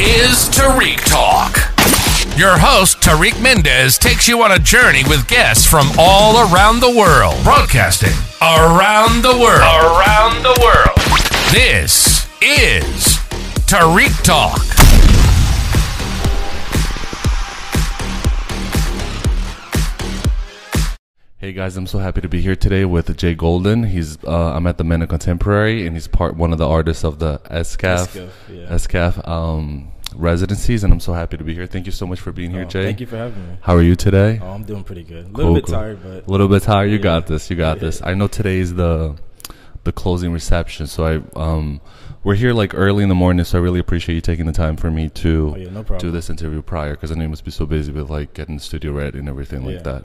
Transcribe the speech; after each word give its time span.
is 0.00 0.48
Tariq 0.50 0.98
Talk. 1.06 1.56
Your 2.38 2.56
host, 2.56 3.00
Tariq 3.00 3.40
Mendez, 3.42 3.98
takes 3.98 4.28
you 4.28 4.42
on 4.42 4.52
a 4.52 4.58
journey 4.58 5.02
with 5.08 5.26
guests 5.26 5.66
from 5.66 5.88
all 5.98 6.52
around 6.52 6.80
the 6.80 6.90
world, 6.90 7.42
broadcasting 7.42 8.14
around 8.40 9.22
the 9.22 9.36
world. 9.36 9.60
Around 9.60 10.42
the 10.42 10.56
world. 10.62 10.98
This 11.52 12.26
is 12.40 13.18
Tariq 13.66 14.22
Talk. 14.22 15.07
Hey 21.40 21.52
guys, 21.52 21.76
I'm 21.76 21.86
so 21.86 21.98
happy 22.00 22.20
to 22.20 22.28
be 22.28 22.40
here 22.40 22.56
today 22.56 22.84
with 22.84 23.16
Jay 23.16 23.34
Golding. 23.36 23.84
He's 23.84 24.18
uh, 24.24 24.54
I'm 24.54 24.66
at 24.66 24.76
the 24.76 24.82
Mana 24.82 25.06
Contemporary, 25.06 25.86
and 25.86 25.94
he's 25.94 26.08
part 26.08 26.36
one 26.36 26.50
of 26.52 26.58
the 26.58 26.66
artists 26.68 27.04
of 27.04 27.20
the 27.20 27.38
ESKFF 27.38 28.28
yeah. 28.50 28.66
ESKFF 28.66 29.28
um, 29.28 29.92
residencies, 30.16 30.82
and 30.82 30.92
I'm 30.92 30.98
so 30.98 31.12
happy 31.12 31.36
to 31.36 31.44
be 31.44 31.54
here. 31.54 31.66
Thank 31.68 31.86
you 31.86 31.92
so 31.92 32.08
much 32.08 32.18
for 32.18 32.32
being 32.32 32.50
here, 32.50 32.62
Oh, 32.62 32.68
Jay. 32.68 32.82
Thank 32.84 32.98
you 32.98 33.06
for 33.06 33.16
having 33.18 33.40
me. 33.50 33.56
How 33.60 33.76
are 33.76 33.82
you 33.82 33.94
today? 33.94 34.40
Oh, 34.42 34.48
I'm 34.48 34.64
doing 34.64 34.82
pretty 34.82 35.04
good. 35.04 35.26
A 35.26 35.30
Cool, 35.30 35.34
little 35.36 35.54
bit 35.54 35.64
cool. 35.66 35.74
tired, 35.76 36.02
but 36.02 36.26
A 36.26 36.30
little 36.30 36.48
bit 36.48 36.62
tired. 36.64 36.86
You 36.90 36.96
Yeah. 36.96 37.02
got 37.02 37.28
this. 37.28 37.48
You 37.50 37.56
got 37.56 37.76
Yeah. 37.76 37.80
this. 37.84 38.02
I 38.02 38.14
know 38.14 38.26
today 38.26 38.58
is 38.58 38.74
the 38.74 39.14
the 39.84 39.92
closing 39.92 40.32
reception, 40.32 40.88
so 40.88 41.04
I 41.06 41.40
um 41.40 41.80
we're 42.24 42.34
here 42.34 42.52
like 42.52 42.74
early 42.74 43.04
in 43.04 43.08
the 43.08 43.14
morning, 43.14 43.44
so 43.44 43.58
I 43.58 43.62
really 43.62 43.78
appreciate 43.78 44.16
you 44.16 44.20
taking 44.20 44.44
the 44.46 44.52
time 44.52 44.76
for 44.76 44.90
me 44.90 45.08
to 45.10 45.54
oh 45.56 45.70
no 45.70 45.82
do 45.98 46.10
this 46.10 46.28
interview 46.30 46.62
prior 46.62 46.90
because 46.94 47.12
I 47.12 47.14
know 47.14 47.22
you 47.22 47.28
must 47.28 47.44
be 47.44 47.52
so 47.52 47.64
busy 47.64 47.92
with 47.92 48.10
like 48.10 48.34
getting 48.34 48.56
the 48.56 48.60
studio 48.60 48.90
ready 48.90 49.20
and 49.20 49.28
everything 49.28 49.64
like 49.64 49.84
that, 49.84 50.04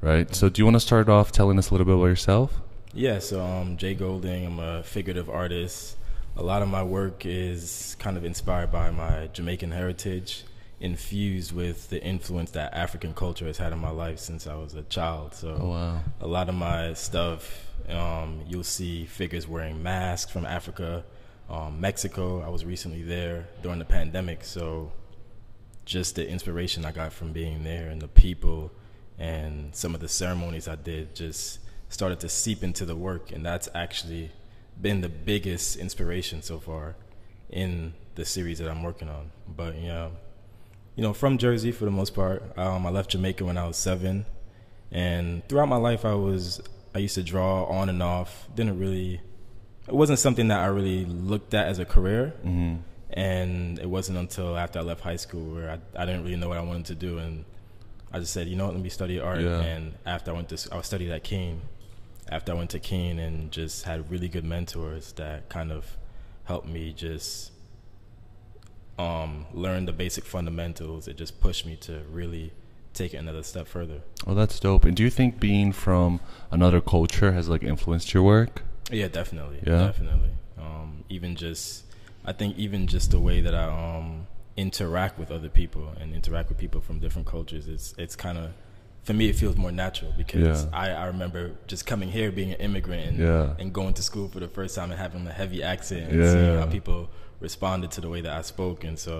right? 0.00 0.34
So, 0.34 0.48
do 0.48 0.60
you 0.60 0.64
want 0.64 0.76
to 0.76 0.80
start 0.80 1.08
off 1.08 1.32
telling 1.32 1.58
us 1.58 1.70
a 1.70 1.74
little 1.74 1.84
bit 1.84 1.94
about 1.94 2.06
yourself? 2.06 2.60
Yeah, 2.92 3.20
so 3.20 3.40
um, 3.40 3.76
Jay 3.76 3.94
Golding. 3.94 4.46
I'm 4.46 4.58
a 4.58 4.82
figurative 4.82 5.30
artist. 5.30 5.96
A 6.36 6.42
lot 6.42 6.62
of 6.62 6.68
my 6.68 6.82
work 6.82 7.24
is 7.24 7.96
kind 7.98 8.16
of 8.16 8.24
inspired 8.24 8.72
by 8.72 8.90
my 8.90 9.28
Jamaican 9.32 9.70
heritage, 9.70 10.44
infused 10.80 11.52
with 11.52 11.88
the 11.90 12.02
influence 12.02 12.52
that 12.52 12.74
African 12.74 13.14
culture 13.14 13.46
has 13.46 13.58
had 13.58 13.72
in 13.72 13.78
my 13.78 13.90
life 13.90 14.18
since 14.18 14.46
I 14.46 14.54
was 14.54 14.74
a 14.74 14.82
child. 14.82 15.34
So 15.34 15.56
Oh 15.60 15.68
wow, 15.68 16.00
a 16.20 16.26
lot 16.26 16.48
of 16.48 16.54
my 16.54 16.94
stuff, 16.94 17.68
um, 17.88 18.40
you'll 18.48 18.64
see 18.64 19.04
figures 19.04 19.46
wearing 19.46 19.82
masks 19.82 20.32
from 20.32 20.44
Africa, 20.44 21.04
um, 21.48 21.80
Mexico. 21.80 22.40
I 22.40 22.48
was 22.48 22.64
recently 22.64 23.02
there 23.02 23.48
during 23.62 23.78
the 23.78 23.84
pandemic, 23.84 24.44
so 24.44 24.92
just 25.84 26.14
the 26.16 26.28
inspiration 26.28 26.84
I 26.84 26.92
got 26.92 27.12
from 27.12 27.32
being 27.32 27.64
there 27.64 27.88
and 27.88 28.00
the 28.00 28.08
people 28.08 28.72
and 29.20 29.76
some 29.76 29.94
of 29.94 30.00
the 30.00 30.08
ceremonies 30.08 30.66
I 30.66 30.76
did 30.76 31.14
just 31.14 31.60
started 31.90 32.18
to 32.20 32.28
seep 32.28 32.64
into 32.64 32.84
the 32.84 32.96
work, 32.96 33.30
and 33.30 33.44
that's 33.44 33.68
actually 33.74 34.32
been 34.80 35.02
the 35.02 35.10
biggest 35.10 35.76
inspiration 35.76 36.40
so 36.42 36.58
far 36.58 36.96
in 37.50 37.92
the 38.14 38.24
series 38.24 38.58
that 38.58 38.68
I'm 38.70 38.82
working 38.82 39.08
on. 39.08 39.30
But 39.46 39.78
yeah, 39.78 40.08
you 40.96 41.02
know, 41.02 41.12
from 41.12 41.36
Jersey 41.36 41.70
for 41.70 41.84
the 41.84 41.90
most 41.90 42.14
part. 42.14 42.42
Um, 42.58 42.86
I 42.86 42.90
left 42.90 43.10
Jamaica 43.10 43.44
when 43.44 43.58
I 43.58 43.66
was 43.66 43.76
seven, 43.76 44.24
and 44.90 45.46
throughout 45.48 45.68
my 45.68 45.76
life, 45.76 46.04
I 46.04 46.14
was 46.14 46.62
I 46.94 46.98
used 46.98 47.14
to 47.16 47.22
draw 47.22 47.64
on 47.64 47.90
and 47.90 48.02
off. 48.02 48.48
Didn't 48.54 48.78
really, 48.78 49.20
it 49.86 49.94
wasn't 49.94 50.18
something 50.18 50.48
that 50.48 50.60
I 50.60 50.66
really 50.66 51.04
looked 51.04 51.52
at 51.52 51.66
as 51.66 51.78
a 51.78 51.84
career. 51.84 52.32
hmm 52.42 52.76
And 53.10 53.78
it 53.78 53.88
wasn't 53.88 54.18
until 54.18 54.56
after 54.56 54.78
I 54.78 54.82
left 54.82 55.02
high 55.02 55.16
school 55.16 55.54
where 55.54 55.70
I, 55.70 56.02
I 56.02 56.06
didn't 56.06 56.24
really 56.24 56.36
know 56.36 56.48
what 56.48 56.58
I 56.58 56.62
wanted 56.62 56.86
to 56.86 56.94
do, 56.94 57.18
and 57.18 57.44
I 58.12 58.18
just 58.18 58.32
said, 58.32 58.48
you 58.48 58.56
know 58.56 58.66
what, 58.66 58.74
let 58.74 58.82
me 58.82 58.88
study 58.88 59.20
art. 59.20 59.40
Yeah. 59.40 59.60
And 59.60 59.94
after 60.04 60.32
I 60.32 60.34
went 60.34 60.48
to, 60.50 60.74
I 60.74 60.80
studied 60.82 61.10
at 61.10 61.24
Kean. 61.24 61.62
After 62.28 62.52
I 62.52 62.54
went 62.54 62.70
to 62.70 62.78
Kean 62.78 63.18
and 63.18 63.50
just 63.50 63.84
had 63.84 64.10
really 64.10 64.28
good 64.28 64.44
mentors 64.44 65.12
that 65.12 65.48
kind 65.48 65.70
of 65.72 65.96
helped 66.44 66.68
me 66.68 66.92
just 66.92 67.52
um, 68.98 69.46
learn 69.52 69.86
the 69.86 69.92
basic 69.92 70.24
fundamentals. 70.24 71.08
It 71.08 71.16
just 71.16 71.40
pushed 71.40 71.64
me 71.66 71.76
to 71.76 72.02
really 72.10 72.52
take 72.92 73.14
it 73.14 73.18
another 73.18 73.42
step 73.42 73.68
further. 73.68 74.00
Well, 74.26 74.34
that's 74.34 74.58
dope. 74.58 74.84
And 74.84 74.96
do 74.96 75.02
you 75.02 75.10
think 75.10 75.40
being 75.40 75.72
from 75.72 76.20
another 76.50 76.80
culture 76.80 77.32
has 77.32 77.48
like 77.48 77.62
influenced 77.62 78.12
your 78.12 78.22
work? 78.22 78.62
Yeah, 78.90 79.08
definitely. 79.08 79.60
Yeah? 79.64 79.86
Definitely. 79.86 80.30
Um, 80.58 81.04
even 81.08 81.36
just, 81.36 81.84
I 82.24 82.32
think 82.32 82.58
even 82.58 82.86
just 82.86 83.12
the 83.12 83.20
way 83.20 83.40
that 83.40 83.54
I 83.54 83.64
um, 83.64 84.26
interact 84.60 85.18
with 85.18 85.30
other 85.30 85.48
people 85.48 85.84
and 86.00 86.14
interact 86.14 86.48
with 86.50 86.58
people 86.58 86.80
from 86.80 86.98
different 86.98 87.26
cultures, 87.26 87.66
it's 87.68 87.94
it's 87.98 88.16
kind 88.16 88.38
of, 88.38 88.50
for 89.02 89.14
me, 89.14 89.28
it 89.30 89.36
feels 89.36 89.56
more 89.56 89.72
natural 89.72 90.12
because 90.16 90.64
Yeah. 90.64 90.70
I, 90.84 90.90
I 90.90 91.06
remember 91.06 91.42
just 91.66 91.86
coming 91.86 92.10
here, 92.10 92.30
being 92.30 92.52
an 92.56 92.60
immigrant, 92.60 93.02
and, 93.08 93.18
Yeah. 93.18 93.54
and 93.58 93.72
going 93.72 93.94
to 93.94 94.02
school 94.02 94.28
for 94.28 94.40
the 94.40 94.48
first 94.48 94.74
time 94.76 94.90
and 94.90 95.00
having 95.00 95.26
a 95.26 95.32
heavy 95.42 95.62
accent 95.62 96.04
and 96.10 96.22
Yeah. 96.22 96.32
seeing 96.32 96.54
how 96.60 96.66
people 96.66 97.08
responded 97.40 97.90
to 97.92 98.00
the 98.00 98.08
way 98.14 98.20
that 98.20 98.32
I 98.40 98.42
spoke, 98.42 98.84
and 98.84 98.98
so 98.98 99.14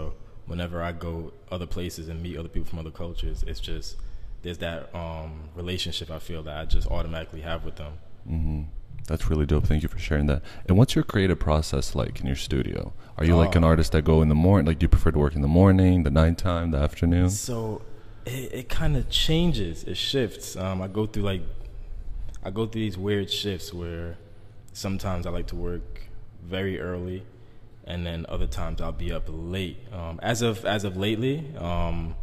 whenever 0.47 0.83
I 0.83 0.93
go 0.93 1.33
other 1.51 1.67
places 1.67 2.09
and 2.09 2.22
meet 2.22 2.37
other 2.37 2.49
people 2.55 2.69
from 2.69 2.78
other 2.81 2.91
cultures, 2.91 3.43
it's 3.47 3.61
just 3.61 3.97
there's 4.43 4.59
that 4.59 4.95
um, 4.95 5.33
relationship 5.55 6.11
I 6.11 6.19
feel 6.19 6.43
that 6.45 6.57
I 6.59 6.65
just 6.77 6.87
automatically 6.89 7.43
have 7.43 7.65
with 7.65 7.77
them. 7.77 7.93
hmm 8.27 8.62
That's 9.06 9.28
really 9.28 9.47
dope. 9.47 9.66
Thank 9.66 9.83
you 9.83 9.88
for 9.88 9.99
sharing 9.99 10.27
that. 10.27 10.43
And 10.66 10.77
what's 10.78 10.94
your 10.94 11.05
creative 11.05 11.38
process 11.38 11.94
like 11.94 12.21
in 12.21 12.27
your 12.27 12.37
studio? 12.37 12.93
Are 13.19 13.25
you 13.25 13.37
like 13.37 13.55
an 13.56 13.65
Oh. 13.65 13.69
artist 13.69 13.93
that 13.93 14.03
go 14.03 14.22
in 14.22 14.28
the 14.28 14.34
morning? 14.34 14.66
Like, 14.66 14.78
do 14.78 14.84
you 14.84 14.88
prefer 14.88 15.11
to 15.11 15.19
work 15.19 15.34
in 15.34 15.43
the 15.43 15.49
morning, 15.49 16.05
the 16.05 16.11
nighttime, 16.11 16.71
the 16.71 16.78
afternoon? 16.78 17.31
So 17.31 17.83
it, 18.25 18.53
it 18.53 18.69
kind 18.69 18.97
of 18.97 19.09
changes. 19.10 19.83
It 19.84 19.97
shifts. 19.97 20.56
Um, 20.56 20.81
I 20.81 20.89
go 20.89 21.06
through 21.06 21.25
like 21.25 21.43
I 22.43 22.50
go 22.50 22.66
through 22.66 22.81
these 22.83 22.97
weird 22.97 23.31
shifts 23.31 23.75
where 23.75 24.16
sometimes 24.72 25.27
I 25.27 25.31
like 25.31 25.47
to 25.49 25.56
work 25.56 26.03
very 26.43 26.81
early, 26.81 27.25
and 27.84 28.06
then 28.06 28.25
other 28.28 28.47
times 28.47 28.81
I'll 28.81 28.93
be 28.93 29.12
up 29.12 29.25
late. 29.28 29.77
Um, 29.93 30.19
as 30.22 30.41
of 30.41 30.65
as 30.65 30.84
of 30.84 30.97
lately, 30.97 31.44
um, 31.59 32.15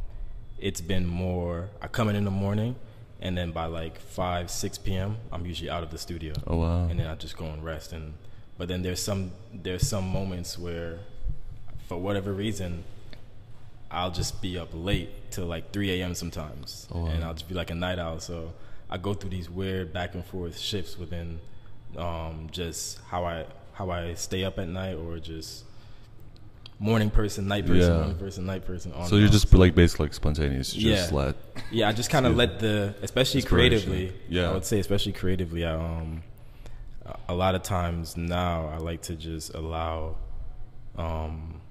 it's 0.57 0.81
been 0.81 1.05
more. 1.05 1.69
I 1.81 1.87
come 1.87 2.09
in 2.09 2.15
in 2.15 2.23
the 2.25 2.31
morning, 2.31 2.75
and 3.21 3.37
then 3.37 3.51
by 3.51 3.65
like 3.65 3.99
five 3.99 4.49
six 4.51 4.77
p.m. 4.77 5.17
I'm 5.31 5.45
usually 5.45 5.69
out 5.69 5.83
of 5.83 5.89
the 5.91 5.97
studio 5.97 6.33
Oh 6.45 6.57
wow. 6.57 6.87
and 6.87 6.99
then 6.99 7.07
I 7.07 7.15
just 7.15 7.35
go 7.37 7.45
and 7.45 7.63
rest. 7.63 7.93
And 7.93 8.13
but 8.57 8.67
then 8.67 8.81
there's 8.81 9.01
some 9.01 9.31
there's 9.53 9.87
some 9.87 10.07
moments 10.07 10.57
where, 10.57 10.99
for 11.87 11.97
whatever 11.97 12.33
reason, 12.33 12.83
I'll 13.89 14.11
just 14.11 14.41
be 14.41 14.57
up 14.57 14.69
late 14.73 15.31
till 15.31 15.45
like 15.45 15.71
3 15.71 16.01
a.m. 16.01 16.13
sometimes, 16.13 16.87
Oh, 16.91 17.01
wow. 17.03 17.07
and 17.07 17.23
I'll 17.23 17.33
just 17.33 17.47
be 17.47 17.55
like 17.55 17.69
a 17.71 17.75
night 17.75 17.99
owl. 17.99 18.19
So 18.19 18.53
I 18.89 18.97
go 18.97 19.13
through 19.13 19.29
these 19.29 19.49
weird 19.49 19.93
back 19.93 20.13
and 20.13 20.25
forth 20.25 20.57
shifts 20.57 20.97
within 20.97 21.39
um, 21.97 22.49
just 22.51 22.99
how 23.09 23.23
I 23.25 23.45
how 23.73 23.89
I 23.91 24.13
stay 24.15 24.43
up 24.43 24.57
at 24.59 24.67
night 24.67 24.95
or 24.95 25.19
just 25.19 25.63
morning 26.79 27.09
person, 27.09 27.47
night 27.47 27.65
person, 27.65 27.91
Yeah. 27.91 27.97
morning 27.97 28.17
person, 28.17 28.45
night 28.45 28.65
person. 28.65 28.91
On 28.93 29.07
So 29.07 29.15
you're 29.15 29.29
just 29.29 29.51
like 29.53 29.73
basically 29.75 30.05
like 30.05 30.13
spontaneous. 30.13 30.75
You 30.75 30.91
Just 30.93 31.11
Yeah. 31.11 31.17
let. 31.17 31.35
Yeah, 31.71 31.89
I 31.89 31.91
just 31.91 32.09
kind 32.09 32.25
of 32.25 32.35
let 32.35 32.59
the, 32.59 32.93
especially 33.01 33.41
creatively. 33.41 34.13
Yeah. 34.29 34.49
I 34.49 34.53
would 34.53 34.65
say 34.65 34.79
especially 34.79 35.13
creatively. 35.13 35.65
I, 35.65 35.73
um, 35.73 36.23
a 37.27 37.33
lot 37.33 37.55
of 37.55 37.63
times 37.63 38.15
now 38.17 38.67
I 38.67 38.77
like 38.77 39.01
to 39.03 39.15
just 39.15 39.53
allow, 39.55 40.17
um, 40.97 41.61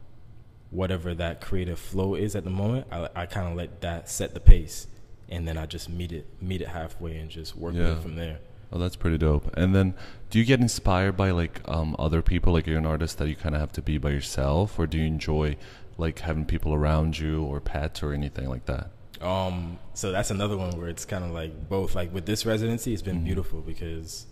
whatever 0.71 1.15
that 1.15 1.41
creative 1.41 1.78
flow 1.78 2.15
is 2.16 2.34
at 2.34 2.45
the 2.45 2.50
moment. 2.50 2.87
I, 2.91 3.09
I 3.15 3.27
kind 3.27 3.49
of 3.49 3.55
let 3.56 3.81
that 3.83 4.09
set 4.11 4.34
the 4.34 4.41
pace, 4.41 4.87
and 5.28 5.47
then 5.47 5.56
I 5.56 5.66
just 5.66 5.89
meet 5.89 6.11
it, 6.12 6.27
meet 6.43 6.61
it 6.62 6.69
halfway, 6.69 7.16
and 7.19 7.31
just 7.31 7.55
work 7.56 7.75
Yeah. 7.75 7.93
it 7.93 8.03
from 8.03 8.16
there. 8.16 8.39
Oh, 8.72 8.78
that's 8.78 8.97
pretty 8.97 9.19
dope. 9.19 9.56
And 9.56 9.75
then, 9.75 9.95
do 10.31 10.39
you 10.39 10.45
get 10.45 10.61
inspired 10.61 11.17
by 11.17 11.31
like 11.31 11.61
um, 11.67 11.95
other 11.99 12.23
people? 12.23 12.53
Like 12.53 12.67
you're 12.67 12.79
an 12.79 12.87
artist 12.87 13.19
that 13.19 13.29
you 13.29 13.37
kind 13.37 13.55
of 13.55 13.61
have 13.61 13.73
to 13.73 13.83
be 13.83 13.99
by 13.99 14.11
yourself, 14.11 14.79
or 14.79 14.87
do 14.87 14.99
you 14.99 15.07
enjoy 15.07 15.57
like 15.99 16.21
having 16.21 16.45
people 16.45 16.75
around 16.75 17.19
you, 17.19 17.43
or 17.43 17.61
pets, 17.61 18.03
or 18.03 18.13
anything 18.13 18.49
like 18.49 18.67
that? 18.67 18.91
Um, 19.21 19.79
so 19.95 20.13
that's 20.13 20.31
another 20.31 20.57
one 20.57 20.77
where 20.79 20.89
it's 20.89 21.05
kind 21.05 21.25
of 21.25 21.31
like 21.31 21.69
both. 21.69 21.95
Like 21.95 22.13
with 22.13 22.27
this 22.27 22.45
residency, 22.45 22.93
it's 22.93 23.03
been 23.03 23.25
beautiful 23.25 23.61
because 23.61 24.27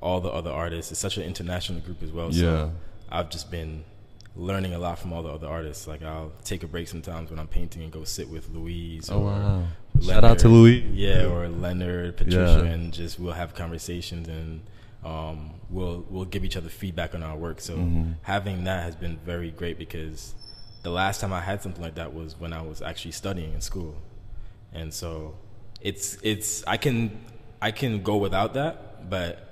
all 0.00 0.20
the 0.20 0.30
other 0.30 0.50
artists. 0.50 0.90
It's 0.90 1.00
such 1.00 1.16
an 1.16 1.22
international 1.22 1.80
group 1.80 2.02
as 2.02 2.10
well. 2.12 2.30
Yeah. 2.30 2.42
So 2.42 2.72
I've 3.10 3.30
just 3.30 3.50
been 3.50 3.84
learning 4.34 4.74
a 4.74 4.78
lot 4.78 4.98
from 4.98 5.12
all 5.12 5.22
the 5.22 5.28
other 5.28 5.46
artists. 5.48 5.86
Like 5.86 6.02
I'll 6.02 6.32
take 6.44 6.62
a 6.62 6.66
break 6.66 6.88
sometimes 6.88 7.30
when 7.30 7.38
I'm 7.38 7.48
painting 7.48 7.82
and 7.82 7.92
go 7.92 8.04
sit 8.04 8.28
with 8.28 8.48
Louise. 8.50 9.10
Oh 9.10 9.20
or 9.20 9.24
wow! 9.24 9.64
Shout 10.00 10.24
out 10.24 10.38
to 10.40 10.48
louise 10.48 10.84
Yeah, 10.92 11.26
or 11.26 11.48
Leonard, 11.48 12.16
Patricia, 12.16 12.62
Yeah. 12.64 12.70
and 12.70 12.92
just 12.92 13.20
we'll 13.20 13.34
have 13.34 13.54
conversations 13.54 14.28
and 14.28 14.62
um, 15.04 15.50
we'll 15.70 16.04
we'll 16.10 16.24
give 16.24 16.44
each 16.44 16.56
other 16.56 16.68
feedback 16.68 17.14
on 17.14 17.22
our 17.22 17.36
work. 17.36 17.60
So 17.60 17.76
Mhm. 17.76 18.14
having 18.22 18.64
that 18.64 18.84
has 18.84 18.94
been 18.96 19.18
very 19.24 19.50
great 19.50 19.78
because 19.78 20.34
the 20.82 20.90
last 20.90 21.20
time 21.20 21.32
I 21.32 21.40
had 21.40 21.62
something 21.62 21.82
like 21.82 21.94
that 21.96 22.12
was 22.14 22.38
when 22.38 22.52
I 22.52 22.62
was 22.62 22.82
actually 22.82 23.12
studying 23.12 23.52
in 23.52 23.60
school, 23.60 23.96
and 24.72 24.92
so 24.92 25.34
it's 25.80 26.18
it's 26.22 26.62
I 26.66 26.76
can 26.76 27.18
I 27.60 27.70
can 27.70 28.02
go 28.02 28.16
without 28.16 28.54
that, 28.54 29.08
but 29.10 29.48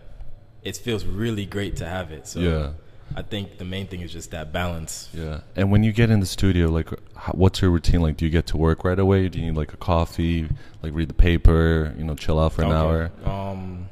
it 0.62 0.76
feels 0.76 1.05
really 1.05 1.47
great 1.47 1.76
to 1.76 1.87
have 1.87 2.12
it. 2.12 2.26
So 2.26 2.41
Yeah. 2.41 2.73
I 3.17 3.23
think 3.23 3.58
the 3.58 3.64
main 3.64 3.88
thing 3.88 4.02
is 4.02 4.12
just 4.12 4.31
that 4.31 4.52
balance. 4.52 5.08
Yeah. 5.12 5.41
And 5.56 5.73
when 5.73 5.82
you 5.82 5.91
get 5.91 6.11
in 6.11 6.20
the 6.20 6.26
studio, 6.26 6.69
like, 6.69 6.91
how, 7.17 7.32
what's 7.32 7.61
your 7.61 7.70
routine? 7.73 8.02
Like, 8.02 8.17
do 8.17 8.25
you 8.25 8.31
get 8.31 8.47
to 8.49 8.56
work 8.56 8.85
right 8.85 8.99
away? 8.99 9.29
Do 9.29 9.41
you 9.41 9.47
need 9.47 9.56
like 9.56 9.73
a 9.73 9.76
coffee? 9.76 10.49
Like, 10.82 10.94
read 10.94 11.08
the 11.08 11.14
paper? 11.14 11.93
You 11.99 12.05
know, 12.05 12.14
chill 12.14 12.38
out 12.38 12.52
for 12.52 12.62
an 12.62 12.70
hour? 12.70 13.11
Um, 13.25 13.88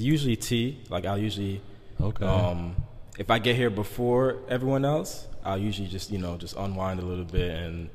usually 0.00 0.36
tea. 0.36 0.80
Like 0.90 1.04
I'll 1.06 1.18
usually 1.18 1.60
Okay. 2.00 2.26
Um, 2.26 2.76
if 3.18 3.30
I 3.30 3.38
get 3.38 3.56
here 3.56 3.70
before 3.70 4.36
everyone 4.48 4.84
else, 4.84 5.26
I'll 5.44 5.56
usually 5.58 5.88
just 5.88 6.10
you 6.10 6.18
know 6.18 6.36
just 6.36 6.56
unwind 6.56 7.00
a 7.00 7.04
little 7.04 7.24
bit 7.24 7.50
and 7.50 7.90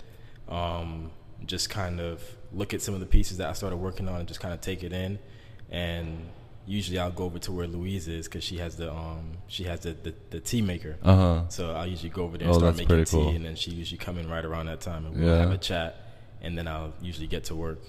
um, 0.50 1.12
just 1.45 1.69
kind 1.69 2.00
of 2.00 2.24
look 2.53 2.74
at 2.74 2.81
some 2.81 2.94
of 2.94 3.00
the 3.00 3.06
pieces 3.06 3.38
that 3.38 3.50
I 3.50 3.53
started 3.53 3.77
working 3.77 4.07
on 4.09 4.19
and 4.19 4.27
just 4.27 4.39
kind 4.39 4.53
of 4.53 4.62
take 4.62 4.83
it 4.83 4.92
in. 4.94 5.19
And 5.69 6.27
usually 6.65 7.00
I'll 7.00 7.12
go 7.12 7.24
over 7.25 7.39
to 7.39 7.51
where 7.51 7.68
Louise 7.68 8.07
is 8.07 8.27
because 8.27 8.44
she 8.44 8.57
has 8.57 8.75
the 8.75 8.92
um 8.92 9.38
she 9.48 9.63
has 9.65 9.81
the 9.81 9.94
the, 9.94 10.13
the 10.31 10.39
tea 10.39 10.62
maker. 10.62 10.98
Uh 11.03 11.15
huh. 11.15 11.42
So 11.50 11.71
I'll 11.71 11.88
usually 11.88 12.09
go 12.09 12.24
over 12.24 12.38
there 12.38 12.48
and 12.48 12.56
Oh, 12.56 12.59
start 12.59 12.77
making 12.77 13.06
tea, 13.06 13.12
cool. 13.12 13.30
and 13.30 13.45
then 13.45 13.56
she 13.56 13.71
usually 13.71 13.98
come 14.00 14.18
in 14.18 14.27
right 14.30 14.44
around 14.44 14.65
that 14.65 14.81
time 14.81 15.06
and 15.06 15.15
we'll 15.15 15.27
Yeah. 15.30 15.39
have 15.42 15.51
a 15.51 15.57
chat, 15.57 15.95
and 16.42 16.57
then 16.57 16.68
I'll 16.68 16.94
usually 17.01 17.27
get 17.27 17.44
to 17.45 17.56
work. 17.56 17.80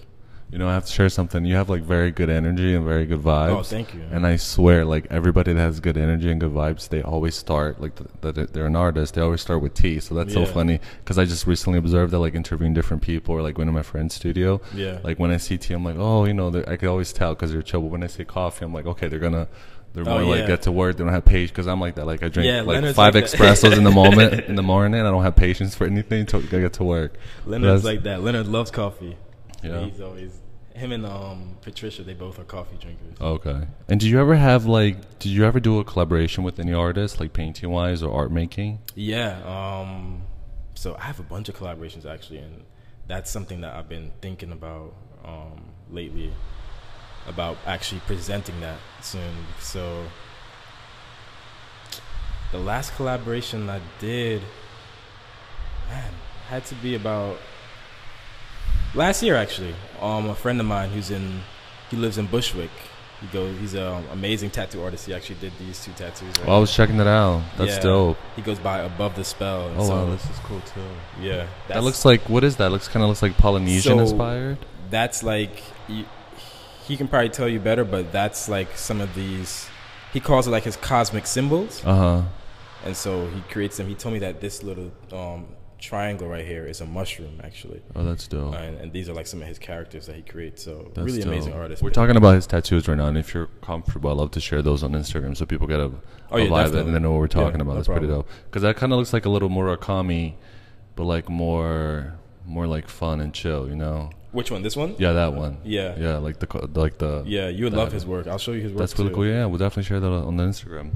You 0.53 0.59
know, 0.59 0.69
I 0.69 0.75
have 0.75 0.85
to 0.85 0.93
share 0.93 1.09
something. 1.09 1.47
You 1.47 1.55
have 1.55 1.71
like 1.71 1.83
very 1.83 2.11
good 2.11 2.29
energy 2.29 2.75
and 2.75 2.85
very 2.85 3.07
good 3.07 3.21
oh, 3.21 3.29
vibes. 3.29 3.51
Oh, 3.51 3.63
thank 3.63 3.95
you. 3.95 4.03
And 4.13 4.27
I 4.27 4.37
swear, 4.37 4.85
like 4.85 5.07
everybody 5.11 5.55
that 5.55 5.59
has 5.59 5.81
good 5.81 5.97
energy 5.97 6.31
and 6.31 6.39
good 6.39 6.53
vibes, 6.53 6.91
they 6.91 7.01
always 7.01 7.35
start 7.35 7.81
like 7.81 7.95
the, 7.95 8.33
the, 8.33 8.47
they're 8.47 8.67
an 8.67 8.77
artist. 8.77 9.15
They 9.15 9.23
always 9.23 9.41
start 9.41 9.63
with 9.63 9.73
tea. 9.73 9.99
So 9.99 10.15
that's 10.15 10.35
so 10.35 10.45
funny 10.45 10.79
because 11.01 11.19
I 11.19 11.25
just 11.25 11.47
recently 11.47 11.79
observed 11.79 12.13
that 12.13 12.19
like 12.19 12.35
interviewing 12.35 12.75
different 12.75 13.03
people 13.03 13.35
or 13.35 13.41
like 13.41 13.55
going 13.55 13.67
to 13.69 13.73
my 13.73 13.83
friend's 13.83 14.15
studio. 14.15 14.61
Yeah. 14.75 14.99
Like 15.03 15.19
when 15.19 15.31
I 15.31 15.39
see 15.39 15.57
tea, 15.57 15.73
I'm 15.73 15.85
like, 15.85 15.97
oh, 15.99 16.27
you 16.27 16.35
know, 16.35 16.49
I 16.69 16.77
could 16.77 16.91
always 16.91 17.15
tell 17.15 17.35
because 17.35 17.51
they're 17.51 17.63
chill. 17.63 17.81
But 17.81 17.91
when 17.91 18.05
I 18.05 18.09
see 18.09 18.27
coffee, 18.27 18.67
I'm 18.67 18.75
like, 18.75 18.87
okay, 18.87 19.09
they're 19.09 19.19
gonna. 19.19 19.49
They're 19.95 20.09
Oh, 20.09 20.21
more 20.25 20.37
like 20.37 20.47
get 20.47 20.63
to 20.63 20.73
work. 20.73 20.97
They 20.97 21.05
don't 21.05 21.13
have 21.13 21.25
patience 21.25 21.51
because 21.51 21.67
I'm 21.67 21.81
like 21.81 21.97
that. 21.97 22.07
Like 22.07 22.23
I 22.23 22.29
drink 22.29 22.47
Yeah, 22.47 22.61
like 22.61 22.77
Leonard's 22.77 22.97
five 22.97 23.15
like 23.15 23.31
that. 23.31 23.39
espressos 23.39 23.77
in 23.77 23.85
the 23.85 23.91
moment 23.91 24.45
in 24.49 24.57
the 24.57 24.63
morning. 24.63 25.01
I 25.01 25.05
don't 25.05 25.23
have 25.23 25.37
patience 25.37 25.75
for 25.75 25.87
anything 25.87 26.25
to 26.27 26.41
get 26.43 26.75
to 26.75 26.85
work. 26.85 27.15
Leonard's 27.47 27.85
like 27.85 28.03
that. 28.03 28.23
Leonard 28.23 28.49
loves 28.49 28.71
coffee. 28.71 29.17
Yeah. 29.63 29.85
He's 29.85 30.01
always 30.01 30.42
him 30.75 30.93
and 30.93 31.07
um 31.07 31.57
Patricia. 31.61 32.03
They 32.03 32.15
both 32.15 32.39
are 32.39 32.45
coffee 32.45 32.77
drinkers. 32.77 33.21
Okay. 33.21 33.67
And 33.89 34.01
did 34.01 34.09
you 34.09 34.21
ever 34.21 34.35
have 34.35 34.67
like 34.67 35.19
did 35.19 35.31
you 35.31 35.45
ever 35.45 35.61
do 35.61 35.79
a 35.79 35.85
collaboration 35.85 36.45
with 36.45 36.59
any 36.59 36.73
artist 36.73 37.21
like 37.21 37.33
painting 37.33 37.71
wise 37.71 38.03
or 38.03 38.13
art 38.13 38.33
making? 38.33 38.81
Yeah. 38.95 39.41
Um. 39.45 40.23
So 40.75 40.97
I 40.97 41.03
have 41.03 41.21
a 41.21 41.25
bunch 41.25 41.49
of 41.49 41.57
collaborations 41.57 42.07
actually, 42.07 42.39
and 42.39 42.65
that's 43.07 43.31
something 43.31 43.61
that 43.61 43.75
I've 43.75 43.89
been 43.89 44.13
thinking 44.21 44.53
about 44.53 44.95
um, 45.25 45.71
lately. 45.91 46.33
About 47.29 47.57
actually 47.67 48.01
presenting 48.01 48.59
that 48.63 48.79
soon. 49.01 49.33
So 49.61 50.05
the 52.51 52.59
last 52.59 52.97
collaboration 52.97 53.71
I 53.71 53.81
did, 54.01 54.43
man, 55.89 56.13
had 56.49 56.65
to 56.67 56.75
be 56.77 56.97
about 56.97 57.39
last 58.95 59.23
year 59.23 59.37
actually. 59.37 59.75
Um, 60.01 60.29
a 60.29 60.35
friend 60.35 60.59
of 60.61 60.67
mine 60.67 60.91
who's 60.91 61.11
in, 61.11 61.41
he 61.91 61.97
lives 61.97 62.19
in 62.19 62.27
Bushwick. 62.27 62.71
He 63.21 63.29
goes, 63.29 63.57
he's 63.61 63.75
an 63.75 64.05
amazing 64.11 64.51
tattoo 64.51 64.83
artist. 64.83 65.07
He 65.07 65.15
actually 65.15 65.37
did 65.37 65.53
these 65.61 65.85
two 65.85 65.93
tattoos. 65.93 66.37
Right 66.41 66.49
Oh, 66.49 66.57
I 66.57 66.59
was 66.59 66.75
checking 66.75 66.97
that 66.97 67.07
out. 67.07 67.43
That's 67.57 67.77
Yeah. 67.77 67.83
dope. 67.83 68.17
He 68.35 68.43
goes 68.43 68.59
by 68.59 68.81
above 68.81 69.15
the 69.15 69.23
spell. 69.23 69.69
and 69.69 69.79
Oh 69.81 69.85
so, 69.87 69.95
wow, 69.95 70.11
this 70.11 70.25
is 70.25 70.39
cool 70.45 70.61
too. 70.75 70.81
yeah. 71.23 71.47
That 71.69 71.85
looks 71.85 72.05
like 72.05 72.29
what 72.29 72.43
is 72.43 72.57
that? 72.57 72.73
Looks 72.73 72.89
kind 72.89 73.03
of 73.05 73.09
looks 73.09 73.23
like 73.23 73.37
Polynesian 73.39 73.99
So- 73.99 74.01
inspired. 74.01 74.59
that's 74.91 75.23
like 75.23 75.63
he, 75.87 76.05
he 76.87 76.97
can 76.97 77.07
probably 77.07 77.29
tell 77.29 77.49
you 77.49 77.61
better, 77.61 77.85
but 77.85 78.11
that's 78.11 78.49
like 78.49 78.77
some 78.77 79.01
of 79.01 79.15
these. 79.15 79.69
He 80.13 80.19
calls 80.19 80.49
it 80.49 80.51
like 80.51 80.65
his 80.65 80.77
cosmic 80.77 81.27
symbols, 81.29 81.81
Uh 81.87 81.95
huh. 81.95 82.23
and 82.85 82.97
so 82.97 83.29
he 83.29 83.41
creates 83.43 83.77
them. 83.77 83.87
He 83.87 83.95
told 83.95 84.15
me 84.15 84.19
that 84.19 84.41
this 84.41 84.65
little 84.65 84.91
um, 85.13 85.47
triangle 85.83 86.29
right 86.29 86.47
here 86.47 86.65
is 86.65 86.81
a 86.81 86.87
mushroom, 86.87 87.41
actually, 87.45 87.83
Oh, 87.97 88.05
that's 88.05 88.27
dope. 88.29 88.55
Uh, 88.55 88.59
and, 88.59 88.79
and 88.81 88.93
these 88.93 89.09
are 89.11 89.15
like 89.15 89.27
some 89.27 89.43
of 89.43 89.49
his 89.49 89.59
characters 89.59 90.07
that 90.07 90.17
he 90.17 90.23
creates. 90.23 90.63
So 90.63 90.91
That's 90.95 91.05
really 91.05 91.19
dope. 91.19 91.29
amazing 91.33 91.53
artist. 91.53 91.83
We're 91.83 91.91
but- 91.91 91.95
talking 91.95 92.17
about 92.17 92.37
his 92.37 92.47
tattoos 92.47 92.89
right 92.89 92.97
now, 92.97 93.07
and 93.09 93.19
if 93.19 93.35
you're 93.35 93.49
comfortable, 93.61 94.11
I'd 94.11 94.17
love 94.17 94.31
to 94.33 94.41
share 94.41 94.63
those 94.63 94.83
on 94.83 94.93
Instagram 94.93 95.37
so 95.37 95.45
people 95.45 95.67
get 95.67 95.81
a, 95.81 95.91
Oh, 96.31 96.39
yeah, 96.39 96.49
definitely. 96.49 96.81
and 96.81 96.95
they 96.95 96.99
know 97.01 97.11
what 97.13 97.19
we're 97.19 97.27
talking 97.29 97.57
Yeah, 97.57 97.63
about. 97.63 97.73
no 97.73 97.75
That's 97.75 97.89
pretty 97.89 98.07
dope. 98.07 98.29
Because 98.47 98.63
that 98.63 98.77
kind 98.77 98.93
of 98.93 98.99
looks 98.99 99.13
like 99.13 99.27
a 99.27 99.29
little 99.29 99.51
Murakami, 99.51 100.35
but 100.97 101.05
like 101.05 101.29
more 101.29 102.15
more 102.47 102.67
like 102.67 102.89
fun 102.89 103.21
and 103.21 103.33
chill. 103.35 103.69
You 103.69 103.77
know? 103.77 104.11
Which 104.33 104.51
one? 104.51 104.63
This 104.63 104.77
one? 104.77 104.95
Yeah, 104.99 105.13
that 105.13 105.35
one. 105.35 105.59
Yeah. 105.65 105.95
Yeah, 105.99 106.17
like 106.19 106.39
the 106.39 106.47
like 106.75 106.99
the 106.99 107.23
Yeah, 107.27 107.49
you 107.49 107.65
would 107.65 107.73
love 107.75 107.93
his 107.93 108.07
work. 108.07 108.27
I'll 108.27 108.39
show 108.39 108.53
you 108.53 108.63
his 108.63 108.73
work. 108.73 108.79
That's 108.79 108.99
really 108.99 109.11
too. 109.11 109.15
cool. 109.17 109.27
Yeah, 109.27 109.45
we'll 109.47 109.59
definitely 109.59 109.85
share 109.85 110.01
that 110.01 110.07
on 110.11 110.37
the 110.37 110.45
Instagram. 110.45 110.93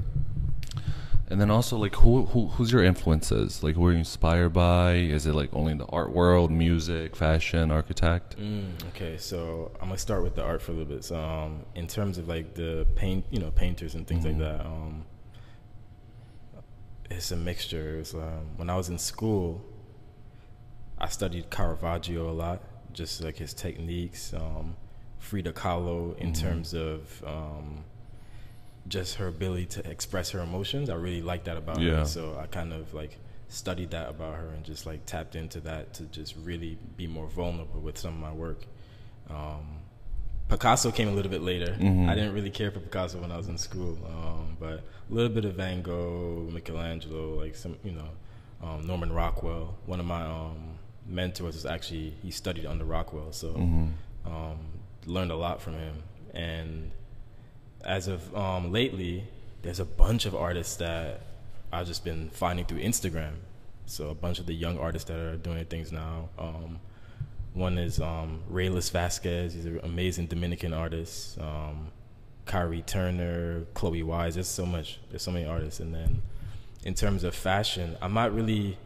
And 1.29 1.41
then 1.41 1.51
also, 1.51 1.77
like, 1.77 1.93
who, 1.95 2.25
who 2.27 2.47
who's 2.47 2.71
your 2.71 2.83
influences? 2.83 3.61
Like, 3.61 3.75
who 3.75 3.85
are 3.87 3.91
you 3.91 3.97
inspired 3.97 4.53
by? 4.53 4.93
Is 4.93 5.25
it 5.25 5.33
like 5.35 5.53
only 5.53 5.73
the 5.73 5.85
art 5.87 6.13
world, 6.13 6.51
music, 6.51 7.17
fashion, 7.17 7.69
architect? 7.69 8.37
Mm, 8.39 8.71
okay, 8.89 9.17
so 9.17 9.71
I'm 9.81 9.89
gonna 9.89 9.97
start 9.97 10.23
with 10.23 10.35
the 10.35 10.43
art 10.43 10.61
for 10.61 10.71
a 10.71 10.75
little 10.75 10.93
bit. 10.95 11.03
So, 11.03 11.19
um, 11.19 11.65
in 11.75 11.85
terms 11.87 12.17
of 12.17 12.29
like 12.29 12.53
the 12.55 12.87
paint, 12.95 13.25
you 13.29 13.39
know, 13.39 13.51
painters 13.51 13.93
and 13.95 14.07
things 14.07 14.23
Mhm. 14.23 14.27
like 14.27 14.37
that, 14.39 14.65
um, 14.65 15.03
it's 17.09 17.31
a 17.31 17.35
mixture. 17.35 17.99
It's, 17.99 18.13
um, 18.13 18.47
when 18.57 18.69
I 18.69 18.75
was 18.77 18.87
in 18.89 18.97
school, 18.97 19.61
I 20.97 21.07
studied 21.09 21.49
Caravaggio 21.49 22.29
a 22.29 22.31
lot, 22.31 22.61
just 22.93 23.21
like 23.21 23.37
his 23.37 23.53
techniques. 23.53 24.33
Um, 24.33 24.75
Frida 25.19 25.51
Kahlo, 25.51 26.15
in 26.17 26.31
Mhm. 26.31 26.39
terms 26.41 26.73
of 26.73 27.21
um, 27.25 27.83
just 28.87 29.15
her 29.15 29.27
ability 29.27 29.65
to 29.65 29.89
express 29.89 30.29
her 30.31 30.39
emotions, 30.39 30.89
I 30.89 30.95
really 30.95 31.21
like 31.21 31.43
that 31.45 31.57
about 31.57 31.79
Yeah. 31.81 31.97
her. 31.99 32.05
So 32.05 32.37
I 32.39 32.47
kind 32.47 32.71
of 32.73 32.93
like 32.93 33.17
studied 33.49 33.91
that 33.91 34.09
about 34.09 34.35
her 34.35 34.47
and 34.49 34.63
just 34.65 34.85
like 34.85 35.05
tapped 35.05 35.35
into 35.35 35.59
that 35.61 35.93
to 35.95 36.03
just 36.03 36.35
really 36.43 36.77
be 36.97 37.07
more 37.07 37.27
vulnerable 37.27 37.79
with 37.81 37.97
some 37.97 38.13
of 38.13 38.19
my 38.19 38.31
work. 38.33 38.65
Um, 39.29 39.79
Picasso 40.49 40.91
came 40.91 41.09
a 41.09 41.11
little 41.11 41.29
bit 41.31 41.41
later. 41.41 41.75
Mhm. 41.77 42.07
I 42.09 42.15
didn't 42.15 42.33
really 42.33 42.49
care 42.49 42.71
for 42.71 42.79
Picasso 42.79 43.19
when 43.19 43.31
I 43.31 43.37
was 43.37 43.49
in 43.49 43.57
school, 43.57 43.97
um, 44.07 44.55
but 44.59 44.79
a 45.09 45.13
little 45.13 45.31
bit 45.33 45.43
of 45.43 45.55
Van 45.55 45.81
Gogh, 45.81 46.47
Michelangelo, 46.51 47.37
like 47.37 47.55
some, 47.55 47.75
you 47.83 47.91
know, 47.91 48.09
um, 48.65 48.87
Norman 48.87 49.11
Rockwell. 49.11 49.75
One 49.85 49.99
of 49.99 50.05
my 50.05 50.23
um, 50.25 50.77
mentors 51.05 51.55
is 51.57 51.65
actually 51.65 52.11
he 52.21 52.31
studied 52.31 52.65
under 52.65 52.85
Rockwell, 52.85 53.33
so 53.33 53.53
Mhm. 53.55 53.91
um, 54.25 54.57
learned 55.05 55.31
a 55.31 55.35
lot 55.35 55.61
from 55.61 55.73
him. 55.73 56.03
And 56.33 56.91
as 57.87 58.07
of 58.07 58.35
um, 58.35 58.71
lately, 58.71 59.23
there's 59.63 59.79
a 59.79 59.85
bunch 59.85 60.25
of 60.25 60.35
artists 60.35 60.75
that 60.75 61.21
I've 61.71 61.87
just 61.87 62.03
been 62.03 62.29
finding 62.29 62.65
through 62.65 62.81
Instagram. 62.81 63.33
So 63.85 64.09
a 64.09 64.15
bunch 64.15 64.39
of 64.39 64.45
the 64.45 64.53
young 64.53 64.77
artists 64.77 65.07
that 65.07 65.17
are 65.17 65.37
doing 65.37 65.63
things 65.65 65.91
now. 65.93 66.29
Um, 66.37 66.79
one 67.53 67.77
is 67.77 67.99
um, 68.01 68.43
Raelis 68.51 68.91
Vasquez. 68.91 69.53
He's 69.53 69.65
an 69.65 69.79
amazing 69.83 70.27
Dominican 70.27 70.73
artist. 70.73 71.39
Um, 71.39 71.87
Kyrie 72.45 72.81
Turner, 72.81 73.63
Chloe 73.73 74.03
Wise. 74.03 74.35
There's 74.35 74.47
so 74.47 74.65
much. 74.65 74.99
There's 75.09 75.23
so 75.23 75.31
many 75.31 75.45
artists. 75.45 75.79
And 75.79 75.95
then 75.95 76.21
in 76.83 76.93
terms 76.93 77.23
of 77.23 77.33
fashion, 77.33 77.97
I'm 78.01 78.13
not 78.13 78.35
really. 78.35 78.77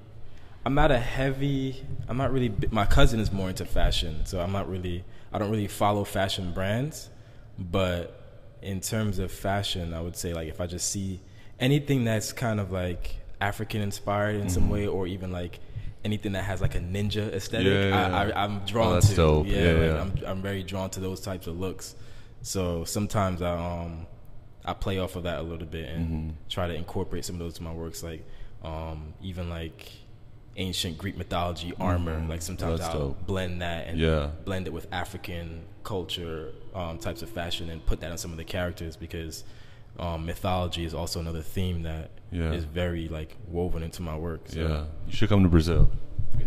I'm 0.64 0.76
not 0.76 0.92
a 0.92 1.00
heavy. 1.00 1.84
I'm 2.08 2.18
not 2.18 2.32
really. 2.32 2.54
My 2.70 2.86
cousin 2.86 3.20
is 3.20 3.32
more 3.32 3.50
into 3.50 3.66
fashion, 3.66 4.26
so 4.26 4.40
I'm 4.40 4.52
not 4.52 4.70
really. 4.70 5.04
I 5.34 5.40
don't 5.40 5.50
really 5.50 5.68
follow 5.68 6.04
fashion 6.04 6.54
brands, 6.54 7.10
but 7.58 8.21
in 8.62 8.80
terms 8.82 9.20
of 9.20 9.32
fashion, 9.32 9.94
I 9.94 10.02
would 10.02 10.16
say 10.16 10.34
like 10.34 10.48
if 10.48 10.62
I 10.62 10.68
just 10.68 10.90
see 10.90 11.20
anything 11.60 12.04
that's 12.04 12.32
kind 12.34 12.60
of 12.60 12.72
like 12.72 13.16
African 13.40 13.82
inspired 13.82 14.36
in 14.40 14.50
some 14.50 14.66
Mhm. 14.68 14.70
way, 14.70 14.88
or 14.88 15.08
even 15.08 15.32
like 15.32 15.60
anything 16.04 16.32
that 16.34 16.44
has 16.44 16.62
like 16.62 16.76
a 16.76 16.80
ninja 16.80 17.32
aesthetic, 17.34 17.68
Yeah, 17.68 17.90
yeah, 17.90 18.18
I, 18.18 18.28
yeah. 18.28 18.34
I, 18.36 18.44
I'm 18.44 18.60
drawn 18.66 18.96
Oh, 18.98 19.00
to. 19.02 19.16
dope. 19.16 19.48
Yeah, 19.48 19.72
like. 19.74 20.02
I'm 20.02 20.14
I'm 20.26 20.42
very 20.42 20.64
drawn 20.64 20.90
to 20.92 21.00
those 21.00 21.22
types 21.22 21.48
of 21.48 21.60
looks. 21.60 21.96
So 22.44 22.84
sometimes 22.86 23.42
I 23.42 23.52
um 23.84 24.08
I 24.64 24.74
play 24.74 25.00
off 25.00 25.16
of 25.16 25.24
that 25.24 25.40
a 25.40 25.42
little 25.42 25.66
bit 25.68 25.90
and 25.90 26.32
Mhm. 26.32 26.34
try 26.50 26.68
to 26.68 26.74
incorporate 26.76 27.26
some 27.26 27.36
of 27.36 27.40
those 27.40 27.56
to 27.56 27.64
my 27.64 27.74
works, 27.74 28.04
like 28.04 28.24
um 28.64 29.14
even 29.22 29.50
like 29.50 29.92
ancient 30.58 30.98
Greek 30.98 31.18
mythology 31.18 31.74
armor. 31.80 32.20
Mhm. 32.20 32.30
Like 32.30 32.42
sometimes 32.42 32.80
That's 32.80 32.94
I'll 32.94 33.10
dope. 33.10 33.26
blend 33.26 33.62
that 33.62 33.88
and 33.88 34.32
blend 34.46 34.68
it 34.68 34.74
with 34.74 34.88
African 34.92 35.64
culture 35.84 36.52
um, 36.74 36.98
types 36.98 37.22
of 37.22 37.30
fashion 37.30 37.70
and 37.70 37.86
put 37.86 38.00
that 38.02 38.12
on 38.12 38.18
some 38.18 38.32
of 38.32 38.38
the 38.38 38.44
characters 38.44 38.96
because 38.96 39.44
um, 40.00 40.26
mythology 40.26 40.86
is 40.86 40.94
also 40.94 41.20
another 41.20 41.42
theme 41.42 41.84
that 41.84 42.12
is 42.32 42.64
Yeah. 42.64 42.70
very 42.74 43.08
like 43.08 43.36
woven 43.48 43.84
into 43.84 44.02
my 44.02 44.18
work. 44.18 44.42
So. 44.46 44.60
Yeah, 44.60 44.86
you 45.08 45.14
should 45.14 45.30
come 45.30 45.44
to 45.44 45.50
Brazil. 45.50 45.90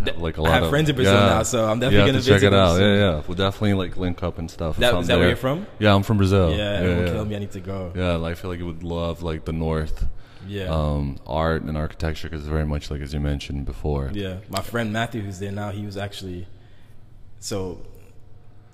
Have, 0.07 0.17
like 0.19 0.39
a 0.39 0.43
lot 0.43 0.51
I 0.51 0.55
have 0.55 0.63
of 0.65 0.71
friends 0.71 0.89
in 0.89 0.97
Brazil 0.97 1.15
yeah. 1.15 1.27
now, 1.27 1.43
so 1.43 1.69
I'm 1.69 1.79
definitely 1.79 2.13
gonna 2.13 2.23
to 2.23 2.29
check 2.29 2.43
it 2.43 2.55
out. 2.55 2.81
Yeah, 2.81 2.95
yeah. 2.97 3.23
We'll 3.27 3.37
definitely 3.37 3.75
like 3.75 3.97
link 3.99 4.23
up 4.23 4.39
and 4.39 4.51
stuff. 4.51 4.79
That, 4.79 4.95
is 4.95 5.07
that 5.09 5.19
where 5.19 5.29
you're 5.29 5.37
from? 5.37 5.67
Yeah, 5.79 5.95
I'm 5.95 6.03
from 6.03 6.17
Brazil. 6.17 6.51
Yeah, 6.51 6.83
yeah, 6.83 7.01
yeah. 7.01 7.05
kill 7.13 7.25
me. 7.27 7.37
I 7.37 7.39
need 7.41 7.53
to 7.53 7.61
go. 7.61 7.93
Yeah, 7.95 8.15
and 8.17 8.25
I 8.25 8.33
feel 8.35 8.51
like 8.51 8.61
it 8.61 8.65
would 8.65 8.83
love 8.83 9.23
like 9.23 9.45
the 9.45 9.53
North, 9.53 10.07
Yeah. 10.49 10.65
um, 10.75 11.19
art 11.27 11.63
and 11.63 11.77
architecture 11.77 12.29
because 12.29 12.41
it's 12.43 12.51
very 12.51 12.67
much 12.67 12.91
like 12.91 13.03
as 13.03 13.13
you 13.13 13.21
mentioned 13.21 13.67
before. 13.67 14.11
Yeah, 14.15 14.39
my 14.49 14.63
friend 14.63 14.91
Matthew, 14.91 15.21
who's 15.21 15.39
there 15.39 15.53
now, 15.53 15.71
he 15.71 15.85
was 15.85 15.99
actually 15.99 16.47
so 17.39 17.83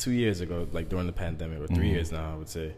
two 0.00 0.10
years 0.12 0.40
ago, 0.40 0.66
like 0.72 0.88
during 0.88 1.06
the 1.06 1.12
pandemic, 1.12 1.60
or 1.60 1.66
3 1.68 1.76
Mhm. 1.88 1.90
years 1.92 2.10
now, 2.10 2.32
I 2.34 2.36
would 2.36 2.48
say, 2.48 2.72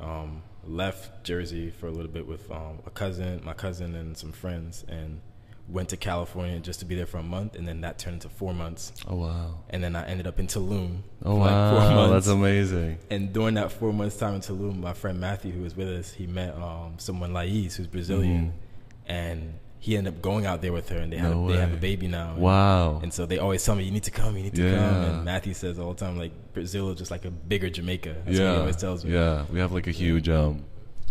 um, 0.00 0.42
left 0.64 1.24
Jersey 1.24 1.70
for 1.70 1.86
a 1.88 1.90
little 1.90 2.10
bit 2.10 2.26
with 2.26 2.50
um, 2.50 2.78
a 2.86 2.90
cousin, 2.90 3.40
my 3.44 3.52
cousin, 3.54 3.94
and 3.94 4.16
some 4.16 4.32
friends, 4.32 4.84
and 4.88 5.20
went 5.68 5.88
to 5.90 5.96
California 5.98 6.58
just 6.60 6.78
to 6.80 6.86
be 6.86 6.94
there 6.94 7.04
for 7.04 7.18
a 7.18 7.22
month, 7.22 7.54
and 7.56 7.68
then 7.68 7.80
that 7.82 7.98
turned 7.98 8.14
into 8.14 8.28
four 8.28 8.54
months, 8.54 8.92
Oh 9.06 9.16
wow. 9.16 9.54
and 9.70 9.82
then 9.84 9.94
I 9.96 10.06
ended 10.06 10.26
up 10.26 10.38
in 10.38 10.46
Tulum. 10.46 11.02
Oh 11.24 11.34
for 11.34 11.40
like 11.40 11.50
four 11.50 11.78
wow, 11.80 11.94
months. 11.94 12.12
that's 12.26 12.28
amazing. 12.28 12.98
And 13.10 13.32
during 13.34 13.54
that 13.54 13.70
four 13.72 13.92
months 13.92 14.16
time 14.16 14.34
in 14.36 14.40
Tulum, 14.40 14.78
my 14.80 14.94
friend 14.94 15.20
Matthew, 15.20 15.52
who 15.52 15.62
was 15.62 15.76
with 15.76 15.88
us, 15.88 16.12
he 16.12 16.26
met 16.26 16.54
um, 16.56 16.94
someone 16.98 17.32
Laiz, 17.34 17.76
who's 17.76 17.86
Brazilian, 17.86 18.52
Mhm. 19.08 19.10
and 19.10 19.54
he 19.80 19.96
ended 19.96 20.14
up 20.14 20.22
going 20.22 20.44
out 20.44 20.60
there 20.60 20.72
with 20.72 20.88
her, 20.88 20.98
and 20.98 21.12
they 21.12 21.16
have 21.16 21.30
No 21.30 21.48
they 21.48 21.58
have 21.58 21.72
a 21.72 21.76
baby 21.76 22.08
now. 22.08 22.34
Wow. 22.36 23.00
And 23.00 23.12
so 23.12 23.26
they 23.26 23.38
always 23.38 23.64
tell 23.64 23.76
me, 23.76 23.84
"You 23.84 23.92
need 23.92 24.04
to 24.04 24.10
come, 24.10 24.36
you 24.36 24.42
need 24.42 24.54
to 24.56 24.62
come." 24.62 25.02
And 25.02 25.24
Matthew 25.24 25.54
says 25.54 25.78
all 25.78 25.94
the 25.94 26.04
time, 26.04 26.18
like 26.18 26.32
Brazil 26.52 26.90
is 26.90 26.98
just 26.98 27.10
like 27.10 27.24
a 27.24 27.30
bigger 27.30 27.70
Jamaica. 27.70 28.16
That's 28.24 28.38
yeah. 28.38 28.44
what 28.44 28.54
he 28.54 28.60
always 28.60 28.76
tells 28.76 29.04
me. 29.04 29.12
Yeah, 29.12 29.44
we 29.50 29.60
have 29.60 29.72
like 29.72 29.86
a 29.86 29.92
huge 29.92 30.28
um, 30.28 30.64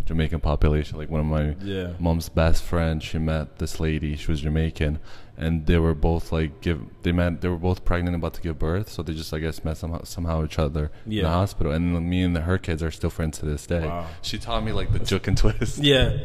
Jamaican 0.08 0.40
population. 0.40 0.98
Like 0.98 1.10
one 1.10 1.20
of 1.22 1.28
my 1.28 1.56
Yeah. 1.64 1.92
mom's 2.00 2.30
best 2.30 2.64
friends, 2.64 3.04
she 3.04 3.20
met 3.20 3.60
this 3.60 3.80
lady. 3.80 4.16
She 4.16 4.32
was 4.32 4.42
Jamaican, 4.42 5.00
and 5.38 5.66
they 5.68 5.78
were 5.78 5.94
both 5.94 6.32
like 6.32 6.62
give. 6.62 6.80
They 7.04 7.12
met. 7.12 7.42
They 7.42 7.50
were 7.50 7.58
both 7.58 7.84
pregnant, 7.86 8.16
about 8.16 8.34
to 8.36 8.42
give 8.42 8.58
birth. 8.58 8.90
So 8.90 9.04
they 9.04 9.14
just, 9.14 9.34
I 9.34 9.40
guess, 9.40 9.64
met 9.66 9.78
somehow 9.78 10.04
somehow 10.04 10.44
each 10.46 10.58
other 10.58 10.92
in 11.06 11.12
the 11.24 11.30
hospital. 11.30 11.72
And 11.74 12.10
me 12.10 12.24
and 12.24 12.36
her 12.38 12.58
kids 12.58 12.82
are 12.82 12.92
still 12.92 13.10
friends 13.10 13.38
to 13.40 13.46
this 13.46 13.68
day. 13.68 13.86
Wow. 13.86 14.08
She 14.22 14.38
taught 14.38 14.64
me 14.64 14.72
like 14.72 14.92
the 14.94 15.00
juke 15.00 15.28
and 15.28 15.38
twist. 15.38 15.78
Yeah. 15.84 16.18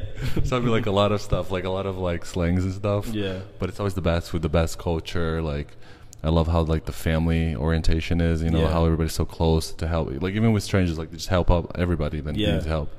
so 0.45 0.57
I 0.57 0.61
mean, 0.61 0.71
like 0.71 0.87
a 0.87 0.93
lot 0.93 1.11
of 1.13 1.21
stuff, 1.21 1.51
like 1.51 1.65
a 1.65 1.71
lot 1.71 1.87
of 1.87 1.99
like 1.99 2.25
slangs 2.25 2.65
and 2.65 2.73
stuff. 2.73 3.09
Yeah. 3.13 3.41
But 3.59 3.69
it's 3.69 3.81
always 3.81 3.95
the 3.95 4.01
best 4.03 4.33
with 4.33 4.43
the 4.43 4.49
best 4.49 4.79
culture. 4.79 5.43
Like, 5.43 5.77
I 6.25 6.29
love 6.29 6.47
how 6.47 6.61
like 6.63 6.85
the 6.85 6.93
family 6.93 7.57
orientation 7.57 8.21
is. 8.21 8.43
You 8.45 8.51
know 8.51 8.61
Yeah. 8.61 8.71
how 8.71 8.85
everybody's 8.85 9.13
so 9.13 9.25
close 9.25 9.73
to 9.73 9.89
help. 9.89 10.09
Like 10.23 10.35
even 10.35 10.53
with 10.53 10.63
strangers, 10.63 10.97
like 10.99 11.11
they 11.11 11.17
just 11.17 11.29
help 11.29 11.51
out 11.51 11.73
everybody 11.75 12.21
that 12.21 12.37
Yeah. 12.37 12.53
needs 12.55 12.65
help. 12.67 12.91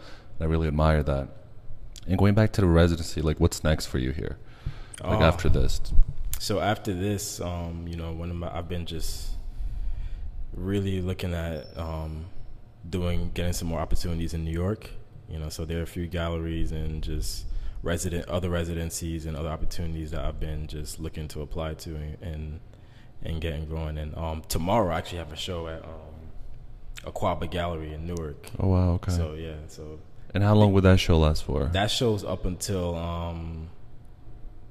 I 0.44 0.48
really 0.48 0.68
admire 0.68 1.04
that. 1.04 1.28
And 2.08 2.18
going 2.18 2.34
back 2.34 2.52
to 2.54 2.62
the 2.62 2.68
residency, 2.68 3.22
like 3.22 3.40
what's 3.40 3.64
next 3.64 3.86
for 3.88 3.98
you 3.98 4.12
here? 4.12 4.38
Like 5.04 5.20
Oh. 5.20 5.24
after 5.24 5.50
this? 5.50 5.82
So 6.40 6.60
after 6.60 6.94
this, 6.94 7.40
um, 7.40 7.88
you 7.88 7.96
know, 7.96 8.12
one 8.12 8.30
of 8.30 8.36
my 8.36 8.56
I've 8.56 8.68
been 8.68 8.86
just 8.86 9.30
really 10.54 11.02
looking 11.02 11.34
at 11.34 11.66
um, 11.78 12.26
doing 12.90 13.32
getting 13.34 13.54
some 13.54 13.68
more 13.70 13.80
opportunities 13.80 14.34
in 14.34 14.44
New 14.44 14.52
York. 14.52 14.90
You 15.30 15.40
know, 15.40 15.50
so 15.50 15.66
there 15.66 15.80
are 15.80 15.84
a 15.84 15.88
few 15.88 16.08
galleries 16.08 16.72
and 16.72 17.02
just 17.02 17.46
resident 17.82 18.28
other 18.30 18.50
residencies 18.50 19.26
and 19.26 19.36
other 19.36 19.50
opportunities 19.50 20.12
that 20.12 20.24
I've 20.24 20.40
been 20.40 20.68
just 20.68 21.00
looking 21.00 21.28
to 21.30 21.42
apply 21.42 21.76
to 21.76 21.96
and 21.96 22.18
and, 22.22 22.60
and 23.24 23.42
getting 23.42 23.68
going. 23.68 23.98
And 23.98 24.16
um, 24.18 24.44
tomorrow 24.48 24.94
I 24.94 24.98
actually 24.98 25.20
have 25.20 25.32
a 25.32 25.38
show 25.38 25.68
at 25.68 25.84
um, 25.84 27.12
Akwaaba 27.12 27.50
Gallery 27.50 27.94
in 27.94 28.06
Newark. 28.06 28.50
Oh 28.60 28.68
wow, 28.68 28.90
okay. 28.96 29.12
So 29.14 29.34
yeah, 29.34 29.56
so 29.68 30.00
and 30.34 30.44
how 30.44 30.54
long 30.56 30.74
would 30.74 30.84
that 30.84 31.00
show 31.00 31.18
last 31.18 31.44
for? 31.44 31.66
that 31.74 31.92
show's 31.92 32.24
up 32.24 32.46
until 32.46 32.96
um, 32.96 33.70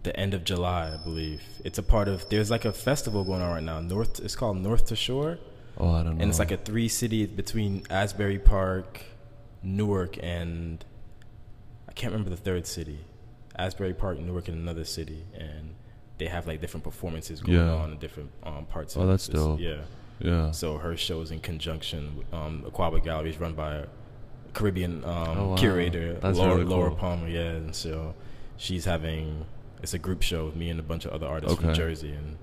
the 0.02 0.14
end 0.18 0.34
of 0.34 0.44
July, 0.44 0.92
I 0.92 0.96
believe. 1.02 1.42
It's 1.64 1.78
a 1.78 1.82
part 1.82 2.08
of. 2.08 2.28
There's 2.28 2.50
like 2.50 2.64
a 2.64 2.72
festival 2.72 3.24
going 3.24 3.42
on 3.42 3.50
right 3.52 3.62
now. 3.62 3.80
North. 3.80 4.20
It's 4.20 4.34
called 4.36 4.56
North 4.58 4.86
to 4.86 4.96
Shore, 4.96 5.38
oh, 5.78 5.90
I 5.94 6.02
don't 6.02 6.16
know. 6.16 6.22
and 6.22 6.30
it's 6.30 6.38
like 6.38 6.50
a 6.50 6.56
three 6.56 6.88
city 6.88 7.26
between 7.26 7.84
Asbury 7.90 8.38
Park, 8.38 9.02
Newark, 9.62 10.18
and 10.22 10.84
I 11.88 11.92
can't 11.92 12.12
remember 12.12 12.30
the 12.30 12.36
third 12.42 12.66
city. 12.66 12.98
Asbury 13.56 13.92
Park, 13.94 14.18
Newark, 14.18 14.48
and 14.48 14.56
another 14.58 14.84
city, 14.84 15.22
and 15.38 15.74
they 16.18 16.26
have 16.26 16.46
like 16.46 16.60
different 16.60 16.84
performances 16.84 17.40
going 17.40 17.58
Yeah. 17.58 17.72
on 17.74 17.92
in 17.92 17.98
different 17.98 18.30
um, 18.42 18.64
parts. 18.66 18.96
Oh, 18.96 19.02
of 19.02 19.08
that's 19.08 19.26
this- 19.26 19.34
dope. 19.40 19.60
Yeah. 19.60 19.82
yeah. 20.20 20.50
So 20.52 20.78
her 20.78 20.96
show 20.96 21.20
is 21.20 21.30
in 21.30 21.40
conjunction. 21.40 22.16
with 22.16 22.32
Um, 22.32 22.64
Akwaaba 22.66 23.02
Gallery 23.04 23.30
is 23.30 23.38
run 23.38 23.52
by 23.54 23.84
Caribbean 24.54 25.04
um, 25.04 25.38
Oh, 25.38 25.48
wow. 25.50 25.56
curator, 25.56 26.14
That's 26.14 26.38
Laura, 26.38 26.56
really 26.56 26.64
Laura. 26.68 26.94
Palmer. 26.94 27.28
Yeah, 27.28 27.40
and 27.50 27.74
so 27.74 28.14
she's 28.56 28.84
having 28.84 29.46
it's 29.82 29.94
a 29.94 29.98
group 29.98 30.22
show 30.22 30.46
with 30.46 30.56
me 30.56 30.70
and 30.70 30.78
a 30.78 30.82
bunch 30.82 31.04
of 31.04 31.12
other 31.12 31.26
artists 31.26 31.60
from 31.60 31.74
Jersey, 31.74 32.12
and 32.12 32.36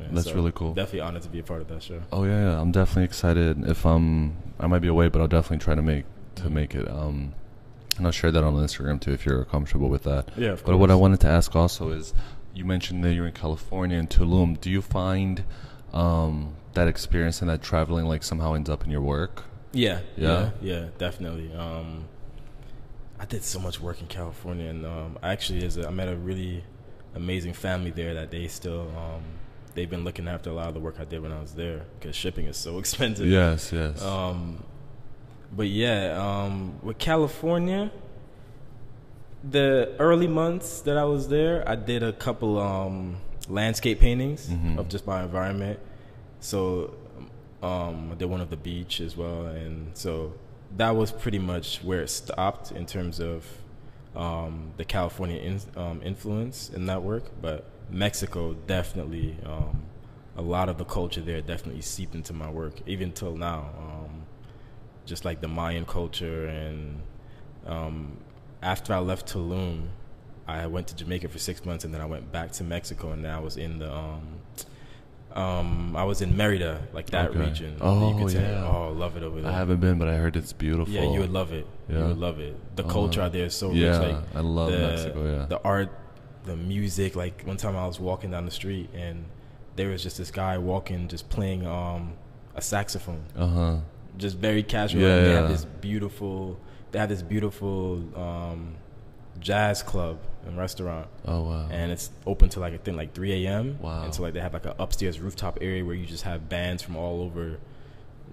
yeah, 0.00 0.06
That's 0.12 0.26
so 0.28 0.34
really 0.34 0.52
cool. 0.52 0.72
Definitely 0.74 1.00
honored 1.00 1.22
to 1.22 1.28
be 1.28 1.38
a 1.38 1.42
part 1.42 1.60
of 1.60 1.68
that 1.68 1.82
show. 1.82 2.00
Oh 2.10 2.24
yeah, 2.24 2.50
yeah, 2.50 2.60
I'm 2.60 2.72
definitely 2.72 3.04
excited. 3.04 3.68
If 3.68 3.84
I'm, 3.84 4.36
I 4.58 4.66
might 4.66 4.80
be 4.80 4.88
away, 4.88 5.08
but 5.08 5.20
I'll 5.20 5.28
definitely 5.28 5.62
try 5.62 5.74
to 5.74 5.82
make 5.82 6.04
to 6.36 6.50
make 6.50 6.74
it. 6.74 6.88
Um, 6.88 7.34
and 7.98 8.06
I'll 8.06 8.12
share 8.12 8.30
that 8.32 8.42
on 8.42 8.54
Instagram 8.54 9.00
too 9.00 9.12
if 9.12 9.26
you're 9.26 9.44
comfortable 9.44 9.88
with 9.88 10.04
that. 10.04 10.30
Yeah, 10.36 10.50
of 10.52 10.64
But 10.64 10.78
what 10.78 10.90
I 10.90 10.94
wanted 10.94 11.20
to 11.20 11.28
ask 11.28 11.54
also 11.54 11.90
is, 11.90 12.14
you 12.54 12.64
mentioned 12.64 13.04
that 13.04 13.12
you're 13.12 13.26
in 13.26 13.32
California 13.34 13.98
in 13.98 14.06
Tulum. 14.08 14.58
Do 14.60 14.70
you 14.70 14.80
find 14.80 15.44
um, 15.92 16.54
that 16.74 16.88
experience 16.88 17.42
and 17.42 17.50
that 17.50 17.62
traveling 17.62 18.06
like 18.06 18.22
somehow 18.22 18.54
ends 18.54 18.70
up 18.70 18.84
in 18.84 18.90
your 18.90 19.02
work? 19.02 19.44
Yeah, 19.72 20.00
Yeah? 20.16 20.50
yeah, 20.60 20.80
yeah, 20.80 20.86
definitely. 20.98 21.52
Um, 21.54 22.04
I 23.18 23.24
did 23.26 23.44
so 23.44 23.58
much 23.60 23.80
work 23.80 24.00
in 24.00 24.06
California, 24.08 24.68
and 24.68 24.84
um, 24.86 25.18
actually, 25.22 25.64
a, 25.64 25.86
I 25.86 25.90
met 25.90 26.08
a 26.08 26.16
really 26.16 26.64
amazing 27.14 27.52
family 27.52 27.90
there 27.90 28.14
that 28.14 28.30
they 28.30 28.48
still 28.48 28.88
um, 28.96 29.22
they've 29.74 29.90
been 29.90 30.04
looking 30.04 30.26
after 30.28 30.50
a 30.50 30.52
lot 30.52 30.68
of 30.68 30.74
the 30.74 30.80
work 30.80 30.96
I 30.98 31.04
did 31.04 31.20
when 31.22 31.32
I 31.32 31.40
was 31.40 31.52
there 31.54 31.82
because 31.98 32.16
shipping 32.16 32.46
is 32.46 32.56
so 32.56 32.78
expensive. 32.82 33.26
Yes, 33.26 33.72
yes. 33.72 34.02
Um, 34.02 34.62
but 35.52 35.66
yeah, 35.68 36.16
um, 36.18 36.78
with 36.82 36.98
California, 36.98 37.90
the 39.48 39.92
early 39.98 40.26
months 40.26 40.80
that 40.82 40.96
I 40.96 41.04
was 41.04 41.28
there, 41.28 41.66
I 41.68 41.74
did 41.76 42.02
a 42.02 42.12
couple 42.12 42.58
um, 42.58 43.16
landscape 43.48 44.00
paintings 44.00 44.48
Mhm. 44.48 44.78
of 44.78 44.88
just 44.88 45.06
my 45.06 45.22
environment. 45.22 45.78
So 46.40 46.94
um, 47.62 48.14
did 48.18 48.26
one 48.26 48.40
of 48.40 48.50
the 48.50 48.56
beach 48.56 49.00
as 49.00 49.16
well, 49.16 49.46
and 49.46 49.96
so 49.96 50.32
that 50.76 50.90
was 50.90 51.12
pretty 51.12 51.38
much 51.38 51.82
where 51.82 52.00
it 52.02 52.08
stopped 52.08 52.72
in 52.72 52.86
terms 52.86 53.20
of 53.20 53.44
um, 54.14 54.72
the 54.76 54.84
California 54.84 55.40
in, 55.40 55.60
um, 55.76 56.00
influence 56.02 56.70
in 56.70 56.86
that 56.86 57.02
work. 57.02 57.24
But 57.40 57.64
Mexico 57.90 58.54
definitely, 58.66 59.36
um, 59.44 59.82
a 60.36 60.42
lot 60.42 60.68
of 60.68 60.78
the 60.78 60.84
culture 60.84 61.20
there 61.20 61.40
definitely 61.40 61.82
seeped 61.82 62.14
into 62.14 62.32
my 62.32 62.50
work, 62.50 62.74
even 62.86 63.12
till 63.12 63.36
now. 63.36 63.70
Um, 63.78 64.26
just 65.06 65.24
like 65.24 65.40
the 65.40 65.48
Mayan 65.48 65.84
culture, 65.84 66.46
and 66.46 67.00
um, 67.66 68.16
after 68.62 68.94
I 68.94 68.98
left 68.98 69.32
Tulum, 69.32 69.88
I 70.46 70.66
went 70.66 70.86
to 70.88 70.94
Jamaica 70.94 71.28
for 71.28 71.38
six 71.38 71.64
months, 71.64 71.84
and 71.84 71.92
then 71.92 72.00
I 72.00 72.06
went 72.06 72.30
back 72.30 72.52
to 72.52 72.64
Mexico, 72.64 73.10
and 73.10 73.26
I 73.26 73.40
was 73.40 73.56
in 73.56 73.78
the 73.78 73.92
um, 75.36 75.94
I 75.96 76.04
was 76.04 76.22
in 76.22 76.36
Merida, 76.36 76.82
like 76.92 77.10
that 77.10 77.30
Okay. 77.30 77.38
region. 77.38 77.76
Oh, 77.80 78.10
you 78.10 78.18
could 78.24 78.32
say, 78.32 78.42
yeah. 78.42 78.66
oh, 78.66 78.92
love 78.92 79.16
it 79.16 79.22
over 79.22 79.40
there. 79.40 79.50
I 79.50 79.54
haven't 79.54 79.80
been, 79.80 79.98
but 79.98 80.08
I 80.08 80.16
heard 80.16 80.36
it's 80.36 80.52
beautiful. 80.52 80.92
Yeah, 80.92 81.04
you 81.12 81.20
would 81.20 81.30
love 81.30 81.52
it. 81.52 81.66
Yeah. 81.88 81.98
You 81.98 82.04
would 82.06 82.18
love 82.18 82.40
it. 82.40 82.56
The 82.76 82.84
Uh, 82.84 82.88
culture 82.88 83.20
out 83.22 83.32
there 83.32 83.44
is 83.46 83.54
so 83.54 83.70
yeah, 83.70 83.98
rich. 83.98 84.12
Like 84.14 84.24
I 84.34 84.40
love 84.40 84.72
the, 84.72 84.78
Mexico, 84.78 85.24
yeah. 85.38 85.46
the 85.46 85.60
art, 85.62 85.90
the 86.44 86.56
music. 86.56 87.14
Like 87.16 87.42
one 87.44 87.56
time 87.56 87.76
I 87.76 87.86
was 87.86 88.00
walking 88.00 88.30
down 88.32 88.44
the 88.44 88.50
street 88.50 88.90
and 88.94 89.24
there 89.76 89.88
was 89.90 90.02
just 90.02 90.18
this 90.18 90.30
guy 90.30 90.58
walking, 90.58 91.06
just 91.08 91.28
playing 91.30 91.66
um, 91.66 92.14
a 92.56 92.60
saxophone, 92.62 93.22
Uh 93.36 93.46
huh. 93.46 93.76
just 94.18 94.36
very 94.36 94.62
casual. 94.62 95.00
Yeah, 95.02 95.16
and 95.16 95.26
they 95.26 95.30
yeah. 95.30 95.40
have 95.42 95.48
this 95.48 95.64
beautiful. 95.64 96.58
They 96.90 96.98
have 96.98 97.08
this 97.08 97.22
beautiful 97.22 98.02
um, 98.16 98.74
jazz 99.40 99.82
club 99.82 100.18
and 100.46 100.56
restaurant 100.56 101.06
Oh 101.26 101.42
wow. 101.42 101.68
and 101.70 101.90
it's 101.92 102.10
open 102.26 102.48
to 102.50 102.60
like 102.60 102.74
I 102.74 102.78
think 102.78 102.96
like 102.96 103.14
3 103.14 103.46
a.m. 103.46 103.78
Wow. 103.80 104.04
And 104.04 104.14
so 104.14 104.22
like 104.22 104.34
they 104.34 104.40
have 104.40 104.52
like 104.54 104.66
an 104.66 104.74
upstairs 104.78 105.18
rooftop 105.20 105.58
area 105.60 105.84
where 105.84 105.94
you 105.94 106.06
just 106.06 106.24
have 106.24 106.48
bands 106.48 106.82
from 106.82 106.96
all 106.96 107.22
over. 107.22 107.58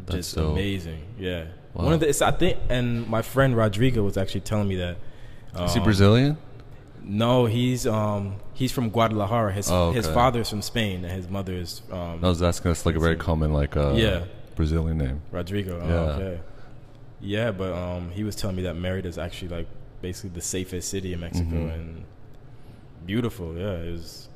That's 0.05 0.17
Just 0.17 0.35
dope. 0.35 0.51
amazing, 0.53 1.01
yeah. 1.17 1.45
Wow. 1.73 1.85
One 1.85 1.93
of 1.93 1.99
the 2.01 2.07
it's, 2.09 2.21
I 2.21 2.31
think, 2.31 2.57
and 2.69 3.07
my 3.07 3.21
friend 3.21 3.55
Rodrigo 3.57 4.03
was 4.03 4.15
actually 4.17 4.41
telling 4.41 4.67
me 4.67 4.75
that. 4.77 4.97
is 5.59 5.73
he 5.73 5.79
um, 5.79 5.83
Brazilian? 5.83 6.37
No, 7.03 7.45
he's 7.45 7.87
um 7.87 8.35
he's 8.53 8.71
from 8.71 8.89
Guadalajara. 8.89 9.53
His 9.53 9.69
Oh, 9.71 9.91
his 9.91 10.05
okay. 10.05 10.13
father's 10.13 10.49
from 10.49 10.61
Spain 10.61 11.03
and 11.05 11.13
his 11.13 11.27
mother 11.29 11.53
is 11.53 11.81
um 11.91 12.23
I 12.23 12.27
was 12.29 12.41
asking. 12.43 12.69
That's 12.71 12.85
like 12.85 12.95
a 12.95 12.99
very 12.99 13.15
common 13.15 13.53
like 13.53 13.75
uh, 13.77 13.93
Yeah. 13.95 14.25
Brazilian 14.55 14.97
name. 14.97 15.21
Rodrigo. 15.31 15.79
Oh, 15.81 15.87
Yeah. 15.87 15.95
okay. 16.25 16.39
Yeah, 17.21 17.51
but 17.51 17.73
um 17.73 18.11
he 18.11 18.23
was 18.23 18.35
telling 18.35 18.55
me 18.55 18.63
that 18.63 18.75
Merida 18.75 19.07
is 19.07 19.17
actually 19.17 19.49
like 19.49 19.67
basically 20.01 20.31
the 20.31 20.41
safest 20.41 20.89
city 20.89 21.13
in 21.13 21.19
Mexico 21.19 21.55
Mhm. 21.55 21.73
and 21.73 22.03
beautiful. 23.05 23.55
Yeah, 23.57 23.71
it 23.73 23.91
was. 23.91 24.29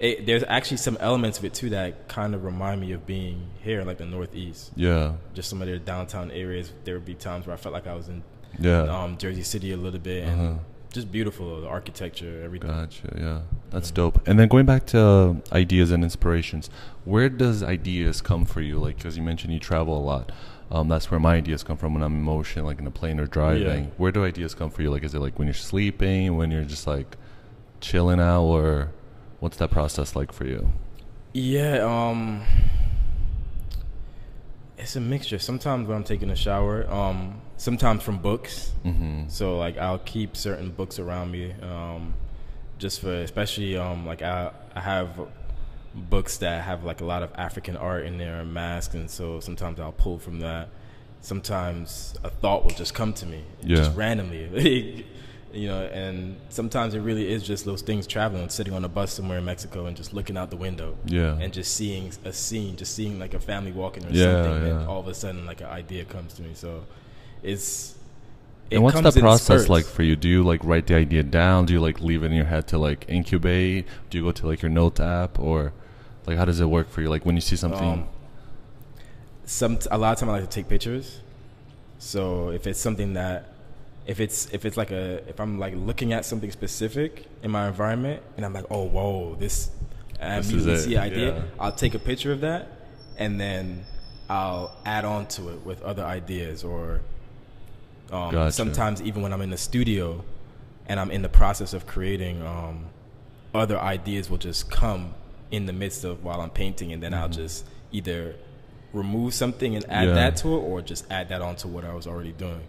It, 0.00 0.26
there's 0.26 0.42
actually 0.48 0.78
some 0.78 0.96
elements 1.00 1.38
of 1.38 1.44
it 1.44 1.54
too 1.54 1.70
that 1.70 2.08
kind 2.08 2.34
of 2.34 2.44
remind 2.44 2.80
me 2.80 2.92
of 2.92 3.06
being 3.06 3.48
here, 3.62 3.84
like 3.84 3.98
the 3.98 4.04
Northeast. 4.06 4.72
Yeah. 4.74 5.12
Just 5.34 5.48
some 5.48 5.62
of 5.62 5.68
their 5.68 5.78
downtown 5.78 6.30
areas. 6.32 6.72
There 6.84 6.94
would 6.94 7.04
be 7.04 7.14
times 7.14 7.46
where 7.46 7.54
I 7.54 7.56
felt 7.56 7.72
like 7.72 7.86
I 7.86 7.94
was 7.94 8.08
in 8.08 8.22
Yeah. 8.58 8.82
um, 8.82 9.16
Jersey 9.18 9.42
City 9.44 9.70
a 9.72 9.76
little 9.76 10.00
bit, 10.00 10.24
and 10.28 10.40
Uh-huh. 10.40 10.58
Just 10.94 11.12
beautiful. 11.12 11.60
The 11.60 11.68
architecture, 11.68 12.42
everything. 12.42 12.70
Gotcha. 12.70 13.14
Yeah, 13.18 13.40
that's 13.70 13.90
dope. 13.90 14.26
And 14.26 14.38
then 14.38 14.48
going 14.48 14.64
back 14.64 14.86
to 14.86 15.00
uh, 15.00 15.34
ideas 15.52 15.90
and 15.90 16.02
inspirations, 16.02 16.70
where 17.04 17.28
does 17.28 17.62
ideas 17.62 18.22
come 18.22 18.44
for 18.46 18.60
you? 18.62 18.78
Like, 18.78 18.96
because 18.96 19.16
you 19.16 19.22
mentioned 19.22 19.52
you 19.52 19.60
travel 19.60 19.98
a 19.98 20.00
lot. 20.00 20.32
Um, 20.70 20.88
that's 20.88 21.10
where 21.10 21.20
my 21.20 21.34
ideas 21.34 21.62
come 21.62 21.76
from 21.76 21.92
when 21.92 22.02
I'm 22.02 22.14
in 22.14 22.22
motion, 22.22 22.64
like 22.64 22.78
in 22.78 22.86
a 22.86 22.90
plane 22.90 23.20
or 23.20 23.26
driving. 23.26 23.84
Yeah. 23.84 23.90
Where 23.98 24.12
do 24.12 24.24
ideas 24.24 24.54
come 24.54 24.70
for 24.70 24.82
you? 24.82 24.90
Like, 24.90 25.04
is 25.04 25.14
it 25.14 25.20
like 25.20 25.38
when 25.38 25.46
you're 25.46 25.54
sleeping, 25.54 26.36
when 26.36 26.50
you're 26.50 26.64
just 26.64 26.86
like 26.86 27.16
chilling 27.80 28.20
out, 28.20 28.44
or 28.44 28.90
what's 29.40 29.58
that 29.58 29.70
process 29.70 30.16
like 30.16 30.32
for 30.32 30.46
you? 30.46 30.72
Yeah, 31.32 31.78
um 31.82 32.42
it's 34.84 34.96
a 34.96 35.00
mixture. 35.00 35.38
Sometimes 35.38 35.88
when 35.88 35.96
I'm 35.96 36.04
taking 36.04 36.30
a 36.30 36.36
shower, 36.36 36.86
um 36.92 37.40
sometimes 37.56 38.02
from 38.02 38.18
books. 38.18 38.72
Mm-hmm. 38.84 39.28
So 39.28 39.58
like 39.58 39.76
I'll 39.78 39.98
keep 39.98 40.36
certain 40.36 40.70
books 40.70 40.98
around 40.98 41.30
me 41.32 41.52
um 41.62 42.14
just 42.78 43.00
for 43.00 43.12
especially 43.12 43.76
um 43.76 44.06
like 44.06 44.22
I 44.22 44.50
I 44.74 44.80
have 44.80 45.08
books 45.94 46.38
that 46.38 46.62
have 46.64 46.84
like 46.84 47.00
a 47.00 47.04
lot 47.04 47.22
of 47.22 47.30
African 47.36 47.76
art 47.76 48.04
in 48.04 48.18
there 48.18 48.40
and 48.40 48.52
masks 48.52 48.94
and 48.94 49.08
so 49.10 49.40
sometimes 49.40 49.78
I'll 49.80 49.92
pull 49.92 50.18
from 50.18 50.40
that. 50.40 50.68
Sometimes 51.20 52.14
a 52.22 52.28
thought 52.30 52.64
will 52.64 52.72
just 52.72 52.92
come 52.94 53.12
to 53.14 53.26
me 53.26 53.42
Yeah. 53.62 53.76
just 53.76 53.96
randomly. 53.96 55.06
you 55.54 55.68
know, 55.68 55.82
and 55.86 56.36
sometimes 56.48 56.94
it 56.94 57.00
really 57.00 57.32
is 57.32 57.42
just 57.42 57.64
those 57.64 57.82
things 57.82 58.06
traveling, 58.06 58.48
sitting 58.48 58.74
on 58.74 58.84
a 58.84 58.88
bus 58.88 59.12
somewhere 59.12 59.38
in 59.38 59.44
Mexico 59.44 59.86
and 59.86 59.96
just 59.96 60.12
looking 60.12 60.36
out 60.36 60.50
the 60.50 60.56
window, 60.56 60.96
Yeah. 61.06 61.38
and 61.40 61.52
just 61.52 61.74
seeing 61.74 62.12
a 62.24 62.32
scene, 62.32 62.76
just 62.76 62.94
seeing 62.94 63.18
like 63.18 63.34
a 63.34 63.38
family 63.40 63.72
walking 63.72 64.04
or 64.04 64.10
Yeah, 64.10 64.44
something, 64.44 64.66
yeah. 64.66 64.78
and 64.80 64.88
all 64.88 65.00
of 65.00 65.08
a 65.08 65.14
sudden 65.14 65.46
like 65.46 65.60
an 65.60 65.68
idea 65.68 66.04
comes 66.04 66.34
to 66.34 66.42
me. 66.42 66.50
So 66.54 66.84
it's 67.42 67.94
it 68.70 68.76
and 68.76 68.82
what's 68.84 69.00
that 69.00 69.14
process 69.20 69.44
spurts. 69.62 69.68
like 69.68 69.84
for 69.84 70.02
you? 70.02 70.16
Do 70.16 70.28
you 70.28 70.42
like 70.42 70.64
write 70.64 70.86
the 70.86 70.94
idea 70.94 71.22
down? 71.22 71.66
Do 71.66 71.72
you 71.74 71.80
like 71.80 72.00
leave 72.00 72.22
it 72.22 72.26
in 72.26 72.32
your 72.32 72.46
head 72.46 72.66
to 72.68 72.78
like 72.78 73.04
incubate? 73.08 73.86
Do 74.10 74.18
you 74.18 74.24
go 74.24 74.32
to 74.32 74.46
like 74.46 74.62
your 74.62 74.70
note 74.70 74.98
app 75.00 75.38
or 75.38 75.72
like 76.26 76.38
how 76.38 76.44
does 76.46 76.60
it 76.60 76.66
work 76.66 76.88
for 76.90 77.02
you? 77.02 77.08
Like 77.10 77.24
when 77.26 77.34
you 77.36 77.42
see 77.42 77.56
something, 77.56 77.92
Um, 77.92 78.08
some 79.44 79.78
a 79.90 79.98
lot 79.98 80.12
of 80.14 80.18
time 80.18 80.30
I 80.30 80.32
like 80.32 80.42
to 80.42 80.48
take 80.48 80.68
pictures. 80.68 81.20
So 81.98 82.50
if 82.50 82.66
it's 82.66 82.80
something 82.80 83.12
that 83.14 83.53
if 84.06 84.20
it's 84.20 84.46
if 84.52 84.64
it's 84.64 84.76
like 84.76 84.90
a 84.90 85.26
if 85.28 85.40
I'm 85.40 85.58
like 85.58 85.74
looking 85.76 86.12
at 86.12 86.24
something 86.24 86.50
specific 86.50 87.26
in 87.42 87.50
my 87.50 87.66
environment 87.68 88.22
and 88.36 88.44
I'm 88.44 88.52
like, 88.52 88.66
oh 88.70 88.84
whoa, 88.84 89.34
this 89.36 89.70
I 90.20 90.36
this 90.40 90.50
immediately 90.50 90.78
see 90.78 90.96
idea, 90.96 91.34
yeah. 91.34 91.42
I'll 91.58 91.72
take 91.72 91.94
a 91.94 91.98
picture 91.98 92.32
of 92.32 92.40
that 92.42 92.68
and 93.18 93.40
then 93.40 93.84
I'll 94.28 94.76
add 94.84 95.04
on 95.04 95.26
to 95.28 95.50
it 95.50 95.64
with 95.64 95.82
other 95.82 96.04
ideas 96.04 96.64
or 96.64 97.00
um, 98.10 98.32
Gotcha. 98.32 98.52
sometimes 98.52 99.02
even 99.02 99.22
when 99.22 99.32
I'm 99.32 99.40
in 99.42 99.50
the 99.50 99.56
studio 99.56 100.24
and 100.86 101.00
I'm 101.00 101.10
in 101.10 101.22
the 101.22 101.28
process 101.28 101.72
of 101.72 101.86
creating, 101.86 102.42
um, 102.42 102.86
other 103.54 103.78
ideas 103.78 104.28
will 104.28 104.38
just 104.38 104.70
come 104.70 105.14
in 105.50 105.66
the 105.66 105.72
midst 105.72 106.04
of 106.04 106.22
while 106.24 106.40
I'm 106.40 106.50
painting, 106.50 106.92
and 106.92 107.02
then 107.02 107.14
I'll 107.14 107.28
just 107.28 107.64
either 107.92 108.34
remove 108.92 109.32
something 109.34 109.76
and 109.76 109.84
add 109.86 110.08
Mm-hmm. 110.08 110.08
Yeah. 110.08 110.14
that 110.30 110.36
to 110.38 110.48
it, 110.56 110.60
or 110.60 110.82
just 110.82 111.10
add 111.10 111.28
that 111.30 111.40
onto 111.40 111.68
what 111.68 111.84
I 111.84 111.94
was 111.94 112.06
already 112.06 112.32
doing. 112.32 112.60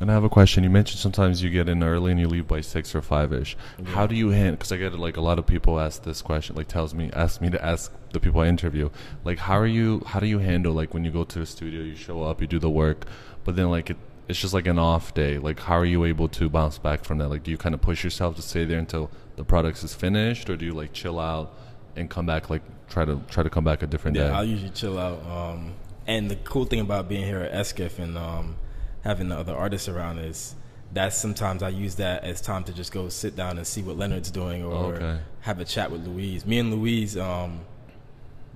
And 0.00 0.10
I 0.10 0.14
have 0.14 0.24
a 0.24 0.28
question. 0.28 0.64
You 0.64 0.70
mentioned 0.70 0.98
sometimes 1.00 1.42
you 1.42 1.50
get 1.50 1.68
in 1.68 1.82
early 1.82 2.10
and 2.10 2.18
you 2.18 2.26
leave 2.26 2.48
by 2.48 2.62
six 2.62 2.94
or 2.94 3.02
five 3.02 3.32
ish. 3.32 3.56
How 3.86 4.06
do 4.06 4.14
you 4.14 4.30
handle? 4.30 4.56
Because 4.56 4.72
I 4.72 4.76
get 4.76 4.98
like 4.98 5.16
a 5.16 5.20
lot 5.20 5.38
of 5.38 5.46
people 5.46 5.78
ask 5.78 6.02
this 6.02 6.22
question. 6.22 6.56
Like 6.56 6.68
tells 6.68 6.94
me, 6.94 7.10
ask 7.12 7.40
me 7.40 7.50
to 7.50 7.64
ask 7.64 7.92
the 8.12 8.20
people 8.20 8.40
I 8.40 8.46
interview. 8.48 8.90
Like 9.24 9.38
how 9.38 9.58
are 9.58 9.66
you? 9.66 10.02
How 10.06 10.20
do 10.20 10.26
you 10.26 10.38
handle 10.38 10.72
like 10.72 10.94
when 10.94 11.04
you 11.04 11.10
go 11.10 11.24
to 11.24 11.38
the 11.38 11.46
studio, 11.46 11.82
you 11.82 11.96
show 11.96 12.22
up, 12.22 12.40
you 12.40 12.46
do 12.46 12.58
the 12.58 12.70
work, 12.70 13.04
but 13.44 13.56
then 13.56 13.70
like 13.70 13.90
it, 13.90 13.96
it's 14.26 14.40
just 14.40 14.54
like 14.54 14.66
an 14.66 14.78
off 14.78 15.12
day. 15.14 15.38
Like 15.38 15.60
how 15.60 15.76
are 15.76 15.84
you 15.84 16.04
able 16.04 16.28
to 16.28 16.48
bounce 16.48 16.78
back 16.78 17.04
from 17.04 17.18
that? 17.18 17.28
Like 17.28 17.42
do 17.42 17.50
you 17.50 17.58
kind 17.58 17.74
of 17.74 17.80
push 17.82 18.02
yourself 18.02 18.36
to 18.36 18.42
stay 18.42 18.64
there 18.64 18.78
until 18.78 19.10
the 19.36 19.44
product 19.44 19.84
is 19.84 19.94
finished, 19.94 20.48
or 20.48 20.56
do 20.56 20.64
you 20.64 20.72
like 20.72 20.92
chill 20.92 21.20
out 21.20 21.52
and 21.94 22.08
come 22.08 22.26
back? 22.26 22.48
Like 22.48 22.62
try 22.88 23.04
to 23.04 23.20
try 23.28 23.42
to 23.42 23.50
come 23.50 23.64
back 23.64 23.82
a 23.82 23.86
different 23.86 24.16
Yeah, 24.16 24.24
day. 24.24 24.28
Yeah, 24.30 24.38
I'll 24.38 24.44
usually 24.44 24.70
chill 24.70 24.98
out. 24.98 25.24
Um, 25.26 25.74
and 26.06 26.30
the 26.30 26.36
cool 26.36 26.64
thing 26.64 26.80
about 26.80 27.08
being 27.08 27.24
here 27.24 27.40
at 27.40 27.52
ESKFF 27.52 27.98
and 27.98 28.18
um, 28.18 28.56
having 29.04 29.28
the 29.28 29.38
other 29.38 29.54
artists 29.54 29.88
around 29.88 30.18
is 30.18 30.54
that 30.92 31.12
sometimes 31.12 31.62
I 31.62 31.68
use 31.70 31.94
that 31.96 32.24
as 32.24 32.40
time 32.40 32.64
to 32.64 32.72
just 32.72 32.92
go 32.92 33.08
sit 33.08 33.36
down 33.36 33.58
and 33.58 33.66
see 33.66 33.82
what 33.82 33.96
Leonard's 33.96 34.30
doing 34.30 34.62
or 34.64 34.94
Okay. 34.96 35.18
have 35.40 35.60
a 35.60 35.64
chat 35.64 35.90
with 35.90 36.06
Louise. 36.06 36.44
Me 36.46 36.58
and 36.58 36.72
Louise, 36.74 37.16
um, 37.16 37.60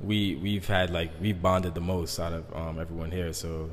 we 0.03 0.37
we've 0.37 0.67
had 0.67 0.91
like 0.91 1.11
we've 1.21 1.41
bonded 1.43 1.75
the 1.75 1.81
most 1.81 2.19
out 2.21 2.33
of 2.33 2.45
um, 2.57 2.79
everyone 2.79 3.11
here. 3.11 3.33
So 3.33 3.71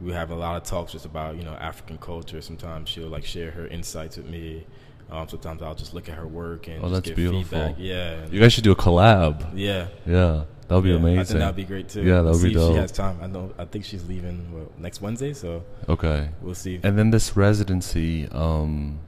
we 0.00 0.12
have 0.12 0.30
a 0.30 0.34
lot 0.36 0.56
of 0.56 0.62
talks 0.64 0.92
just 0.92 1.04
about 1.04 1.36
you 1.36 1.42
know 1.42 1.54
African 1.54 1.98
culture. 1.98 2.40
Sometimes 2.40 2.88
she'll 2.88 3.08
like 3.08 3.24
share 3.24 3.50
her 3.52 3.66
insights 3.66 4.16
with 4.16 4.26
me. 4.26 4.66
Um, 5.10 5.28
sometimes 5.28 5.62
I'll 5.62 5.74
just 5.74 5.94
look 5.94 6.08
at 6.08 6.16
her 6.16 6.26
work 6.26 6.66
and 6.68 6.84
Oh, 6.84 6.88
that's 6.88 7.06
give 7.08 7.16
beautiful. 7.16 7.42
feedback. 7.42 7.76
Yeah, 7.78 8.26
you 8.30 8.40
guys 8.40 8.52
should 8.52 8.64
do 8.64 8.72
a 8.72 8.76
collab. 8.76 9.50
yeah. 9.54 9.86
Yeah, 10.06 10.44
that 10.66 10.74
would 10.74 10.82
be 10.84 10.90
Yeah, 10.90 10.96
amazing. 10.96 11.18
I 11.20 11.24
think 11.24 11.38
that'd 11.40 11.56
be 11.56 11.64
great 11.64 11.88
too. 11.88 12.02
Yeah, 12.02 12.22
that 12.22 12.32
would 12.32 12.42
be 12.42 12.52
dope. 12.52 12.72
She 12.72 12.78
has 12.78 12.90
time. 12.92 13.18
I 13.22 13.26
know. 13.28 13.52
I 13.56 13.66
think 13.66 13.84
she's 13.84 14.04
leaving 14.06 14.52
what, 14.52 14.78
next 14.80 15.00
Wednesday, 15.00 15.32
so 15.32 15.62
Okay. 15.88 16.30
we'll 16.42 16.54
see. 16.56 16.80
And 16.82 16.98
then 16.98 17.10
this 17.10 17.36
residency, 17.36 18.28
um, 18.32 18.98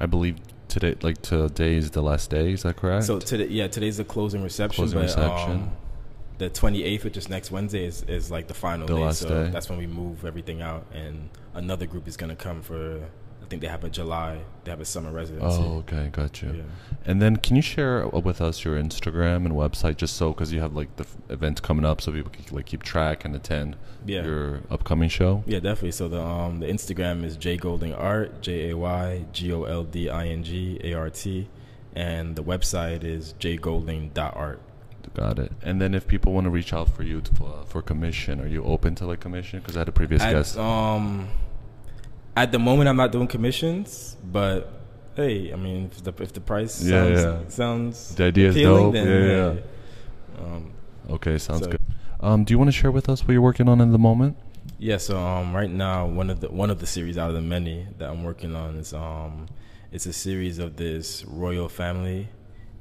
I 0.00 0.06
believe 0.06 0.38
today, 0.66 0.96
like 1.02 1.22
today 1.22 1.76
is 1.76 1.92
the 1.92 2.02
last 2.02 2.30
day. 2.30 2.52
Is 2.52 2.64
that 2.64 2.76
correct? 2.76 3.04
So 3.04 3.20
today, 3.20 3.46
yeah, 3.48 3.68
today's 3.68 3.96
the 3.98 4.04
closing 4.04 4.42
reception. 4.42 4.82
Closing 4.82 4.98
but, 4.98 5.02
reception. 5.04 5.52
Um, 5.52 5.70
the 6.38 6.50
28th, 6.50 7.04
which 7.04 7.16
is 7.16 7.28
next 7.28 7.50
Wednesday, 7.50 7.84
is, 7.84 8.02
is 8.04 8.30
like 8.30 8.46
the 8.48 8.54
final 8.54 8.86
The 8.86 8.94
day. 8.96 9.12
so 9.12 9.28
day. 9.28 9.50
that's 9.50 9.68
when 9.68 9.78
we 9.78 9.86
move 9.88 10.24
everything 10.24 10.62
out, 10.62 10.86
and 10.92 11.30
another 11.54 11.86
group 11.86 12.06
is 12.08 12.16
gonna 12.16 12.36
come 12.36 12.60
for. 12.62 13.00
I 13.48 13.50
think 13.50 13.62
they 13.62 13.68
have 13.68 13.82
a 13.82 13.88
July. 13.88 14.40
They 14.64 14.70
have 14.70 14.80
a 14.82 14.84
summer 14.84 15.10
residency. 15.10 15.62
oh, 15.62 15.78
okay, 15.78 16.10
got 16.12 16.42
you. 16.42 16.50
Yeah. 16.52 16.62
And 17.06 17.22
then, 17.22 17.36
can 17.38 17.56
you 17.56 17.62
share 17.62 18.04
uh, 18.14 18.18
with 18.18 18.42
us 18.42 18.62
your 18.62 18.76
Instagram 18.78 19.46
and 19.46 19.52
website, 19.54 19.96
just 19.96 20.16
so 20.16 20.34
because 20.34 20.52
you 20.52 20.60
have 20.60 20.74
like 20.74 20.94
the 20.96 21.04
f- 21.04 21.16
events 21.30 21.62
coming 21.62 21.86
up, 21.86 22.02
so 22.02 22.12
people 22.12 22.30
can 22.30 22.44
like 22.54 22.66
keep 22.66 22.82
track 22.82 23.24
and 23.24 23.34
attend 23.34 23.76
Yeah. 24.04 24.22
your 24.22 24.60
upcoming 24.70 25.08
show. 25.08 25.44
Yeah, 25.46 25.60
definitely. 25.60 25.92
So 25.92 26.08
the 26.08 26.20
um 26.20 26.60
the 26.60 26.66
Instagram 26.66 27.24
is 27.24 27.38
J 27.38 27.56
Golding 27.56 27.94
Art, 27.94 28.42
J 28.42 28.68
A 28.68 28.76
Y 28.76 29.24
G 29.32 29.50
O 29.50 29.62
L 29.64 29.84
D 29.84 30.10
I 30.10 30.26
N 30.26 30.44
G 30.44 30.78
A 30.84 30.92
R 30.92 31.08
T, 31.08 31.48
and 31.96 32.36
the 32.36 32.42
website 32.44 33.02
is 33.02 33.32
jgolding.art. 33.40 34.60
Got 35.14 35.38
it. 35.38 35.52
And 35.62 35.80
then, 35.80 35.94
if 35.94 36.06
people 36.06 36.34
want 36.34 36.44
to 36.44 36.50
reach 36.50 36.74
out 36.74 36.90
for 36.94 37.02
you 37.02 37.22
to, 37.22 37.44
uh, 37.46 37.64
for 37.64 37.80
commission, 37.80 38.40
are 38.42 38.46
you 38.46 38.62
open 38.62 38.94
to 38.96 39.06
like 39.06 39.20
commission? 39.20 39.60
Because 39.60 39.74
I 39.74 39.80
had 39.80 39.88
a 39.88 39.92
previous 39.92 40.22
guest. 40.22 40.58
um, 40.58 41.28
at 42.42 42.52
the 42.52 42.58
moment, 42.58 42.88
I'm 42.88 42.96
not 42.96 43.12
doing 43.12 43.26
commissions, 43.26 44.16
but 44.24 44.70
hey, 45.16 45.52
I 45.52 45.56
mean, 45.56 45.90
if 45.92 46.02
the 46.04 46.12
if 46.22 46.32
the 46.32 46.40
price 46.40 46.82
Yeah, 46.82 47.04
sounds, 47.04 47.20
yeah. 47.22 47.48
sounds 47.48 48.14
The 48.14 48.24
idea 48.24 48.48
is 48.48 48.54
dope. 48.56 48.92
then 48.92 49.06
Yeah, 49.06 49.52
hey. 49.52 49.62
Um, 50.44 50.72
okay, 51.10 51.38
sounds 51.38 51.64
so- 51.64 51.70
good. 51.70 51.80
Um, 52.20 52.42
do 52.44 52.52
you 52.52 52.58
want 52.58 52.68
to 52.68 52.72
share 52.72 52.90
with 52.90 53.08
us 53.08 53.22
what 53.22 53.32
you're 53.32 53.42
working 53.42 53.68
on 53.68 53.80
in 53.80 53.92
the 53.92 53.98
moment? 53.98 54.36
yeah. 54.78 54.96
So 54.98 55.16
um, 55.18 55.54
right 55.54 55.70
now, 55.70 56.06
one 56.06 56.30
of 56.30 56.40
the 56.40 56.48
one 56.48 56.70
of 56.70 56.78
the 56.80 56.86
series 56.86 57.16
out 57.18 57.28
of 57.30 57.34
the 57.36 57.40
many 57.56 57.86
that 57.98 58.08
I'm 58.10 58.24
working 58.24 58.54
on 58.56 58.76
is 58.76 58.92
um, 58.92 59.46
it's 59.92 60.06
a 60.06 60.12
series 60.12 60.58
of 60.58 60.76
this 60.76 61.24
royal 61.24 61.68
family. 61.68 62.28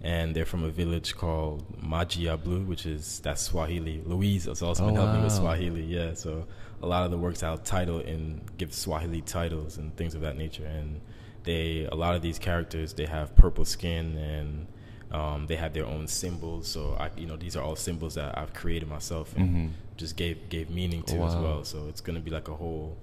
And 0.04 0.36
they're 0.36 0.46
from 0.46 0.64
a 0.64 0.70
village 0.70 1.16
called 1.16 1.66
Majia 1.82 2.42
Blue, 2.42 2.62
which 2.62 2.86
is 2.86 3.20
that's 3.22 3.42
Swahili. 3.42 4.04
Louise 4.06 4.46
has 4.46 4.62
also 4.62 4.84
Oh, 4.84 4.88
been 4.88 4.96
helping 4.96 5.24
with. 5.24 5.32
Swahili, 5.34 5.84
yeah. 5.86 6.14
So 6.14 6.46
a 6.82 6.88
lot 6.88 7.04
of 7.06 7.12
the 7.12 7.18
works 7.18 7.44
I'll 7.44 7.58
title 7.58 8.00
and 8.00 8.42
give 8.58 8.74
Swahili 8.74 9.22
titles 9.22 9.78
and 9.78 9.96
things 9.96 10.14
of 10.16 10.22
that 10.22 10.38
nature. 10.38 10.66
And 10.66 11.02
they, 11.44 11.88
a 11.92 11.96
lot 11.96 12.16
of 12.16 12.22
these 12.22 12.38
characters, 12.40 12.94
they 12.94 13.06
have 13.06 13.36
purple 13.36 13.66
skin 13.66 14.18
and 14.18 14.68
um, 15.12 15.48
they 15.48 15.56
have 15.56 15.74
their 15.74 15.86
own 15.86 16.08
symbols. 16.08 16.68
So 16.68 16.96
I, 17.00 17.10
you 17.18 17.26
know, 17.26 17.38
these 17.38 17.56
are 17.56 17.64
all 17.64 17.76
symbols 17.76 18.16
that 18.16 18.38
I've 18.38 18.54
created 18.54 18.90
myself 18.90 19.36
and 19.36 19.50
Mhm. 19.50 19.72
just 19.96 20.16
gave 20.18 20.50
gave 20.50 20.70
meaning 20.70 21.02
to 21.04 21.18
Oh, 21.18 21.26
as 21.26 21.36
well. 21.36 21.64
So 21.64 21.88
it's 21.88 22.02
gonna 22.02 22.20
be 22.20 22.30
like 22.32 22.48
a 22.50 22.54
whole 22.54 22.98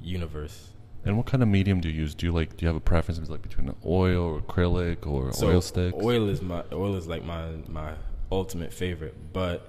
universe. 0.00 0.68
And 1.04 1.16
what 1.16 1.26
kind 1.26 1.42
of 1.42 1.48
medium 1.48 1.80
do 1.80 1.88
you 1.88 2.00
use? 2.02 2.14
Do 2.14 2.26
you 2.26 2.32
like? 2.32 2.56
Do 2.56 2.64
you 2.64 2.68
have 2.68 2.76
a 2.76 2.80
preference 2.80 3.28
like 3.28 3.42
between 3.42 3.74
oil 3.84 4.22
or 4.22 4.40
acrylic 4.40 5.06
or 5.06 5.32
So 5.32 5.48
oil 5.48 5.60
sticks? 5.60 5.96
Oil 6.02 6.28
is 6.28 6.40
my 6.42 6.62
oil 6.72 6.96
is 6.96 7.06
like 7.06 7.24
my 7.24 7.50
my 7.68 7.92
ultimate 8.30 8.72
favorite, 8.72 9.14
but 9.32 9.68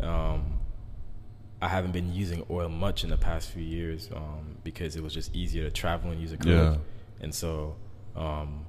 um, 0.00 0.58
I 1.60 1.68
haven't 1.68 1.92
been 1.92 2.12
using 2.14 2.44
oil 2.50 2.68
much 2.68 3.02
in 3.04 3.10
the 3.10 3.16
past 3.16 3.50
few 3.50 3.62
years 3.62 4.08
um, 4.14 4.56
because 4.62 4.94
it 4.96 5.02
was 5.02 5.12
just 5.12 5.34
easier 5.34 5.64
to 5.64 5.70
travel 5.70 6.10
and 6.10 6.20
use 6.20 6.32
acrylic, 6.32 6.74
Yeah. 6.74 6.76
and 7.20 7.34
so 7.34 7.74
um, 8.14 8.64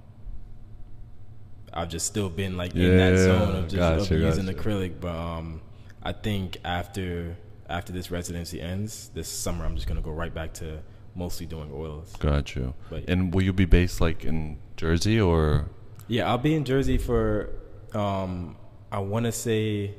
I've 1.73 1.89
just 1.89 2.07
still 2.07 2.29
been 2.29 2.57
like 2.57 2.73
Yeah, 2.73 2.85
in 2.85 2.97
that 2.97 3.11
yeah, 3.13 3.23
zone 3.23 3.55
of 3.55 3.63
just 3.67 3.75
gotcha, 3.75 4.15
of 4.15 4.21
using 4.21 4.45
gotcha. 4.45 4.57
acrylic. 4.57 4.93
But 4.99 5.15
um, 5.15 5.61
I 6.01 6.13
think 6.13 6.57
after 6.65 7.37
after 7.69 7.93
this 7.93 8.09
residency 8.09 8.59
ends 8.59 9.11
this 9.13 9.27
summer, 9.27 9.65
I'm 9.65 9.75
just 9.75 9.87
gonna 9.87 10.01
go 10.01 10.11
right 10.11 10.33
back 10.33 10.53
to 10.55 10.79
mostly 11.15 11.45
doing 11.45 11.69
oils. 11.71 12.15
Got 12.17 12.55
you. 12.55 12.73
But- 12.89 13.07
and 13.07 13.33
will 13.33 13.43
you 13.43 13.53
be 13.53 13.65
based 13.65 14.01
like 14.01 14.25
in 14.25 14.57
Jersey 14.77 15.19
or? 15.21 15.69
Yeah, 16.07 16.27
I'll 16.27 16.39
be 16.39 16.55
in 16.55 16.65
Jersey 16.65 16.97
for 16.97 17.51
um 17.93 18.55
I 18.91 18.97
want 18.99 19.25
to 19.27 19.31
say 19.31 19.93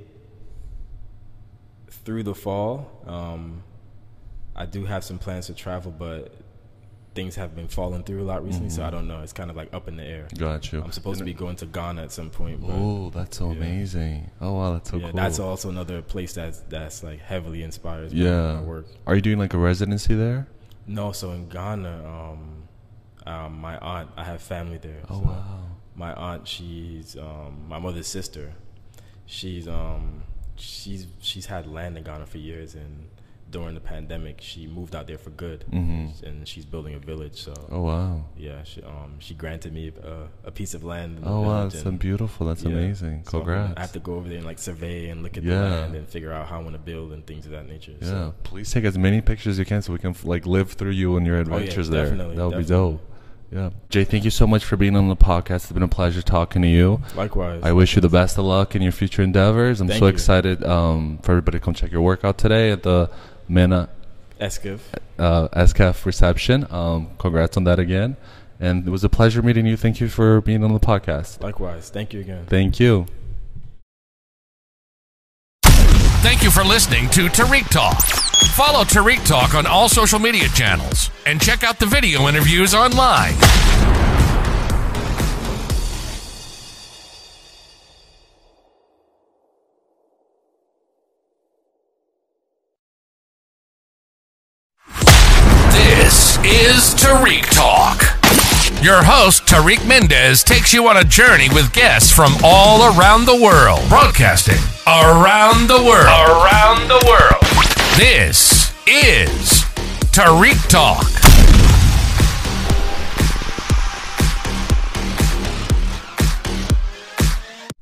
through 1.91 2.23
the 2.25 2.35
fall. 2.35 2.91
Um 3.07 3.63
I 4.57 4.67
do 4.67 4.85
have 4.85 5.05
some 5.05 5.19
plans 5.19 5.47
to 5.47 5.55
travel, 5.55 5.91
but 5.97 6.35
things 7.15 7.35
have 7.37 7.57
been 7.57 7.67
falling 7.69 8.03
through 8.05 8.23
a 8.23 8.25
lot 8.25 8.45
recently, 8.45 8.69
so 8.71 8.85
I 8.85 8.91
don't 8.91 9.09
know. 9.09 9.21
It's 9.23 9.33
kind 9.33 9.51
of 9.51 9.57
like 9.57 9.73
up 9.75 9.89
in 9.89 9.97
the 9.97 10.05
air. 10.05 10.29
Got 10.37 10.71
you. 10.73 10.81
I'm 10.83 10.93
supposed 10.93 11.19
to 11.19 11.25
be 11.25 11.33
going 11.35 11.57
to 11.57 11.67
Ghana 11.67 12.03
at 12.03 12.13
some 12.13 12.31
point, 12.31 12.61
Oh, 12.69 13.11
that's 13.11 13.39
so 13.39 13.51
Yeah. 13.51 13.57
amazing. 13.57 14.31
Oh 14.41 14.53
wow, 14.55 14.73
that's 14.75 14.91
so 14.91 14.97
yeah, 14.97 15.07
cool. 15.11 15.17
that's 15.17 15.39
also 15.39 15.69
another 15.71 16.03
place 16.03 16.33
that's 16.35 16.61
that's 16.69 17.03
like 17.03 17.21
heavily 17.21 17.63
inspires 17.63 18.13
Yeah. 18.13 18.55
my 18.55 18.63
work. 18.63 18.87
Are 19.07 19.15
you 19.15 19.21
doing 19.23 19.39
like 19.39 19.55
a 19.55 19.59
residency 19.59 20.15
there? 20.15 20.47
No, 20.87 21.13
so 21.13 21.31
in 21.33 21.49
Ghana, 21.49 22.05
um, 22.07 22.63
um, 23.27 23.61
my 23.61 23.79
aunt, 23.79 24.11
I 24.17 24.25
have 24.25 24.41
family 24.43 24.79
there. 24.79 25.03
Oh 25.09 25.21
so 25.21 25.27
wow. 25.27 25.61
my 25.95 26.13
aunt 26.15 26.47
she's 26.47 27.17
um 27.17 27.65
my 27.69 27.79
mother's 27.79 28.07
sister 28.07 28.53
she's 29.27 29.67
um 29.69 30.23
she's 30.61 31.07
she's 31.21 31.47
had 31.47 31.67
land 31.67 31.97
in 31.97 32.05
Ghana 32.05 32.27
for 32.27 32.39
years 32.39 32.75
and 32.75 33.09
during 33.51 33.75
the 33.75 33.81
pandemic 33.81 34.37
she 34.41 34.69
moved 34.69 34.95
out 34.95 35.09
there 35.09 35.19
for 35.19 35.31
good 35.31 35.65
Mhm. 35.73 36.23
and 36.23 36.47
she's 36.47 36.65
building 36.65 36.95
a 36.95 37.01
village 37.01 37.35
so 37.43 37.53
Oh 37.69 37.83
wow. 37.83 38.25
yeah 38.37 38.63
she 38.63 38.81
um 38.83 39.17
she 39.19 39.35
granted 39.35 39.73
me 39.73 39.91
a, 40.05 40.29
a 40.45 40.53
piece 40.53 40.73
of 40.73 40.85
land 40.85 41.23
Oh 41.25 41.41
wow, 41.41 41.65
that's 41.65 41.83
and- 41.83 41.99
beautiful. 41.99 42.47
That's 42.47 42.63
yeah. 42.63 42.71
amazing. 42.71 43.25
so 43.25 43.31
Congrats. 43.39 43.75
I 43.77 43.81
have 43.81 43.93
to 43.95 43.99
go 43.99 44.15
over 44.15 44.29
there 44.29 44.39
and 44.39 44.47
like 44.47 44.61
survey 44.61 45.09
and 45.09 45.25
look 45.25 45.37
at 45.37 45.43
Yeah. 45.43 45.55
the 45.59 45.71
land 45.71 45.95
and 45.97 46.09
figure 46.09 46.33
out 46.33 46.47
how 46.47 46.61
I 46.61 46.63
want 46.63 46.75
to 46.77 46.79
build 46.93 47.13
and 47.13 47.27
things 47.27 47.45
of 47.45 47.51
that 47.51 47.67
nature 47.67 47.95
yeah. 48.01 48.07
so 48.07 48.35
Please 48.45 48.71
take 48.71 48.85
as 48.85 48.97
many 48.97 49.21
pictures 49.21 49.55
as 49.55 49.59
you 49.59 49.65
can 49.65 49.83
so 49.83 49.93
we 49.93 49.99
can 49.99 50.15
like 50.23 50.47
live 50.47 50.71
through 50.73 50.93
you 50.93 51.17
and 51.17 51.27
your 51.27 51.35
Oh, 51.37 51.39
yeah, 51.41 51.43
adventures 51.57 51.89
there. 51.91 52.09
That 52.11 52.47
would 52.47 52.59
be 52.59 52.65
dope. 52.65 53.01
Yeah. 53.53 53.71
Jay, 53.89 54.05
thank 54.05 54.25
you 54.25 54.31
so 54.31 54.47
much 54.47 54.65
for 54.65 54.77
being 54.77 54.95
on 54.97 55.09
the 55.09 55.17
podcast. 55.17 55.57
It's 55.65 55.73
been 55.73 55.83
a 55.83 55.89
pleasure 55.89 56.23
talking 56.23 56.63
to 56.63 56.69
you. 56.69 57.01
Likewise. 57.17 57.63
I 57.65 57.73
wish 57.73 57.97
you 57.97 58.01
the 58.01 58.09
best 58.09 58.39
of 58.39 58.45
luck 58.45 58.77
in 58.77 58.83
your 58.83 58.93
future 58.93 59.23
endeavors. 59.23 59.81
I'm 59.81 59.89
Thank 59.89 59.99
so 59.99 60.07
you. 60.07 60.13
excited 60.13 60.63
um, 60.65 61.19
for 61.23 61.33
everybody 61.33 61.59
to 61.59 61.65
come 61.65 61.75
check 61.75 61.91
your 61.91 62.03
work 62.03 62.25
out 62.25 62.39
today 62.39 62.71
at 62.71 62.85
the 62.85 63.11
Mana 63.49 63.89
ESKFF. 64.41 64.81
uh, 65.19 65.49
ESKFF 65.49 66.07
reception. 66.07 66.67
Um, 66.71 67.11
congrats 67.19 67.57
on 67.57 67.65
that 67.65 67.81
again. 67.81 68.17
And 68.61 68.87
it 68.87 68.91
was 68.91 69.03
a 69.03 69.09
pleasure 69.09 69.43
meeting 69.43 69.67
you. 69.67 69.77
Thank 69.77 70.01
you 70.01 70.09
for 70.09 70.41
being 70.41 70.63
on 70.63 70.73
the 70.73 70.81
podcast. 70.81 71.43
Likewise. 71.43 71.91
Thank 71.91 72.13
you 72.13 72.21
again. 72.21 72.47
Thank 72.47 72.79
you. 72.79 73.07
Thank 76.23 76.43
you 76.43 76.51
for 76.51 76.63
listening 76.63 77.09
to 77.11 77.27
Tariq 77.29 77.69
Talk. 77.71 78.20
Follow 78.49 78.85
Tariq 78.85 79.25
Talk 79.27 79.55
on 79.55 79.67
all 79.67 79.89
social 79.89 80.19
media 80.19 80.49
channels 80.49 81.11
and 81.27 81.41
check 81.41 81.63
out 81.63 81.79
the 81.79 81.87
video 81.87 82.29
interviews 82.29 82.75
online. 82.75 83.35
This 95.71 96.39
is 96.39 96.95
Tariq 96.97 97.43
Talk. 97.55 98.03
Your 98.83 99.03
host, 99.03 99.45
Tariq 99.47 99.87
Mendez, 99.87 100.43
takes 100.43 100.73
you 100.73 100.89
on 100.89 100.97
a 100.97 101.05
journey 101.05 101.49
with 101.53 101.73
guests 101.73 102.11
from 102.11 102.33
all 102.43 102.97
around 102.99 103.27
the 103.27 103.37
world. 103.37 103.87
Broadcasting 103.89 104.57
around 104.87 105.69
the 105.69 105.83
world. 105.83 106.07
Around 106.07 106.89
the 106.89 107.05
world. 107.07 107.50
This 108.01 108.73
is 108.87 109.61
Tariq 110.11 110.57
Talk. 110.71 111.05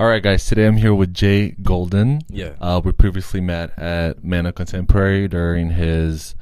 All 0.01 0.09
right, 0.09 0.21
guys. 0.21 0.45
Today 0.45 0.67
I'm 0.67 0.77
here 0.77 0.93
with 0.93 1.15
Jay 1.15 1.55
Golding. 1.63 2.25
Yeah. 2.29 2.55
Uh, 2.61 2.81
we 2.85 2.91
previously 2.91 3.41
met 3.41 3.79
at 3.79 4.25
Mana 4.25 4.53
Contemporary 4.53 5.29
during 5.29 5.71
his 5.71 6.35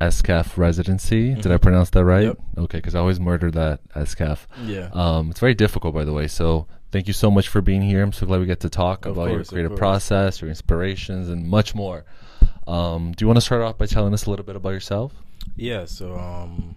ESKFF 0.00 0.56
residency. 0.56 1.34
Did 1.34 1.50
I 1.50 1.56
pronounce 1.56 1.90
that 1.90 2.04
right? 2.04 2.26
Yep. 2.26 2.38
Okay, 2.58 2.78
because 2.78 2.94
I 2.94 3.00
always 3.00 3.18
murder 3.18 3.50
that 3.50 3.80
ESKFF. 3.96 4.46
Yeah. 4.62 4.90
Um, 4.92 5.32
it's 5.32 5.40
very 5.40 5.54
difficult, 5.54 5.92
by 5.92 6.04
the 6.04 6.12
way. 6.12 6.28
So 6.28 6.68
thank 6.92 7.08
you 7.08 7.12
so 7.12 7.32
much 7.32 7.48
for 7.48 7.60
being 7.60 7.82
here. 7.82 8.00
I'm 8.00 8.12
so 8.12 8.26
glad 8.26 8.38
we 8.38 8.46
get 8.46 8.60
to 8.60 8.70
talk 8.70 9.06
Of 9.06 9.16
about 9.16 9.30
your 9.30 9.38
course, 9.38 9.48
of 9.48 9.54
creative 9.54 9.76
process, 9.76 10.40
your 10.40 10.50
inspirations, 10.50 11.28
and 11.28 11.48
much 11.48 11.74
more. 11.74 12.04
Um, 12.66 13.12
do 13.12 13.22
you 13.22 13.26
want 13.26 13.36
to 13.36 13.40
start 13.42 13.62
off 13.62 13.76
by 13.78 13.86
telling 13.86 14.14
us 14.14 14.26
a 14.26 14.30
little 14.30 14.44
bit 14.44 14.56
about 14.56 14.70
yourself? 14.70 15.12
Yeah, 15.56 15.84
so 15.84 16.16
um, 16.16 16.76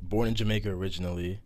born 0.00 0.28
in 0.28 0.34
Jamaica 0.34 0.70
originally. 0.70 1.40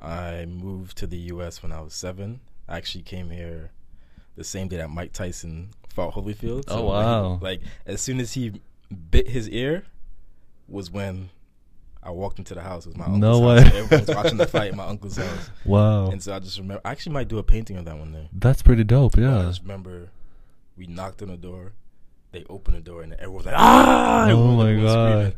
I 0.00 0.44
moved 0.46 0.96
to 0.98 1.06
the 1.06 1.16
U.S. 1.16 1.62
when 1.62 1.72
I 1.72 1.80
was 1.80 1.94
seven. 1.94 2.40
I 2.68 2.76
actually 2.76 3.02
came 3.02 3.30
here 3.30 3.70
the 4.36 4.44
same 4.44 4.68
day 4.68 4.76
that 4.76 4.90
Mike 4.90 5.12
Tyson 5.12 5.70
fought 5.88 6.14
Holyfield. 6.14 6.64
Oh, 6.68 6.84
wow. 6.84 7.28
Like, 7.32 7.40
like, 7.42 7.60
as 7.86 8.00
soon 8.00 8.20
as 8.20 8.34
he 8.34 8.60
bit 9.10 9.28
his 9.28 9.48
ear, 9.48 9.84
was 10.68 10.90
when 10.90 11.30
I 12.02 12.10
walked 12.10 12.38
into 12.38 12.54
the 12.54 12.60
house. 12.62 12.84
It 12.86 12.90
was 12.90 12.96
my 12.98 13.04
uncle's 13.06 13.20
No 13.20 13.32
house. 13.48 13.64
way. 13.64 13.78
Everyone 13.78 14.06
was 14.06 14.16
watching 14.16 14.36
the 14.36 14.46
fight 14.46 14.68
at 14.70 14.74
my 14.76 14.84
uncle's 14.86 15.16
house, 15.16 15.50
Wow, 15.64 16.10
and 16.10 16.22
so 16.22 16.34
I 16.34 16.38
just 16.38 16.58
remember. 16.58 16.80
I 16.84 16.90
actually 16.90 17.12
might 17.14 17.28
do 17.28 17.38
a 17.38 17.42
painting 17.42 17.76
of 17.78 17.84
that 17.86 17.98
one 17.98 18.12
day. 18.12 18.28
that's 18.32 18.62
pretty 18.62 18.84
dope. 18.84 19.16
Yeah. 19.16 19.40
I 19.40 19.42
just 19.46 19.62
remember 19.62 20.10
we 20.76 20.86
knocked 20.86 21.22
on 21.22 21.28
the 21.28 21.36
door. 21.36 21.72
They 22.34 22.44
opened 22.50 22.76
the 22.76 22.80
door 22.80 23.02
and 23.02 23.12
everyone 23.12 23.36
was 23.36 23.46
like, 23.46 23.54
"Ah!" 23.56 24.28
Oh 24.28 24.56
my 24.56 24.74
God. 24.74 25.10
screaming. 25.12 25.36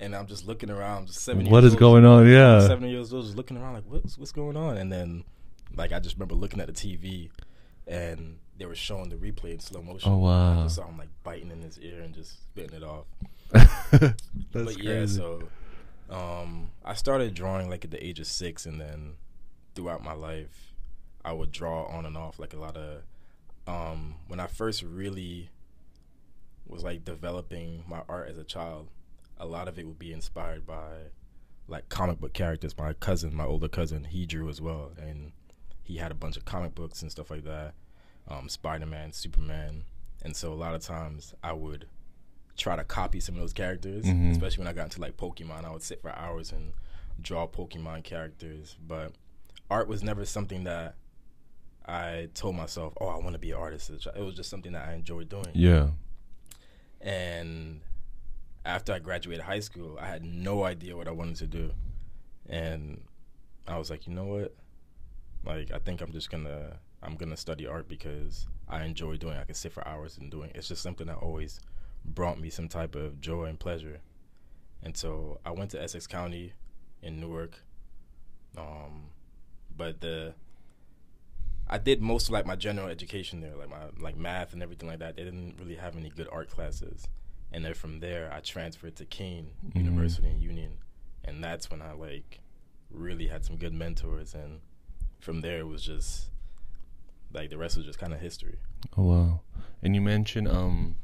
And 0.00 0.16
I'm 0.16 0.26
just 0.26 0.46
looking 0.46 0.70
around, 0.70 1.08
just 1.08 1.20
seven. 1.20 1.50
What 1.50 1.62
is 1.64 1.72
old, 1.72 1.80
going 1.80 2.06
on? 2.06 2.26
Yeah. 2.26 2.66
seven 2.66 2.88
years 2.88 3.12
old, 3.12 3.24
just 3.24 3.36
looking 3.36 3.58
around 3.58 3.74
like, 3.74 3.84
what's 3.86 4.16
what's 4.16 4.32
going 4.32 4.56
on? 4.56 4.78
And 4.78 4.90
then, 4.90 5.24
like, 5.76 5.92
I 5.92 5.98
just 5.98 6.16
remember 6.16 6.36
looking 6.36 6.60
at 6.60 6.68
the 6.68 6.72
TV, 6.72 7.30
and 7.86 8.38
they 8.56 8.64
were 8.64 8.74
showing 8.74 9.10
the 9.10 9.16
replay 9.16 9.52
in 9.52 9.60
slow 9.60 9.82
motion. 9.82 10.10
Oh, 10.10 10.24
I 10.24 10.54
wow. 10.54 10.62
just 10.62 10.76
saw 10.76 10.86
him 10.86 10.96
like 10.96 11.10
biting 11.22 11.50
in 11.50 11.60
his 11.60 11.78
ear 11.80 12.00
and 12.00 12.14
just 12.14 12.42
spitting 12.44 12.76
it 12.76 12.82
off. 12.82 13.06
that's 13.50 14.14
but 14.52 14.82
yeah, 14.82 15.04
so 15.04 15.42
um, 16.08 16.70
I 16.82 16.94
started 16.94 17.34
drawing 17.34 17.68
like 17.68 17.84
at 17.84 17.90
the 17.90 18.02
age 18.02 18.20
of 18.20 18.26
six, 18.26 18.64
and 18.64 18.80
then 18.80 19.16
throughout 19.74 20.02
my 20.02 20.14
life, 20.14 20.72
I 21.24 21.32
would 21.32 21.52
draw 21.52 21.84
on 21.86 22.06
and 22.06 22.16
off 22.16 22.38
like 22.38 22.54
a 22.54 22.58
lot 22.58 22.76
of. 22.76 23.02
Um, 23.66 24.14
when 24.28 24.40
I 24.40 24.46
first 24.46 24.82
really 24.82 25.50
was 26.68 26.82
like 26.84 27.04
developing 27.04 27.84
my 27.88 28.02
art 28.08 28.28
as 28.28 28.38
a 28.38 28.44
child, 28.44 28.88
a 29.38 29.46
lot 29.46 29.68
of 29.68 29.78
it 29.78 29.86
would 29.86 29.98
be 29.98 30.12
inspired 30.12 30.66
by 30.66 31.10
like 31.66 31.88
comic 31.88 32.20
book 32.20 32.32
characters. 32.32 32.76
My 32.76 32.92
cousin, 32.94 33.34
my 33.34 33.44
older 33.44 33.68
cousin, 33.68 34.04
he 34.04 34.26
drew 34.26 34.48
as 34.48 34.60
well, 34.60 34.92
and 35.00 35.32
he 35.82 35.96
had 35.96 36.10
a 36.10 36.14
bunch 36.14 36.36
of 36.36 36.44
comic 36.44 36.74
books 36.74 37.02
and 37.02 37.10
stuff 37.10 37.30
like 37.30 37.44
that. 37.44 37.74
Um, 38.26 38.48
Spider 38.48 38.86
Man, 38.86 39.12
Superman, 39.12 39.84
and 40.22 40.36
so 40.36 40.52
a 40.52 40.54
lot 40.54 40.74
of 40.74 40.82
times 40.82 41.34
I 41.42 41.52
would 41.52 41.86
try 42.56 42.74
to 42.76 42.84
copy 42.84 43.20
some 43.20 43.36
of 43.36 43.40
those 43.40 43.52
characters, 43.52 44.04
Mhm. 44.04 44.32
especially 44.32 44.58
when 44.64 44.68
I 44.68 44.72
got 44.72 44.84
into 44.84 45.00
like 45.00 45.16
Pokemon. 45.16 45.64
I 45.64 45.70
would 45.70 45.82
sit 45.82 46.02
for 46.02 46.10
hours 46.10 46.50
and 46.52 46.72
draw 47.20 47.46
Pokemon 47.46 48.02
characters, 48.04 48.76
but 48.86 49.12
art 49.70 49.88
was 49.88 50.02
never 50.02 50.24
something 50.24 50.64
that 50.64 50.96
I 51.86 52.28
told 52.34 52.54
myself, 52.56 52.92
"Oh, 53.00 53.06
I 53.08 53.16
want 53.16 53.32
to 53.32 53.38
be 53.38 53.52
an 53.52 53.56
artist." 53.58 53.88
It 53.90 54.16
was 54.20 54.34
just 54.34 54.50
something 54.50 54.72
that 54.72 54.88
I 54.88 54.92
enjoyed 54.94 55.28
doing. 55.28 55.46
yeah. 55.54 55.90
And 57.00 57.80
after 58.64 58.92
I 58.92 58.98
graduated 58.98 59.44
high 59.44 59.60
school, 59.60 59.98
I 60.00 60.06
had 60.06 60.24
no 60.24 60.64
idea 60.64 60.96
what 60.96 61.08
I 61.08 61.12
wanted 61.12 61.36
to 61.36 61.46
do. 61.46 61.72
And 62.48 63.02
I 63.66 63.78
was 63.78 63.90
like, 63.90 64.06
you 64.06 64.14
know 64.14 64.24
what? 64.24 64.54
Like, 65.44 65.70
I 65.72 65.78
think 65.78 66.00
I'm 66.00 66.12
just 66.12 66.30
gonna 66.30 66.78
I'm 67.02 67.14
gonna 67.14 67.36
study 67.36 67.66
art 67.66 67.88
because 67.88 68.46
I 68.68 68.84
enjoy 68.84 69.16
doing. 69.16 69.36
it. 69.36 69.40
I 69.40 69.44
can 69.44 69.54
sit 69.54 69.72
for 69.72 69.86
hours 69.86 70.18
and 70.18 70.30
doing. 70.30 70.50
it. 70.50 70.56
It's 70.56 70.68
just 70.68 70.82
something 70.82 71.06
that 71.06 71.16
always 71.16 71.60
brought 72.04 72.40
me 72.40 72.50
some 72.50 72.68
type 72.68 72.94
of 72.94 73.20
joy 73.20 73.44
and 73.44 73.58
pleasure. 73.58 74.00
And 74.82 74.96
so 74.96 75.40
I 75.44 75.50
went 75.50 75.70
to 75.72 75.82
Essex 75.82 76.06
County 76.06 76.52
in 77.02 77.20
Newark. 77.20 77.62
Um, 78.56 79.10
but 79.76 80.00
the 80.00 80.34
I 81.70 81.78
did 81.78 82.00
most 82.00 82.28
of 82.28 82.32
like 82.32 82.46
my 82.46 82.56
general 82.56 82.88
education 82.88 83.40
there, 83.40 83.54
like 83.56 83.68
my 83.68 83.90
like 84.00 84.16
math 84.16 84.52
and 84.52 84.62
everything 84.62 84.88
like 84.88 85.00
that. 85.00 85.16
They 85.16 85.24
didn't 85.24 85.56
really 85.58 85.76
have 85.76 85.96
any 85.96 86.08
good 86.08 86.28
art 86.32 86.50
classes, 86.50 87.06
and 87.52 87.64
then 87.64 87.74
from 87.74 88.00
there 88.00 88.32
I 88.32 88.40
transferred 88.40 88.96
to 88.96 89.04
Kean 89.04 89.50
University 89.74 90.28
in 90.28 90.40
Union, 90.40 90.78
and 91.24 91.44
that's 91.44 91.70
when 91.70 91.82
I 91.82 91.92
like 91.92 92.40
really 92.90 93.28
had 93.28 93.44
some 93.44 93.56
good 93.56 93.74
mentors, 93.74 94.34
and 94.34 94.60
from 95.20 95.40
there 95.42 95.58
it 95.58 95.66
was 95.66 95.82
just 95.82 96.30
like 97.32 97.50
the 97.50 97.58
rest 97.58 97.76
was 97.76 97.84
just 97.84 97.98
kind 97.98 98.14
of 98.14 98.20
history. 98.20 98.58
Oh 98.96 99.02
wow! 99.04 99.40
And 99.82 99.94
you 99.94 100.00
mentioned 100.00 100.48
um, 100.48 100.96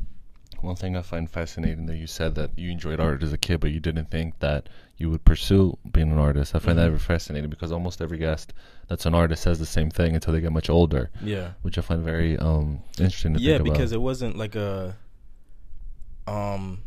one 0.64 0.76
thing 0.76 0.96
I 0.96 1.02
find 1.02 1.30
fascinating 1.30 1.86
that 1.86 1.96
you 1.96 2.06
said 2.06 2.34
that 2.36 2.58
you 2.58 2.70
enjoyed 2.70 2.98
art 3.00 3.22
as 3.22 3.32
a 3.32 3.38
kid, 3.38 3.60
but 3.60 3.70
you 3.70 3.80
didn't 3.80 4.10
think 4.10 4.38
that 4.40 4.68
you 4.96 5.10
would 5.10 5.24
pursue 5.24 5.76
being 5.92 6.10
an 6.12 6.18
artist. 6.18 6.54
I 6.54 6.58
find 6.60 6.78
that 6.78 6.86
Mhm. 6.86 6.90
very 6.90 6.98
fascinating 6.98 7.50
because 7.50 7.70
almost 7.72 8.00
every 8.00 8.18
guest 8.18 8.52
that's 8.88 9.06
an 9.06 9.14
artist 9.14 9.42
says 9.42 9.58
the 9.58 9.66
same 9.66 9.90
thing 9.90 10.14
until 10.14 10.32
they 10.32 10.40
get 10.40 10.52
much 10.52 10.70
older, 10.70 11.10
Yeah. 11.22 11.52
which 11.62 11.78
I 11.78 11.80
find 11.80 12.02
very 12.02 12.38
um 12.38 12.80
interesting 12.98 13.34
to 13.34 13.40
yeah 13.40 13.58
because 13.58 13.92
it 13.92 14.00
wasn't 14.00 14.36
like 14.36 14.54
a 14.54 14.96
um 16.26 16.82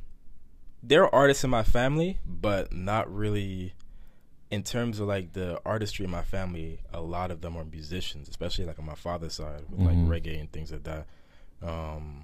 there 0.82 1.04
are 1.04 1.14
artists 1.14 1.44
in 1.44 1.50
my 1.50 1.64
family 1.64 2.18
but 2.26 2.72
not 2.74 3.14
really 3.14 3.74
in 4.50 4.64
terms 4.64 5.00
of 5.00 5.08
like 5.08 5.34
the 5.34 5.60
artistry 5.66 6.06
in 6.06 6.12
my 6.12 6.24
family 6.24 6.80
a 6.94 7.02
lot 7.02 7.30
of 7.32 7.42
them 7.42 7.58
are 7.58 7.66
musicians 7.66 8.30
especially 8.30 8.66
like 8.66 8.80
on 8.80 8.86
my 8.86 8.96
father's 8.96 9.34
side 9.34 9.62
with 9.70 9.80
Mhm. 9.80 9.86
like 10.10 10.24
reggae 10.24 10.40
and 10.40 10.52
things 10.52 10.72
like 10.72 10.84
that 10.84 11.06
um 11.62 12.24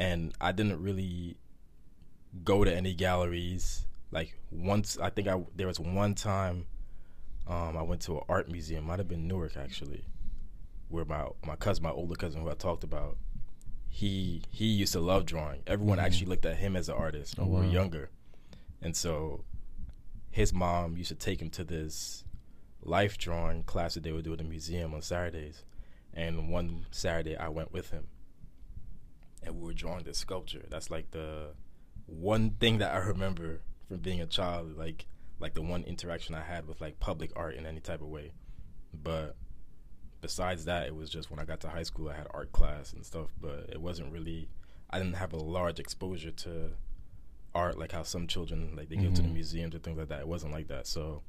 and 0.00 0.32
i 0.40 0.50
didn't 0.52 0.80
really 0.82 1.36
go 2.44 2.64
to 2.64 2.74
any 2.74 2.94
galleries 2.94 3.84
like 4.10 4.34
once 4.50 4.98
i 5.00 5.10
think 5.10 5.26
i 5.28 5.40
there 5.56 5.66
was 5.66 5.78
one 5.80 6.14
time 6.14 6.64
um 7.46 7.76
i 7.76 7.82
went 7.82 8.00
to 8.00 8.16
an 8.18 8.22
art 8.28 8.50
museum 8.50 8.84
might 8.84 8.98
have 8.98 9.08
been 9.08 9.26
newark 9.28 9.56
actually 9.56 10.04
where 10.88 11.04
my 11.04 11.24
my 11.46 11.54
cousin, 11.54 11.84
my 11.84 11.90
older 11.90 12.16
cousin, 12.16 12.40
who 12.42 12.50
I 12.50 12.54
talked 12.54 12.82
about, 12.82 13.16
he 13.88 14.42
he 14.50 14.64
used 14.66 14.92
to 14.94 14.98
love 15.00 15.24
drawing. 15.24 15.62
Everyone 15.68 15.98
Mhm. 15.98 16.02
actually 16.02 16.26
looked 16.26 16.44
at 16.44 16.56
him 16.56 16.74
as 16.74 16.88
an 16.88 16.96
artist 16.96 17.36
Oh, 17.38 17.44
when 17.44 17.60
we 17.60 17.66
were 17.68 17.72
younger, 17.72 18.10
and 18.82 18.96
so 18.96 19.44
his 20.32 20.52
mom 20.52 20.96
used 20.96 21.10
to 21.10 21.14
take 21.14 21.40
him 21.40 21.48
to 21.50 21.62
this 21.62 22.24
life 22.82 23.18
drawing 23.18 23.62
class 23.62 23.94
that 23.94 24.02
they 24.02 24.10
would 24.10 24.24
do 24.24 24.32
at 24.32 24.38
the 24.38 24.44
museum 24.44 24.92
on 24.92 25.00
Saturdays. 25.02 25.62
And 26.12 26.50
one 26.50 26.86
Saturday, 26.90 27.36
I 27.36 27.46
went 27.48 27.70
with 27.72 27.90
him, 27.90 28.08
and 29.42 29.56
we 29.56 29.66
were 29.66 29.72
drawing 29.74 30.04
this 30.04 30.18
sculpture. 30.18 30.64
That's 30.68 30.90
like 30.90 31.10
the 31.12 31.54
one 32.06 32.50
thing 32.60 32.78
that 32.78 32.92
I 32.92 32.98
remember 32.98 33.60
from 33.88 33.98
being 33.98 34.20
a 34.20 34.26
child, 34.26 34.76
like 34.76 35.06
like 35.38 35.54
the 35.54 35.62
one 35.62 35.82
interaction 35.84 36.34
I 36.34 36.42
had 36.42 36.66
with 36.66 36.80
like 36.80 37.00
public 37.00 37.32
art 37.34 37.54
in 37.54 37.64
any 37.66 37.80
type 37.80 38.00
of 38.02 38.08
way. 38.08 38.32
But 38.92 39.36
besides 40.20 40.66
that, 40.66 40.86
it 40.86 40.94
was 40.94 41.08
just 41.08 41.30
when 41.30 41.38
I 41.40 41.44
got 41.44 41.60
to 41.60 41.68
high 41.68 41.82
school, 41.84 42.08
I 42.10 42.14
had 42.16 42.26
art 42.32 42.52
class 42.52 42.92
and 42.92 43.04
stuff, 43.06 43.28
but 43.40 43.70
it 43.70 43.80
wasn't 43.80 44.12
really. 44.12 44.48
I 44.90 44.98
didn't 44.98 45.14
have 45.16 45.32
a 45.32 45.36
large 45.38 45.78
exposure 45.78 46.32
to 46.32 46.72
art 47.54 47.78
like 47.78 47.92
how 47.92 48.02
some 48.02 48.26
children 48.26 48.74
like 48.76 48.88
they 48.88 48.96
go 48.96 49.10
to 49.10 49.22
the 49.22 49.28
Mhm. 49.28 49.32
museums 49.34 49.74
and 49.74 49.82
things 49.82 49.98
like 49.98 50.08
that. 50.08 50.20
It 50.20 50.28
wasn't 50.28 50.52
like 50.52 50.68
that. 50.68 50.86
So 50.86 51.22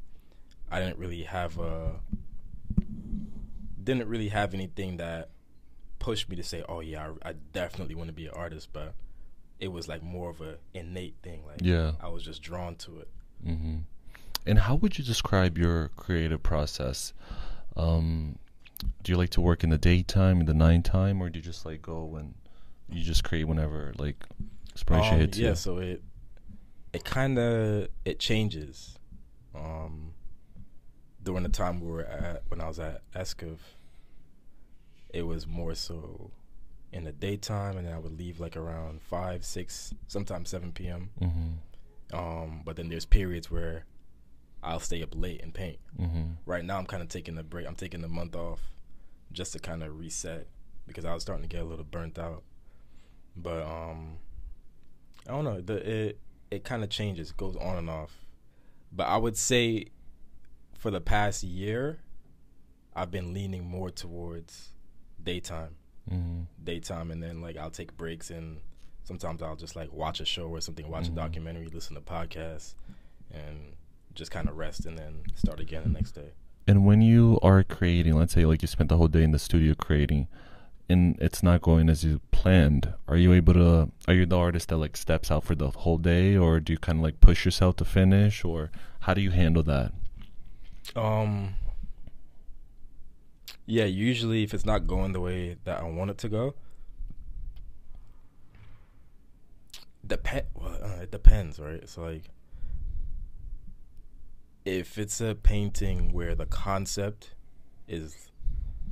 I 0.70 0.80
didn't 0.80 0.98
really 0.98 1.24
have 1.24 1.58
a 1.60 2.00
didn't 3.84 4.08
really 4.08 4.30
have 4.30 4.54
anything 4.54 4.98
that 4.98 5.30
pushed 6.02 6.28
me 6.30 6.36
to 6.36 6.44
say, 6.44 6.64
"Oh 6.68 6.82
yeah, 6.82 7.12
I, 7.24 7.30
I 7.30 7.34
definitely 7.54 7.96
want 7.96 8.08
to 8.10 8.14
be 8.14 8.26
an 8.26 8.34
artist." 8.34 8.70
But 8.74 8.94
it 9.60 9.70
was 9.72 9.88
like 9.88 10.02
more 10.04 10.30
of 10.30 10.42
a 10.42 10.58
innate 10.74 11.16
thing. 11.24 11.46
Like 11.46 11.60
Yeah. 11.62 11.94
I 12.02 12.10
was 12.10 12.24
just 12.24 12.42
drawn 12.42 12.76
to 12.78 13.00
it. 13.00 13.08
hmm 13.44 13.78
And 14.46 14.60
how 14.60 14.76
would 14.76 14.98
you 14.98 15.04
describe 15.06 15.58
your 15.58 15.90
creative 15.96 16.42
process? 16.44 17.14
Um, 17.78 18.38
do 19.04 19.12
you 19.12 19.18
like 19.18 19.30
to 19.32 19.42
work 19.42 19.64
in 19.64 19.70
the 19.70 19.78
daytime, 19.78 20.40
in 20.42 20.46
the 20.48 20.54
nighttime, 20.56 21.22
or 21.22 21.30
do 21.30 21.38
you 21.40 21.44
just 21.44 21.66
like 21.66 21.82
go 21.84 22.16
and 22.18 22.34
you 22.90 23.04
just 23.04 23.24
create 23.24 23.46
whenever 23.46 23.94
like 23.98 24.18
inspiration 24.72 25.14
Um, 25.14 25.20
hits 25.22 25.38
yeah, 25.38 25.50
you? 25.50 25.56
so 25.56 25.78
it 25.78 26.02
it 26.94 27.04
kind 27.06 27.38
of 27.40 27.88
it 28.04 28.20
changes. 28.20 28.98
Um, 29.56 30.14
during 31.24 31.44
the 31.44 31.50
time 31.50 31.80
we 31.82 31.88
were 31.92 32.04
at 32.04 32.42
when 32.50 32.60
I 32.62 32.68
was 32.68 32.80
at 32.80 33.02
ESKFF, 33.14 33.60
it 35.14 35.24
was 35.24 35.48
more 35.48 35.76
so 35.76 36.32
in 36.92 37.04
the 37.04 37.12
daytime, 37.12 37.78
and 37.78 37.88
then 37.88 37.94
I 37.94 38.00
would 38.00 38.18
leave 38.18 38.40
like 38.40 38.58
around 38.58 39.02
five, 39.02 39.46
six, 39.46 39.94
sometimes 40.08 40.50
seven 40.50 40.72
p.m. 40.72 41.10
Mm-hmm. 41.22 42.18
Um, 42.18 42.62
but 42.66 42.76
then 42.76 42.90
there's 42.90 43.06
periods 43.06 43.50
where 43.50 43.86
I'll 44.64 44.80
stay 44.80 45.02
up 45.02 45.16
late 45.16 45.42
and 45.42 45.54
paint. 45.54 45.80
Mm-hmm. 46.00 46.24
Right 46.46 46.66
now, 46.66 46.78
I'm 46.78 46.86
kind 46.86 47.02
of 47.02 47.10
taking 47.10 47.38
a 47.38 47.44
break. 47.44 47.66
I'm 47.66 47.76
taking 47.76 48.02
the 48.02 48.10
month 48.10 48.36
off 48.36 48.60
just 49.32 49.54
to 49.54 49.60
kind 49.60 49.84
of 49.84 49.98
reset 49.98 50.48
because 50.88 51.06
I 51.06 51.14
was 51.14 51.24
starting 51.24 51.44
to 51.44 51.50
get 51.50 51.62
a 51.62 51.66
little 51.66 51.86
burnt 51.86 52.20
out. 52.20 52.44
But 53.36 53.64
um, 53.64 54.18
I 55.28 55.32
don't 55.32 55.46
know. 55.46 55.62
The 55.62 55.90
it 55.90 56.20
it 56.52 56.64
kind 56.64 56.84
of 56.84 56.90
changes, 56.90 57.30
it 57.30 57.38
goes 57.38 57.56
on 57.56 57.78
and 57.78 57.90
off. 57.90 58.26
But 58.92 59.08
I 59.08 59.16
would 59.18 59.38
say 59.38 59.86
for 60.78 60.92
the 60.92 61.00
past 61.00 61.44
year, 61.44 62.00
I've 62.94 63.10
been 63.10 63.34
leaning 63.34 63.66
more 63.66 63.90
towards 63.90 64.74
daytime, 65.24 65.76
Mm-hmm. 66.12 66.42
daytime, 66.64 67.12
and 67.12 67.22
then 67.22 67.42
like 67.42 67.58
I'll 67.58 67.70
take 67.72 67.96
breaks 67.98 68.30
and 68.32 68.60
sometimes 69.04 69.42
I'll 69.42 69.56
just 69.56 69.76
like 69.76 69.92
watch 69.94 70.20
a 70.20 70.26
show 70.26 70.48
or 70.48 70.62
something, 70.62 70.90
watch 70.90 71.06
Mhm. 71.06 71.14
a 71.14 71.16
documentary, 71.16 71.68
listen 71.68 71.96
to 71.96 72.02
podcasts, 72.02 72.76
and 73.32 73.74
just 74.14 74.32
kind 74.32 74.50
of 74.50 74.58
rest 74.58 74.86
and 74.86 74.98
then 74.98 75.22
start 75.36 75.60
again 75.60 75.84
the 75.84 75.90
next 75.90 76.12
day. 76.12 76.32
And 76.68 76.86
when 76.86 77.02
you 77.02 77.40
are 77.42 77.64
creating, 77.64 78.14
let's 78.16 78.34
say 78.34 78.46
like 78.46 78.62
you 78.62 78.68
spent 78.68 78.90
the 78.90 78.98
whole 78.98 79.08
day 79.08 79.24
in 79.24 79.32
the 79.32 79.40
studio 79.40 79.74
creating, 79.74 80.28
and 80.90 81.18
it's 81.22 81.42
not 81.42 81.62
going 81.62 81.90
as 81.90 82.04
you 82.04 82.20
planned, 82.32 82.94
are 83.08 83.16
you 83.18 83.32
able 83.34 83.54
to? 83.54 83.92
Are 84.08 84.14
you 84.14 84.26
the 84.26 84.38
artist 84.38 84.70
that 84.70 84.78
like 84.78 84.98
steps 84.98 85.32
out 85.32 85.44
for 85.44 85.56
the 85.56 85.70
whole 85.70 85.98
day, 85.98 86.36
or 86.36 86.60
do 86.60 86.74
you 86.74 86.80
kind 86.80 87.00
of 87.00 87.04
like 87.04 87.20
push 87.22 87.46
yourself 87.46 87.78
to 87.78 87.86
finish, 87.86 88.44
or 88.44 88.70
how 89.02 89.14
do 89.14 89.22
you 89.22 89.32
handle 89.32 89.64
that? 89.64 89.94
Um. 90.96 91.56
Yeah, 93.66 93.86
usually 93.86 94.44
if 94.44 94.54
it's 94.54 94.66
not 94.66 94.88
going 94.88 95.14
the 95.14 95.22
way 95.22 95.58
that 95.64 95.80
I 95.80 95.84
want 95.84 96.12
it 96.12 96.18
to 96.20 96.30
go, 96.30 96.56
depend. 100.06 100.48
Well, 100.54 100.78
uh, 100.84 101.02
it 101.04 101.12
depends, 101.12 101.60
right? 101.60 101.76
It's 101.76 101.98
like 101.98 102.24
if 104.66 104.98
it's 104.98 105.22
a 105.22 105.36
painting 105.36 106.12
where 106.14 106.36
the 106.36 106.46
concept 106.46 107.36
is 107.88 108.30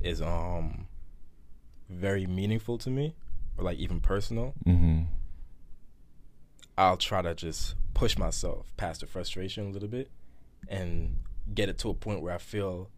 is 0.00 0.20
um 0.22 0.86
very 1.88 2.26
meaningful 2.26 2.78
to 2.78 2.90
me, 2.90 3.14
or 3.58 3.64
like 3.64 3.78
even 3.78 4.00
personal, 4.00 4.54
Mm-hmm. 4.66 5.02
I'll 6.78 6.96
try 6.96 7.20
to 7.20 7.34
just 7.34 7.74
push 7.92 8.16
myself 8.16 8.72
past 8.78 9.00
the 9.00 9.06
frustration 9.06 9.66
a 9.66 9.70
little 9.70 9.88
bit 9.88 10.10
and 10.68 11.18
get 11.52 11.68
it 11.68 11.76
to 11.78 11.90
a 11.90 11.94
point 11.94 12.22
where 12.22 12.34
I 12.34 12.38
feel 12.38 12.88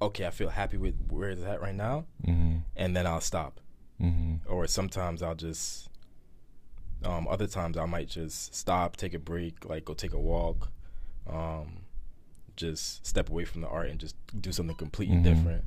okay, 0.00 0.26
I 0.26 0.30
feel 0.30 0.50
happy 0.50 0.76
with 0.76 0.94
where 1.08 1.30
it's 1.30 1.42
at 1.42 1.60
right 1.60 1.74
now, 1.74 2.04
Mm-hmm. 2.26 2.58
and 2.76 2.96
then 2.96 3.06
I'll 3.06 3.20
stop. 3.20 3.60
Mm-hmm. 4.00 4.50
Or 4.52 4.66
sometimes 4.66 5.22
I'll 5.22 5.34
just 5.34 5.88
um 7.04 7.26
other 7.28 7.46
times 7.46 7.76
I 7.76 7.84
might 7.86 8.08
just 8.08 8.54
stop, 8.54 8.96
take 8.96 9.14
a 9.14 9.18
break, 9.18 9.64
like 9.64 9.84
go 9.84 9.94
take 9.94 10.12
a 10.14 10.18
walk, 10.18 10.70
um 11.30 11.78
just 12.56 13.06
step 13.06 13.28
away 13.28 13.44
from 13.44 13.60
the 13.60 13.68
art 13.68 13.90
and 13.90 13.98
just 14.00 14.16
do 14.40 14.50
something 14.50 14.76
completely 14.76 15.16
Mhm. 15.16 15.22
different. 15.24 15.64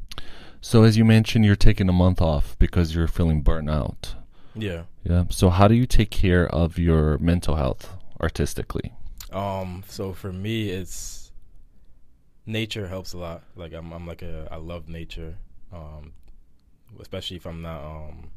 So 0.62 0.84
as 0.84 0.98
you 0.98 1.06
mentioned, 1.06 1.46
you're 1.46 1.56
taking 1.56 1.88
a 1.88 1.94
month 1.94 2.20
off 2.22 2.58
because 2.58 2.96
you're 2.96 3.08
feeling 3.08 3.42
burnt 3.42 3.70
out. 3.70 4.16
Yeah. 4.56 4.84
Yeah. 5.04 5.26
So 5.30 5.50
how 5.52 5.68
do 5.68 5.76
you 5.76 5.86
take 5.86 6.10
care 6.10 6.48
of 6.48 6.78
your 6.80 7.18
mental 7.20 7.56
health 7.56 7.96
artistically? 8.20 8.92
Um, 9.32 9.84
so 9.88 10.14
for 10.14 10.34
me, 10.34 10.70
it's 10.70 11.19
nature 12.50 12.88
helps 12.88 13.14
a 13.14 13.18
lot. 13.18 13.44
Like 13.56 13.74
I'm, 13.74 13.92
I'm 13.94 14.06
like 14.08 14.22
a, 14.22 14.48
I 14.52 14.58
love 14.58 14.90
nature. 14.90 15.38
Um, 15.72 16.14
especially 17.00 17.38
if 17.38 17.46
I'm 17.46 17.62
not, 17.62 17.84
um, 17.84 18.32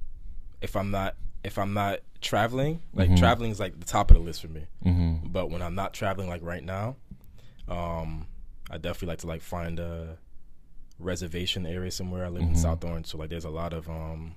if 0.60 0.76
I'm 0.76 0.90
not, 0.90 1.16
if 1.42 1.58
I'm 1.58 1.72
not 1.72 2.00
traveling. 2.20 2.82
Like 2.94 3.10
Mhm. 3.10 3.18
traveling 3.18 3.50
is 3.50 3.58
like 3.58 3.78
the 3.80 3.86
top 3.86 4.10
of 4.10 4.16
the 4.18 4.22
list 4.22 4.42
for 4.42 4.48
me. 4.48 4.66
Mm-hmm. 4.84 5.28
But 5.32 5.50
when 5.50 5.62
I'm 5.62 5.74
not 5.74 5.92
traveling, 5.94 6.28
like 6.28 6.42
right 6.42 6.62
now, 6.62 6.96
um, 7.68 8.26
I 8.70 8.76
definitely 8.78 9.08
like 9.08 9.18
to 9.20 9.26
like 9.26 9.40
find 9.42 9.80
a 9.80 10.18
reservation 10.98 11.66
area 11.66 11.90
somewhere. 11.90 12.24
I 12.26 12.28
live 12.28 12.42
in 12.42 12.52
Mhm. 12.52 12.56
South 12.58 12.84
Orange, 12.84 13.06
so 13.06 13.18
like 13.18 13.30
there's 13.30 13.44
a 13.46 13.50
lot 13.50 13.72
of 13.72 13.88
um 13.88 14.34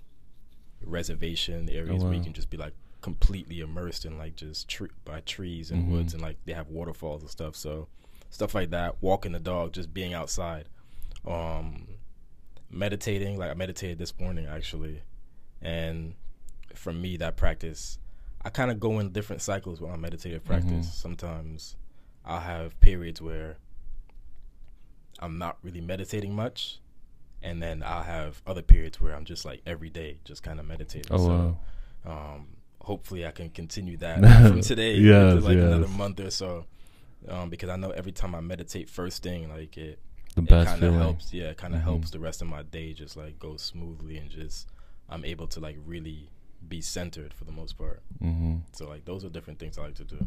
reservation 0.81 1.69
areas 1.69 2.03
where 2.03 2.13
you 2.13 2.21
can 2.23 2.33
just 2.33 2.49
be 2.49 2.57
like 2.57 2.73
completely 3.01 3.59
immersed 3.59 4.05
in 4.05 4.17
like 4.17 4.35
just 4.35 4.67
tre- 4.67 4.89
by 5.03 5.19
trees 5.21 5.69
and 5.71 5.85
Mhm. 5.88 5.91
woods 5.91 6.13
and 6.13 6.21
like 6.21 6.38
they 6.45 6.53
have 6.53 6.69
waterfalls 6.69 7.21
and 7.21 7.29
stuff. 7.29 7.55
So 7.55 7.88
stuff 8.29 8.53
like 8.55 8.69
that, 8.71 8.95
walking 9.01 9.31
the 9.31 9.39
dog, 9.39 9.73
just 9.73 9.93
being 9.93 10.13
outside, 10.13 10.67
um, 11.25 11.88
meditating. 12.69 13.38
Like 13.38 13.51
I 13.51 13.53
meditated 13.53 13.97
this 13.97 14.17
morning 14.19 14.45
actually, 14.47 15.01
and 15.61 16.15
for 16.73 16.91
me 16.93 17.17
that 17.17 17.38
practice, 17.38 17.97
I 18.43 18.49
kind 18.49 18.71
of 18.71 18.79
go 18.79 18.99
in 18.99 19.11
different 19.11 19.41
cycles 19.41 19.79
with 19.81 19.89
my 19.89 19.97
meditative 19.97 20.43
practice. 20.43 20.88
Mhm. 20.88 20.91
Sometimes 20.91 21.75
I'll 22.25 22.39
have 22.41 22.79
periods 22.79 23.21
where 23.21 23.57
I'm 25.19 25.38
not 25.38 25.57
really 25.63 25.81
meditating 25.81 26.35
much. 26.35 26.79
And 27.41 27.61
then 27.61 27.83
I'll 27.85 28.03
have 28.03 28.41
other 28.47 28.63
periods 28.63 28.99
where 28.99 29.15
I'm 29.15 29.23
just 29.25 29.45
like 29.45 29.61
every 29.67 29.89
day, 29.89 30.17
just 30.25 30.41
kind 30.41 30.59
of 30.59 30.65
meditating. 30.65 31.11
Oh 31.11 31.17
so, 31.17 31.57
wow. 32.05 32.35
um, 32.35 32.47
hopefully 32.81 33.25
I 33.25 33.31
can 33.31 33.49
continue 33.49 33.97
that 33.97 34.19
from 34.49 34.61
today 34.61 34.95
Yes, 34.95 35.33
to 35.35 35.39
like 35.41 35.57
another 35.57 35.88
month 35.88 36.19
or 36.19 36.31
so. 36.31 36.65
Um, 37.29 37.49
because 37.49 37.69
I 37.69 37.75
know 37.75 37.89
every 37.91 38.11
time 38.11 38.35
I 38.35 38.41
meditate 38.41 38.89
first 38.89 39.23
thing, 39.23 39.49
like 39.49 39.77
it, 39.77 39.99
The 40.35 40.41
it 40.43 40.49
best 40.49 40.69
kind 40.69 40.83
of 40.83 40.93
helps. 40.95 41.33
Yeah, 41.33 41.45
it 41.51 41.57
kind 41.57 41.73
of 41.73 41.81
Mhm. 41.81 41.85
helps 41.85 42.11
the 42.11 42.19
rest 42.19 42.41
of 42.41 42.47
my 42.47 42.61
day 42.63 42.93
just 42.93 43.15
like 43.17 43.39
go 43.39 43.57
smoothly 43.57 44.17
and 44.17 44.29
just 44.29 44.67
I'm 45.09 45.23
able 45.25 45.47
to 45.47 45.59
like 45.59 45.77
really 45.85 46.29
be 46.67 46.81
centered 46.81 47.33
for 47.33 47.45
the 47.45 47.51
most 47.51 47.77
part. 47.77 48.01
Mm-hmm. 48.23 48.55
So 48.73 48.88
like 48.89 49.05
those 49.05 49.23
are 49.25 49.29
different 49.29 49.59
things 49.59 49.77
I 49.77 49.83
like 49.83 49.95
to 49.95 50.03
do. 50.03 50.25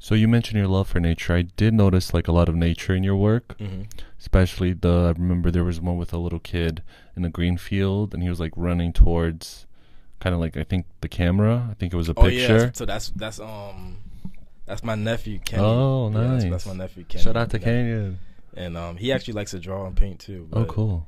So 0.00 0.14
you 0.14 0.28
mentioned 0.28 0.56
your 0.58 0.68
love 0.68 0.86
for 0.88 1.00
nature. 1.00 1.34
I 1.34 1.42
did 1.42 1.74
notice 1.74 2.14
like 2.14 2.28
a 2.28 2.32
lot 2.32 2.48
of 2.48 2.54
nature 2.54 2.94
in 2.94 3.02
your 3.02 3.16
work, 3.16 3.56
Mm-hmm. 3.58 3.82
especially 4.18 4.72
the. 4.72 5.12
I 5.16 5.18
remember 5.20 5.50
there 5.50 5.64
was 5.64 5.80
one 5.80 5.96
with 5.98 6.12
a 6.12 6.18
little 6.18 6.38
kid 6.38 6.82
in 7.16 7.24
a 7.24 7.30
green 7.30 7.56
field, 7.56 8.14
and 8.14 8.22
he 8.22 8.28
was 8.28 8.38
like 8.40 8.52
running 8.56 8.92
towards, 8.92 9.66
kind 10.20 10.34
of 10.34 10.40
like 10.40 10.56
I 10.56 10.62
think 10.64 10.86
the 11.00 11.08
camera. 11.08 11.68
I 11.70 11.74
think 11.74 11.92
it 11.92 11.96
was 11.96 12.08
a 12.08 12.14
Oh 12.16 12.22
picture. 12.22 12.58
yeah, 12.66 12.70
so 12.72 12.86
that's 12.86 13.10
that's 13.10 13.40
um 13.40 13.98
that's 14.68 14.84
my 14.84 14.94
nephew 14.94 15.38
Kenny. 15.40 15.62
Oh, 15.62 16.10
Yeah, 16.12 16.20
that's, 16.20 16.44
nice. 16.44 16.50
that's 16.52 16.66
my 16.66 16.74
nephew 16.74 17.04
Kenny. 17.04 17.24
Shout 17.24 17.36
out 17.36 17.50
to 17.50 17.58
Yeah. 17.58 17.64
Canyon. 17.64 18.18
And 18.54 18.76
um 18.76 18.96
he 18.96 19.12
actually 19.12 19.34
likes 19.34 19.50
to 19.52 19.58
draw 19.58 19.86
and 19.86 19.96
paint 19.96 20.20
too. 20.20 20.48
Oh, 20.52 20.64
cool. 20.66 21.06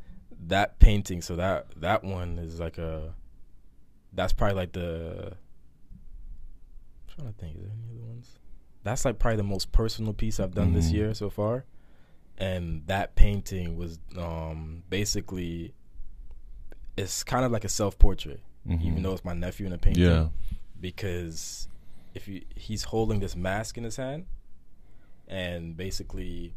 That 0.49 0.79
painting, 0.79 1.23
so 1.23 1.37
that 1.37 1.67
that 1.81 2.03
one 2.03 2.39
is 2.39 2.59
like 2.59 2.79
a 2.79 3.15
that's 4.13 4.33
probably 4.33 4.57
like 4.57 4.73
the 4.73 5.35
I'm 7.09 7.15
trying 7.15 7.33
to 7.33 7.39
think, 7.39 7.57
is 7.57 7.63
there 7.63 7.71
any 7.73 7.99
other 7.99 8.07
ones? 8.09 8.39
That's 8.83 9.05
like 9.05 9.19
probably 9.19 9.37
the 9.37 9.43
most 9.45 9.73
personal 9.73 10.13
piece 10.15 10.41
I've 10.41 10.55
done 10.55 10.73
this 10.73 10.91
Mhm. 10.91 10.95
year 10.95 11.15
so 11.15 11.29
far. 11.31 11.65
And 12.39 12.87
that 12.87 13.15
painting 13.15 13.77
was 13.77 13.99
um 14.17 14.83
basically 14.89 15.75
it's 16.97 17.23
kind 17.23 17.45
of 17.45 17.53
like 17.53 17.65
a 17.65 17.69
self 17.69 17.99
portrait, 17.99 18.41
Mhm. 18.69 18.83
even 18.85 19.03
though 19.03 19.13
it's 19.13 19.25
my 19.25 19.33
nephew 19.35 19.67
in 19.67 19.73
a 19.73 19.79
painting 19.79 20.05
Yeah. 20.05 20.29
because 20.81 21.69
if 22.15 22.29
you 22.29 22.43
he's 22.55 22.85
holding 22.85 23.21
this 23.21 23.37
mask 23.37 23.77
in 23.79 23.85
his 23.85 23.97
hand 23.97 24.27
and 25.29 25.77
basically 25.77 26.55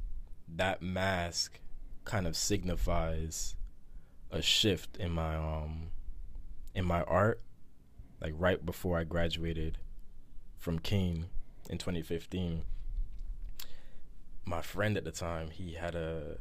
that 0.48 0.82
mask 0.82 1.60
kind 2.06 2.28
of 2.28 2.36
signifies 2.36 3.56
a 4.32 4.42
shift 4.42 4.98
in 4.98 5.12
my 5.12 5.36
um 5.36 5.90
in 6.74 6.86
my 6.86 7.04
art 7.04 7.42
like 8.22 8.34
right 8.36 8.66
before 8.66 8.98
I 8.98 9.04
graduated 9.04 9.78
from 10.58 10.80
Kean 10.80 11.28
in 11.70 11.78
2015 11.78 12.64
my 14.46 14.62
friend 14.62 14.98
at 14.98 15.04
the 15.04 15.12
time 15.12 15.50
he 15.50 15.74
had 15.74 15.96
a 15.96 16.38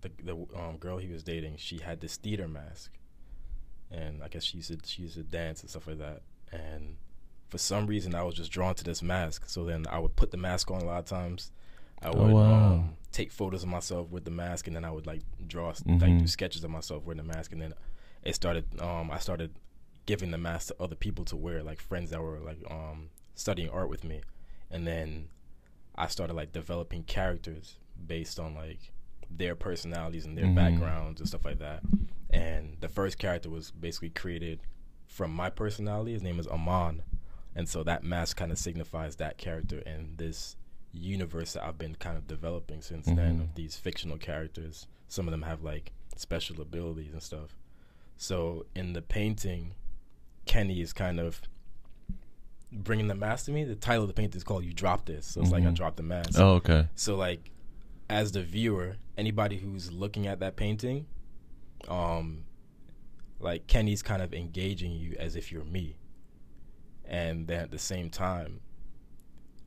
the 0.00 0.10
the 0.22 0.34
um, 0.58 0.76
girl 0.78 0.98
he 0.98 1.08
was 1.08 1.22
dating 1.22 1.56
she 1.56 1.78
had 1.78 2.00
this 2.00 2.16
theater 2.16 2.48
mask. 2.48 2.92
And 3.90 4.22
I 4.22 4.28
guess 4.28 4.44
she 4.44 4.58
used 4.58 4.70
to 4.70 4.78
she 4.88 5.02
used 5.02 5.16
to 5.16 5.22
dance 5.22 5.62
and 5.62 5.70
stuff 5.70 5.86
like 5.86 5.98
that. 5.98 6.22
And 6.52 6.96
for 7.50 7.58
some 7.58 7.86
reason 7.86 8.14
I 8.14 8.22
was 8.22 8.34
just 8.34 8.50
drawn 8.52 8.74
to 8.76 8.84
this 8.84 9.02
mask. 9.02 9.44
So 9.48 9.64
then 9.64 9.86
I 9.90 9.98
would 9.98 10.16
put 10.16 10.30
the 10.30 10.36
mask 10.36 10.70
on 10.70 10.80
a 10.80 10.84
lot 10.84 11.00
of 11.00 11.04
times. 11.06 11.52
I 12.02 12.08
Oh, 12.08 12.22
would 12.24 12.32
wow. 12.32 12.72
um, 12.72 12.96
take 13.12 13.30
photos 13.30 13.62
of 13.62 13.68
myself 13.68 14.08
with 14.10 14.24
the 14.24 14.30
mask, 14.30 14.66
and 14.66 14.74
then 14.76 14.84
I 14.84 14.90
would 14.90 15.06
like 15.06 15.22
draw 15.46 15.72
Mm-hmm. 15.72 15.98
like 15.98 16.18
do 16.18 16.26
sketches 16.26 16.64
of 16.64 16.70
myself 16.70 17.04
wearing 17.04 17.18
the 17.18 17.24
mask, 17.34 17.52
and 17.52 17.60
then 17.60 17.74
it 18.22 18.34
started. 18.34 18.64
Um, 18.80 19.10
I 19.10 19.18
started 19.18 19.50
giving 20.06 20.30
the 20.30 20.38
mask 20.38 20.68
to 20.68 20.76
other 20.80 20.94
people 20.96 21.24
to 21.26 21.36
wear, 21.36 21.62
like 21.62 21.80
friends 21.80 22.10
that 22.10 22.22
were 22.22 22.38
like 22.40 22.58
um 22.70 23.10
studying 23.34 23.68
art 23.70 23.90
with 23.90 24.04
me, 24.04 24.22
and 24.70 24.86
then 24.86 25.28
I 25.96 26.06
started 26.06 26.34
like 26.34 26.52
developing 26.52 27.02
characters 27.02 27.76
based 28.06 28.38
on 28.40 28.54
like 28.54 28.92
their 29.30 29.54
personalities 29.54 30.24
and 30.24 30.36
their 30.38 30.46
Mhm. 30.46 30.54
backgrounds 30.54 31.20
and 31.20 31.28
stuff 31.28 31.44
like 31.44 31.58
that. 31.58 31.82
And 32.30 32.76
the 32.80 32.88
first 32.88 33.18
character 33.18 33.50
was 33.50 33.70
basically 33.72 34.10
created 34.10 34.60
from 35.06 35.32
my 35.32 35.50
personality. 35.50 36.12
His 36.12 36.22
name 36.22 36.38
is 36.40 36.46
Aman, 36.48 37.02
and 37.54 37.68
so 37.68 37.82
that 37.82 38.02
mask 38.04 38.36
kind 38.36 38.52
of 38.52 38.58
signifies 38.58 39.16
that 39.16 39.36
character 39.38 39.82
and 39.86 40.16
this 40.18 40.56
universe 40.92 41.52
that 41.52 41.64
I've 41.64 41.78
been 41.78 41.94
kind 41.94 42.16
of 42.16 42.26
developing 42.26 42.82
since 42.82 43.06
then 43.06 43.38
Mhm. 43.38 43.42
of 43.42 43.54
these 43.54 43.76
fictional 43.76 44.18
characters. 44.18 44.86
Some 45.08 45.26
of 45.28 45.32
them 45.32 45.42
have 45.42 45.62
like 45.62 45.92
special 46.16 46.60
abilities 46.60 47.12
and 47.12 47.22
stuff. 47.22 47.56
So 48.16 48.66
in 48.74 48.92
the 48.92 49.02
painting, 49.02 49.74
Kenny 50.46 50.80
is 50.80 50.92
kind 50.92 51.20
of 51.20 51.40
bringing 52.72 53.08
the 53.08 53.14
mask 53.14 53.46
to 53.46 53.52
me. 53.52 53.64
The 53.64 53.74
title 53.74 54.02
of 54.04 54.08
the 54.08 54.14
painting 54.14 54.36
is 54.36 54.44
called 54.44 54.64
"You 54.64 54.72
Drop 54.72 55.06
This," 55.06 55.26
so 55.26 55.40
it's 55.40 55.50
like 55.50 55.64
I 55.64 55.68
Mhm. 55.68 55.74
dropped 55.74 55.96
the 55.96 56.02
mask. 56.02 56.38
Oh, 56.38 56.54
okay. 56.54 56.88
So 56.94 57.16
like, 57.16 57.50
as 58.08 58.32
the 58.32 58.42
viewer, 58.42 58.96
anybody 59.16 59.58
who's 59.58 59.92
looking 59.92 60.26
at 60.26 60.40
that 60.40 60.56
painting, 60.56 61.06
um, 61.88 62.44
like 63.38 63.66
Kenny's 63.66 64.02
kind 64.02 64.22
of 64.22 64.34
engaging 64.34 64.92
you 64.92 65.14
as 65.18 65.34
if 65.36 65.50
you're 65.50 65.64
me, 65.64 65.96
and 67.10 67.46
then 67.46 67.60
at 67.60 67.70
the 67.70 67.78
same 67.78 68.08
time, 68.08 68.60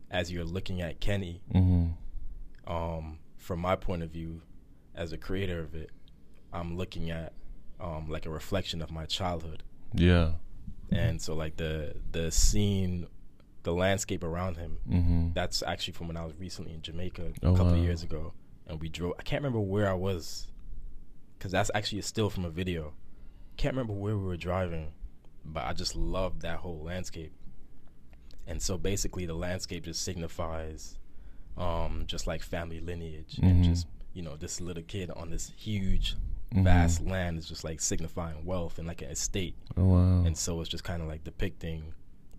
as 0.10 0.32
you're 0.32 0.46
looking 0.46 0.82
at 0.82 1.00
Kenny, 1.00 1.42
hmm 1.52 1.88
um, 2.66 3.20
from 3.38 3.60
my 3.60 3.76
point 3.76 4.02
of 4.04 4.10
view, 4.10 4.42
as 4.96 5.12
a 5.12 5.18
creator 5.18 5.60
of 5.60 5.76
it, 5.76 5.90
I'm 6.54 6.78
looking 6.78 7.12
at 7.12 7.34
um, 7.80 8.08
like 8.08 8.26
a 8.26 8.30
reflection 8.30 8.82
of 8.82 8.90
my 8.90 9.06
childhood, 9.06 9.64
Yeah. 9.94 10.34
and 10.92 11.22
so 11.22 11.34
like 11.36 11.58
the 11.58 11.96
the 12.12 12.32
scene, 12.32 13.08
the 13.64 13.74
landscape 13.74 14.24
around 14.24 14.56
him, 14.58 14.78
hmm 14.88 15.30
that's 15.34 15.62
actually 15.64 15.94
from 15.94 16.08
when 16.08 16.16
I 16.18 16.24
was 16.26 16.36
recently 16.40 16.74
in 16.74 16.82
Jamaica 16.82 17.34
a 17.42 17.46
Oh, 17.48 17.52
couple 17.56 17.74
wow. 17.74 17.80
of 17.80 17.84
years 17.84 18.02
ago, 18.04 18.34
and 18.68 18.80
we 18.80 18.88
drove. 18.88 19.14
I 19.20 19.24
can't 19.24 19.42
remember 19.42 19.60
where 19.60 19.90
I 19.90 19.94
was, 19.94 20.48
because 21.38 21.52
that's 21.52 21.72
actually 21.76 22.00
a 22.00 22.04
still 22.04 22.30
from 22.30 22.46
a 22.46 22.50
video. 22.50 22.94
Can't 23.58 23.76
remember 23.76 23.94
where 23.94 24.16
we 24.18 24.24
were 24.24 24.38
driving, 24.38 24.94
but 25.46 25.64
I 25.66 25.74
just 25.74 25.96
love 25.96 26.42
that 26.42 26.60
whole 26.60 26.82
landscape. 26.84 27.34
And 28.48 28.62
so 28.62 28.78
basically, 28.78 29.26
the 29.26 29.34
landscape 29.34 29.84
just 29.86 30.02
signifies, 30.04 30.98
um, 31.58 32.04
just 32.08 32.28
like 32.28 32.42
family 32.42 32.80
lineage, 32.80 33.40
and 33.42 33.64
Mhm. 33.64 33.70
just 33.70 33.88
you 34.14 34.22
know, 34.22 34.36
this 34.36 34.62
little 34.62 34.84
kid 34.84 35.10
on 35.10 35.32
this 35.32 35.52
huge, 35.58 36.16
Mhm. 36.54 36.64
vast 36.64 37.02
land 37.02 37.40
is 37.40 37.48
just 37.50 37.64
like 37.64 37.82
signifying 37.82 38.46
wealth 38.46 38.78
and 38.78 38.88
like 38.88 39.02
an 39.02 39.10
estate. 39.10 39.56
Oh 39.76 39.86
wow. 39.86 40.24
And 40.24 40.38
so 40.38 40.62
it's 40.62 40.70
just 40.70 40.84
kind 40.84 41.02
of 41.02 41.08
like 41.08 41.24
depicting 41.24 41.96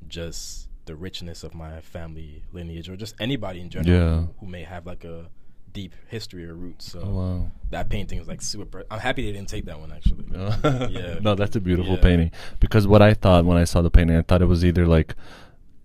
just 0.06 0.68
the 0.84 0.94
richness 0.94 1.42
of 1.42 1.52
my 1.52 1.80
family 1.80 2.44
lineage 2.52 2.88
or 2.88 2.96
just 2.96 3.16
anybody 3.18 3.60
in 3.60 3.70
general 3.70 3.96
Yeah. 3.98 4.20
who, 4.26 4.34
who 4.40 4.46
may 4.46 4.62
have 4.62 4.86
like 4.86 5.02
a 5.02 5.30
deep 5.74 5.94
history 6.08 6.46
or 6.48 6.54
roots. 6.54 6.90
So 6.92 7.00
oh 7.04 7.10
wow. 7.10 7.50
that 7.70 7.90
painting 7.90 8.18
is 8.18 8.26
like 8.26 8.40
super. 8.40 8.64
Per- 8.64 8.84
I'm 8.90 9.00
happy 9.00 9.26
they 9.26 9.32
didn't 9.32 9.50
take 9.50 9.66
that 9.66 9.78
one 9.78 9.92
actually. 9.92 10.24
Yeah. 10.90 11.18
No, 11.20 11.34
that's 11.34 11.54
a 11.56 11.60
beautiful 11.60 11.96
Yeah. 11.96 12.00
painting. 12.00 12.30
Because 12.60 12.86
what 12.86 13.02
I 13.02 13.12
thought 13.12 13.44
when 13.44 13.58
I 13.58 13.64
saw 13.64 13.82
the 13.82 13.90
painting, 13.90 14.16
I 14.16 14.22
thought 14.22 14.40
it 14.40 14.46
was 14.46 14.64
either 14.64 14.86
like 14.86 15.14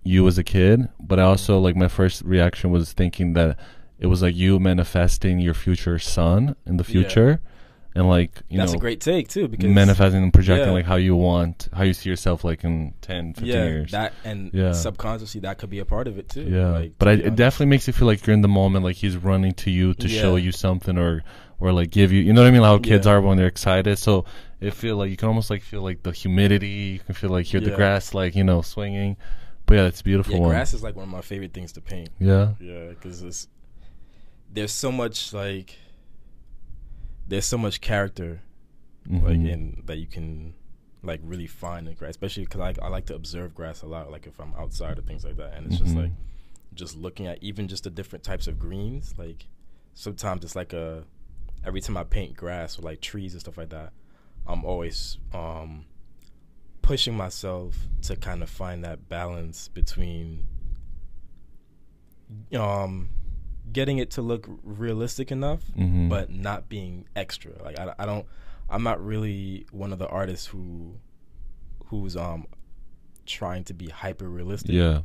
you 0.03 0.25
as 0.27 0.37
a 0.37 0.43
kid, 0.43 0.87
but 0.99 1.19
I 1.19 1.23
also 1.23 1.59
like 1.59 1.75
my 1.75 1.89
first 1.89 2.21
reaction 2.23 2.71
was 2.71 2.93
thinking 2.93 3.33
that 3.33 3.57
it 3.99 4.07
was 4.07 4.21
like 4.21 4.35
you 4.35 4.59
manifesting 4.59 5.39
your 5.39 5.53
future 5.53 5.99
son 5.99 6.55
in 6.65 6.77
the 6.77 6.85
Yeah. 6.87 6.99
And 7.95 8.07
like 8.07 8.41
you 8.49 8.57
know, 8.57 8.63
That's 8.63 8.73
know 8.73 8.77
a 8.77 8.81
great 8.81 9.01
take 9.01 9.27
too 9.27 9.47
because 9.47 9.65
manifesting 9.71 10.21
and 10.23 10.33
projecting 10.33 10.67
Yeah. 10.67 10.73
like 10.73 10.85
how 10.85 10.95
you 10.95 11.15
want, 11.15 11.67
how 11.73 11.83
you 11.83 11.93
see 11.93 12.09
yourself 12.09 12.43
like 12.43 12.63
in 12.63 12.93
10, 13.01 13.33
15 13.33 13.47
yeah, 13.47 13.65
years. 13.65 13.91
that 13.91 14.13
and 14.23 14.51
Yeah. 14.53 14.73
subconsciously 14.73 15.41
that 15.41 15.57
could 15.57 15.69
be 15.71 15.79
a 15.79 15.85
part 15.85 16.07
of 16.07 16.17
it 16.17 16.29
too. 16.29 16.43
yeah, 16.43 16.69
like, 16.69 16.93
but 16.99 17.05
to 17.05 17.11
I, 17.11 17.13
it 17.15 17.35
definitely 17.35 17.65
makes 17.67 17.87
you 17.87 17.93
feel 17.93 18.07
like 18.07 18.25
you're 18.27 18.33
in 18.35 18.41
the 18.41 18.47
moment, 18.47 18.85
like 18.85 18.95
he's 18.95 19.17
running 19.17 19.53
to 19.55 19.71
you 19.71 19.93
to 19.95 20.07
show 20.07 20.35
you 20.35 20.51
something 20.51 20.97
or 20.97 21.23
or 21.61 21.73
like 21.73 21.89
give 21.89 22.11
you, 22.13 22.21
you 22.21 22.31
know 22.31 22.41
what 22.41 22.47
I 22.47 22.51
mean? 22.51 22.61
Like 22.61 22.69
how 22.69 22.77
kids 22.77 23.05
Yeah. 23.05 23.13
are 23.13 23.21
when 23.21 23.37
they're 23.37 23.47
excited. 23.47 23.97
So 23.99 24.23
it 24.61 24.73
feel 24.73 24.95
like 24.95 25.09
you 25.09 25.17
can 25.17 25.27
almost 25.27 25.49
like 25.49 25.61
feel 25.61 25.81
like 25.81 26.03
the 26.03 26.11
humidity. 26.13 26.67
You 26.67 26.99
can 26.99 27.15
feel 27.15 27.31
like 27.31 27.47
hear 27.47 27.59
the 27.59 27.71
grass 27.71 28.13
like 28.13 28.35
you 28.35 28.43
know 28.45 28.61
swinging. 28.61 29.17
But 29.65 29.75
yeah, 29.75 29.85
it's 29.87 30.01
beautiful 30.01 30.35
Yeah, 30.35 30.39
one. 30.41 30.49
grass 30.51 30.73
is 30.73 30.81
like 30.83 30.95
one 30.95 31.03
of 31.03 31.09
my 31.09 31.21
favorite 31.21 31.53
things 31.53 31.71
to 31.73 31.81
paint. 31.81 32.09
Yeah, 32.19 32.53
Yeah, 32.61 32.89
because 32.89 33.21
it's 33.23 33.47
there's 34.51 34.71
so 34.71 34.91
much 34.91 35.33
like 35.33 35.75
there's 37.29 37.45
so 37.45 37.57
much 37.57 37.79
character 37.81 38.41
like 39.09 39.39
Mhm. 39.39 39.49
in 39.49 39.83
that 39.85 39.97
you 39.97 40.05
can 40.07 40.53
like 41.01 41.21
really 41.23 41.47
find 41.47 41.87
in 41.87 41.93
grass, 41.95 42.11
especially 42.11 42.43
because 42.43 42.59
I, 42.59 42.85
I 42.85 42.89
like 42.89 43.05
to 43.05 43.15
observe 43.15 43.55
grass 43.55 43.81
a 43.81 43.87
lot, 43.87 44.11
like 44.11 44.27
if 44.27 44.39
I'm 44.39 44.53
outside 44.55 44.99
or 44.99 45.01
things 45.01 45.23
like 45.23 45.37
that, 45.37 45.53
and 45.55 45.65
it's 45.65 45.77
just 45.77 45.95
Mhm. 45.95 46.01
like 46.03 46.11
just 46.73 46.95
looking 46.97 47.25
at 47.27 47.41
even 47.41 47.67
just 47.67 47.85
the 47.85 47.89
different 47.89 48.23
types 48.23 48.47
of 48.47 48.59
greens. 48.59 49.17
Like 49.17 49.47
sometimes 49.93 50.43
it's 50.43 50.55
like 50.55 50.73
a 50.73 51.05
every 51.63 51.81
time 51.81 51.97
I 51.97 52.03
paint 52.03 52.35
grass 52.35 52.77
or 52.77 52.81
like 52.83 52.99
trees 53.01 53.33
and 53.33 53.41
stuff 53.41 53.57
like 53.57 53.69
that, 53.69 53.93
I'm 54.45 54.65
always 54.65 55.17
um 55.33 55.85
pushing 56.81 57.15
myself 57.15 57.87
to 58.03 58.15
kind 58.15 58.41
of 58.43 58.49
find 58.49 58.83
that 58.83 59.07
balance 59.09 59.67
between 59.69 60.47
um 62.53 63.09
getting 63.71 63.97
it 63.97 64.09
to 64.11 64.21
look 64.21 64.47
realistic 64.63 65.31
enough 65.31 65.61
Mhm. 65.77 66.09
but 66.09 66.29
not 66.31 66.69
being 66.69 67.05
extra 67.15 67.51
like 67.63 67.77
I, 67.79 67.93
I 67.99 68.05
don't 68.05 68.25
i'm 68.69 68.83
not 68.83 69.03
really 69.03 69.65
one 69.71 69.91
of 69.93 69.99
the 69.99 70.07
artists 70.07 70.47
who 70.47 70.95
who's 71.87 72.15
um 72.15 72.45
trying 73.25 73.63
to 73.65 73.73
be 73.73 73.87
hyper 73.89 74.27
realistic 74.27 74.71
yeah, 74.71 75.01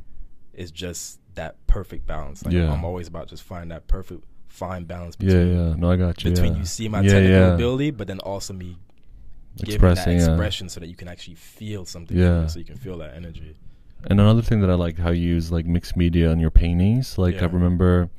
it's 0.53 0.71
just 0.71 1.19
that 1.35 1.55
perfect 1.67 2.07
balance 2.07 2.43
like 2.45 2.53
Yeah. 2.53 2.71
i'm 2.71 2.83
always 2.83 3.07
about 3.07 3.27
just 3.27 3.43
find 3.43 3.69
that 3.71 3.87
perfect 3.87 4.23
fine 4.47 4.85
balance 4.85 5.15
between 5.15 5.47
yeah. 5.53 5.67
yeah. 5.69 5.75
No, 5.75 5.91
I 5.91 5.95
got 5.97 6.23
you. 6.23 6.31
between 6.31 6.53
yeah. 6.53 6.59
you 6.59 6.65
see 6.65 6.87
my 6.87 7.01
Yeah, 7.01 7.11
technical 7.11 7.53
ability 7.55 7.91
but 7.91 8.07
then 8.07 8.19
also 8.19 8.53
me 8.53 8.77
giving 9.57 9.81
that 9.81 9.91
expressing. 9.91 10.17
yeah. 10.17 10.25
expression 10.29 10.69
so 10.69 10.79
that 10.79 10.87
you 10.87 10.95
can 10.95 11.07
actually 11.07 11.35
feel 11.35 11.85
something 11.85 12.17
Yeah. 12.17 12.47
so 12.47 12.59
you 12.59 12.65
can 12.65 12.77
feel 12.77 12.97
that 12.99 13.13
energy 13.15 13.55
And 14.09 14.19
another 14.19 14.41
thing 14.41 14.61
that 14.61 14.69
I 14.69 14.75
like 14.75 14.97
how 14.97 15.09
you 15.11 15.27
use 15.35 15.51
like 15.51 15.65
mixed 15.65 15.95
media 15.97 16.29
in 16.31 16.39
your 16.39 16.51
paintings. 16.51 17.17
Like 17.17 17.41
I 17.41 17.45
remember, 17.47 18.09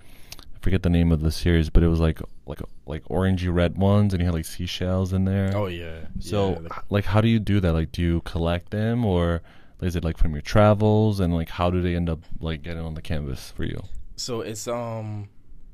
forget 0.66 0.82
the 0.82 0.90
name 0.90 1.12
of 1.12 1.20
the 1.20 1.30
series, 1.30 1.70
but 1.70 1.84
it 1.84 1.88
was 1.88 2.00
like 2.00 2.20
like 2.44 2.60
like 2.86 3.04
orangey 3.04 3.54
red 3.54 3.78
ones, 3.78 4.12
and 4.12 4.20
you 4.20 4.26
had 4.26 4.34
like 4.34 4.44
seashells 4.44 5.12
in 5.12 5.24
there. 5.24 5.52
oh 5.56 5.66
yeah 5.66 6.06
So, 6.18 6.54
yeah, 6.54 6.58
like- 6.58 6.90
like, 6.90 7.04
how 7.04 7.20
do 7.20 7.28
you 7.28 7.38
do 7.38 7.60
that? 7.60 7.72
Like, 7.72 7.92
do 7.92 8.02
you 8.02 8.20
collect 8.22 8.70
them, 8.70 9.04
or 9.04 9.42
is 9.80 9.94
it 9.94 10.02
like 10.02 10.16
from 10.18 10.32
your 10.32 10.42
travels? 10.42 11.20
And 11.20 11.32
like, 11.32 11.50
how 11.50 11.70
do 11.70 11.80
they 11.82 11.94
end 11.94 12.08
up 12.10 12.20
like 12.40 12.62
getting 12.62 12.82
on 12.82 12.94
the 12.94 13.02
canvas 13.02 13.52
for 13.52 13.62
you? 13.64 13.80
So 14.16 14.40
it's 14.40 14.66
um 14.66 15.28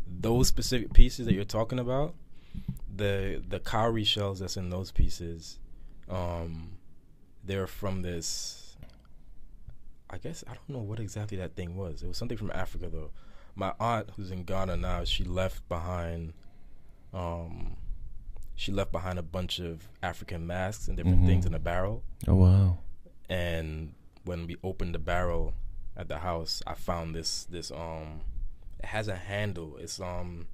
those 0.07 0.46
specific 0.48 0.92
pieces 0.92 1.24
that 1.26 1.33
you're 1.33 1.44
talking 1.59 1.78
about, 1.78 2.14
the 2.94 3.42
the 3.48 3.61
cowrie 3.61 4.05
shells 4.05 4.40
that's 4.40 4.59
in 4.59 4.68
those 4.68 4.92
pieces, 4.92 5.59
um, 6.11 6.72
they're 7.42 7.66
from 7.66 8.02
this. 8.02 8.76
I 10.11 10.18
guess 10.18 10.44
I 10.46 10.52
don't 10.52 10.68
know 10.68 10.83
what 10.90 11.00
exactly 11.00 11.38
that 11.38 11.57
thing 11.57 11.76
was. 11.78 12.02
It 12.02 12.09
was 12.09 12.18
something 12.18 12.37
from 12.37 12.50
Africa 12.50 12.90
though. 12.92 13.11
My 13.54 13.74
aunt, 13.78 14.10
who's 14.16 14.30
in 14.30 14.44
Ghana 14.44 14.76
now, 14.78 15.04
she 15.04 15.24
left 15.24 15.68
behind. 15.68 16.32
Um, 17.12 17.76
she 18.54 18.72
left 18.72 18.92
behind 18.92 19.18
a 19.18 19.22
bunch 19.22 19.58
of 19.58 19.88
African 20.02 20.46
masks 20.46 20.88
and 20.88 20.96
different 20.96 21.22
Mhm. 21.22 21.26
things 21.26 21.46
in 21.46 21.54
a 21.54 21.58
barrel. 21.58 22.02
Oh 22.28 22.34
wow! 22.36 22.78
and 23.28 23.94
when 24.24 24.46
we 24.46 24.56
opened 24.62 24.94
the 24.94 24.98
barrel 24.98 25.54
at 25.96 26.08
the 26.08 26.18
house 26.18 26.60
i 26.66 26.74
found 26.74 27.14
this 27.14 27.44
this 27.44 27.70
um 27.70 28.20
it 28.80 28.86
has 28.86 29.08
a 29.08 29.14
handle 29.16 29.76
it's 29.78 30.00
um 30.00 30.46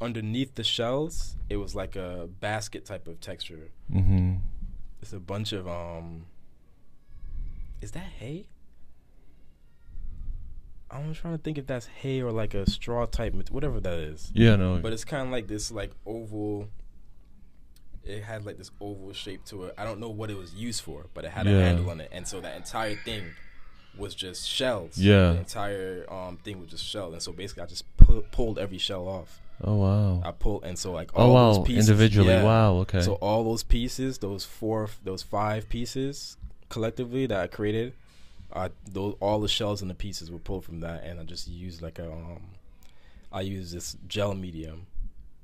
underneath 0.00 0.54
the 0.54 0.62
shells 0.64 1.36
it 1.48 1.56
was 1.56 1.74
like 1.74 1.96
a 1.96 2.28
basket 2.40 2.84
type 2.84 3.08
of 3.08 3.18
texture 3.20 3.70
Mm-hmm. 3.92 4.36
it's 5.00 5.12
a 5.12 5.18
bunch 5.20 5.52
of 5.52 5.66
um 5.66 6.26
is 7.80 7.92
that 7.92 8.04
hay 8.20 8.46
i'm 10.90 11.12
trying 11.14 11.36
to 11.36 11.42
think 11.42 11.58
if 11.58 11.66
that's 11.66 11.86
hay 11.86 12.20
or 12.22 12.30
like 12.32 12.54
a 12.54 12.68
straw 12.70 13.06
type 13.06 13.34
whatever 13.50 13.80
that 13.80 13.98
is 13.98 14.30
Yeah, 14.34 14.56
no. 14.56 14.78
but 14.78 14.92
it's 14.92 15.04
kind 15.04 15.22
of 15.26 15.30
like 15.32 15.46
this 15.48 15.70
like 15.72 15.90
oval 16.06 16.68
it 18.04 18.22
had 18.22 18.46
like 18.46 18.56
this 18.56 18.70
oval 18.80 19.12
shape 19.12 19.44
to 19.46 19.64
it 19.64 19.74
i 19.76 19.84
don't 19.84 19.98
know 19.98 20.08
what 20.10 20.30
it 20.30 20.36
was 20.38 20.54
used 20.54 20.82
for 20.82 21.06
but 21.14 21.24
it 21.24 21.30
had 21.32 21.46
a 21.46 21.50
handle 21.50 21.90
on 21.90 22.00
it 22.00 22.08
and 22.12 22.26
so 22.26 22.40
that 22.40 22.56
entire 22.56 22.94
thing 22.94 23.24
was 23.98 24.14
just 24.14 24.48
shells 24.48 24.96
Yeah. 24.98 25.32
the 25.32 25.38
entire 25.38 26.06
um 26.12 26.36
thing 26.44 26.60
was 26.60 26.68
just 26.70 26.84
shell 26.84 27.12
and 27.12 27.20
so 27.22 27.32
basically 27.32 27.64
i 27.64 27.66
just 27.66 27.84
pu- 27.96 28.24
pulled 28.30 28.58
every 28.58 28.78
shell 28.78 29.08
off 29.08 29.40
oh 29.64 29.74
wow! 29.74 30.22
i 30.24 30.30
pulled 30.30 30.64
and 30.64 30.78
so 30.78 30.92
like 30.92 31.10
oh 31.14 31.22
all 31.22 31.34
wow! 31.34 31.52
those 31.54 31.66
pieces 31.66 31.88
Individually, 31.88 32.28
yeah. 32.28 32.44
wow. 32.44 32.74
Okay. 32.74 33.00
so 33.00 33.14
all 33.14 33.42
those 33.42 33.62
pieces 33.64 34.18
those 34.18 34.44
four 34.44 34.88
those 35.02 35.22
five 35.22 35.68
pieces 35.68 36.36
collectively 36.68 37.26
that 37.26 37.40
i 37.40 37.46
created 37.46 37.92
uh 38.52 38.68
those 38.90 39.14
all 39.20 39.40
the 39.40 39.48
shells 39.48 39.82
and 39.82 39.90
the 39.90 39.94
pieces 39.94 40.30
were 40.30 40.38
pulled 40.38 40.64
from 40.64 40.80
that 40.80 41.02
and 41.04 41.18
i 41.18 41.24
just 41.24 41.48
used 41.48 41.82
like 41.82 41.98
a 41.98 42.10
um 42.10 42.42
I 43.32 43.40
use 43.40 43.72
this 43.72 43.96
gel 44.06 44.34
medium. 44.34 44.86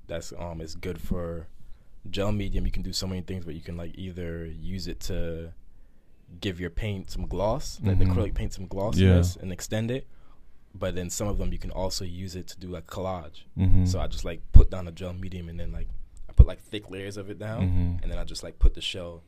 That's 0.07 0.33
um 0.39 0.61
is 0.61 0.77
good 0.77 1.01
for 1.01 1.49
gel 2.09 2.31
medium. 2.33 2.65
You 2.65 2.71
can 2.73 2.83
do 2.83 2.93
so 2.93 3.07
many 3.09 3.23
things, 3.23 3.45
but 3.45 3.55
you 3.55 3.61
can 3.61 3.77
like 3.77 3.99
either 3.99 4.47
use 4.47 4.87
it 4.87 5.01
to 5.01 5.53
give 6.41 6.61
your 6.61 6.71
paint 6.71 7.11
some 7.11 7.27
gloss, 7.27 7.81
like 7.83 7.99
the 7.99 8.05
Mhm. 8.05 8.15
acrylic 8.15 8.35
paint 8.35 8.53
some 8.55 8.67
glossiness, 8.67 9.37
and 9.37 9.53
extend 9.53 9.91
it. 9.91 10.07
But 10.75 10.95
then 10.95 11.11
some 11.11 11.27
of 11.29 11.37
them 11.39 11.53
you 11.53 11.59
can 11.59 11.73
also 11.73 12.05
use 12.05 12.35
it 12.37 12.47
to 12.49 12.59
do 12.59 12.69
like 12.69 12.87
collage. 12.87 13.43
Mm-hmm. 13.59 13.85
So 13.85 14.01
I 14.01 14.07
just 14.07 14.25
like 14.25 14.41
put 14.53 14.71
down 14.71 14.87
a 14.89 14.93
gel 14.93 15.13
medium 15.13 15.49
and 15.49 15.59
then 15.61 15.73
like 15.73 15.89
I 16.31 16.33
put 16.33 16.47
like 16.47 16.61
thick 16.61 16.89
layers 16.89 17.17
of 17.19 17.29
it 17.31 17.39
down, 17.39 17.63
Mhm. 17.69 18.03
and 18.03 18.11
then 18.13 18.19
I 18.19 18.25
just 18.25 18.43
like 18.45 18.59
put 18.61 18.75
the 18.75 18.81
shell 18.81 19.23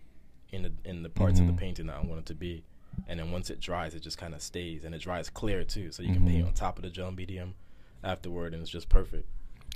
in 0.53 0.63
the 0.63 0.73
in 0.85 1.03
the 1.03 1.11
parts 1.11 1.41
of 1.41 1.47
the 1.49 1.53
painting 1.53 1.87
that 1.89 1.97
I 1.97 2.03
want 2.07 2.21
it 2.21 2.27
to 2.27 2.35
be, 2.35 2.63
and 3.09 3.19
then 3.21 3.31
once 3.31 3.51
it 3.51 3.61
dries, 3.61 3.95
it 3.95 4.01
just 4.03 4.19
kind 4.19 4.35
of 4.35 4.43
stays, 4.43 4.85
and 4.85 4.95
it 4.95 5.01
dries 5.01 5.29
clear 5.31 5.65
too, 5.65 5.93
so 5.93 6.03
you 6.03 6.13
can 6.13 6.27
paint 6.27 6.45
Mhm. 6.45 6.49
on 6.49 6.53
top 6.55 6.77
of 6.79 6.83
the 6.83 6.91
gel 6.91 7.11
medium 7.13 7.55
afterward, 8.03 8.53
and 8.53 8.63
it's 8.63 8.71
just 8.71 8.89
perfect. 8.89 9.27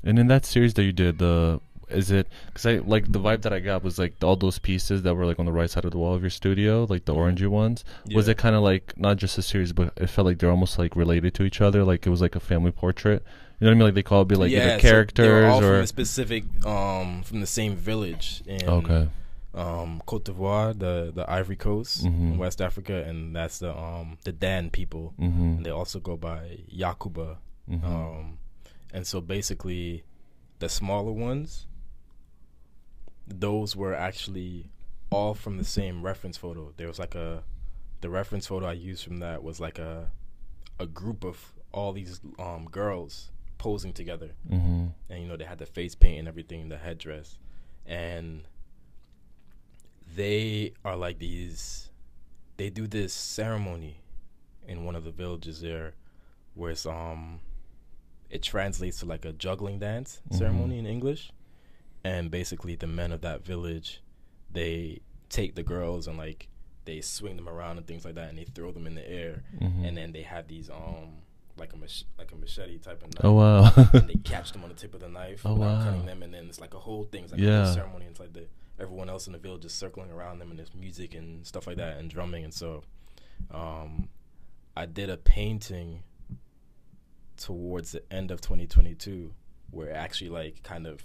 And 0.05 0.19
in 0.19 0.29
that 0.29 0.45
series 0.47 0.75
that 0.75 0.85
you 0.85 0.93
did, 0.93 1.19
the 1.19 1.61
is 1.91 2.11
it 2.11 2.27
because 2.47 2.67
I 2.67 2.77
like 2.79 3.11
the 3.11 3.19
vibe 3.19 3.41
that 3.43 3.53
I 3.55 3.61
got 3.61 3.83
was 3.83 3.99
like 3.99 4.13
all 4.23 4.37
those 4.37 4.59
pieces 4.59 5.03
that 5.05 5.15
were 5.15 5.25
like 5.25 5.39
on 5.39 5.47
the 5.47 5.53
right 5.53 5.71
side 5.71 5.87
of 5.87 5.91
the 5.91 5.97
wall 5.99 6.15
of 6.15 6.21
your 6.23 6.29
studio, 6.31 6.87
like 6.89 7.07
the 7.07 7.15
orangey 7.15 7.49
ones. 7.49 7.83
Was 8.13 8.29
it 8.29 8.37
kind 8.37 8.55
of 8.55 8.63
like 8.63 8.93
not 8.99 9.17
just 9.17 9.39
a 9.39 9.43
series, 9.43 9.73
but 9.73 9.95
it 9.97 10.09
felt 10.09 10.27
like 10.27 10.39
they're 10.39 10.51
almost 10.51 10.79
like 10.79 10.95
related 10.95 11.33
to 11.35 11.45
each 11.45 11.61
other, 11.63 11.85
like 11.85 12.07
it 12.07 12.11
was 12.11 12.21
like 12.21 12.37
a 12.37 12.41
family 12.41 12.73
portrait. 12.73 13.25
You 13.59 13.65
know 13.65 13.71
what 13.71 13.73
I 13.73 13.75
mean? 13.79 13.85
Like 13.87 13.95
they 13.95 14.03
call 14.03 14.21
it 14.23 14.29
be 14.29 14.35
like 14.37 14.53
either 14.53 14.79
characters 14.79 15.51
all 15.51 15.59
or 15.65 15.77
from 15.77 15.81
a 15.83 15.87
specific 15.87 16.45
um 16.67 17.23
from 17.23 17.41
the 17.41 17.47
same 17.47 17.75
village 17.75 18.43
in 18.47 18.69
okay. 18.69 19.09
Um 19.55 20.03
Cote 20.07 20.25
d'Ivoire, 20.25 20.79
the 20.79 21.11
the 21.15 21.29
Ivory 21.31 21.57
Coast 21.57 22.05
Mhm. 22.05 22.33
in 22.35 22.39
West 22.39 22.61
Africa, 22.61 23.03
and 23.05 23.35
that's 23.35 23.59
the 23.61 23.77
um 23.77 24.19
the 24.25 24.33
Dan 24.33 24.71
people. 24.71 25.15
Mm-hmm. 25.19 25.43
And 25.43 25.67
they 25.67 25.71
also 25.71 26.01
go 26.01 26.17
by 26.17 26.59
Yakuba. 26.75 27.39
mm-hmm. 27.69 27.85
Um, 27.85 28.39
and 28.93 29.07
so 29.07 29.21
basically, 29.21 30.05
the 30.59 30.69
smaller 30.69 31.13
ones, 31.13 31.67
those 33.27 33.77
were 33.77 33.95
actually 33.95 34.71
all 35.11 35.35
from 35.35 35.57
the 35.59 35.65
same 35.65 36.03
reference 36.03 36.37
photo. 36.37 36.73
There 36.77 36.89
was 36.89 36.99
like 36.99 37.15
a, 37.15 37.43
the 38.01 38.11
reference 38.11 38.47
photo 38.47 38.67
I 38.67 38.73
used 38.73 39.05
from 39.05 39.19
that 39.19 39.43
was 39.43 39.61
like 39.61 39.79
a, 39.79 40.11
a 40.79 40.87
group 40.87 41.25
of 41.25 41.53
all 41.73 41.93
these 41.93 42.21
um 42.39 42.67
girls 42.71 43.31
posing 43.59 43.93
together, 43.93 44.31
mm-hmm. 44.49 44.87
and 45.11 45.23
you 45.23 45.27
know 45.29 45.37
they 45.37 45.45
had 45.45 45.59
the 45.59 45.67
face 45.67 45.95
paint 45.95 46.19
and 46.21 46.29
everything, 46.29 46.69
the 46.69 46.79
headdress, 46.79 47.39
and 47.87 48.43
they 50.19 50.73
are 50.85 50.97
like 50.97 51.19
these. 51.21 51.91
They 52.57 52.71
do 52.71 52.87
this 52.89 53.13
ceremony 53.13 54.01
in 54.67 54.85
one 54.85 54.97
of 54.97 55.05
the 55.05 55.13
villages 55.13 55.61
there, 55.61 55.95
where 56.55 56.73
it's 56.73 56.85
um, 56.87 57.41
it 58.29 58.43
translates 58.43 58.99
to 59.01 59.07
like 59.07 59.25
a 59.25 59.33
juggling 59.33 59.79
dance 59.79 60.21
Mhm. 60.31 60.39
ceremony 60.39 60.79
in 60.79 60.87
English, 60.87 61.31
and 62.05 62.31
basically 62.31 62.75
the 62.75 62.87
men 62.89 63.13
of 63.13 63.21
that 63.23 63.45
village, 63.45 64.03
they 64.53 65.01
take 65.29 65.55
the 65.55 65.63
girls 65.63 66.07
and 66.09 66.19
like 66.19 66.49
they 66.85 67.01
swing 67.01 67.37
them 67.37 67.49
around 67.49 67.77
and 67.79 67.87
things 67.87 68.05
like 68.05 68.17
that, 68.17 68.29
and 68.31 68.39
they 68.39 68.45
throw 68.45 68.73
them 68.73 68.87
in 68.89 68.95
the 68.97 69.09
air, 69.09 69.45
Mm-hmm. 69.61 69.85
and 69.85 69.97
then 69.97 70.13
they 70.13 70.23
have 70.23 70.49
these 70.49 70.69
um 70.69 71.23
like 71.57 71.73
a 71.73 71.77
mach- 71.77 72.07
like 72.19 72.33
a 72.33 72.37
machete 72.37 72.79
type 72.79 73.03
of 73.03 73.09
knife 73.15 73.25
oh 73.25 73.33
wow. 73.33 73.73
and 73.93 74.09
they 74.09 74.15
catch 74.23 74.53
them 74.53 74.63
on 74.63 74.69
the 74.69 74.75
tip 74.77 74.95
of 74.95 75.01
the 75.01 75.09
knife 75.09 75.43
Oh, 75.45 75.55
wow. 75.55 75.83
cutting 75.85 76.07
them, 76.07 76.23
and 76.25 76.33
then 76.35 76.49
it's 76.49 76.61
like 76.61 76.75
a 76.75 76.79
whole 76.79 77.05
thing. 77.05 77.23
It's 77.25 77.33
like 77.33 77.41
a 77.41 77.45
Yeah. 77.45 77.65
whole 77.65 77.75
ceremony. 77.75 78.07
It's 78.07 78.21
like 78.21 78.33
the 78.33 78.47
everyone 78.79 79.09
else 79.09 79.27
in 79.27 79.33
the 79.33 79.39
village 79.39 79.65
is 79.65 79.73
circling 79.73 80.11
around 80.11 80.39
them, 80.39 80.51
and 80.51 80.59
there's 80.59 80.75
music 80.75 81.15
and 81.15 81.47
stuff 81.47 81.67
like 81.67 81.77
that, 81.77 81.99
and 81.99 82.11
drumming. 82.11 82.45
And 82.45 82.55
so, 82.55 82.83
um, 83.51 84.09
I 84.77 84.87
did 84.87 85.11
a 85.11 85.17
painting 85.17 86.03
towards 87.37 87.93
the 87.93 88.03
end 88.13 88.31
of 88.31 88.41
2022 88.41 89.33
where 89.71 89.89
it 89.89 89.93
actually 89.93 90.31
like 90.31 90.63
kind 90.63 90.87
of 90.87 91.03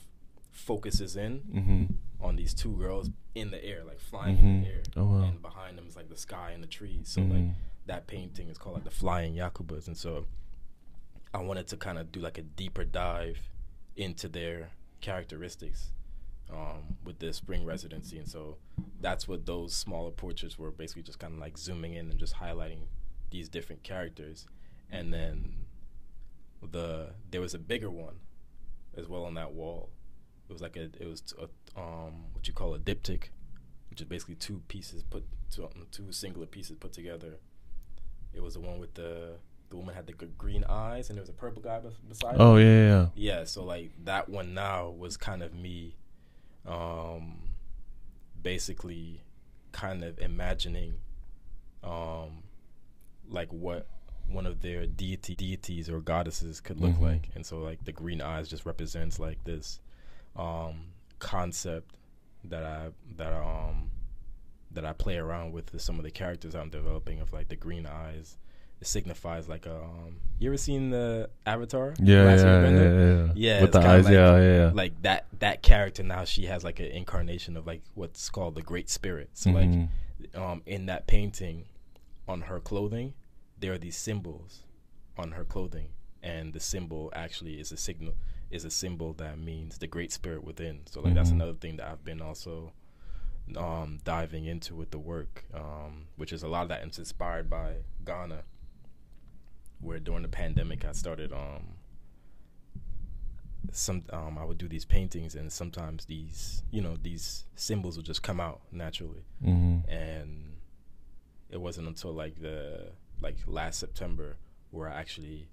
focuses 0.51 1.15
in 1.15 1.39
mm-hmm. 1.41 1.83
on 2.23 2.35
these 2.35 2.53
two 2.53 2.75
girls 2.75 3.09
in 3.35 3.51
the 3.51 3.63
air, 3.63 3.83
like 3.83 3.99
flying 3.99 4.37
in 4.37 4.45
Mhm. 4.45 4.63
the 4.63 4.69
air, 4.69 4.83
Oh, 4.95 5.05
wow. 5.05 5.23
and 5.23 5.41
behind 5.41 5.77
them 5.77 5.87
is 5.87 5.95
like 5.95 6.09
the 6.09 6.17
sky 6.17 6.51
and 6.51 6.63
the 6.63 6.67
trees. 6.67 7.09
So 7.09 7.21
Mhm. 7.21 7.31
like 7.47 7.55
that 7.85 8.07
painting 8.07 8.47
is 8.49 8.57
called 8.57 8.75
like 8.75 8.83
the 8.85 8.91
flying 8.91 9.35
yakubas 9.35 9.87
and 9.87 9.97
so 9.97 10.25
i 11.33 11.37
wanted 11.41 11.67
to 11.67 11.75
kind 11.75 11.97
of 11.97 12.13
do 12.13 12.21
like 12.21 12.37
a 12.37 12.41
deeper 12.41 12.85
dive 12.85 13.49
into 13.97 14.29
their 14.29 14.69
characteristics 15.01 15.91
um, 16.51 16.97
with 17.03 17.19
the 17.19 17.31
spring 17.33 17.65
residency 17.65 18.17
and 18.17 18.27
so 18.27 18.57
that's 19.01 19.27
what 19.27 19.45
those 19.45 19.75
smaller 19.75 20.11
portraits 20.11 20.57
were 20.57 20.71
basically 20.71 21.01
just 21.03 21.19
kind 21.19 21.33
of 21.33 21.39
like 21.39 21.57
zooming 21.57 21.93
in 21.93 22.09
and 22.09 22.19
just 22.19 22.35
highlighting 22.35 22.79
these 23.31 23.49
different 23.49 23.83
characters 23.83 24.45
and 24.91 25.13
then 25.13 25.53
the 26.71 27.09
there 27.31 27.41
was 27.41 27.53
a 27.53 27.59
bigger 27.59 27.89
one 27.89 28.15
as 28.95 29.07
well 29.07 29.25
on 29.25 29.33
that 29.33 29.53
wall 29.53 29.89
it 30.49 30.53
was 30.53 30.61
like 30.61 30.75
a 30.77 30.83
it 30.99 31.07
was 31.07 31.21
a, 31.39 31.79
um 31.79 32.23
what 32.33 32.47
you 32.47 32.53
call 32.53 32.73
a 32.73 32.79
diptych 32.79 33.23
which 33.89 33.99
is 34.01 34.07
basically 34.07 34.35
two 34.35 34.61
pieces 34.67 35.03
put 35.03 35.25
two, 35.51 35.67
two 35.91 36.11
singular 36.11 36.47
pieces 36.47 36.77
put 36.79 36.93
together 36.93 37.35
it 38.33 38.41
was 38.41 38.53
the 38.53 38.59
one 38.59 38.79
with 38.79 38.93
the 38.93 39.31
the 39.69 39.75
woman 39.75 39.93
had 39.95 40.05
the 40.07 40.13
green 40.13 40.63
eyes 40.69 41.09
and 41.09 41.17
there 41.17 41.21
was 41.23 41.29
a 41.29 41.33
purple 41.33 41.61
guy 41.61 41.79
beside 42.07 42.35
Oh 42.37 42.55
her. 42.55 42.61
yeah, 42.61 42.87
yeah. 42.87 43.07
Yeah, 43.39 43.43
so 43.45 43.63
like 43.63 43.91
that 44.05 44.29
one 44.29 44.53
now 44.53 44.89
was 44.89 45.17
kind 45.17 45.41
of 45.41 45.53
me 45.53 45.95
um 46.65 47.39
basically 48.41 49.21
kind 49.71 50.03
of 50.03 50.19
imagining 50.19 50.95
um 51.83 52.43
like 53.29 53.51
what 53.51 53.87
one 54.27 54.45
of 54.45 54.61
their 54.61 54.85
deity 54.85 55.35
deities 55.35 55.89
or 55.89 55.99
goddesses 55.99 56.61
could 56.61 56.79
look 56.79 56.93
Mhm. 56.95 57.01
like. 57.01 57.29
And 57.35 57.45
so 57.45 57.59
like 57.59 57.83
the 57.83 57.91
green 57.91 58.21
eyes 58.21 58.47
just 58.47 58.65
represents 58.65 59.19
like 59.19 59.43
this 59.43 59.79
um 60.35 60.87
concept 61.19 61.95
that 62.45 62.63
I 62.63 62.91
that 63.17 63.33
um 63.33 63.89
that 64.71 64.85
I 64.85 64.93
play 64.93 65.17
around 65.17 65.51
with, 65.51 65.71
with 65.71 65.81
some 65.81 65.97
of 65.99 66.03
the 66.03 66.11
characters 66.11 66.55
I'm 66.55 66.69
developing 66.69 67.19
of 67.19 67.31
like 67.33 67.49
the 67.49 67.55
green 67.55 67.85
eyes. 67.85 68.37
Signifies 68.83 69.47
like 69.49 69.65
a 69.65 69.75
um 69.75 70.19
you 70.39 70.49
ever 70.49 70.57
seen 70.57 70.89
the 70.89 71.29
Avatar? 71.45 71.93
Yeah, 71.99 72.23
Last 72.23 72.39
yeah, 72.39 72.45
yeah, 72.45 72.67
Airbender? 72.67 73.27
yeah, 73.27 73.33
Yeah, 73.55 73.61
With 73.61 73.71
the 73.71 73.79
eyes, 73.79 74.05
like- 74.05 74.13
yeah, 74.13 74.37
yeah, 74.37 74.57
yeah. 74.57 74.71
like 74.73 75.01
that 75.03 75.25
that 75.39 75.61
character 75.63 76.03
now 76.03 76.23
she 76.25 76.45
has 76.45 76.63
like 76.63 76.79
an 76.79 76.87
incarnation 76.87 77.55
of 77.57 77.65
like 77.67 77.81
what's 77.95 78.29
called 78.29 78.55
the 78.55 78.61
great 78.61 78.89
spirit 78.89 79.29
so 79.33 79.49
Mhm. 79.51 79.89
like 80.23 80.35
um 80.35 80.61
in 80.65 80.85
that 80.87 81.07
painting 81.07 81.65
on 82.27 82.41
her 82.41 82.59
clothing 82.59 83.13
there 83.59 83.73
are 83.73 83.77
these 83.77 83.95
symbols 83.97 84.63
on 85.17 85.31
her 85.33 85.43
clothing 85.45 85.89
and 86.21 86.53
the 86.53 86.59
symbol 86.59 87.09
actually 87.13 87.59
is 87.59 87.71
a 87.71 87.77
signal 87.77 88.13
is 88.49 88.63
a 88.65 88.69
symbol 88.69 89.13
that 89.13 89.37
means 89.37 89.77
the 89.79 89.87
great 89.87 90.11
spirit 90.11 90.43
within 90.43 90.81
so 90.87 91.01
like 91.01 91.13
that's 91.13 91.29
Mhm. 91.29 91.33
another 91.33 91.53
thing 91.53 91.77
that 91.77 91.87
i've 91.87 92.03
been 92.05 92.21
also 92.21 92.71
um 93.57 93.99
diving 94.05 94.45
into 94.45 94.73
with 94.75 94.91
the 94.91 94.97
work 94.99 95.43
um 95.53 96.05
which 96.15 96.31
is 96.31 96.43
a 96.43 96.47
lot 96.47 96.63
of 96.63 96.69
that 96.69 96.85
is 96.87 96.97
inspired 96.97 97.49
by 97.49 97.75
ghana 98.05 98.43
where 99.83 99.99
during 99.99 100.21
the 100.23 100.27
pandemic 100.29 100.85
i 100.85 100.91
started 100.91 101.31
um 101.33 101.75
some 103.71 104.03
um, 104.11 104.37
I 104.37 104.43
would 104.43 104.57
do 104.57 104.67
these 104.67 104.85
paintings, 104.85 105.35
and 105.35 105.51
sometimes 105.51 106.05
these, 106.05 106.63
you 106.69 106.81
know, 106.81 106.97
these 107.01 107.45
symbols 107.55 107.95
would 107.97 108.05
just 108.05 108.21
come 108.21 108.39
out 108.39 108.61
naturally. 108.71 109.23
Mhm. 109.43 109.87
And 109.89 110.57
it 111.49 111.59
wasn't 111.61 111.87
until 111.87 112.11
like 112.11 112.39
the 112.41 112.91
like 113.21 113.37
last 113.47 113.79
September 113.79 114.35
where 114.71 114.89
I 114.89 114.99
actually 114.99 115.47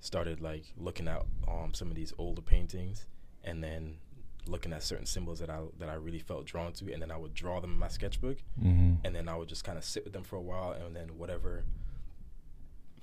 started 0.00 0.40
like 0.40 0.64
looking 0.76 1.06
at 1.08 1.24
um 1.48 1.72
some 1.72 1.88
of 1.88 1.94
these 1.94 2.12
older 2.18 2.42
paintings, 2.42 3.06
and 3.44 3.62
then 3.62 3.98
looking 4.46 4.72
at 4.72 4.82
certain 4.82 5.06
symbols 5.06 5.38
that 5.38 5.48
I 5.48 5.60
that 5.78 5.88
I 5.88 5.94
really 5.94 6.18
felt 6.18 6.44
drawn 6.46 6.72
to, 6.74 6.92
and 6.92 7.00
then 7.00 7.12
I 7.12 7.16
would 7.16 7.32
draw 7.32 7.60
them 7.60 7.72
in 7.72 7.78
my 7.78 7.88
sketchbook, 7.88 8.38
Mhm. 8.60 8.98
and 9.04 9.14
then 9.14 9.28
I 9.28 9.36
would 9.36 9.48
just 9.48 9.62
kind 9.64 9.78
of 9.78 9.84
sit 9.84 10.02
with 10.04 10.12
them 10.12 10.24
for 10.24 10.36
a 10.36 10.42
while, 10.42 10.72
and 10.72 10.94
then 10.96 11.16
whatever 11.16 11.64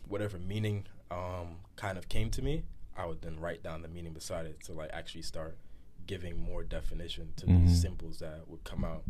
whatever 0.09 0.37
meaning 0.37 0.85
um, 1.11 1.57
kind 1.77 1.97
of 1.97 2.09
came 2.09 2.29
to 2.31 2.41
me, 2.41 2.63
I 2.97 3.05
would 3.05 3.21
then 3.21 3.39
write 3.39 3.63
down 3.63 3.81
the 3.81 3.87
meaning 3.87 4.13
beside 4.13 4.45
it 4.45 4.59
to 4.65 4.73
like 4.73 4.89
actually 4.91 5.21
start 5.21 5.57
giving 6.05 6.37
more 6.39 6.63
definition 6.63 7.33
to 7.37 7.45
Mhm. 7.45 7.61
these 7.67 7.81
symbols 7.81 8.19
that 8.19 8.47
would 8.47 8.63
come 8.63 8.83
out. 8.83 9.03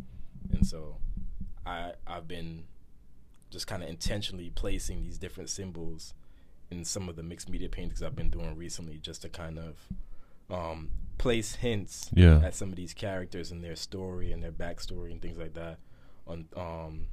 And 0.52 0.66
so 0.66 0.98
I 1.66 1.94
I've 2.06 2.28
been 2.28 2.64
just 3.50 3.66
kind 3.66 3.82
of 3.82 3.88
intentionally 3.88 4.50
placing 4.50 5.02
these 5.02 5.18
different 5.18 5.50
symbols 5.50 6.14
in 6.70 6.84
some 6.84 7.08
of 7.08 7.16
the 7.16 7.22
mixed 7.22 7.48
media 7.48 7.68
paintings 7.68 8.00
I've 8.02 8.14
been 8.14 8.30
doing 8.30 8.54
recently 8.56 8.98
just 8.98 9.22
to 9.22 9.28
kind 9.28 9.58
of 9.58 9.88
um, 10.48 10.90
place 11.18 11.56
hints 11.56 12.10
Yeah. 12.12 12.40
at 12.44 12.54
some 12.54 12.70
of 12.70 12.76
these 12.76 12.94
characters 12.94 13.50
and 13.50 13.62
their 13.64 13.76
story 13.76 14.32
and 14.32 14.42
their 14.42 14.52
backstory 14.52 15.10
and 15.12 15.20
things 15.22 15.38
like 15.38 15.54
that 15.54 15.78
on 16.26 16.48
um 16.56 17.06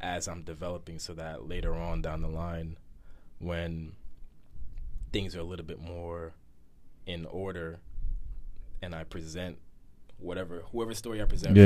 as 0.00 0.26
I'm 0.28 0.42
developing 0.42 0.98
so 0.98 1.12
that 1.14 1.46
later 1.48 1.74
on 1.74 2.00
down 2.00 2.22
the 2.22 2.28
line 2.28 2.78
when 3.40 3.92
things 5.12 5.34
are 5.34 5.40
a 5.40 5.44
little 5.44 5.66
bit 5.66 5.80
more 5.80 6.32
in 7.06 7.26
order 7.26 7.80
and 8.80 8.94
I 8.94 9.02
present 9.04 9.58
whatever 10.18 10.62
whoever 10.70 10.94
story 10.94 11.20
I 11.20 11.24
present 11.24 11.56
Yeah, 11.56 11.64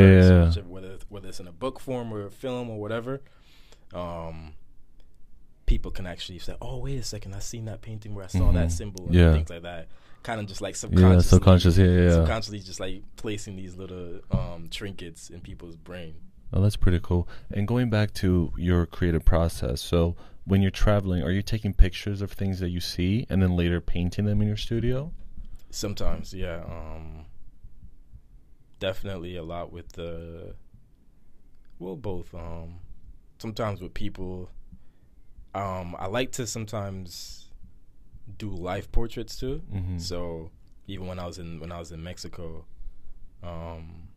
first, 0.51 0.63
whether 0.65 0.97
whether 1.09 1.29
it's 1.29 1.41
in 1.41 1.47
a 1.49 1.53
book 1.53 1.79
form 1.81 2.13
or 2.15 2.25
a 2.27 2.31
film 2.31 2.71
or 2.71 2.79
whatever 2.81 3.21
um 3.93 4.55
people 5.67 5.91
can 5.91 6.07
actually 6.07 6.39
say, 6.39 6.55
"Oh, 6.61 6.79
wait 6.79 6.99
a 6.99 7.03
second, 7.03 7.35
I 7.35 7.39
seen 7.39 7.65
that 7.67 7.81
painting 7.83 8.15
where 8.15 8.25
I 8.25 8.29
saw 8.29 8.53
that 8.53 8.69
Mhm. 8.69 8.73
symbol 8.73 9.07
and 9.07 9.15
Yeah. 9.15 9.33
things 9.33 9.51
like 9.51 9.63
that." 9.63 9.89
Kind 10.23 10.41
of 10.41 10.47
just 10.47 10.61
like 10.61 10.75
Yeah, 10.91 11.19
subconscious. 11.21 11.77
Yeah, 11.79 11.85
yeah. 11.87 12.01
yeah. 12.03 12.11
subconsciously 12.13 12.61
just 12.61 12.81
like 12.81 13.03
placing 13.17 13.57
these 13.57 13.75
little 13.77 14.21
um, 14.31 14.69
trinkets 14.71 15.31
in 15.31 15.41
people's 15.41 15.77
brain. 15.77 16.15
Oh, 16.53 16.61
that's 16.63 16.77
pretty 16.77 17.01
cool. 17.03 17.27
And 17.51 17.67
going 17.67 17.91
back 17.91 18.13
to 18.15 18.53
your 18.57 18.87
creative 18.87 19.25
process, 19.25 19.81
so 19.81 20.17
when 20.45 20.63
you're 20.63 20.71
traveling, 20.71 21.23
are 21.23 21.31
you 21.31 21.43
taking 21.43 21.73
pictures 21.75 22.21
of 22.21 22.33
things 22.33 22.61
that 22.61 22.71
you 22.71 22.81
see 22.81 23.27
and 23.31 23.43
then 23.43 23.57
later 23.57 23.81
painting 23.81 24.25
them 24.27 24.41
in 24.43 24.49
your 24.49 24.57
studio? 24.57 25.13
Sometimes, 25.71 26.35
yeah. 26.35 26.63
Um, 26.65 27.27
definitely 28.79 29.37
a 29.37 29.43
lot 29.43 29.73
with 29.73 29.93
the, 29.93 30.55
well, 31.79 31.97
both. 31.97 32.35
Um, 32.35 32.81
sometimes 33.39 33.81
with 33.81 33.95
people. 33.95 34.51
Um, 35.55 35.95
I 35.99 36.07
like 36.07 36.33
to 36.33 36.47
sometimes 36.47 37.51
do 38.39 38.51
life 38.51 38.91
portraits 38.91 39.37
too. 39.39 39.63
Mm-hmm. 39.73 39.99
So 39.99 40.51
even 40.87 41.07
when 41.07 41.19
I 41.19 41.27
was 41.27 41.39
in 41.39 41.61
when 41.61 41.71
I 41.71 41.79
was 41.79 41.93
in 41.93 42.03
Mexico, 42.03 42.65
um, 43.43 44.09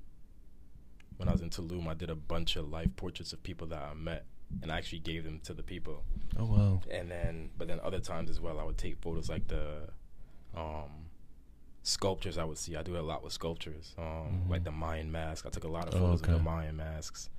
when 1.17 1.27
I 1.27 1.31
was 1.31 1.41
in 1.41 1.49
Tulum, 1.49 1.87
I 1.87 1.93
did 1.93 2.09
a 2.09 2.15
bunch 2.15 2.55
of 2.55 2.69
life 2.69 2.89
portraits 2.95 3.33
of 3.33 3.43
people 3.43 3.67
that 3.67 3.81
I 3.81 3.93
met, 3.93 4.25
and 4.61 4.71
I 4.71 4.77
actually 4.77 4.99
gave 4.99 5.23
them 5.23 5.39
to 5.43 5.53
the 5.53 5.63
people. 5.63 6.03
oh 6.39 6.45
wow. 6.45 6.81
And 6.89 7.09
then, 7.11 7.49
but 7.57 7.67
then 7.67 7.79
other 7.83 7.99
times 7.99 8.29
as 8.29 8.39
well, 8.39 8.59
I 8.59 8.63
would 8.63 8.77
take 8.77 8.97
photos 9.01 9.29
like 9.29 9.47
the 9.47 9.89
um, 10.55 11.09
sculptures 11.83 12.37
I 12.37 12.43
would 12.43 12.57
see. 12.57 12.75
I 12.75 12.83
do 12.83 12.97
a 12.97 13.01
lot 13.01 13.23
with 13.23 13.33
sculptures, 13.33 13.93
um, 13.97 14.03
Mhm. 14.45 14.49
like 14.49 14.63
the 14.63 14.71
Mayan 14.71 15.11
mask. 15.11 15.45
I 15.45 15.49
took 15.49 15.63
a 15.63 15.67
lot 15.69 15.87
of 15.87 15.95
Oh, 15.95 15.99
photos 15.99 16.21
of 16.21 16.27
the 16.27 16.39
Mayan 16.39 16.75
masks. 16.77 17.29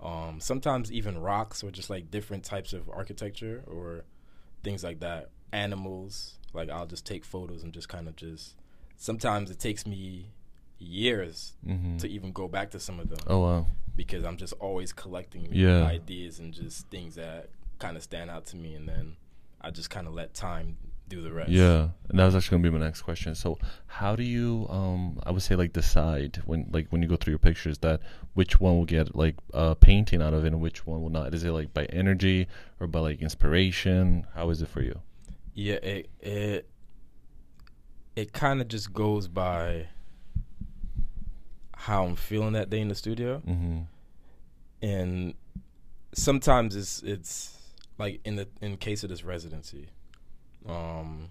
Um, 0.00 0.40
sometimes 0.40 0.92
even 0.92 1.18
rocks 1.18 1.64
or 1.64 1.70
just 1.70 1.88
like 1.88 2.10
different 2.10 2.44
types 2.44 2.72
of 2.72 2.88
architecture 2.90 3.64
or 3.66 4.04
things 4.62 4.84
like 4.84 5.00
that. 5.00 5.30
Animals, 5.52 6.38
like 6.52 6.68
I'll 6.68 6.86
just 6.86 7.06
take 7.06 7.24
photos 7.24 7.62
and 7.62 7.72
just 7.72 7.88
kind 7.88 8.06
of 8.08 8.16
just. 8.16 8.56
Sometimes 8.98 9.50
it 9.50 9.58
takes 9.58 9.86
me 9.86 10.32
years 10.78 11.54
Mm-hmm. 11.66 11.96
to 11.98 12.08
even 12.08 12.32
go 12.32 12.48
back 12.48 12.70
to 12.72 12.80
some 12.80 13.00
of 13.00 13.08
them 13.08 13.18
Oh 13.26 13.38
wow. 13.40 13.66
Because 13.96 14.24
I'm 14.24 14.36
just 14.36 14.52
always 14.60 14.92
collecting 14.92 15.48
Yeah. 15.52 15.84
ideas 15.84 16.38
and 16.38 16.52
just 16.52 16.88
things 16.88 17.14
that 17.16 17.48
kind 17.78 17.96
of 17.96 18.02
stand 18.02 18.30
out 18.30 18.46
to 18.46 18.56
me, 18.56 18.74
and 18.74 18.88
then 18.88 19.16
I 19.60 19.70
just 19.70 19.90
kind 19.90 20.06
of 20.06 20.14
let 20.14 20.34
time 20.34 20.76
do 21.08 21.22
the 21.22 21.32
rest. 21.32 21.50
Yeah, 21.50 21.90
and 22.08 22.18
that 22.18 22.24
was 22.24 22.34
actually 22.34 22.58
gonna 22.58 22.70
be 22.70 22.78
my 22.78 22.84
next 22.84 23.02
question. 23.02 23.34
So, 23.36 23.58
how 23.86 24.16
do 24.16 24.24
you, 24.24 24.66
um, 24.68 25.20
I 25.24 25.30
would 25.30 25.42
say, 25.42 25.54
like 25.54 25.72
decide 25.72 26.42
when, 26.46 26.68
like, 26.72 26.88
when 26.90 27.00
you 27.00 27.06
go 27.08 27.14
through 27.16 27.30
your 27.32 27.38
pictures 27.38 27.78
that 27.78 28.00
which 28.34 28.58
one 28.60 28.76
will 28.76 28.84
get 28.86 29.14
like 29.14 29.36
a 29.54 29.76
painting 29.76 30.20
out 30.20 30.34
of 30.34 30.44
it 30.44 30.48
and 30.48 30.60
which 30.60 30.84
one 30.86 31.00
will 31.02 31.10
not? 31.10 31.32
Is 31.32 31.44
it 31.44 31.52
like 31.52 31.72
by 31.72 31.84
energy 31.86 32.48
or 32.80 32.86
by 32.88 32.98
like 33.00 33.22
inspiration? 33.22 34.26
How 34.34 34.50
is 34.50 34.60
it 34.62 34.68
for 34.68 34.82
you? 34.82 35.00
yeah. 35.54 35.74
It 35.76 36.10
it 36.20 36.68
it 38.16 38.32
kind 38.32 38.60
of 38.60 38.68
just 38.68 38.92
goes 38.92 39.28
by 39.28 39.86
how 41.76 42.04
I'm 42.06 42.16
feeling 42.16 42.52
that 42.54 42.68
day 42.70 42.80
in 42.80 42.88
the 42.88 42.94
studio, 42.94 43.40
Mm-hmm. 43.46 43.80
and 44.82 45.34
sometimes 46.12 46.74
it's 46.76 47.02
it's 47.02 47.56
like 47.98 48.20
in 48.24 48.36
the 48.36 48.48
in 48.60 48.76
case 48.76 49.04
of 49.04 49.10
this 49.10 49.22
residency, 49.24 49.88
um, 50.68 51.30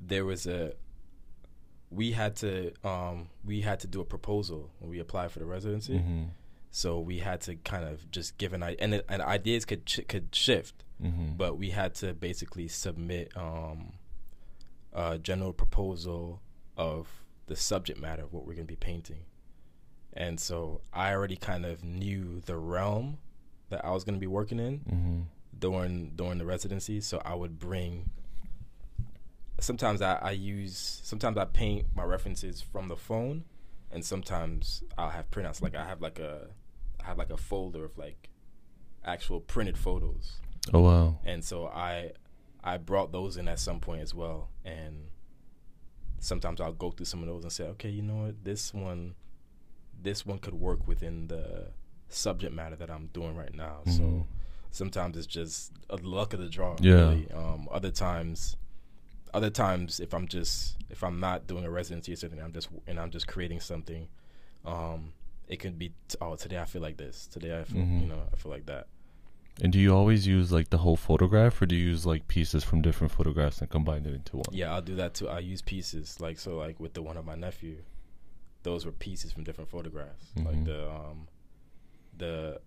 there 0.00 0.24
was 0.24 0.46
a 0.46 0.72
we 1.90 2.12
had 2.12 2.36
to 2.36 2.72
um 2.86 3.28
we 3.44 3.60
had 3.62 3.80
to 3.80 3.86
do 3.86 4.00
a 4.00 4.04
proposal 4.04 4.70
when 4.78 4.90
we 4.90 4.98
applied 4.98 5.30
for 5.32 5.38
the 5.38 5.46
residency. 5.46 5.94
Mm-hmm. 5.94 6.24
So 6.70 7.00
we 7.00 7.18
had 7.20 7.40
to 7.42 7.54
kind 7.56 7.84
of 7.84 8.10
just 8.10 8.36
give 8.36 8.52
an 8.52 8.62
idea, 8.62 8.76
and, 8.80 8.94
it- 8.94 9.06
and 9.08 9.22
ideas 9.22 9.64
could 9.64 9.88
sh- 9.88 10.00
could 10.08 10.34
shift, 10.34 10.84
Mm-hmm. 11.02 11.36
but 11.36 11.56
we 11.56 11.70
had 11.70 11.94
to 11.96 12.12
basically 12.12 12.66
submit 12.68 13.30
um, 13.36 13.92
a 14.92 15.16
general 15.18 15.52
proposal 15.52 16.42
of 16.76 17.06
the 17.48 17.56
subject 17.56 18.00
matter 18.00 18.22
of 18.22 18.32
what 18.32 18.46
we're 18.46 18.54
going 18.54 18.66
to 18.66 18.72
be 18.72 18.76
painting. 18.76 19.24
And 20.12 20.40
so 20.40 20.80
I 20.92 21.12
already 21.12 21.36
kind 21.36 21.64
of 21.66 21.84
knew 21.84 22.40
the 22.44 22.56
realm 22.56 23.18
that 23.70 23.84
I 23.84 23.90
was 23.90 24.04
going 24.04 24.14
to 24.14 24.20
be 24.20 24.26
working 24.26 24.58
in 24.58 24.78
mm-hmm. 24.78 25.20
during 25.58 26.12
during 26.16 26.38
the 26.38 26.46
residency. 26.46 27.00
So 27.00 27.20
I 27.24 27.34
would 27.34 27.58
bring. 27.58 28.10
Sometimes 29.60 30.00
I, 30.02 30.14
I 30.16 30.30
use. 30.30 31.00
Sometimes 31.04 31.36
I 31.36 31.44
paint 31.44 31.86
my 31.94 32.04
references 32.04 32.62
from 32.62 32.88
the 32.88 32.96
phone, 32.96 33.44
and 33.90 34.04
sometimes 34.04 34.82
I'll 34.96 35.10
have 35.10 35.30
printouts. 35.30 35.60
Like 35.62 35.74
I 35.74 35.84
have 35.84 36.00
like 36.00 36.18
a, 36.18 36.48
I 37.00 37.06
have 37.06 37.18
like 37.18 37.30
a 37.30 37.36
folder 37.36 37.84
of 37.84 37.98
like, 37.98 38.30
actual 39.04 39.40
printed 39.40 39.76
photos, 39.76 40.40
Oh 40.72 40.80
wow. 40.80 41.18
and 41.24 41.44
so 41.44 41.66
I, 41.66 42.12
I 42.62 42.76
brought 42.78 43.12
those 43.12 43.36
in 43.36 43.48
at 43.48 43.58
some 43.58 43.80
point 43.80 44.02
as 44.02 44.14
well. 44.14 44.50
And 44.64 45.08
sometimes 46.20 46.60
I'll 46.60 46.72
go 46.72 46.90
through 46.90 47.06
some 47.06 47.20
of 47.22 47.26
those 47.28 47.42
and 47.44 47.52
say, 47.52 47.64
okay, 47.64 47.90
you 47.90 48.02
know 48.02 48.24
what, 48.24 48.44
this 48.44 48.72
one, 48.74 49.14
this 50.02 50.24
one 50.26 50.38
could 50.38 50.54
work 50.54 50.86
within 50.86 51.28
the 51.28 51.68
subject 52.08 52.54
matter 52.54 52.76
that 52.76 52.90
I'm 52.90 53.06
doing 53.12 53.36
right 53.36 53.54
now. 53.54 53.78
Mhm. 53.86 53.96
So 53.96 54.26
sometimes 54.70 55.16
it's 55.16 55.26
just 55.26 55.72
a 55.90 55.96
luck 55.96 56.32
of 56.34 56.40
the 56.40 56.48
draw. 56.48 56.76
Yeah. 56.80 56.94
Really. 57.10 57.30
Um, 57.32 57.68
other 57.70 57.90
times, 57.90 58.56
other 59.34 59.50
times 59.50 60.00
if 60.00 60.14
I'm 60.14 60.26
just 60.28 60.76
if 60.90 61.04
I'm 61.04 61.20
not 61.20 61.46
doing 61.46 61.64
a 61.64 61.70
residency 61.70 62.12
or 62.12 62.16
something, 62.16 62.40
I'm 62.40 62.52
just 62.52 62.68
and 62.86 62.98
I'm 62.98 63.10
just 63.10 63.26
creating 63.26 63.60
something. 63.60 64.08
Um, 64.64 65.12
it 65.48 65.56
could 65.60 65.78
be 65.78 65.90
t- 66.08 66.16
oh 66.20 66.36
today 66.36 66.58
I 66.58 66.64
feel 66.64 66.82
like 66.82 66.96
this. 66.96 67.26
Today 67.26 67.58
I 67.58 67.64
feel 67.64 67.82
Mhm. 67.82 68.00
you 68.00 68.06
know 68.06 68.22
I 68.32 68.36
feel 68.36 68.50
like 68.52 68.66
that. 68.66 68.86
And 69.60 69.72
do 69.72 69.78
you 69.78 69.92
always 69.94 70.26
use 70.26 70.52
like 70.52 70.70
the 70.70 70.78
whole 70.78 70.96
photograph, 70.96 71.60
or 71.60 71.66
do 71.66 71.74
you 71.74 71.86
use 71.88 72.06
like 72.06 72.28
pieces 72.28 72.62
from 72.64 72.80
different 72.82 73.12
photographs 73.12 73.60
and 73.60 73.68
combine 73.68 74.06
it 74.06 74.14
into 74.14 74.36
one? 74.36 74.44
Yeah, 74.52 74.72
I'll 74.72 74.82
do 74.82 74.94
that 74.96 75.14
too. 75.14 75.28
I 75.28 75.40
use 75.40 75.62
pieces 75.62 76.20
like 76.20 76.38
so 76.38 76.56
like 76.56 76.78
with 76.78 76.94
the 76.94 77.02
one 77.02 77.16
of 77.16 77.24
my 77.24 77.34
nephew, 77.34 77.78
those 78.62 78.86
were 78.86 78.92
pieces 78.92 79.32
from 79.32 79.44
different 79.44 79.68
photographs. 79.70 80.26
Like 80.36 80.56
Mhm. 80.56 80.64
the 80.66 80.90
um 80.90 81.28
the 82.16 82.60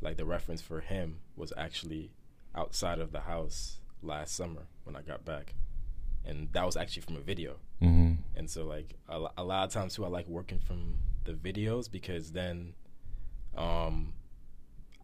like 0.00 0.16
the 0.16 0.24
reference 0.24 0.60
for 0.60 0.80
him 0.80 1.18
was 1.36 1.52
actually 1.56 2.10
outside 2.54 2.98
of 3.00 3.10
the 3.12 3.20
house 3.20 3.78
last 4.02 4.34
summer 4.36 4.62
when 4.84 4.94
I 4.96 5.02
got 5.02 5.24
back. 5.24 5.54
And 6.26 6.48
that 6.52 6.64
was 6.64 6.76
actually 6.76 7.02
from 7.02 7.16
a 7.16 7.20
video. 7.20 7.56
Mm-hmm. 7.82 8.14
And 8.36 8.48
so 8.48 8.64
like 8.64 8.94
a, 9.08 9.26
a 9.36 9.44
lot 9.44 9.64
of 9.64 9.70
times 9.72 9.94
too 9.94 10.04
I 10.04 10.08
like 10.08 10.28
working 10.28 10.58
from 10.60 10.94
the 11.24 11.32
videos 11.32 11.90
because 11.90 12.32
then 12.32 12.74
um 13.56 14.12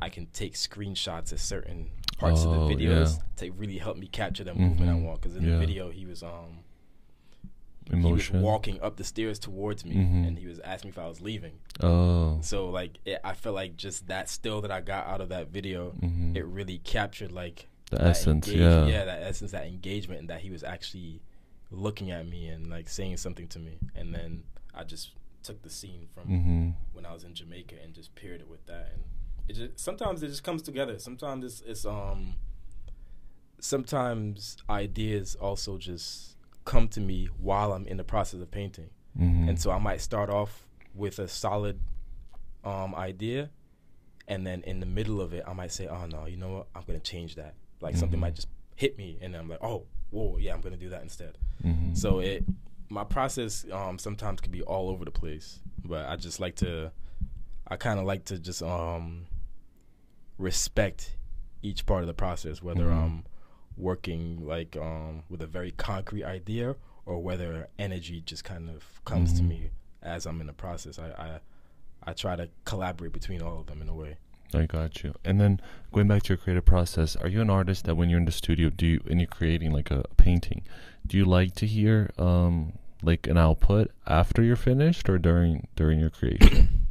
I 0.03 0.09
can 0.09 0.27
take 0.33 0.55
screenshots 0.55 1.33
of 1.33 1.41
certain 1.41 1.91
parts 2.19 2.43
Oh, 2.45 2.53
of 2.53 2.69
the 2.69 2.75
videos 2.75 3.17
yeah. 3.17 3.23
to 3.37 3.51
really 3.53 3.79
help 3.79 3.97
me 3.97 4.07
capture 4.07 4.45
the 4.45 4.55
movement 4.55 4.91
I 4.91 4.95
Mhm. 4.95 5.05
want. 5.05 5.21
Because 5.21 5.37
in 5.37 5.45
Yeah. 5.45 5.53
the 5.53 5.59
video 5.59 5.91
he 5.91 6.07
was 6.07 6.23
um 6.23 6.65
Emotion. 7.93 8.05
he 8.07 8.13
was 8.13 8.31
walking 8.45 8.81
up 8.83 8.97
the 8.97 9.05
stairs 9.05 9.39
towards 9.39 9.85
me 9.85 9.97
Mhm. 9.97 10.27
and 10.29 10.39
he 10.39 10.47
was 10.47 10.61
asking 10.61 10.89
me 10.89 10.93
if 10.93 10.99
I 10.99 11.09
was 11.09 11.21
leaving. 11.21 11.59
Oh. 11.81 12.39
So 12.41 12.71
like 12.71 12.99
it, 13.05 13.19
I 13.25 13.35
felt 13.35 13.55
like 13.57 13.77
just 13.77 14.07
that 14.09 14.29
still 14.29 14.61
that 14.61 14.71
I 14.71 14.81
got 14.81 15.07
out 15.07 15.21
of 15.21 15.29
that 15.31 15.49
video, 15.49 15.93
Mhm. 16.01 16.37
it 16.37 16.45
really 16.45 16.79
captured 16.79 17.33
like 17.33 17.69
The 17.91 18.01
essence, 18.03 18.47
yeah. 18.47 18.87
yeah, 18.87 19.05
that 19.05 19.23
essence, 19.23 19.51
that 19.51 19.67
engagement, 19.67 20.21
and 20.21 20.31
that 20.31 20.43
he 20.43 20.51
was 20.51 20.63
actually 20.63 21.21
looking 21.73 22.11
at 22.13 22.27
me 22.29 22.49
and 22.49 22.69
like 22.71 22.89
saying 22.89 23.17
something 23.17 23.49
to 23.49 23.59
me. 23.59 23.79
And 23.97 24.15
then 24.15 24.45
I 24.73 24.85
just 24.85 25.11
took 25.43 25.63
the 25.63 25.71
scene 25.71 26.07
from 26.15 26.29
Mm-hmm. 26.29 26.71
when 26.93 27.05
I 27.07 27.13
was 27.13 27.25
in 27.25 27.35
Jamaica 27.35 27.75
and 27.83 27.93
just 27.95 28.15
paired 28.15 28.41
it 28.41 28.49
with 28.49 28.65
that. 28.67 28.93
And 28.93 29.03
it 29.51 29.55
just 29.57 29.79
sometimes 29.81 30.23
it 30.23 30.29
just 30.29 30.45
comes 30.45 30.63
together. 30.63 30.99
Sometimes 30.99 31.45
it's, 31.45 31.61
it's 31.67 31.85
um 31.87 32.35
sometimes 33.61 34.57
ideas 34.69 35.35
also 35.37 35.77
just 35.79 36.37
come 36.65 36.89
to 36.89 37.01
me 37.01 37.27
while 37.39 37.73
I'm 37.73 37.87
in 37.87 37.97
the 37.97 38.05
process 38.05 38.41
of 38.41 38.51
painting. 38.51 38.91
Mm-hmm. 39.19 39.49
And 39.49 39.61
so 39.61 39.71
I 39.71 39.79
might 39.79 40.01
start 40.01 40.31
off 40.31 40.67
with 40.95 41.19
a 41.19 41.29
solid 41.29 41.81
um, 42.65 42.95
idea, 42.95 43.51
and 44.29 44.47
then 44.47 44.63
in 44.63 44.81
the 44.81 44.87
middle 44.87 45.21
of 45.21 45.33
it, 45.33 45.43
I 45.47 45.53
might 45.53 45.73
say, 45.73 45.87
"Oh 45.89 46.07
no, 46.07 46.27
you 46.27 46.37
know 46.37 46.49
what? 46.51 46.67
I'm 46.75 46.83
gonna 46.87 47.01
change 47.01 47.35
that." 47.37 47.55
Like 47.81 47.97
something 47.97 48.19
Mhm. 48.19 48.23
might 48.23 48.35
just 48.35 48.49
hit 48.77 48.97
me, 48.99 49.19
and 49.21 49.35
I'm 49.35 49.49
like, 49.49 49.63
"Oh, 49.63 49.87
whoa, 50.11 50.37
yeah, 50.39 50.55
I'm 50.55 50.61
gonna 50.61 50.77
do 50.77 50.91
that 50.91 51.03
instead." 51.03 51.39
Mm-hmm. 51.65 51.95
So 51.95 52.21
it, 52.21 52.45
my 52.89 53.05
process 53.05 53.65
um, 53.73 53.99
sometimes 53.99 54.41
can 54.41 54.53
be 54.53 54.63
all 54.63 54.91
over 54.91 55.05
the 55.05 55.11
place, 55.11 55.61
but 55.85 56.07
I 56.07 56.17
just 56.17 56.39
like 56.39 56.55
to, 56.57 56.93
I 57.67 57.77
kind 57.77 57.99
of 57.99 58.05
like 58.07 58.27
to 58.27 58.39
just 58.39 58.63
um, 58.63 59.27
respect 60.41 61.17
each 61.63 61.85
part 61.87 62.03
of 62.03 62.07
the 62.07 62.15
process, 62.15 62.63
whether 62.63 62.87
Mhm. 62.87 63.03
I'm 63.05 63.25
working 63.77 64.47
like 64.47 64.77
um, 64.77 65.23
with 65.29 65.43
a 65.43 65.47
very 65.47 65.71
concrete 65.73 66.25
idea 66.25 66.77
or 67.07 67.23
whether 67.23 67.69
energy 67.79 68.21
just 68.21 68.45
kind 68.45 68.69
of 68.71 69.05
comes 69.05 69.33
to 69.35 69.43
Mhm. 69.43 69.49
me 69.49 69.71
as 70.03 70.27
I'm 70.27 70.41
in 70.41 70.47
the 70.47 70.53
process. 70.53 70.99
I, 70.99 71.11
I 71.11 71.41
I 72.03 72.15
try 72.15 72.35
to 72.35 72.49
collaborate 72.65 73.13
between 73.13 73.43
all 73.43 73.61
of 73.61 73.67
them 73.67 73.83
in 73.83 73.89
a 73.89 73.95
way. 73.95 74.17
I 74.55 74.65
got 74.65 75.05
you. 75.05 75.15
And 75.23 75.39
then 75.39 75.61
going 75.93 76.09
back 76.09 76.23
to 76.25 76.29
your 76.31 76.39
creative 76.39 76.65
process, 76.65 77.15
are 77.15 77.29
you 77.29 77.43
an 77.43 77.51
artist 77.51 77.85
that 77.85 77.95
when 77.95 78.09
you're 78.09 78.19
in 78.19 78.25
the 78.25 78.33
studio, 78.33 78.71
do 78.71 78.87
you 78.87 79.01
and 79.09 79.21
you're 79.21 79.27
creating 79.29 79.71
like 79.73 79.91
a 79.91 80.05
painting, 80.17 80.63
do 81.07 81.19
you 81.19 81.27
like 81.27 81.55
to 81.57 81.67
hear 81.67 82.11
um 82.19 82.73
like 83.03 83.27
an 83.27 83.37
output 83.37 83.91
after 84.07 84.43
you're 84.43 84.57
finished 84.57 85.09
or 85.11 85.19
during 85.19 85.69
during 85.77 86.01
your 86.01 86.11
creation? 86.11 86.87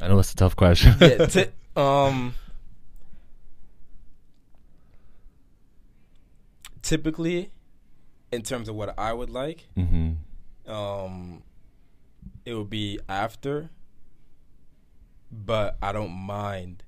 I 0.00 0.08
know 0.08 0.16
that's 0.16 0.32
a 0.32 0.36
tough 0.36 0.56
question. 0.56 0.94
yeah, 1.00 1.26
t- 1.26 1.46
um, 1.76 2.34
typically, 6.82 7.50
in 8.32 8.42
terms 8.42 8.68
of 8.68 8.74
what 8.74 8.98
I 8.98 9.12
would 9.12 9.30
like, 9.30 9.68
mm-hmm. 9.76 10.70
um, 10.70 11.42
it 12.44 12.54
would 12.54 12.70
be 12.70 12.98
after, 13.08 13.70
but 15.30 15.76
I 15.82 15.92
don't 15.92 16.12
mind 16.12 16.82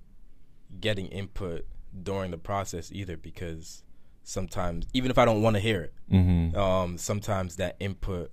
getting 0.81 1.07
input 1.07 1.67
during 2.03 2.31
the 2.31 2.39
process 2.39 2.91
either 2.93 3.17
because 3.17 3.83
sometimes, 4.25 4.87
even 4.93 5.11
if 5.11 5.19
I 5.19 5.25
don't 5.25 5.43
want 5.43 5.55
to 5.55 5.61
hear 5.61 5.83
it, 5.83 5.95
mm-hmm. 6.11 6.57
um, 6.57 6.99
sometimes 6.99 7.57
that 7.57 7.77
input 7.79 8.31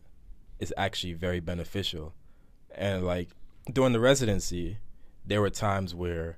is 0.59 0.73
actually 0.77 1.13
very 1.13 1.39
beneficial. 1.39 2.13
And 2.73 3.05
like 3.05 3.29
during 3.71 3.93
the 3.93 3.99
residency, 3.99 4.77
there 5.25 5.41
were 5.41 5.49
times 5.49 5.93
where 5.93 6.37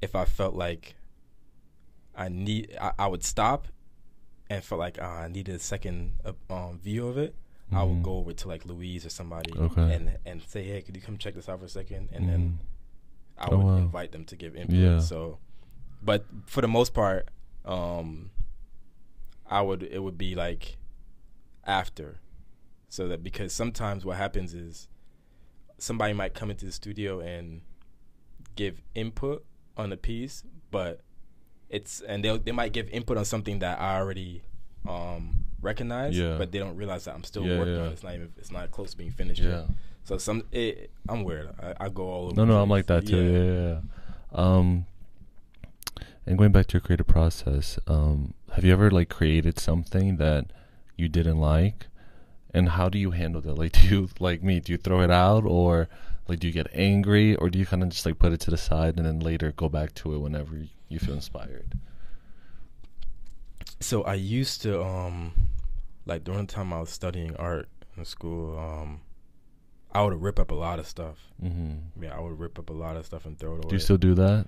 if 0.00 0.14
I 0.14 0.24
felt 0.24 0.54
like 0.54 0.94
I 2.14 2.28
need, 2.28 2.76
I, 2.80 2.92
I 2.98 3.06
would 3.06 3.24
stop 3.24 3.68
and 4.50 4.62
felt 4.62 4.78
like 4.78 5.00
uh, 5.00 5.04
I 5.06 5.28
needed 5.28 5.54
a 5.54 5.58
second 5.58 6.14
uh, 6.24 6.32
um, 6.52 6.78
view 6.78 7.06
of 7.08 7.16
it. 7.18 7.34
I 7.74 7.82
would 7.84 7.98
Mhm. 7.98 8.02
go 8.02 8.16
over 8.18 8.32
to 8.34 8.48
like 8.48 8.66
Louise 8.66 9.06
or 9.06 9.08
somebody 9.08 9.56
Okay. 9.56 9.94
and 9.94 10.18
and 10.26 10.42
say, 10.42 10.62
"Hey, 10.62 10.82
could 10.82 10.94
you 10.94 11.00
come 11.00 11.16
check 11.16 11.34
this 11.34 11.48
out 11.48 11.58
for 11.60 11.64
a 11.64 11.68
second? 11.70 12.10
And 12.12 12.28
then 12.28 12.58
I 13.38 13.48
Oh, 13.50 13.56
would 13.56 13.64
wow. 13.64 13.76
invite 13.78 14.12
them 14.12 14.26
to 14.26 14.36
give 14.36 14.54
input. 14.54 14.76
Yeah. 14.76 14.98
So, 14.98 15.38
but 16.02 16.26
for 16.44 16.60
the 16.60 16.68
most 16.68 16.92
part, 16.92 17.28
um, 17.64 18.30
I 19.46 19.62
would 19.62 19.82
it 19.84 20.00
would 20.00 20.18
be 20.18 20.34
like 20.34 20.76
after, 21.64 22.20
so 22.90 23.08
that 23.08 23.22
because 23.22 23.54
sometimes 23.54 24.04
what 24.04 24.18
happens 24.18 24.52
is 24.52 24.86
somebody 25.82 26.12
might 26.12 26.32
come 26.32 26.48
into 26.50 26.64
the 26.64 26.70
studio 26.72 27.18
and 27.20 27.60
give 28.54 28.80
input 28.94 29.44
on 29.76 29.92
a 29.92 29.96
piece, 29.96 30.44
but 30.70 31.00
it's 31.68 32.00
and 32.02 32.24
they 32.24 32.36
they 32.38 32.52
might 32.52 32.72
give 32.72 32.88
input 32.90 33.16
on 33.16 33.24
something 33.24 33.58
that 33.58 33.80
I 33.80 33.98
already 33.98 34.42
um 34.88 35.44
recognize, 35.60 36.16
Yeah. 36.18 36.36
but 36.38 36.52
they 36.52 36.58
don't 36.58 36.76
realize 36.76 37.04
that 37.06 37.14
I'm 37.14 37.24
still 37.24 37.44
Yeah, 37.46 37.58
working 37.58 37.74
yeah. 37.74 37.80
on 37.82 37.86
it. 37.88 37.92
It's 37.92 38.02
not 38.04 38.14
even 38.14 38.32
it's 38.36 38.52
not 38.52 38.70
close 38.70 38.92
to 38.92 38.96
being 38.96 39.10
finished 39.10 39.42
Yeah. 39.42 39.50
yet. 39.60 39.66
So 40.04 40.18
some 40.18 40.44
it, 40.52 40.90
I'm 41.08 41.24
weird. 41.24 41.48
I, 41.60 41.86
I 41.86 41.88
go 41.88 42.04
all 42.08 42.24
over. 42.26 42.36
No, 42.36 42.44
no, 42.44 42.62
I'm 42.62 42.68
like 42.68 42.86
that 42.86 43.06
too. 43.06 43.16
Yeah. 43.16 43.38
yeah, 43.38 43.68
yeah. 43.74 43.80
Um, 44.32 44.86
and 46.26 46.38
going 46.38 46.52
back 46.52 46.66
to 46.68 46.74
your 46.74 46.80
creative 46.80 47.06
process, 47.08 47.78
um, 47.88 48.34
have 48.52 48.64
you 48.64 48.72
ever 48.72 48.90
like 48.90 49.08
created 49.08 49.58
something 49.58 50.16
that 50.18 50.46
you 50.96 51.08
didn't 51.08 51.38
like, 51.38 51.86
and 52.54 52.70
how 52.70 52.88
do 52.88 52.98
you 52.98 53.10
handle 53.12 53.40
that? 53.40 53.54
Like, 53.54 53.72
do 53.72 53.86
you 53.88 54.08
like 54.20 54.42
me? 54.42 54.60
Do 54.60 54.72
you 54.72 54.78
throw 54.78 55.00
it 55.00 55.10
out, 55.10 55.44
or 55.44 55.88
like 56.28 56.40
do 56.40 56.46
you 56.46 56.52
get 56.52 56.68
angry, 56.72 57.34
or 57.36 57.50
do 57.50 57.58
you 57.58 57.66
kind 57.66 57.82
of 57.82 57.88
just 57.90 58.06
like 58.06 58.18
put 58.18 58.32
it 58.32 58.40
to 58.40 58.50
the 58.50 58.56
side 58.56 58.96
and 58.96 59.06
then 59.06 59.20
later 59.20 59.52
go 59.52 59.68
back 59.68 59.94
to 59.94 60.14
it 60.14 60.18
whenever 60.18 60.58
you 60.88 60.98
feel 60.98 61.14
inspired? 61.14 61.78
So 63.80 64.02
I 64.02 64.14
used 64.14 64.62
to 64.62 64.82
um 64.82 65.32
like 66.06 66.24
during 66.24 66.46
the 66.46 66.52
time 66.52 66.72
I 66.72 66.80
was 66.80 66.90
studying 66.90 67.34
art 67.36 67.68
in 67.96 68.04
school, 68.04 68.58
um 68.58 69.00
I 69.94 70.02
would 70.02 70.22
rip 70.22 70.38
up 70.38 70.50
a 70.50 70.54
lot 70.54 70.78
of 70.78 70.86
stuff. 70.86 71.18
Mm-hmm. 71.42 72.02
Yeah, 72.02 72.16
I 72.16 72.20
would 72.20 72.38
rip 72.38 72.58
up 72.58 72.70
a 72.70 72.72
lot 72.72 72.96
of 72.96 73.04
stuff 73.04 73.26
and 73.26 73.38
throw 73.38 73.54
it 73.54 73.64
away. 73.64 73.68
Do 73.68 73.74
you 73.74 73.80
still 73.80 73.98
do 73.98 74.14
that? 74.14 74.46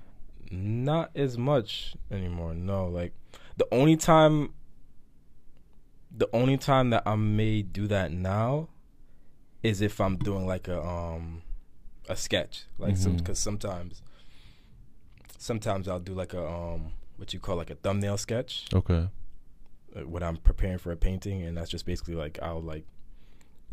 Not 0.50 1.10
as 1.14 1.36
much 1.36 1.94
anymore. 2.10 2.54
No, 2.54 2.86
like 2.86 3.12
the 3.56 3.66
only 3.72 3.96
time 3.96 4.54
the 6.16 6.28
only 6.32 6.56
time 6.56 6.90
that 6.90 7.02
I 7.06 7.16
may 7.16 7.62
do 7.62 7.86
that 7.88 8.12
now 8.12 8.68
is 9.62 9.80
if 9.80 10.00
I'm 10.00 10.16
doing 10.16 10.46
like 10.46 10.68
a 10.68 10.80
um 10.84 11.42
a 12.08 12.16
sketch. 12.16 12.64
Like 12.78 12.96
some 12.96 13.16
Mhm. 13.16 13.24
cuz 13.24 13.38
sometimes 13.38 14.02
sometimes 15.38 15.88
I'll 15.88 16.00
do 16.00 16.14
like 16.14 16.32
a 16.34 16.46
um 16.46 16.92
what 17.16 17.32
you 17.32 17.40
call 17.40 17.56
like 17.56 17.70
a 17.70 17.74
thumbnail 17.76 18.16
sketch 18.18 18.66
Okay. 18.74 19.08
uh, 19.96 20.00
when 20.00 20.22
I'm 20.22 20.36
preparing 20.36 20.78
for 20.78 20.90
a 20.92 20.96
painting, 20.96 21.42
and 21.42 21.56
that's 21.56 21.70
just 21.70 21.86
basically 21.86 22.14
like 22.14 22.38
I'll 22.42 22.60
like 22.62 22.84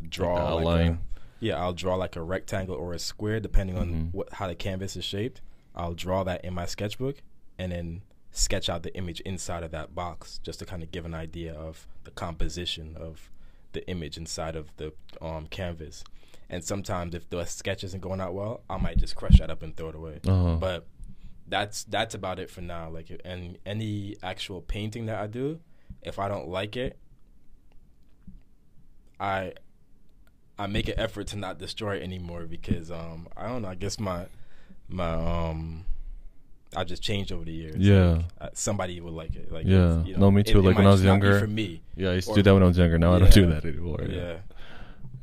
draw 0.09 0.55
like 0.55 0.65
outline. 0.65 0.91
a, 0.91 0.99
yeah, 1.39 1.57
I'll 1.59 1.73
draw 1.73 1.95
like 1.95 2.15
a 2.15 2.21
rectangle 2.21 2.75
or 2.75 2.93
a 2.93 2.99
square 2.99 3.39
depending 3.39 3.77
on 3.77 3.87
Mhm. 3.93 4.13
what 4.13 4.33
how 4.33 4.47
the 4.47 4.55
canvas 4.55 4.95
is 4.95 5.03
shaped. 5.05 5.41
I'll 5.75 5.93
draw 5.93 6.23
that 6.23 6.43
in 6.45 6.53
my 6.53 6.65
sketchbook, 6.65 7.21
and 7.57 7.71
then 7.71 8.01
sketch 8.31 8.69
out 8.69 8.83
the 8.83 8.95
image 8.95 9.19
inside 9.21 9.63
of 9.63 9.71
that 9.71 9.93
box 9.93 10.39
just 10.43 10.59
to 10.59 10.65
kind 10.65 10.81
of 10.83 10.91
give 10.91 11.05
an 11.05 11.13
idea 11.13 11.53
of 11.53 11.85
the 12.05 12.11
composition 12.11 12.95
of 12.97 13.29
the 13.73 13.87
image 13.89 14.17
inside 14.17 14.55
of 14.55 14.75
the 14.77 14.93
um, 15.21 15.47
canvas. 15.47 16.03
And 16.49 16.63
sometimes 16.63 17.13
if 17.15 17.29
the 17.29 17.45
sketch 17.45 17.83
isn't 17.83 18.01
going 18.01 18.19
out 18.21 18.33
well, 18.33 18.61
I 18.69 18.77
might 18.77 18.97
just 18.97 19.15
crush 19.15 19.39
that 19.39 19.49
up 19.49 19.63
and 19.63 19.75
throw 19.75 19.89
it 19.89 19.95
away 19.95 20.19
Uh-huh. 20.27 20.55
but 20.55 20.87
that's 21.47 21.83
that's 21.85 22.15
about 22.15 22.39
it 22.39 22.49
for 22.49 22.61
now 22.61 22.89
like 22.89 23.11
and 23.25 23.57
any 23.65 24.15
actual 24.23 24.61
painting 24.61 25.07
that 25.07 25.19
i 25.19 25.27
do 25.27 25.59
if 26.01 26.17
i 26.17 26.29
don't 26.29 26.47
like 26.47 26.77
it 26.77 26.97
i 29.19 29.51
i 30.57 30.65
make 30.67 30.87
an 30.87 30.97
effort 30.97 31.27
to 31.27 31.35
not 31.35 31.57
destroy 31.59 31.97
it 31.97 32.03
anymore 32.03 32.43
because 32.45 32.89
um 32.89 33.27
i 33.35 33.47
don't 33.47 33.63
know 33.63 33.67
i 33.67 33.75
guess 33.75 33.99
my 33.99 34.25
my 34.87 35.13
um 35.13 35.83
i 36.75 36.83
just 36.83 37.01
changed 37.03 37.31
over 37.31 37.43
the 37.45 37.51
years 37.51 37.75
Yeah. 37.77 38.09
Like, 38.11 38.25
uh, 38.39 38.49
somebody 38.53 38.99
would 39.01 39.13
like 39.13 39.35
it 39.35 39.51
like 39.51 39.65
Yeah. 39.65 40.03
you 40.03 40.15
No, 40.17 40.31
me 40.31 40.43
too. 40.43 40.59
it 40.59 40.63
Like, 40.65 40.77
when 40.77 40.87
I 40.87 40.91
was 40.91 41.01
just 41.01 41.07
not 41.07 41.19
be 41.21 41.27
younger- 41.27 41.39
for 41.39 41.47
me 41.47 41.81
yeah, 41.95 42.09
I 42.11 42.13
used 42.13 42.27
to 42.29 42.35
do 42.35 42.41
that 42.43 42.53
when 42.53 42.63
I 42.63 42.67
was 42.67 42.77
younger. 42.77 42.97
Now 42.97 43.13
I 43.15 43.19
don't 43.19 43.33
do 43.33 43.45
that 43.47 43.65
anymore. 43.65 44.01
yeah 44.07 44.37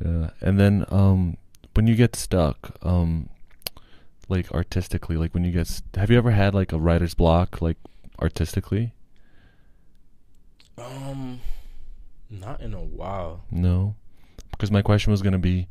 Yeah. 0.05 0.30
And 0.40 0.61
then 0.61 0.84
um 0.90 1.36
when 1.74 1.86
you 1.86 1.94
get 1.96 2.14
stuck, 2.16 2.76
um 2.84 3.28
like 4.28 4.53
artistically, 4.53 5.16
like 5.16 5.32
when 5.32 5.44
you 5.44 5.53
get 5.53 5.80
have 5.96 6.11
you 6.11 6.18
ever 6.18 6.32
had 6.32 6.55
like 6.55 6.72
a 6.72 6.78
writer's 6.78 7.14
block 7.14 7.62
like 7.62 7.78
artistically? 8.20 8.92
um 10.76 11.40
not 12.30 12.61
in 12.61 12.74
a 12.74 12.82
while 12.82 13.42
No. 13.51 13.94
Because 14.51 14.70
my 14.70 14.82
question 14.82 15.11
was 15.12 15.22
going 15.22 15.32
to 15.32 15.38
be 15.38 15.66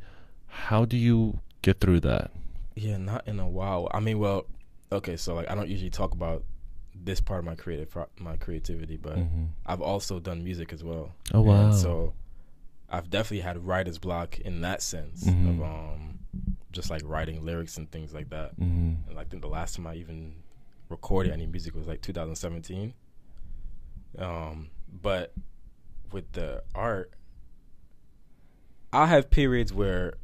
how 0.46 0.84
do 0.84 0.96
you 0.96 1.38
get 1.62 1.78
through 1.80 2.00
that? 2.00 2.30
Yeah, 2.74 2.96
not 2.96 3.26
in 3.28 3.38
a 3.38 3.46
while. 3.48 3.88
I 3.92 4.00
mean, 4.00 4.18
well, 4.18 4.46
okay, 4.92 5.16
so 5.16 5.34
like 5.34 5.50
I 5.50 5.54
don't 5.54 5.68
usually 5.68 5.90
talk 5.90 6.12
about 6.12 6.44
this 6.94 7.20
part 7.20 7.38
of 7.40 7.44
my 7.44 7.54
creative 7.54 7.90
pro- 7.90 8.08
my 8.18 8.36
creativity, 8.36 8.96
but 8.96 9.16
Mhm. 9.16 9.48
I've 9.66 9.80
also 9.80 10.18
done 10.18 10.42
music 10.42 10.72
as 10.72 10.82
well. 10.82 11.12
Oh 11.32 11.42
wow. 11.42 11.66
And 11.66 11.74
so 11.74 12.14
I've 12.88 13.08
definitely 13.10 13.40
had 13.40 13.66
writer's 13.66 13.98
block 13.98 14.38
in 14.40 14.62
that 14.62 14.82
sense 14.82 15.24
Mhm. 15.24 15.48
of 15.50 15.62
um 15.62 16.18
just 16.72 16.90
like 16.90 17.02
writing 17.04 17.44
lyrics 17.44 17.76
and 17.76 17.90
things 17.90 18.12
like 18.12 18.30
that. 18.30 18.58
Mhm. 18.58 19.08
And 19.08 19.18
I 19.18 19.24
think 19.24 19.42
the 19.42 19.48
last 19.48 19.76
time 19.76 19.86
I 19.86 19.94
even 19.94 20.42
recorded 20.88 21.32
any 21.32 21.46
music 21.46 21.74
was 21.74 21.86
like 21.86 22.00
2017. 22.02 22.94
Um, 24.18 24.70
but 25.02 25.32
with 26.12 26.30
the 26.32 26.62
art, 26.74 27.12
I 28.92 29.06
have 29.06 29.30
periods 29.30 29.72
where, 29.72 30.14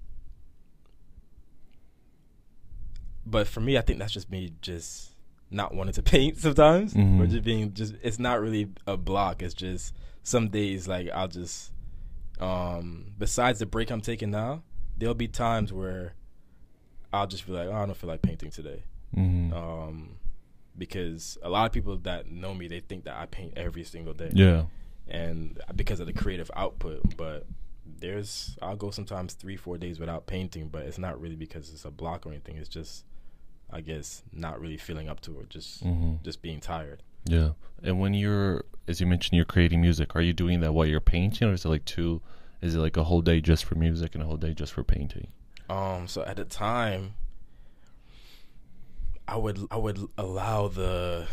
but 3.27 3.47
for 3.47 3.61
me, 3.61 3.77
I 3.79 3.81
think 3.83 3.99
that's 3.99 4.13
just 4.13 4.31
me 4.31 4.53
just 4.61 5.11
not 5.51 5.75
wanting 5.75 5.95
to 5.95 6.03
paint 6.15 6.39
sometimes, 6.39 6.95
or 6.95 6.99
Mhm. 6.99 7.31
just 7.31 7.45
being 7.45 7.73
just. 7.75 7.95
It's 8.03 8.19
not 8.19 8.41
really 8.41 8.69
a 8.87 8.97
block. 8.97 9.43
It's 9.43 9.55
just 9.55 9.95
some 10.23 10.49
days 10.49 10.89
like 10.89 11.09
I'll 11.11 11.29
just. 11.29 11.73
Um, 12.41 13.13
besides 13.19 13.61
the 13.61 13.67
break 13.67 13.91
I'm 13.91 14.01
taking 14.01 14.31
now, 14.31 14.63
there'll 14.99 15.15
be 15.15 15.29
times 15.29 15.73
where 15.73 16.15
I'll 17.13 17.27
just 17.29 17.47
be 17.47 17.53
like, 17.53 17.69
oh, 17.69 17.73
I 17.73 17.87
don't 17.87 17.97
feel 17.97 18.11
like 18.11 18.23
painting 18.23 18.51
today. 18.51 18.83
Mhm. 19.17 19.53
Um, 19.53 20.17
because 20.77 21.39
a 21.43 21.49
lot 21.49 21.67
of 21.67 21.73
people 21.73 21.97
that 21.99 22.29
know 22.31 22.53
me, 22.55 22.67
they 22.67 22.81
think 22.81 23.05
that 23.05 23.17
I 23.17 23.27
paint 23.27 23.53
every 23.57 23.85
single 23.85 24.15
day. 24.15 24.31
yeah. 24.33 24.65
And 25.07 25.61
because 25.77 26.01
of 26.01 26.07
the 26.07 26.13
creative 26.15 26.51
output, 26.57 27.17
but 27.17 27.47
there's 27.87 28.57
I'll 28.63 28.75
go 28.75 28.91
sometimes 28.91 29.35
three, 29.35 29.57
four 29.57 29.77
days 29.79 30.01
without 30.01 30.27
painting, 30.27 30.69
but 30.69 30.83
it's 30.87 30.99
not 30.99 31.21
really 31.21 31.37
because 31.37 31.71
it's 31.71 31.85
a 31.85 31.91
block 31.91 32.27
or 32.27 32.31
anything. 32.31 32.57
It's 32.57 32.69
just 32.71 33.05
I 33.75 33.81
guess 33.81 34.23
not 34.33 34.61
really 34.61 34.77
feeling 34.77 35.09
up 35.09 35.21
to 35.23 35.41
it, 35.41 35.51
just 35.51 35.83
Mhm. 35.85 36.23
just 36.23 36.41
being 36.43 36.61
tired. 36.61 37.03
Yeah. 37.27 37.51
And 37.83 37.99
when 38.01 38.15
you're, 38.15 38.65
as 38.87 39.01
you 39.01 39.07
mentioned, 39.07 39.37
you're 39.37 39.45
creating 39.45 39.81
music, 39.81 40.15
are 40.15 40.23
you 40.23 40.33
doing 40.33 40.61
that 40.61 40.73
while 40.75 40.87
you're 40.87 41.01
painting, 41.01 41.49
or 41.49 41.53
is 41.53 41.65
it 41.65 41.69
like 41.69 41.85
two? 41.85 42.23
Is 42.63 42.75
it 42.75 42.79
like 42.79 42.97
a 42.97 43.05
whole 43.05 43.21
day 43.21 43.41
just 43.41 43.65
for 43.65 43.75
music 43.75 44.15
and 44.15 44.23
a 44.23 44.27
whole 44.27 44.37
day 44.37 44.55
just 44.55 44.73
for 44.73 44.85
painting? 44.85 45.27
Um, 45.69 46.07
so 46.09 46.23
at 46.25 46.37
the 46.37 46.45
time, 46.45 47.15
I 49.27 49.37
would 49.37 49.59
I 49.71 49.77
would 49.77 49.99
allow 50.19 50.69
the 50.69 51.27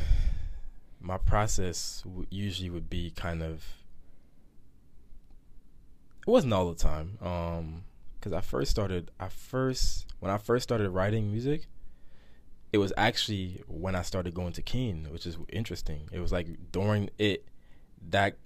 my 1.00 1.18
process 1.18 2.02
w- 2.06 2.26
usually 2.30 2.70
would 2.70 2.90
be 2.90 3.12
kind 3.12 3.42
of 3.44 3.66
it 6.26 6.30
wasn't 6.30 6.54
all 6.54 6.70
the 6.70 6.76
time 6.76 7.18
um 7.22 7.84
because 8.20 8.32
i 8.34 8.40
first 8.40 8.70
started 8.70 9.10
i 9.20 9.28
first 9.28 10.06
when 10.20 10.32
i 10.32 10.38
first 10.38 10.62
started 10.64 10.90
writing 10.92 11.32
music 11.32 11.66
it 12.74 12.78
was 12.78 12.94
actually 12.98 13.62
when 13.68 13.96
i 13.96 14.02
started 14.02 14.34
going 14.34 14.54
to 14.54 14.62
Kean 14.62 15.08
which 15.12 15.26
is 15.26 15.38
interesting 15.50 16.08
it 16.12 16.20
was 16.20 16.32
like 16.32 16.48
during 16.72 17.10
it 17.18 17.46
that 18.10 18.38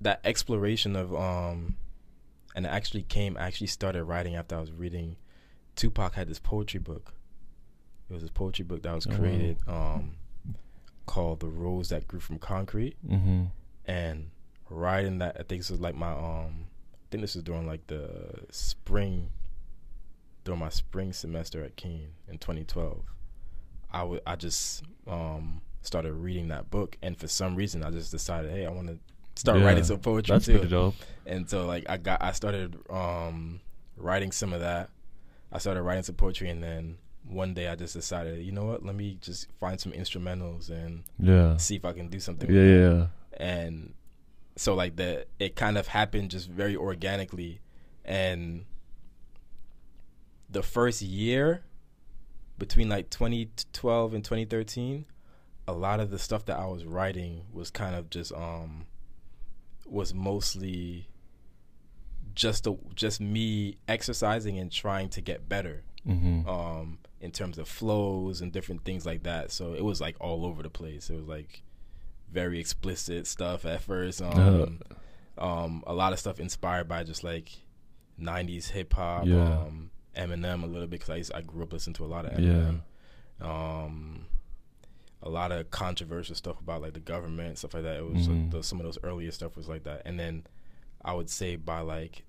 that 0.00 0.20
exploration 0.24 0.96
of 0.96 1.14
um 1.14 1.76
and 2.56 2.66
it 2.66 2.68
actually 2.68 3.02
came 3.02 3.36
I 3.36 3.42
actually 3.46 3.66
started 3.68 4.04
writing 4.04 4.36
after 4.36 4.56
i 4.56 4.60
was 4.60 4.72
reading 4.72 5.16
tupac 5.76 6.14
had 6.14 6.28
this 6.28 6.38
poetry 6.38 6.80
book 6.80 7.12
it 8.08 8.12
was 8.12 8.22
this 8.22 8.30
poetry 8.30 8.64
book 8.64 8.82
that 8.82 8.94
was 8.94 9.06
Oh, 9.06 9.10
wow. 9.10 9.16
created 9.16 9.56
um 9.66 10.12
called 11.06 11.40
the 11.40 11.48
rose 11.48 11.88
that 11.90 12.06
grew 12.08 12.20
from 12.20 12.38
concrete 12.38 12.96
Mm-hmm. 13.08 13.44
and 13.86 14.30
writing 14.70 15.18
that 15.18 15.36
I 15.38 15.42
think 15.42 15.60
this 15.60 15.70
was 15.70 15.80
like 15.80 15.94
my 15.94 16.10
um 16.12 16.66
I 16.94 17.06
think 17.10 17.20
this 17.22 17.34
was 17.34 17.44
during 17.44 17.66
like 17.66 17.86
the 17.88 18.44
spring 18.50 19.30
during 20.44 20.60
my 20.60 20.68
spring 20.70 21.12
semester 21.12 21.62
at 21.64 21.76
Kean 21.76 22.08
in 22.28 22.38
2012. 22.38 23.04
I 23.94 24.02
would 24.02 24.20
I 24.26 24.36
just 24.36 24.82
um 25.06 25.60
started 25.82 26.12
reading 26.14 26.48
that 26.48 26.70
book 26.70 26.96
and 27.02 27.16
for 27.16 27.28
some 27.28 27.54
reason 27.54 27.82
I 27.84 27.90
just 27.90 28.10
decided 28.10 28.50
hey 28.50 28.66
I 28.66 28.70
want 28.70 28.88
to 28.88 28.98
start 29.36 29.58
Yeah, 29.58 29.64
writing 29.66 29.84
some 29.84 29.98
poetry 30.00 30.34
That's 30.34 30.46
too. 30.46 30.52
pretty 30.52 30.68
dope. 30.68 30.94
And 31.26 31.48
so 31.48 31.66
like 31.66 31.84
I 31.88 31.96
got 31.98 32.22
I 32.22 32.32
started 32.32 32.76
um 32.90 33.60
writing 33.96 34.32
some 34.32 34.52
of 34.52 34.60
that. 34.60 34.90
I 35.52 35.58
started 35.58 35.82
writing 35.82 36.02
some 36.02 36.16
poetry 36.16 36.50
and 36.50 36.62
then 36.62 36.98
one 37.26 37.54
day 37.54 37.68
I 37.68 37.74
just 37.76 37.94
decided, 37.94 38.44
you 38.44 38.52
know 38.52 38.64
what, 38.64 38.84
let 38.84 38.94
me 38.94 39.16
just 39.20 39.48
find 39.60 39.80
some 39.80 39.92
instrumentals 39.92 40.68
and 40.70 41.04
Yeah. 41.18 41.56
see 41.56 41.76
if 41.76 41.84
I 41.84 41.92
can 41.92 42.08
do 42.08 42.20
something. 42.20 42.50
Yeah, 42.50 42.60
with 42.60 42.70
yeah, 42.70 42.90
yeah. 42.98 43.06
And 43.38 43.94
so 44.56 44.74
like 44.74 44.96
the 44.96 45.26
it 45.38 45.54
kind 45.56 45.76
of 45.78 45.86
happened 45.88 46.30
just 46.30 46.48
very 46.50 46.76
organically 46.76 47.60
and 48.04 48.64
the 50.50 50.62
first 50.62 51.02
year 51.02 51.62
between 52.58 52.88
like 52.88 53.10
2012 53.10 54.14
and 54.14 54.24
2013 54.24 55.04
a 55.66 55.72
lot 55.72 55.98
of 56.00 56.10
the 56.10 56.18
stuff 56.18 56.44
that 56.44 56.58
I 56.58 56.66
was 56.66 56.84
writing 56.84 57.46
was 57.52 57.70
kind 57.70 57.94
of 57.96 58.10
just 58.10 58.32
um 58.32 58.86
was 59.86 60.12
mostly 60.14 61.08
just 62.34 62.66
a, 62.66 62.76
just 62.94 63.20
me 63.20 63.76
exercising 63.88 64.58
and 64.58 64.70
trying 64.70 65.08
to 65.10 65.20
get 65.20 65.48
better 65.48 65.82
Mm-hmm. 66.06 66.46
um 66.46 66.98
in 67.22 67.30
terms 67.30 67.56
of 67.56 67.66
flows 67.66 68.42
and 68.42 68.52
different 68.52 68.84
things 68.84 69.06
like 69.06 69.22
that 69.22 69.50
so 69.50 69.72
it 69.72 69.82
was 69.82 70.02
like 70.02 70.16
all 70.20 70.44
over 70.44 70.62
the 70.62 70.68
place 70.68 71.08
it 71.08 71.16
was 71.16 71.26
like 71.26 71.62
very 72.30 72.60
explicit 72.60 73.26
stuff 73.26 73.64
at 73.64 73.80
first 73.80 74.20
um 74.20 74.80
um 75.38 75.82
a 75.86 75.94
lot 75.94 76.12
of 76.12 76.18
stuff 76.18 76.38
inspired 76.40 76.86
by 76.88 77.04
just 77.04 77.24
like 77.24 77.48
90s 78.20 78.68
hip 78.68 78.92
hop 78.92 79.24
Yeah. 79.24 79.60
um 79.60 79.90
Eminem 80.14 80.62
a 80.62 80.66
little 80.66 80.86
bit 80.88 81.00
cuz 81.00 81.30
I 81.32 81.38
I 81.38 81.42
grew 81.42 81.62
up 81.62 81.72
listening 81.72 81.94
to 81.94 82.04
a 82.04 82.06
lot 82.06 82.24
of 82.26 82.38
Yeah. 82.38 82.50
Eminem 82.52 82.80
um 83.46 84.26
a 85.22 85.28
lot 85.28 85.50
of 85.52 85.70
controversial 85.70 86.34
stuff 86.36 86.60
about 86.60 86.82
like 86.82 86.92
the 86.92 87.00
government 87.00 87.58
stuff 87.58 87.74
like 87.74 87.82
that 87.82 87.96
it 87.96 88.04
was 88.04 88.28
Mhm. 88.28 88.50
the, 88.50 88.62
some 88.62 88.78
of 88.78 88.84
those 88.84 88.98
earlier 89.02 89.30
stuff 89.30 89.56
was 89.56 89.68
like 89.68 89.84
that 89.84 90.02
and 90.04 90.18
then 90.20 90.46
I 91.02 91.14
would 91.14 91.30
say 91.30 91.56
by 91.56 91.80
like 91.80 92.24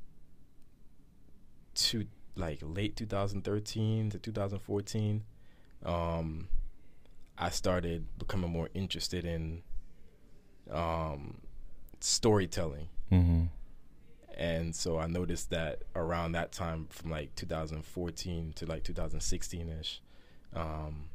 two 1.74 2.08
like 2.36 2.60
late 2.62 2.96
2013 2.96 4.10
to 4.12 4.20
2014 4.20 5.24
um 5.84 6.48
I 7.38 7.50
started 7.50 8.06
becoming 8.18 8.50
more 8.52 8.70
interested 8.74 9.26
in 9.26 9.62
um 10.72 11.42
storytelling 12.00 12.88
Mm-hmm. 13.12 13.46
And 14.38 14.76
so 14.76 15.00
I 15.00 15.08
noticed 15.08 15.50
that 15.52 15.84
around 15.96 16.34
that 16.34 16.52
time 16.52 16.88
from 16.90 17.10
like 17.12 17.34
2014 17.36 18.54
to 18.58 18.66
like 18.66 18.84
2016ish 18.84 20.00
um 20.54 21.06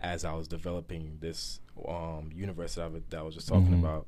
as 0.00 0.24
I 0.24 0.32
was 0.34 0.48
developing 0.48 1.18
this 1.20 1.60
um 1.86 2.30
universe 2.34 2.74
that 2.76 2.82
I, 2.82 2.86
was- 2.88 3.02
that 3.10 3.18
I 3.18 3.22
was 3.22 3.34
just 3.34 3.48
talking 3.48 3.68
Mhm. 3.72 3.80
about 3.80 4.06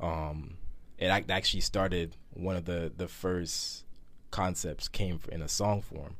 um 0.00 0.56
it 0.98 1.06
actually 1.08 1.60
started 1.60 2.16
one 2.32 2.56
of 2.56 2.64
the 2.66 2.92
the 2.96 3.08
first 3.08 3.84
concepts 4.30 4.88
came 4.88 5.20
in 5.30 5.42
a 5.42 5.48
song 5.48 5.80
form 5.80 6.16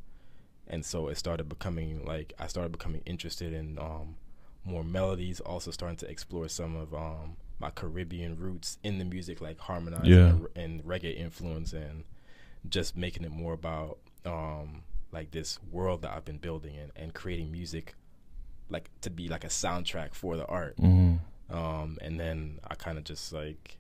and 0.67 0.85
so 0.85 1.09
it 1.09 1.17
started 1.17 1.49
becoming 1.49 2.05
like 2.05 2.33
I 2.39 2.47
started 2.47 2.73
becoming 2.73 3.03
interested 3.07 3.53
in 3.53 3.79
um 3.79 4.17
more 4.65 4.85
melodies 4.85 5.41
also 5.41 5.71
starting 5.71 5.97
to 5.99 6.09
explore 6.11 6.49
some 6.49 6.77
of 6.77 6.95
um 6.95 7.37
my 7.59 7.71
Caribbean 7.71 8.37
roots 8.37 8.79
in 8.83 8.99
the 8.99 9.05
music 9.05 9.41
like 9.41 9.59
harmonizing 9.59 10.13
Yeah. 10.13 10.29
and, 10.31 10.49
and 10.57 10.85
reggae 10.85 11.17
influence 11.17 11.73
and 11.73 12.05
just 12.69 12.97
making 12.97 13.25
it 13.25 13.31
more 13.33 13.53
about 13.53 13.99
um 14.25 14.83
like 15.13 15.31
this 15.31 15.59
world 15.71 16.03
that 16.03 16.11
I've 16.13 16.25
been 16.25 16.39
building 16.39 16.77
and, 16.77 16.91
and 16.97 17.15
creating 17.15 17.53
music 17.53 17.95
like 18.69 18.91
to 19.03 19.11
be 19.11 19.29
like 19.29 19.45
a 19.45 19.49
soundtrack 19.49 20.15
for 20.15 20.37
the 20.37 20.47
art 20.47 20.77
Mm-hmm. 20.79 21.55
um 21.55 21.99
and 22.01 22.19
then 22.19 22.59
I 22.69 22.75
kind 22.75 22.99
of 22.99 23.05
just 23.05 23.33
like 23.33 23.79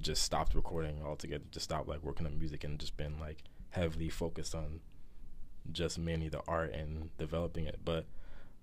just 0.00 0.22
stopped 0.22 0.54
recording 0.54 1.00
altogether 1.04 1.44
just 1.50 1.64
stopped 1.64 1.88
like 1.88 2.02
working 2.02 2.26
on 2.26 2.38
music 2.38 2.64
and 2.64 2.78
just 2.78 2.96
been 2.96 3.18
like 3.20 3.42
heavily 3.70 4.08
focused 4.08 4.54
on 4.54 4.80
just 5.72 5.98
mainly 5.98 6.28
the 6.28 6.40
art 6.48 6.72
and 6.72 7.10
developing 7.18 7.66
it 7.66 7.78
but 7.84 8.06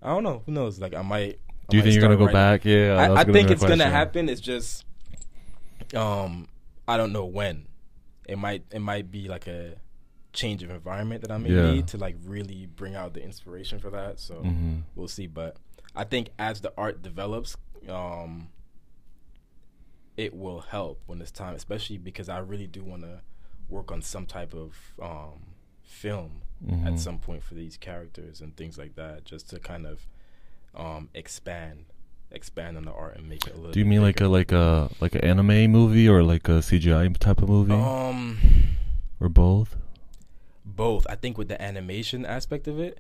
I 0.02 0.08
don't 0.10 0.24
know 0.24 0.42
who 0.46 0.52
knows 0.52 0.80
like 0.80 0.94
I 0.96 1.02
might 1.04 1.40
Do 1.70 1.78
you 1.78 1.84
think 1.84 1.94
you're 1.96 2.02
gonna 2.02 2.16
go 2.18 2.26
writing- 2.26 2.34
back? 2.34 2.66
Yeah, 2.66 2.96
I, 3.16 3.22
I 3.22 3.24
think 3.24 3.50
it's 3.50 3.64
gonna 3.64 3.90
happen. 3.90 4.30
It's 4.30 4.42
just, 4.42 4.86
um, 5.96 6.48
I 6.88 6.98
don't 6.98 7.12
know 7.12 7.26
when. 7.26 7.68
It 8.28 8.38
might 8.38 8.64
it 8.72 8.80
might 8.80 9.12
be 9.12 9.28
like 9.28 9.48
a 9.48 9.76
change 10.34 10.64
of 10.64 10.70
environment 10.70 11.22
that 11.22 11.32
I 11.32 11.38
may 11.38 11.50
Yeah. 11.50 11.72
need 11.72 11.88
to 11.90 11.98
like 11.98 12.16
really 12.26 12.66
bring 12.66 12.96
out 12.96 13.14
the 13.14 13.24
inspiration 13.24 13.80
for 13.80 13.90
that. 13.92 14.20
So 14.20 14.36
Mhm. 14.36 14.82
we'll 14.96 15.08
see. 15.08 15.28
But 15.28 15.58
I 15.96 16.04
think 16.04 16.30
as 16.38 16.62
the 16.62 16.74
art 16.78 17.02
develops, 17.02 17.56
um, 17.88 18.50
it 20.18 20.34
will 20.34 20.62
help 20.62 21.02
when 21.08 21.22
it's 21.22 21.32
time, 21.32 21.56
especially 21.56 21.98
because 21.98 22.30
I 22.30 22.40
really 22.40 22.68
do 22.68 22.84
want 22.84 23.04
to 23.04 23.22
work 23.70 23.92
on 23.92 24.02
some 24.02 24.26
type 24.26 24.54
of 24.54 24.94
um, 25.02 25.54
film 25.84 26.42
Mhm. 26.66 26.86
at 26.94 27.00
some 27.00 27.20
point 27.20 27.44
for 27.44 27.54
these 27.54 27.78
characters 27.78 28.42
and 28.42 28.56
things 28.56 28.78
like 28.78 28.96
that, 28.96 29.26
just 29.26 29.50
to 29.52 29.60
kind 29.60 29.86
of 29.86 30.08
um, 30.76 31.10
expand 31.14 31.86
expand 32.32 32.76
on 32.76 32.84
the 32.84 32.92
art 32.92 33.16
and 33.18 33.30
make 33.30 33.48
it 33.48 33.54
a 33.54 33.56
little. 33.56 33.72
Do 33.72 33.80
you 33.80 33.86
mean 33.86 34.02
like 34.02 34.20
a 34.22 34.28
like 34.28 34.52
a 34.52 34.90
like 35.00 35.16
an 35.16 35.22
anime 35.22 35.72
movie 35.72 36.08
or 36.08 36.24
like 36.24 36.48
a 36.50 36.60
CGI 36.60 37.18
type 37.18 37.42
of 37.42 37.50
movie 37.50 37.74
um 37.74 38.40
or 39.20 39.30
both? 39.30 39.76
both? 40.64 41.08
I 41.10 41.16
think 41.16 41.38
with 41.38 41.48
the 41.48 41.62
animation 41.62 42.26
aspect 42.26 42.68
of 42.68 42.80
it, 42.80 43.00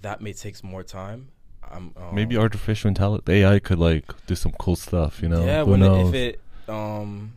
that 0.00 0.20
may 0.20 0.32
take 0.32 0.56
some 0.56 0.70
more 0.70 0.82
time. 0.82 1.28
I'm 1.70 1.92
um, 1.96 2.14
Maybe 2.14 2.36
artificial 2.36 2.88
intelligence 2.88 3.28
AI 3.28 3.58
could 3.58 3.78
like 3.78 4.04
do 4.26 4.34
some 4.34 4.52
cool 4.58 4.76
stuff. 4.76 5.22
You 5.22 5.28
know? 5.28 5.44
Yeah, 5.44 5.64
Who 5.64 5.72
when 5.72 5.82
it, 5.82 6.06
if 6.06 6.14
it 6.14 6.40
um, 6.68 7.32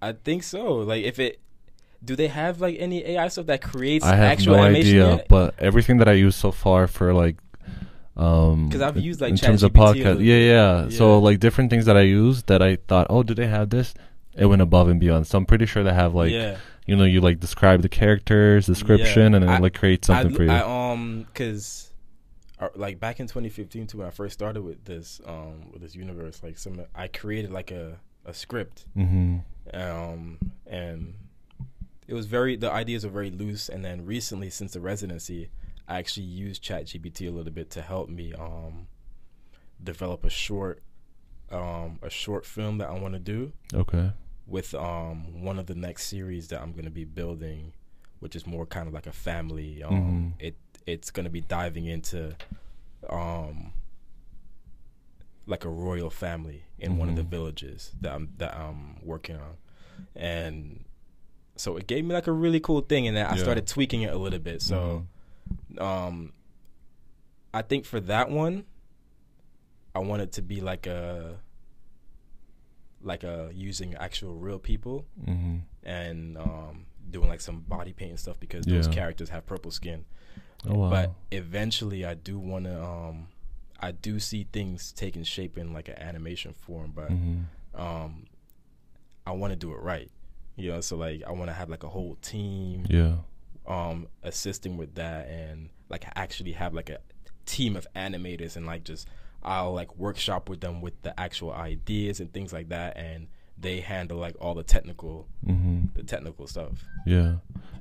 I 0.00 0.12
think 0.12 0.42
so. 0.42 0.76
Like 0.76 1.04
if 1.04 1.18
it. 1.18 1.40
Do 2.04 2.14
they 2.16 2.28
have 2.28 2.60
like 2.60 2.76
any 2.78 3.04
AI 3.04 3.28
stuff 3.28 3.46
that 3.46 3.60
creates 3.60 4.04
I 4.04 4.14
have 4.16 4.32
actual 4.32 4.56
no 4.56 4.64
animation 4.64 4.90
idea, 4.90 5.10
yet? 5.16 5.28
but 5.28 5.54
everything 5.58 5.98
that 5.98 6.08
I 6.08 6.12
use 6.12 6.36
so 6.36 6.52
far 6.52 6.86
for 6.86 7.12
like 7.12 7.36
um 8.16 8.70
'Cause 8.70 8.80
I've 8.80 8.96
used, 8.96 9.20
like, 9.20 9.30
in 9.30 9.36
terms 9.36 9.62
of 9.62 9.72
podcast 9.72 10.18
yeah, 10.24 10.34
yeah 10.36 10.82
Yeah. 10.84 10.90
so 10.90 11.18
like 11.20 11.38
different 11.38 11.70
things 11.70 11.84
that 11.86 11.96
i 11.96 12.00
use 12.00 12.42
that 12.44 12.60
i 12.60 12.74
thought 12.88 13.06
oh 13.10 13.22
do 13.22 13.32
they 13.32 13.46
have 13.46 13.70
this 13.70 13.94
it 14.36 14.46
went 14.46 14.60
above 14.60 14.88
and 14.88 14.98
beyond 14.98 15.28
so 15.28 15.38
i'm 15.38 15.46
pretty 15.46 15.66
sure 15.66 15.84
they 15.84 15.94
have 15.94 16.16
like 16.16 16.32
yeah. 16.32 16.56
you 16.84 16.96
know 16.96 17.04
you 17.04 17.20
like 17.20 17.38
describe 17.38 17.80
the 17.82 17.88
characters 17.88 18.66
description 18.66 19.34
and 19.34 19.44
then 19.44 19.48
I- 19.48 19.58
it 19.58 19.62
like 19.62 19.74
create 19.74 20.04
something 20.04 20.32
I, 20.32 20.36
for 20.36 20.42
you 20.42 20.50
I, 20.50 20.90
um, 20.92 21.26
cause 21.32 21.88
uh, 22.60 22.68
like 22.74 22.98
back 22.98 23.20
in 23.20 23.26
2015 23.26 23.86
too, 23.86 23.98
when 23.98 24.06
I 24.06 24.10
first 24.10 24.34
started 24.34 24.62
with 24.62 24.84
this 24.84 25.20
um 25.24 25.70
with 25.72 25.80
this 25.80 25.94
universe, 25.94 26.42
like 26.42 26.58
some 26.58 26.80
I 26.94 27.06
created 27.06 27.52
like 27.52 27.70
a 27.70 28.00
a 28.24 28.34
script 28.34 28.84
mm-hmm. 28.96 29.38
um 29.80 30.38
and 30.66 31.14
it 32.08 32.14
was 32.14 32.26
very 32.26 32.56
the 32.56 32.70
ideas 32.72 33.04
were 33.04 33.10
very 33.12 33.30
loose 33.30 33.68
and 33.68 33.84
then 33.84 34.04
recently 34.04 34.50
since 34.50 34.72
the 34.72 34.80
residency 34.80 35.50
i 35.86 35.98
actually 35.98 36.26
used 36.26 36.64
ChatGPT 36.64 37.28
a 37.28 37.30
little 37.30 37.52
bit 37.52 37.70
to 37.70 37.82
help 37.82 38.08
me 38.08 38.32
um 38.34 38.88
develop 39.82 40.24
a 40.24 40.30
short 40.30 40.82
um 41.52 41.98
a 42.02 42.10
short 42.10 42.44
film 42.44 42.78
that 42.78 42.88
i 42.88 42.92
want 42.98 43.14
to 43.14 43.20
do 43.20 43.52
okay 43.74 44.10
with 44.46 44.74
um 44.74 45.42
one 45.44 45.58
of 45.58 45.66
the 45.66 45.74
next 45.74 46.06
series 46.06 46.48
that 46.48 46.60
i'm 46.60 46.72
going 46.72 46.84
to 46.84 46.90
be 46.90 47.04
building 47.04 47.72
which 48.20 48.34
is 48.34 48.46
more 48.46 48.66
kind 48.66 48.88
of 48.88 48.94
like 48.94 49.06
a 49.06 49.12
family 49.12 49.82
um 49.82 50.34
Mhm. 50.38 50.42
it 50.46 50.56
it's 50.86 51.10
going 51.10 51.24
to 51.24 51.30
be 51.30 51.42
diving 51.42 51.84
into 51.86 52.34
um 53.10 53.72
like 55.46 55.64
a 55.64 55.68
royal 55.70 56.10
family 56.10 56.64
in 56.78 56.96
one 56.98 57.08
of 57.08 57.16
the 57.16 57.22
Mhm. 57.22 57.28
villages 57.30 57.92
that 58.02 58.12
I'm 58.14 58.34
that 58.36 58.54
I'm 58.54 59.02
working 59.04 59.36
on, 59.36 59.56
and 60.14 60.84
so 61.58 61.76
it 61.76 61.86
gave 61.86 62.04
me 62.04 62.14
like 62.14 62.26
a 62.26 62.32
really 62.32 62.60
cool 62.60 62.80
thing, 62.80 63.06
and 63.06 63.16
then 63.16 63.26
I 63.26 63.36
Yeah. 63.36 63.42
started 63.42 63.66
tweaking 63.66 64.02
it 64.02 64.12
a 64.12 64.18
little 64.18 64.38
bit. 64.38 64.62
So, 64.62 65.06
um, 65.78 66.32
I 67.52 67.62
think 67.62 67.84
for 67.84 68.00
that 68.00 68.30
one, 68.30 68.64
I 69.94 70.00
want 70.00 70.22
it 70.22 70.32
to 70.32 70.42
be 70.42 70.60
like 70.60 70.86
a 70.86 71.40
like 73.00 73.22
a 73.24 73.50
using 73.54 73.94
actual 73.94 74.34
real 74.34 74.58
people 74.58 75.06
mm-hmm. 75.24 75.58
and 75.84 76.36
um 76.36 76.86
doing 77.10 77.28
like 77.28 77.40
some 77.40 77.60
body 77.60 77.92
paint 77.92 78.10
and 78.10 78.20
stuff 78.20 78.38
because 78.40 78.64
those 78.66 78.86
characters 78.88 79.30
have 79.30 79.46
purple 79.46 79.70
skin. 79.70 80.04
oh 80.66 80.74
wow 80.74 80.90
But 80.90 81.12
eventually, 81.30 82.04
I 82.04 82.14
do 82.14 82.38
want 82.38 82.64
to. 82.64 82.82
Um, 82.82 83.28
I 83.80 83.92
do 83.92 84.18
see 84.18 84.46
things 84.52 84.92
taking 84.92 85.22
shape 85.22 85.56
in 85.56 85.72
like 85.72 85.88
an 85.88 85.98
animation 85.98 86.52
form, 86.52 86.92
but 86.94 87.10
mm-hmm. 87.10 87.80
um, 87.80 88.26
I 89.26 89.32
want 89.32 89.52
to 89.52 89.56
do 89.56 89.72
it 89.72 89.80
right. 89.80 90.10
You 90.58 90.72
know, 90.72 90.80
so 90.80 90.96
like 90.96 91.22
I 91.26 91.32
want 91.32 91.46
to 91.48 91.54
have 91.54 91.70
like 91.70 91.84
a 91.84 91.88
whole 91.88 92.16
team 92.20 92.84
yeah 92.88 93.14
um 93.66 94.08
assisting 94.22 94.76
with 94.76 94.94
that, 94.96 95.28
and 95.28 95.70
like 95.88 96.04
actually 96.16 96.52
have 96.52 96.74
like 96.74 96.90
a 96.90 96.98
team 97.46 97.76
of 97.76 97.86
animators 97.94 98.56
and 98.56 98.66
like 98.66 98.84
just 98.84 99.08
I'll 99.42 99.72
like 99.72 99.96
workshop 99.96 100.48
with 100.48 100.60
them 100.60 100.80
with 100.80 101.00
the 101.02 101.18
actual 101.18 101.52
ideas 101.52 102.18
and 102.20 102.32
things 102.32 102.52
like 102.52 102.68
that, 102.70 102.96
and 102.96 103.28
they 103.56 103.80
handle 103.80 104.18
like 104.18 104.36
all 104.40 104.54
the 104.54 104.62
technical, 104.64 105.26
Mm-hmm. 105.46 105.86
the 105.94 106.02
technical 106.02 106.46
stuff. 106.46 106.84
Yeah. 107.06 107.36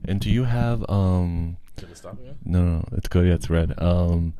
And 0.05 0.19
do 0.19 0.30
you 0.30 0.43
have 0.45 0.88
um? 0.89 1.57
Should 1.80 1.89
it 1.91 1.97
stop 1.97 2.19
again? 2.19 2.38
No, 2.45 2.63
no, 2.63 2.84
it's 2.93 3.07
good. 3.07 3.28
Yeah, 3.28 3.34
it's 3.34 3.49
red. 3.49 3.73
Um, 3.78 4.34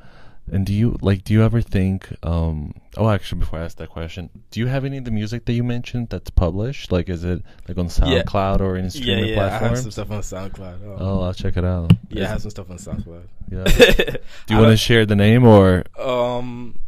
and 0.51 0.65
do 0.65 0.73
you 0.73 0.97
like? 1.01 1.23
Do 1.23 1.33
you 1.33 1.43
ever 1.43 1.61
think? 1.61 2.07
Um. 2.23 2.73
Oh, 2.95 3.09
actually, 3.09 3.39
before 3.39 3.59
I 3.59 3.63
ask 3.65 3.77
that 3.77 3.89
question, 3.89 4.29
do 4.51 4.59
you 4.59 4.67
have 4.67 4.83
any 4.85 4.97
of 4.97 5.05
the 5.05 5.11
music 5.11 5.45
that 5.45 5.53
you 5.53 5.63
mentioned 5.63 6.09
that's 6.09 6.29
published? 6.31 6.91
Like, 6.91 7.09
is 7.09 7.23
it 7.23 7.43
like 7.67 7.77
on 7.77 7.85
Yeah. 7.85 8.23
SoundCloud 8.23 8.61
or 8.61 8.75
any 8.75 8.83
Yeah, 8.85 8.89
streaming 8.89 9.29
yeah. 9.35 9.45
I 9.45 9.49
have 9.67 9.77
some 9.77 9.91
stuff 9.91 10.09
on 10.11 10.21
SoundCloud. 10.21 10.83
Um, 10.83 10.95
Oh, 10.99 11.21
I'll 11.21 11.33
check 11.33 11.57
it 11.57 11.63
out. 11.65 11.91
yeah, 12.09 12.25
I 12.25 12.27
have 12.29 12.41
some 12.41 12.51
stuff 12.51 12.69
on 12.71 12.77
SoundCloud. 12.77 13.23
yeah. 13.51 13.63
Do 14.47 14.53
you 14.53 14.57
want 14.59 14.71
to 14.71 14.77
share 14.77 15.05
the 15.05 15.15
name, 15.15 15.45
or 15.45 15.83
Um, 15.99 16.79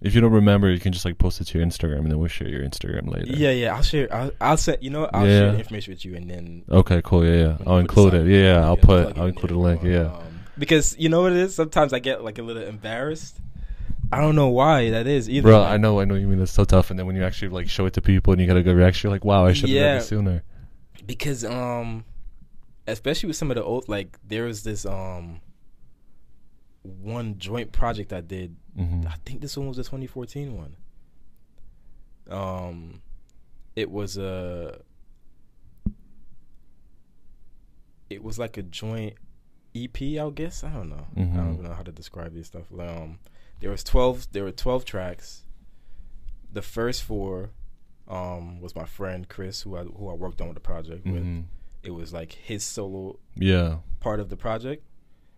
if 0.00 0.14
you 0.16 0.20
don't 0.20 0.32
remember, 0.32 0.68
you 0.70 0.80
can 0.80 0.92
just 0.92 1.04
like 1.04 1.18
post 1.18 1.40
it 1.40 1.44
to 1.44 1.58
your 1.58 1.66
Instagram, 1.66 1.98
and 1.98 2.10
then 2.10 2.18
we'll 2.18 2.26
share 2.28 2.48
your 2.48 2.62
Instagram 2.62 3.06
later. 3.14 3.32
yeah, 3.36 3.50
yeah. 3.52 3.76
I'll 3.76 3.82
share. 3.82 4.12
I'll, 4.12 4.32
I'll 4.40 4.56
send. 4.56 4.78
You 4.80 4.90
know. 4.90 5.08
I'll 5.12 5.24
Yeah. 5.26 5.38
share 5.38 5.52
the 5.52 5.58
information 5.58 5.92
with 5.92 6.04
you, 6.04 6.16
and 6.16 6.28
then 6.28 6.64
Okay. 6.68 7.00
Cool. 7.04 7.24
Yeah. 7.24 7.34
Yeah. 7.36 7.56
I'll 7.66 7.78
include 7.78 8.14
it. 8.14 8.26
Yeah. 8.26 8.54
yeah, 8.54 8.64
I'll 8.64 8.76
put. 8.76 9.16
I'll 9.16 9.26
include 9.26 9.52
a 9.52 9.58
link. 9.58 9.82
Yeah. 9.84 10.10
Because 10.62 10.96
you 10.96 11.08
know 11.08 11.22
what 11.22 11.32
it 11.32 11.38
is. 11.38 11.56
Sometimes 11.56 11.92
I 11.92 11.98
get 11.98 12.22
like 12.22 12.38
a 12.38 12.42
little 12.42 12.62
embarrassed. 12.62 13.40
I 14.12 14.20
don't 14.20 14.36
know 14.36 14.46
why 14.46 14.90
that 14.90 15.08
is 15.08 15.28
either. 15.28 15.48
Bro, 15.48 15.64
I 15.64 15.76
know, 15.76 15.98
I 15.98 16.04
know. 16.04 16.14
You 16.14 16.28
mean 16.28 16.40
it's 16.40 16.52
so 16.52 16.62
tough, 16.62 16.90
and 16.90 16.98
then 16.98 17.04
when 17.04 17.16
you 17.16 17.24
actually 17.24 17.48
like 17.48 17.68
show 17.68 17.84
it 17.86 17.94
to 17.94 18.00
people 18.00 18.32
and 18.32 18.40
you 18.40 18.46
get 18.46 18.56
a 18.56 18.62
good 18.62 18.76
reaction, 18.76 19.08
you're 19.08 19.12
like, 19.16 19.24
"Wow, 19.24 19.44
I 19.44 19.54
should 19.54 19.70
have 19.70 19.78
done 19.78 19.96
it 19.96 20.02
sooner." 20.02 20.44
because 21.04 21.44
um, 21.44 22.04
especially 22.86 23.26
with 23.26 23.34
some 23.34 23.50
of 23.50 23.56
the 23.56 23.64
old 23.64 23.88
like 23.88 24.16
there 24.24 24.44
was 24.44 24.62
this 24.62 24.86
um 24.86 25.40
one 26.84 27.38
joint 27.38 27.72
project 27.72 28.12
I 28.12 28.20
did. 28.20 28.54
hmm 28.76 29.02
I 29.08 29.16
think 29.26 29.40
this 29.40 29.56
one 29.56 29.66
was 29.66 29.78
the 29.78 29.82
2014 29.82 30.56
one. 30.56 30.76
Um, 32.30 33.02
it 33.74 33.90
was 33.90 34.16
a. 34.16 34.78
It 38.08 38.22
was 38.22 38.38
like 38.38 38.58
a 38.58 38.62
joint 38.62 39.14
EP, 39.74 40.02
I 40.18 40.30
guess. 40.30 40.62
I 40.64 40.70
don't 40.70 40.88
know. 40.90 41.06
I 41.16 41.20
Mhm. 41.20 41.34
don't 41.34 41.52
even 41.54 41.64
know 41.64 41.74
how 41.74 41.82
to 41.82 41.92
describe 41.92 42.34
this 42.34 42.48
stuff. 42.48 42.64
Um, 42.78 43.18
there 43.60 43.70
was 43.70 43.82
twelve. 43.84 44.28
There 44.32 44.44
were 44.44 44.52
twelve 44.52 44.84
tracks. 44.84 45.44
The 46.52 46.62
first 46.62 47.02
four, 47.02 47.50
um, 48.08 48.60
was 48.60 48.74
my 48.74 48.84
friend 48.84 49.28
Chris, 49.28 49.62
who 49.62 49.76
I 49.76 49.84
who 49.84 50.08
I 50.08 50.14
worked 50.14 50.40
on 50.40 50.48
with 50.48 50.56
the 50.56 50.60
project 50.60 51.06
with. 51.06 51.22
hmm 51.22 51.40
It 51.82 51.90
was 51.90 52.12
like 52.12 52.32
his 52.32 52.62
solo 52.62 53.18
Yeah. 53.34 53.78
part 54.00 54.20
of 54.20 54.28
the 54.28 54.36
project. 54.36 54.84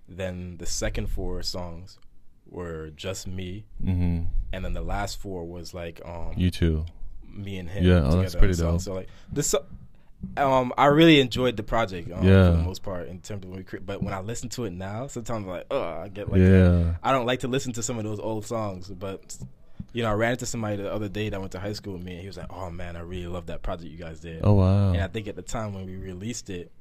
Then 0.08 0.58
the 0.58 0.66
second 0.66 1.06
four 1.08 1.42
songs 1.42 1.98
were 2.46 2.90
just 2.90 3.26
me, 3.26 3.64
hmm 3.82 4.24
and 4.52 4.64
then 4.64 4.72
the 4.74 4.82
last 4.82 5.18
four 5.18 5.44
was 5.46 5.72
like 5.72 6.00
um 6.04 6.34
You 6.36 6.50
too. 6.50 6.84
me 7.26 7.56
and 7.58 7.68
him. 7.70 7.84
Yeah, 7.84 8.02
oh, 8.04 8.20
that's 8.20 8.34
pretty 8.34 8.54
dope. 8.54 8.80
So 8.82 8.92
like 8.94 9.08
this, 9.32 9.54
um, 10.36 10.72
I 10.78 10.86
really 10.86 11.20
enjoyed 11.20 11.56
the 11.56 11.62
project. 11.62 12.10
Um, 12.12 12.24
Yeah. 12.26 12.50
for 12.50 12.56
the 12.58 12.62
most 12.62 12.82
part 12.82 13.08
in 13.08 13.20
terms 13.20 13.44
of 13.44 13.50
when 13.50 13.64
we 13.70 13.78
but 13.78 14.02
when 14.02 14.12
I 14.14 14.20
listen 14.20 14.48
to 14.50 14.64
it 14.64 14.72
now, 14.72 15.06
sometimes 15.06 15.44
I'm 15.44 15.50
like, 15.50 15.66
oh, 15.70 15.82
I 15.82 16.08
get 16.08 16.30
like, 16.30 16.40
yeah. 16.40 16.94
I 17.02 17.12
don't 17.12 17.26
like 17.26 17.40
to 17.40 17.48
listen 17.48 17.72
to 17.74 17.82
some 17.82 17.98
of 17.98 18.04
those 18.04 18.20
old 18.20 18.44
songs, 18.46 18.88
but. 18.88 19.36
You 19.92 20.02
know, 20.02 20.10
I 20.10 20.14
ran 20.14 20.32
into 20.32 20.44
somebody 20.46 20.76
the 20.82 20.92
other 20.92 21.08
day 21.08 21.28
that 21.28 21.38
went 21.38 21.52
to 21.52 21.60
high 21.60 21.72
school 21.72 21.92
with 21.92 22.02
me, 22.02 22.12
and 22.14 22.20
he 22.20 22.26
was 22.26 22.36
like, 22.36 22.52
"Oh 22.52 22.68
man, 22.68 22.96
I 22.96 23.00
really 23.00 23.28
love 23.28 23.46
that 23.46 23.62
project 23.62 23.88
you 23.92 23.96
guys 23.96 24.18
did." 24.18 24.40
Oh 24.42 24.54
wow. 24.54 24.90
And 24.92 25.00
I 25.00 25.06
think 25.06 25.28
at 25.28 25.36
the 25.36 25.42
time 25.42 25.72
when 25.72 25.86
we 25.86 25.94
released 25.94 26.50
it, 26.50 26.72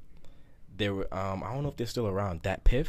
there 0.76 0.92
were 0.92 1.06
um 1.14 1.44
I 1.44 1.52
don't 1.54 1.62
know 1.62 1.68
if 1.68 1.76
they're 1.76 1.86
still 1.86 2.08
around. 2.08 2.42
DatPiff. 2.42 2.88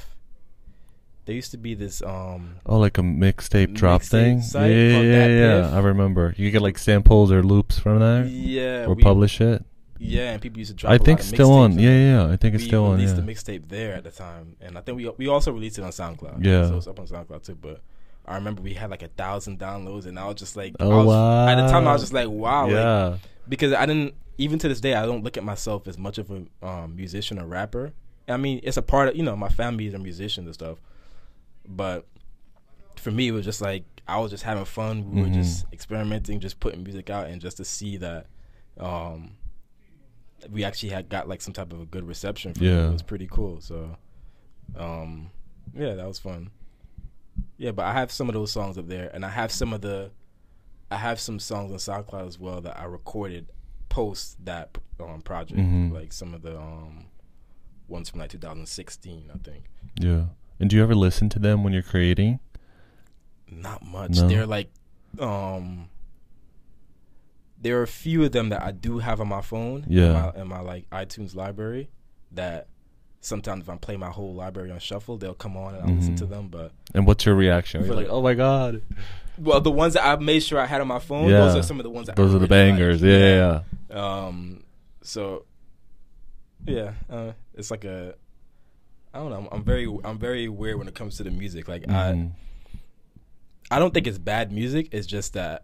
There 1.26 1.36
used 1.36 1.52
to 1.52 1.58
be 1.58 1.76
this 1.76 2.02
um 2.02 2.56
Oh, 2.66 2.80
like 2.80 2.98
a 2.98 3.02
mixtape 3.02 3.76
drop 3.76 4.02
thing. 4.02 4.42
yeah, 4.56 4.66
yeah, 4.66 5.28
yeah. 5.28 5.70
I 5.76 5.80
remember. 5.82 6.34
You 6.38 6.48
could 6.48 6.54
get 6.54 6.62
like 6.64 6.80
samples 6.80 7.32
or 7.32 7.44
loops 7.44 7.78
from 7.78 8.00
there, 8.00 8.26
yeah 8.26 8.86
or 8.86 8.96
we- 8.96 9.04
publish 9.04 9.40
it. 9.42 9.64
Yeah, 10.00 10.32
and 10.32 10.42
people 10.42 10.60
used 10.60 10.72
to 10.72 10.76
drop. 10.76 10.94
I 10.94 10.98
think 10.98 11.22
still 11.22 11.52
on. 11.54 11.78
Yeah, 11.80 11.90
yeah, 11.90 12.26
yeah. 12.28 12.34
I 12.34 12.36
think 12.38 12.56
it's 12.56 12.64
still 12.64 12.86
on. 12.86 12.96
released 12.98 13.16
Yeah. 13.16 13.22
the 13.22 13.32
mixtape 13.32 13.70
there 13.70 13.94
at 13.96 14.04
the 14.04 14.12
time, 14.12 14.56
and 14.62 14.78
I 14.78 14.82
think 14.82 14.98
we 14.98 15.10
we 15.18 15.28
also 15.28 15.52
released 15.52 15.78
it 15.80 15.84
on 15.84 15.92
SoundCloud. 15.92 16.44
Yeah. 16.44 16.68
so 16.68 16.78
it's 16.78 16.88
up 16.88 17.00
on 17.00 17.08
SoundCloud 17.08 17.44
too. 17.44 17.56
But 17.56 17.82
I 18.26 18.36
remember 18.36 18.62
we 18.62 18.74
had 18.74 18.90
like 18.90 19.04
a 19.04 19.08
thousand 19.08 19.60
downloads, 19.60 20.06
and 20.06 20.18
I 20.20 20.26
was 20.28 20.36
just 20.36 20.56
like, 20.58 20.76
Oh, 20.80 21.00
I 21.00 21.04
was, 21.04 21.50
At 21.50 21.56
the 21.66 21.72
time, 21.72 21.88
I 21.88 21.94
was 21.94 22.02
just 22.02 22.14
like, 22.14 22.28
wow, 22.28 22.64
like, 22.64 22.72
yeah. 22.74 23.18
because 23.48 23.72
I 23.74 23.86
didn't 23.86 24.16
even 24.38 24.60
to 24.60 24.68
this 24.68 24.82
day 24.82 24.96
I 24.96 25.06
don't 25.06 25.24
look 25.24 25.38
at 25.38 25.44
myself 25.44 25.88
as 25.88 25.98
much 25.98 26.18
of 26.18 26.30
a 26.32 26.66
um, 26.66 26.96
musician 26.96 27.40
or 27.40 27.46
rapper. 27.46 27.94
I 28.28 28.38
mean, 28.38 28.60
it's 28.64 28.78
a 28.78 28.82
part 28.82 29.10
of 29.10 29.16
you 29.16 29.24
know 29.24 29.36
my 29.36 29.50
family 29.50 29.86
is 29.88 29.94
a 29.94 30.00
musician 30.00 30.46
and 30.46 30.54
stuff, 30.54 30.78
but 31.68 32.06
for 32.98 33.12
me 33.12 33.28
it 33.28 33.32
was 33.32 33.46
just 33.46 33.62
like 33.62 33.84
I 34.08 34.20
was 34.20 34.32
just 34.32 34.44
having 34.44 34.66
fun. 34.66 35.12
We 35.12 35.22
were 35.22 35.28
Mhm. 35.28 35.34
just 35.36 35.66
experimenting, 35.74 36.40
just 36.40 36.60
putting 36.60 36.84
music 36.84 37.10
out, 37.10 37.28
and 37.28 37.42
just 37.42 37.58
to 37.58 37.66
see 37.66 37.98
that 37.98 38.28
um, 38.80 39.32
we 40.52 40.64
actually 40.64 40.90
had 40.90 41.10
got 41.10 41.28
like 41.28 41.42
some 41.42 41.54
type 41.54 41.72
of 41.74 41.82
a 41.82 41.86
good 41.86 42.08
reception. 42.08 42.54
From 42.54 42.66
Yeah. 42.66 42.84
it, 42.86 42.88
it 42.88 42.94
was 42.94 43.02
pretty 43.04 43.28
cool. 43.30 43.62
So, 43.62 43.98
um, 44.76 45.30
yeah, 45.74 45.94
that 45.96 46.08
was 46.08 46.20
fun. 46.20 46.50
Yeah, 47.58 47.72
but 47.72 47.86
I 47.86 47.94
have 47.94 48.12
some 48.12 48.28
of 48.30 48.34
those 48.34 48.52
songs 48.52 48.78
up 48.78 48.88
there, 48.88 49.10
and 49.14 49.26
I 49.26 49.30
have 49.30 49.52
some 49.52 49.74
of 49.74 49.82
the, 49.82 50.12
I 50.92 50.98
have 50.98 51.20
some 51.20 51.40
songs 51.40 51.72
on 51.72 51.78
SoundCloud 51.78 52.28
as 52.28 52.40
well 52.40 52.62
that 52.62 52.80
I 52.80 52.86
recorded 52.86 53.48
post 53.90 54.44
that 54.46 54.78
um, 55.00 55.22
project, 55.22 55.60
Mhm. 55.60 55.92
like 55.94 56.12
some 56.14 56.34
of 56.34 56.42
the 56.42 56.58
um, 56.58 57.06
ones 57.88 58.10
from 58.10 58.20
like 58.20 58.30
2016, 58.30 59.30
I 59.34 59.38
think. 59.40 59.66
Yeah. 60.00 60.26
And 60.60 60.70
do 60.70 60.76
you 60.78 60.84
ever 60.84 60.96
listen 60.96 61.28
to 61.30 61.40
them 61.40 61.64
when 61.64 61.74
you're 61.74 61.82
creating? 61.84 62.40
Not 63.50 63.86
much. 63.86 64.12
No. 64.12 64.28
They're 64.28 64.46
like, 64.48 64.70
um, 65.20 65.90
there 67.62 67.80
are 67.80 67.84
a 67.84 67.88
few 67.88 68.24
of 68.24 68.32
them 68.32 68.50
that 68.50 68.62
I 68.62 68.72
do 68.72 69.00
have 69.00 69.20
on 69.22 69.28
my 69.28 69.42
phone. 69.42 69.86
Yeah. 69.88 70.06
In 70.06 70.14
my, 70.14 70.42
in 70.42 70.48
my 70.48 70.60
like 70.60 70.90
iTunes 70.90 71.36
library, 71.36 71.90
that 72.32 72.68
sometimes 73.22 73.64
if 73.64 73.70
I 73.70 73.78
play 73.78 73.98
my 73.98 74.10
whole 74.10 74.34
library 74.36 74.72
on 74.72 74.80
shuffle, 74.80 75.18
they'll 75.18 75.34
come 75.34 75.58
on 75.58 75.74
and 75.76 75.84
I'll 75.90 75.96
listen 75.96 76.14
Mhm. 76.14 76.18
to 76.20 76.26
them. 76.26 76.48
But 76.50 76.72
And 76.94 77.08
what's 77.08 77.26
your 77.26 77.36
reaction? 77.36 77.84
You're 77.86 77.96
like, 77.96 78.06
like- 78.08 78.14
oh 78.14 78.22
my 78.22 78.34
god. 78.36 78.82
well, 79.38 79.60
the 79.62 79.72
ones 79.72 79.94
that 79.96 80.06
I 80.06 80.16
made 80.18 80.42
sure 80.42 80.60
I 80.60 80.66
had 80.66 80.80
on 80.82 80.88
my 80.88 81.00
phone, 81.00 81.30
Yeah. 81.30 81.40
those 81.40 81.56
are 81.56 81.64
some 81.64 81.80
of 81.80 81.84
the 81.84 81.90
ones 81.90 82.08
that 82.08 82.14
I 82.14 82.22
Those 82.22 82.36
are 82.36 82.40
the 82.40 82.48
really 82.48 82.72
like. 82.72 82.78
bangers. 82.78 83.02
Yeah, 83.02 83.64
yeah. 83.90 84.26
Um, 84.26 84.64
so 85.02 85.46
yeah, 86.66 86.94
uh, 87.10 87.32
it's 87.54 87.72
like 87.72 87.84
a. 87.86 88.16
I 89.14 89.20
don't 89.20 89.30
know. 89.30 89.38
I'm, 89.38 89.48
I'm 89.60 89.64
very, 89.64 89.88
I'm 90.04 90.18
very 90.20 90.50
weird 90.50 90.78
when 90.78 90.88
it 90.90 90.96
comes 90.96 91.16
to 91.18 91.24
the 91.24 91.32
music. 91.32 91.68
Like 91.70 91.90
I, 91.90 92.12
Mhm. 92.12 92.32
I 93.72 93.80
don't 93.80 93.94
think 93.94 94.08
it's 94.08 94.18
bad 94.18 94.52
music. 94.52 94.90
It's 94.92 95.08
just 95.08 95.34
that 95.34 95.64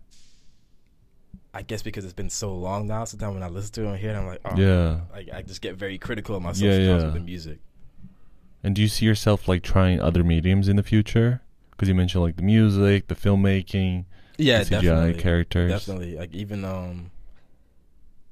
I 1.53 1.61
guess 1.63 1.81
because 1.81 2.05
it's 2.05 2.13
been 2.13 2.29
so 2.29 2.53
long 2.55 2.87
now. 2.87 3.03
Sometimes 3.03 3.33
when 3.33 3.43
I 3.43 3.49
listen 3.49 3.73
to 3.73 3.83
it 3.83 3.87
on 3.87 3.97
here, 3.97 4.15
I'm 4.15 4.25
like, 4.27 4.39
oh, 4.45 4.55
Yeah. 4.57 5.01
Like 5.13 5.29
I 5.33 5.41
just 5.41 5.61
get 5.61 5.75
very 5.75 5.97
critical 5.97 6.35
of 6.35 6.41
myself 6.43 6.61
Yeah, 6.71 6.77
yeah. 6.77 6.95
with 7.03 7.13
the 7.13 7.19
music. 7.19 7.59
And 8.63 8.75
do 8.75 8.81
you 8.81 8.87
see 8.87 9.05
yourself 9.05 9.47
like 9.47 9.61
trying 9.63 9.99
other 9.99 10.23
mediums 10.23 10.67
in 10.69 10.75
the 10.77 10.83
future? 10.83 11.41
Because 11.71 11.89
you 11.89 11.95
mentioned 11.95 12.23
like 12.23 12.35
the 12.37 12.43
music, 12.43 13.07
the 13.07 13.15
filmmaking, 13.15 14.05
Yeah, 14.37 14.59
the 14.63 14.65
CGI 14.75 14.81
definitely. 14.81 15.21
characters. 15.21 15.71
Definitely. 15.71 16.15
Like 16.15 16.33
even 16.33 16.63
um, 16.63 17.11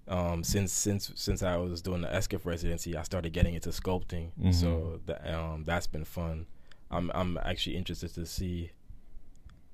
um, 0.07 0.43
since 0.43 0.71
since 0.71 1.11
since 1.15 1.43
I 1.43 1.57
was 1.57 1.81
doing 1.81 2.01
the 2.01 2.07
ESKFF 2.07 2.45
residency, 2.45 2.95
I 2.95 3.03
started 3.03 3.33
getting 3.33 3.53
into 3.53 3.69
sculpting. 3.69 4.29
Mhm. 4.41 4.53
So 4.53 5.01
that 5.07 5.27
um, 5.33 5.63
that's 5.65 5.87
been 5.87 6.05
fun. 6.05 6.45
I'm 6.89 7.11
I'm 7.13 7.37
actually 7.43 7.75
interested 7.75 8.13
to 8.15 8.25
see 8.25 8.71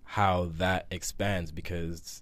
how 0.03 0.51
that 0.57 0.85
expands 0.91 1.51
because 1.51 2.21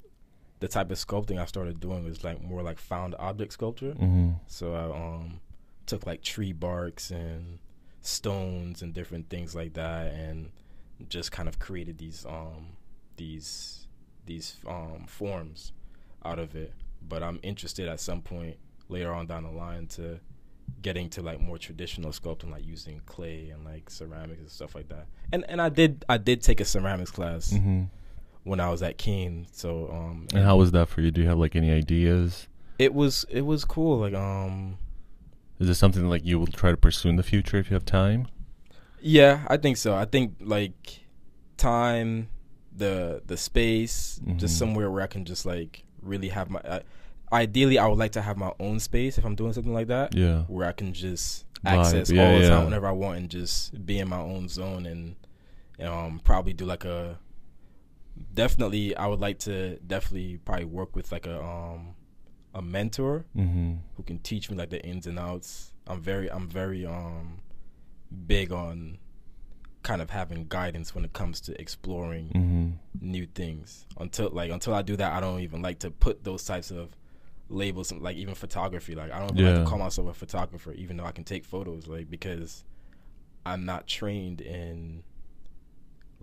the 0.64 0.70
type 0.70 0.90
of 0.92 0.98
sculpting 0.98 1.42
I 1.42 1.46
started 1.46 1.82
doing 1.82 2.06
was 2.06 2.24
like 2.24 2.42
more 2.42 2.64
like 2.64 2.80
found 2.80 3.16
object 3.20 3.52
sculpture. 3.52 3.92
hmm 3.92 4.30
So 4.48 4.74
I 4.74 4.86
um 4.98 5.42
took 5.86 6.06
like 6.06 6.22
tree 6.22 6.54
barks 6.54 7.12
and 7.12 7.60
stones 8.02 8.82
and 8.82 8.94
different 8.94 9.28
things 9.30 9.54
like 9.54 9.74
that 9.74 10.14
and 10.14 10.52
just 11.10 11.34
kind 11.34 11.50
of 11.50 11.60
created 11.60 11.98
these 11.98 12.26
um 12.26 12.78
these 13.18 13.88
these 14.26 14.56
um 14.66 15.04
forms 15.06 15.74
out 16.24 16.40
of 16.40 16.56
it. 16.56 16.72
But 17.06 17.24
I'm 17.24 17.42
interested 17.44 17.90
at 17.90 18.00
some 18.00 18.22
point 18.22 18.56
later 18.88 19.12
on 19.12 19.28
down 19.28 19.44
the 19.44 19.52
line 19.52 19.88
to 19.98 20.22
getting 20.82 21.10
to 21.10 21.22
like 21.22 21.42
more 21.42 21.58
traditional 21.58 22.12
sculpting 22.12 22.52
like 22.52 22.66
using 22.66 23.02
clay 23.06 23.50
and 23.50 23.66
like 23.66 23.90
ceramics 23.90 24.40
and 24.40 24.50
stuff 24.50 24.76
like 24.76 24.88
that. 24.88 25.08
And 25.34 25.44
and 25.50 25.62
I 25.62 25.68
did 25.68 26.06
I 26.08 26.18
did 26.18 26.42
take 26.42 26.62
a 26.62 26.66
ceramics 26.66 27.12
class 27.12 27.52
hmm 27.52 27.84
when 28.44 28.60
I 28.60 28.70
was 28.70 28.82
at 28.84 28.98
Kean. 28.98 29.48
So 29.52 29.90
um 29.92 30.28
And 30.34 30.44
how 30.44 30.58
was 30.58 30.72
that 30.72 30.90
for 30.90 31.02
you? 31.02 31.12
Do 31.12 31.22
you 31.22 31.28
have 31.28 31.38
like 31.40 31.56
any 31.56 31.72
ideas? 31.72 32.48
it 32.80 32.94
was 32.94 33.24
it 33.30 33.42
was 33.42 33.64
cool 33.66 34.00
like 34.00 34.14
um 34.16 34.78
Is 35.60 35.68
this 35.68 35.78
something 35.80 36.10
like 36.10 36.26
you 36.26 36.40
will 36.40 36.48
try 36.48 36.72
to 36.72 36.78
pursue 36.78 37.10
in 37.10 37.16
the 37.18 37.24
future 37.24 37.58
if 37.58 37.70
you 37.70 37.76
have 37.76 37.86
time? 37.86 38.28
Yeah, 39.00 39.46
I 39.48 39.58
think 39.58 39.78
so. 39.78 39.96
I 39.96 40.06
think 40.06 40.36
like 40.40 41.02
time, 41.58 42.30
the 42.76 43.22
the 43.28 43.38
space, 43.38 44.20
Mhm. 44.26 44.38
just 44.38 44.58
somewhere 44.58 44.90
where 44.90 45.04
I 45.04 45.08
can 45.08 45.26
just 45.26 45.46
like 45.46 45.84
really 46.02 46.30
have 46.30 46.50
my. 46.50 46.60
Uh, 46.62 46.80
ideally, 47.32 47.78
I 47.78 47.88
would 47.88 48.00
like 48.00 48.12
to 48.14 48.22
have 48.22 48.38
my 48.38 48.52
own 48.60 48.80
space 48.80 49.18
if 49.18 49.26
I'm 49.26 49.36
doing 49.36 49.54
something 49.54 49.74
like 49.74 49.88
that, 49.88 50.16
Yeah. 50.16 50.44
where 50.48 50.68
I 50.68 50.72
can 50.72 50.94
just 50.94 51.46
Vibe, 51.66 51.80
access 51.80 52.10
yeah, 52.12 52.26
all 52.26 52.34
the 52.38 52.44
yeah. 52.44 52.50
time 52.50 52.66
whenever 52.66 52.88
I 52.88 52.92
want 52.92 53.18
and 53.20 53.30
just 53.30 53.86
be 53.86 54.00
in 54.00 54.10
my 54.10 54.20
own 54.20 54.48
zone 54.50 54.86
and 54.86 55.16
um 55.82 56.20
probably 56.24 56.54
do 56.54 56.66
like 56.66 56.86
a 56.86 57.18
definitely, 58.34 58.96
I 58.96 59.08
would 59.08 59.20
like 59.20 59.40
to 59.40 59.78
definitely 59.80 60.38
probably 60.44 60.66
work 60.66 60.96
with 60.96 61.12
like 61.12 61.26
a 61.26 61.42
um 61.44 61.96
a 62.54 62.62
mentor 62.62 63.26
Mm-hmm. 63.36 63.76
who 63.96 64.04
can 64.04 64.20
teach 64.20 64.50
me 64.52 64.58
like 64.58 64.70
the 64.70 64.84
ins 64.86 65.08
and 65.08 65.18
outs. 65.18 65.74
I'm 65.88 66.00
very 66.02 66.32
I'm 66.32 66.48
very 66.48 66.86
um 66.86 67.40
big 68.28 68.52
on 68.52 69.00
kind 69.82 70.02
of 70.02 70.10
having 70.12 70.46
guidance 70.48 70.96
when 70.96 71.04
it 71.04 71.14
comes 71.14 71.42
to 71.42 71.60
exploring 71.60 72.30
Mm-hmm. 72.36 72.70
new 73.12 73.26
things. 73.26 73.86
Until 73.98 74.30
like 74.30 74.52
until 74.52 74.74
I 74.74 74.82
do 74.82 74.96
that, 74.98 75.14
I 75.14 75.20
don't 75.20 75.40
even 75.42 75.62
like 75.62 75.80
to 75.80 75.92
put 75.92 76.24
those 76.24 76.44
types 76.46 76.72
of 76.72 76.90
labels 77.50 77.92
like 77.92 78.16
even 78.18 78.36
photography. 78.36 78.96
Like 78.96 79.12
I 79.12 79.20
don't 79.20 79.32
even 79.38 79.46
like 79.46 79.56
to 79.56 79.70
call 79.70 79.80
myself 79.80 80.08
a 80.10 80.14
photographer, 80.14 80.72
even 80.74 80.98
though 80.98 81.06
I 81.06 81.12
can 81.12 81.24
take 81.24 81.44
photos. 81.46 81.88
Like 81.88 82.10
because 82.10 82.64
I'm 83.46 83.66
not 83.66 83.88
trained 83.88 84.40
in 84.42 85.04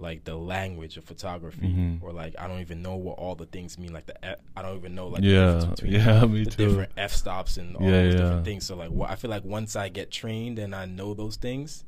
like 0.00 0.24
the 0.24 0.34
language 0.34 0.96
of 0.96 1.04
photography, 1.04 1.68
Mhm. 1.68 2.02
or 2.02 2.12
like 2.12 2.34
I 2.38 2.48
don't 2.48 2.60
even 2.60 2.82
know 2.82 2.96
what 2.96 3.18
all 3.18 3.34
the 3.34 3.46
things 3.46 3.78
mean. 3.78 3.92
Like 3.92 4.06
the 4.06 4.24
F, 4.24 4.38
I 4.56 4.62
don't 4.62 4.76
even 4.76 4.94
know 4.94 5.08
like 5.08 5.22
Yeah. 5.22 5.52
the 5.58 5.66
between 5.66 5.92
Yeah. 5.92 6.24
Me 6.26 6.44
the 6.44 6.50
too. 6.50 6.68
different 6.68 6.92
f 6.96 7.12
stops 7.12 7.56
and 7.58 7.76
all 7.76 7.84
Yeah, 7.84 7.90
those 8.02 8.14
yeah. 8.14 8.20
different 8.20 8.44
things. 8.44 8.66
So 8.66 8.76
like, 8.76 8.90
I 9.08 9.14
feel 9.16 9.30
like 9.30 9.44
once 9.44 9.76
I 9.76 9.88
get 9.88 10.10
trained 10.10 10.58
and 10.58 10.74
I 10.74 10.86
know 10.86 11.14
those 11.14 11.36
things, 11.36 11.84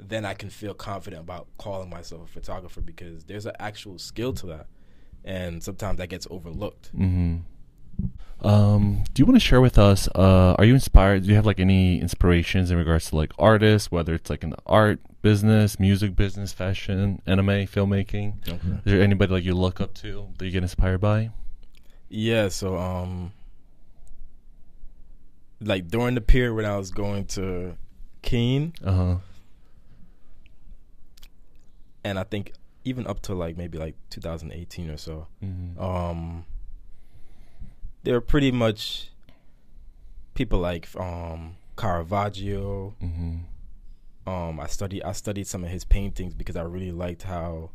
then 0.00 0.24
I 0.24 0.34
can 0.34 0.50
feel 0.50 0.74
confident 0.74 1.22
about 1.22 1.48
calling 1.58 1.88
myself 1.90 2.22
a 2.24 2.26
photographer 2.32 2.80
because 2.80 3.24
there's 3.24 3.46
an 3.46 3.54
actual 3.58 3.98
skill 3.98 4.32
to 4.34 4.46
that, 4.46 4.66
and 5.24 5.62
sometimes 5.62 5.98
that 5.98 6.08
gets 6.08 6.26
overlooked. 6.30 6.90
Mm-hmm. 6.96 7.38
Um, 8.40 9.02
do 9.14 9.20
you 9.20 9.26
want 9.26 9.34
to 9.36 9.40
share 9.44 9.60
with 9.60 9.78
us? 9.78 10.06
Uh, 10.14 10.54
are 10.58 10.64
you 10.64 10.72
inspired? 10.74 11.24
Do 11.24 11.28
you 11.28 11.34
have 11.34 11.44
like 11.46 11.58
any 11.58 12.00
inspirations 12.00 12.70
in 12.70 12.76
regards 12.78 13.10
to 13.10 13.16
like 13.16 13.32
artists, 13.38 13.90
whether 13.90 14.14
it's 14.14 14.30
like 14.30 14.44
in 14.44 14.50
the 14.50 14.58
art 14.64 15.00
business, 15.22 15.80
music 15.80 16.14
business, 16.14 16.52
fashion, 16.52 17.20
anime, 17.26 17.66
filmmaking? 17.66 18.34
Is 18.46 18.84
there 18.84 19.02
anybody 19.02 19.32
like 19.32 19.44
you 19.44 19.54
look 19.54 19.80
up 19.80 19.92
to 19.94 20.28
that 20.38 20.44
you 20.44 20.52
get 20.52 20.62
inspired 20.62 21.00
by? 21.00 21.30
Yeah, 22.08 22.48
so 22.48 22.78
um 22.78 23.32
like 25.60 25.88
during 25.88 26.14
the 26.14 26.20
period 26.20 26.54
when 26.54 26.64
I 26.64 26.76
was 26.76 26.92
going 26.92 27.24
to 27.26 27.76
Kean 28.22 28.72
Uh 28.84 28.92
huh. 28.92 29.16
and 32.04 32.18
I 32.18 32.22
think 32.22 32.52
even 32.84 33.06
up 33.06 33.20
to 33.22 33.34
like 33.34 33.56
maybe 33.56 33.78
like 33.78 33.96
2018 34.10 34.90
or 34.90 34.96
so, 34.96 35.26
Mm-hmm. 35.44 35.80
um 35.82 36.44
they 38.04 38.12
were 38.12 38.20
pretty 38.20 38.50
much 38.52 39.10
people 40.34 40.58
like 40.58 40.88
um 40.96 41.56
Caravaggio. 41.76 42.94
mm-hmm. 43.02 43.36
Um 44.30 44.60
I 44.60 44.66
studied 44.66 45.02
I 45.02 45.12
studied 45.12 45.46
some 45.46 45.64
of 45.64 45.70
his 45.70 45.84
paintings 45.84 46.34
because 46.34 46.56
I 46.56 46.62
really 46.62 46.92
liked 46.92 47.22
how 47.22 47.70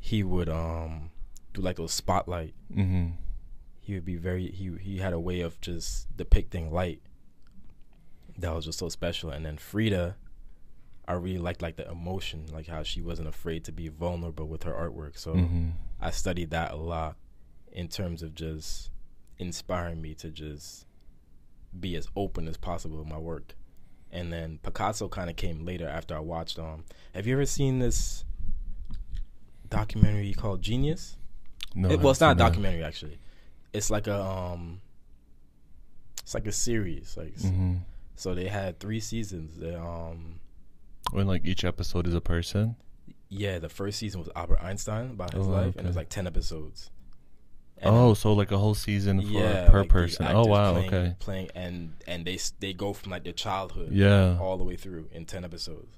he 0.00 0.22
would 0.22 0.48
um 0.48 1.10
do 1.54 1.60
like 1.62 1.76
those 1.76 1.92
spotlight 1.92 2.54
Mm-hmm. 2.74 3.08
he 3.80 3.94
would 3.94 4.04
be 4.04 4.16
very 4.16 4.50
he 4.50 4.70
he 4.80 4.98
had 4.98 5.12
a 5.12 5.20
way 5.20 5.40
of 5.40 5.60
just 5.60 6.14
depicting 6.16 6.70
light 6.72 7.00
that 8.38 8.54
was 8.54 8.64
just 8.66 8.78
so 8.78 8.88
special 8.88 9.30
and 9.30 9.44
then 9.44 9.56
Frida 9.56 10.16
I 11.08 11.14
really 11.14 11.38
liked 11.38 11.62
like 11.62 11.76
the 11.76 11.90
emotion 11.90 12.46
like 12.52 12.66
how 12.68 12.82
she 12.82 13.00
wasn't 13.02 13.28
afraid 13.28 13.64
to 13.64 13.72
be 13.72 13.88
vulnerable 13.88 14.46
with 14.46 14.62
her 14.64 14.72
artwork 14.72 15.18
so 15.18 15.34
Mm-hmm. 15.34 15.68
I 16.00 16.10
studied 16.12 16.50
that 16.50 16.70
a 16.72 16.76
lot 16.76 17.16
in 17.72 17.88
terms 17.88 18.22
of 18.22 18.34
just 18.34 18.90
inspiring 19.38 20.00
me 20.02 20.14
to 20.14 20.30
just 20.30 20.86
be 21.78 21.94
as 21.96 22.08
open 22.16 22.48
as 22.48 22.56
possible 22.56 22.98
with 22.98 23.06
my 23.06 23.18
work 23.18 23.54
and 24.10 24.32
then 24.32 24.58
Picasso 24.62 25.06
kind 25.08 25.28
of 25.28 25.36
came 25.36 25.64
later 25.66 25.86
after 25.86 26.16
I 26.16 26.20
watched 26.20 26.58
um 26.58 26.84
have 27.14 27.26
you 27.26 27.34
ever 27.34 27.44
seen 27.46 27.78
this 27.78 28.24
documentary 29.68 30.32
called 30.32 30.62
Genius 30.62 31.16
No, 31.74 31.90
it, 31.90 32.00
well, 32.00 32.10
it's 32.10 32.20
not 32.20 32.36
a 32.36 32.38
documentary 32.38 32.82
actually. 32.82 33.18
It's 33.72 33.90
like 33.90 34.06
a 34.06 34.18
um, 34.24 34.80
it's 36.22 36.32
like 36.34 36.46
a 36.46 36.52
series. 36.52 37.14
Like 37.16 37.34
that. 37.36 37.52
Mhm. 37.52 37.80
so, 38.16 38.34
they 38.34 38.48
had 38.48 38.80
three 38.80 38.98
seasons. 39.00 39.58
They, 39.58 39.74
um, 39.74 40.40
When 41.12 41.26
like 41.26 41.44
each 41.44 41.64
episode 41.64 42.06
is 42.06 42.14
a 42.14 42.20
person. 42.20 42.76
yeah, 43.28 43.58
the 43.58 43.68
first 43.68 43.98
season 43.98 44.20
was 44.20 44.30
Albert 44.34 44.60
Einstein 44.62 45.10
about 45.10 45.34
his 45.34 45.46
Oh, 45.46 45.50
life, 45.50 45.76
and 45.76 45.84
it 45.84 45.86
was 45.86 45.96
like 45.96 46.08
ten 46.08 46.26
episodes. 46.26 46.90
And 47.80 47.94
oh, 47.94 48.14
so 48.14 48.32
like 48.32 48.50
a 48.50 48.58
whole 48.58 48.74
season 48.74 49.20
for 49.22 49.28
yeah, 49.28 49.68
per 49.70 49.80
like, 49.80 49.88
person. 49.88 50.26
Oh 50.28 50.44
wow. 50.46 50.72
playing, 50.72 50.86
okay. 50.88 51.16
playing 51.20 51.50
and 51.54 51.92
and 52.06 52.24
they 52.26 52.38
they 52.58 52.72
go 52.72 52.92
from 52.92 53.12
like 53.12 53.24
their 53.24 53.32
childhood 53.32 53.92
Yeah. 53.92 54.36
all 54.40 54.56
the 54.58 54.64
way 54.64 54.76
through 54.76 55.08
in 55.12 55.26
ten 55.26 55.44
episodes. 55.44 55.96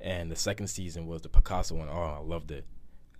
And 0.00 0.30
the 0.30 0.36
second 0.36 0.66
season 0.68 1.06
was 1.06 1.22
the 1.22 1.28
Picasso 1.28 1.76
one. 1.76 1.88
Oh, 1.88 1.94
I 2.02 2.18
loved 2.18 2.50
it, 2.50 2.66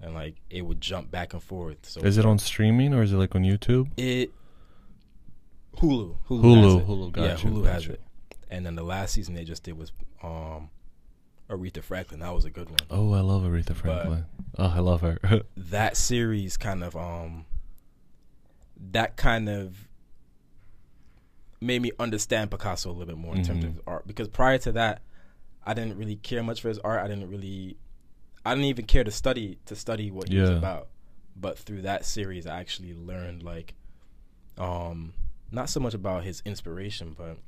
and 0.00 0.14
like 0.14 0.34
it 0.50 0.62
would 0.62 0.80
jump 0.80 1.10
back 1.10 1.32
and 1.32 1.42
forth. 1.42 1.78
So 1.82 2.00
Is 2.00 2.18
it 2.18 2.26
on 2.26 2.38
streaming 2.38 2.92
or 2.92 3.02
is 3.02 3.12
it 3.12 3.16
like 3.16 3.34
on 3.34 3.42
YouTube? 3.42 3.90
It 3.96 4.32
Hulu. 5.76 6.16
Hulu. 6.28 6.42
Hulu, 6.42 6.62
has 6.62 6.74
it. 6.74 6.86
Hulu, 6.86 7.16
yeah, 7.16 7.28
gotcha, 7.28 7.46
Hulu 7.46 7.64
has 7.66 7.82
gotcha. 7.82 7.92
it. 7.94 8.00
And 8.50 8.66
then 8.66 8.74
the 8.74 8.82
last 8.84 9.14
season 9.14 9.34
they 9.34 9.44
just 9.44 9.62
did 9.62 9.78
was 9.78 9.92
um 10.22 10.70
Aretha 11.50 11.82
Franklin. 11.82 12.20
That 12.20 12.34
was 12.34 12.44
a 12.44 12.50
good 12.50 12.68
one. 12.70 12.78
Oh, 12.90 13.12
I 13.12 13.20
love 13.20 13.42
Aretha 13.42 13.74
Franklin. 13.74 14.24
oh, 14.58 14.72
I 14.76 14.78
love 14.80 15.00
her. 15.02 15.18
That 15.56 15.96
series 15.96 16.56
kind 16.56 16.82
of 16.84 16.96
um 16.96 17.46
that 18.92 19.16
kind 19.16 19.48
of 19.48 19.88
made 21.60 21.80
me 21.82 21.90
understand 21.98 22.50
Picasso 22.50 22.90
a 22.90 22.92
little 22.92 23.06
bit 23.06 23.16
more 23.18 23.34
in 23.34 23.42
terms 23.42 23.64
Mhm. 23.64 23.68
of 23.68 23.80
art 23.86 24.06
because 24.06 24.28
prior 24.28 24.58
to 24.58 24.72
that 24.72 25.02
I 25.66 25.72
didn't 25.74 25.96
really 25.96 26.16
care 26.16 26.42
much 26.42 26.60
for 26.60 26.68
his 26.68 26.78
art. 26.80 27.00
I 27.02 27.08
didn't 27.08 27.28
really 27.30 27.76
I 28.44 28.54
didn't 28.54 28.66
even 28.66 28.84
care 28.86 29.04
to 29.04 29.10
study 29.10 29.58
to 29.66 29.74
study 29.76 30.10
what 30.10 30.28
he 30.28 30.38
was 30.38 30.50
about. 30.50 30.88
But 31.36 31.58
through 31.58 31.82
that 31.82 32.04
series 32.04 32.46
I 32.46 32.60
actually 32.60 32.92
learned 32.94 33.42
like 33.42 33.74
um 34.58 35.14
not 35.50 35.68
so 35.70 35.80
much 35.80 35.94
about 35.94 36.24
his 36.24 36.42
inspiration 36.44 37.14
but 37.16 37.38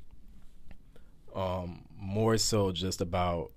um 1.39 1.85
more 1.97 2.37
so 2.37 2.71
just 2.71 3.01
about 3.01 3.51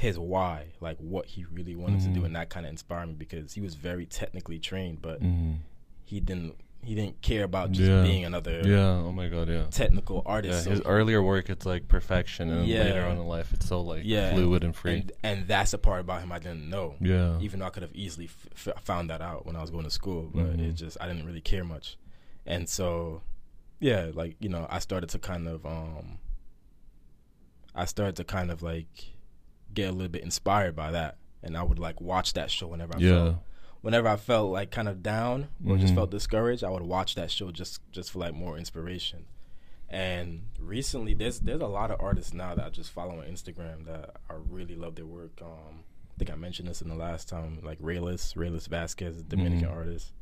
his 0.00 0.18
why 0.18 0.66
like 0.80 0.96
what 0.98 1.26
he 1.26 1.44
really 1.52 1.76
wanted 1.76 2.00
to 2.00 2.08
do 2.08 2.20
Mhm. 2.22 2.26
and 2.26 2.36
that 2.36 2.48
kind 2.48 2.64
of 2.66 2.70
inspired 2.70 3.06
me 3.08 3.14
because 3.14 3.52
he 3.52 3.60
was 3.60 3.74
very 3.74 4.06
technically 4.06 4.58
trained 4.58 5.02
but 5.02 5.22
mm. 5.22 5.58
he 6.04 6.20
didn't 6.20 6.54
he 6.82 6.94
didn't 6.94 7.20
care 7.20 7.44
about 7.44 7.72
just 7.72 7.90
Yeah. 7.90 8.02
being 8.02 8.24
another 8.24 8.62
Yeah. 8.64 8.92
Oh 9.06 9.12
my 9.12 9.28
God. 9.28 9.50
Yeah. 9.50 9.66
technical 9.70 10.22
Yeah. 10.24 10.32
artist 10.32 10.64
so- 10.64 10.70
His 10.70 10.80
earlier 10.86 11.22
work, 11.22 11.50
it's 11.50 11.66
like 11.66 11.86
perfection, 11.88 12.48
and 12.48 12.66
Yeah. 12.66 12.84
later 12.84 13.04
on 13.04 13.18
in 13.18 13.26
life, 13.26 13.52
it's 13.52 13.66
so 13.66 13.82
like 13.82 14.02
Yeah, 14.06 14.32
fluid 14.32 14.64
and 14.64 14.74
free. 14.74 14.94
and, 14.94 15.12
and 15.22 15.46
that's 15.46 15.74
a 15.74 15.78
part 15.78 16.00
about 16.00 16.22
him 16.22 16.32
I 16.32 16.38
didn't 16.38 16.70
know 16.70 16.94
yeah. 16.98 17.38
even 17.40 17.60
though 17.60 17.66
I 17.66 17.70
could 17.70 17.82
have 17.82 17.94
easily 17.94 18.24
f- 18.26 18.48
f- 18.68 18.82
found 18.82 19.10
that 19.10 19.20
out 19.20 19.44
when 19.44 19.56
I 19.56 19.60
was 19.60 19.68
going 19.68 19.84
to 19.84 19.90
school, 19.90 20.30
but 20.34 20.56
Mhm. 20.56 20.60
it 20.70 20.72
just 20.72 20.96
I 21.02 21.06
didn't 21.06 21.26
really 21.26 21.42
care 21.42 21.64
much, 21.64 21.98
and 22.46 22.66
so 22.66 23.20
yeah, 23.78 24.10
like 24.14 24.36
you 24.40 24.48
know, 24.48 24.66
I 24.70 24.78
started 24.78 25.10
to 25.10 25.18
kind 25.18 25.46
of 25.46 25.66
um, 25.66 26.18
I 27.74 27.84
started 27.84 28.16
to 28.16 28.24
kind 28.24 28.50
of 28.50 28.62
like 28.62 29.12
get 29.74 29.88
a 29.88 29.92
little 29.92 30.08
bit 30.08 30.22
inspired 30.22 30.74
by 30.76 30.90
that, 30.92 31.16
and 31.42 31.56
I 31.56 31.62
would 31.62 31.78
like 31.78 32.00
watch 32.00 32.32
that 32.34 32.50
show 32.50 32.66
whenever 32.68 32.96
I 32.96 33.00
yeah. 33.00 33.10
felt 33.10 33.36
whenever 33.82 34.08
I 34.08 34.16
felt 34.16 34.52
like 34.52 34.70
kind 34.70 34.88
of 34.88 35.02
down 35.02 35.48
or 35.66 35.78
just 35.78 35.92
Mhm. 35.94 35.96
felt 35.96 36.10
discouraged, 36.10 36.62
I 36.62 36.68
would 36.70 36.82
watch 36.82 37.14
that 37.14 37.30
show 37.30 37.50
just 37.50 37.80
just 37.92 38.10
for 38.10 38.18
like 38.18 38.34
more 38.34 38.58
inspiration. 38.58 39.24
And 39.88 40.42
recently, 40.58 41.14
there's 41.14 41.40
there's 41.40 41.60
a 41.62 41.66
lot 41.66 41.90
of 41.90 42.00
artists 42.00 42.32
now 42.32 42.54
that 42.54 42.64
I 42.64 42.70
just 42.70 42.90
follow 42.92 43.18
on 43.20 43.26
Instagram 43.26 43.86
that 43.86 44.16
I 44.28 44.34
really 44.48 44.76
love 44.76 44.94
their 44.94 45.06
work. 45.06 45.40
Um, 45.42 45.84
I 46.14 46.18
think 46.18 46.30
I 46.30 46.34
mentioned 46.36 46.68
this 46.68 46.82
in 46.82 46.88
the 46.88 46.94
last 46.94 47.28
time, 47.28 47.60
like 47.62 47.80
Raelis, 47.80 48.34
Raelis 48.36 48.68
Vasquez, 48.68 49.22
Dominican 49.22 49.68
Mhm. 49.68 49.72
artist, 49.74 50.12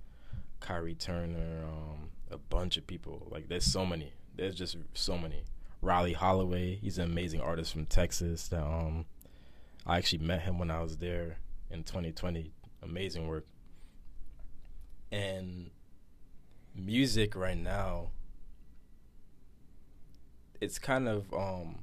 Kyrie 0.61 0.94
Turner, 0.94 1.64
um, 1.66 2.11
a 2.30 2.38
bunch 2.38 2.76
of 2.76 2.86
people. 2.86 3.26
Like 3.30 3.49
there's 3.49 3.64
so 3.64 3.84
many. 3.84 4.12
There's 4.36 4.55
just 4.55 4.76
so 4.94 5.18
many. 5.18 5.42
Riley 5.82 6.12
Holloway, 6.14 6.76
he's 6.76 6.99
an 6.99 7.05
amazing 7.11 7.40
artist 7.40 7.72
from 7.72 7.86
Texas. 7.86 8.49
That 8.49 8.62
um, 8.64 9.05
I 9.89 9.97
actually 9.97 10.24
met 10.24 10.43
him 10.43 10.59
when 10.59 10.70
I 10.70 10.82
was 10.82 10.99
there 10.99 11.39
in 11.70 11.82
2020. 11.82 12.53
Amazing 12.82 13.26
work. 13.26 13.47
And 15.11 15.70
music 16.76 17.34
right 17.34 17.57
now, 17.57 18.11
it's 20.61 20.78
kind 20.78 21.09
of 21.09 21.32
um, 21.32 21.76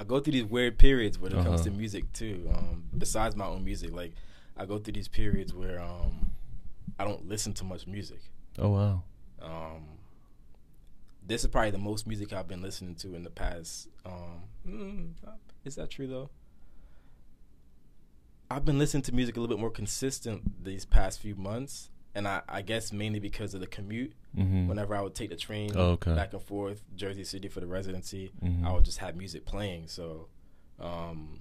I 0.00 0.04
go 0.04 0.18
through 0.20 0.32
these 0.32 0.44
weird 0.44 0.78
periods 0.78 1.18
when 1.18 1.32
it 1.32 1.36
comes 1.36 1.60
Uh-huh. 1.60 1.64
to 1.64 1.70
music 1.70 2.12
too. 2.12 2.48
Um, 2.52 2.84
besides 2.96 3.36
my 3.36 3.46
own 3.46 3.64
music, 3.64 3.92
like 3.92 4.12
I 4.56 4.66
go 4.66 4.78
through 4.78 4.94
these 4.94 5.08
periods 5.08 5.54
where 5.54 5.80
um, 5.80 6.32
I 6.98 7.04
don't 7.04 7.28
listen 7.28 7.52
to 7.54 7.64
much 7.64 7.86
music. 7.86 8.20
Oh 8.58 8.70
wow. 8.70 9.02
Um, 9.40 9.84
this 11.26 11.42
is 11.44 11.50
probably 11.50 11.70
the 11.70 11.78
most 11.78 12.06
music 12.06 12.32
I've 12.32 12.48
been 12.48 12.62
listening 12.62 12.94
to 12.96 13.14
in 13.14 13.22
the 13.22 13.30
past. 13.30 13.88
Um, 14.04 14.42
mm, 14.66 15.08
is 15.64 15.76
that 15.76 15.90
true 15.90 16.06
though? 16.08 16.30
I've 18.52 18.64
been 18.66 18.78
listening 18.78 19.02
to 19.04 19.14
music 19.14 19.36
a 19.36 19.40
little 19.40 19.54
bit 19.56 19.60
more 19.60 19.70
consistent 19.70 20.62
these 20.64 20.84
past 20.84 21.20
few 21.20 21.34
months, 21.34 21.88
and 22.14 22.28
I, 22.28 22.42
I 22.48 22.60
guess 22.62 22.92
mainly 22.92 23.18
because 23.18 23.54
of 23.54 23.60
the 23.60 23.66
commute. 23.66 24.12
Mm-hmm. 24.36 24.68
Whenever 24.68 24.94
I 24.94 25.00
would 25.00 25.14
take 25.14 25.30
the 25.30 25.36
train 25.36 25.72
Oh, 25.74 25.90
okay. 25.92 26.14
back 26.14 26.32
and 26.34 26.42
forth 26.42 26.82
Jersey 26.96 27.24
City 27.24 27.48
for 27.48 27.60
the 27.60 27.66
residency, 27.66 28.30
Mhm. 28.42 28.64
I 28.66 28.72
would 28.72 28.84
just 28.84 28.98
have 28.98 29.16
music 29.16 29.44
playing. 29.46 29.88
So, 29.88 30.28
um, 30.80 31.40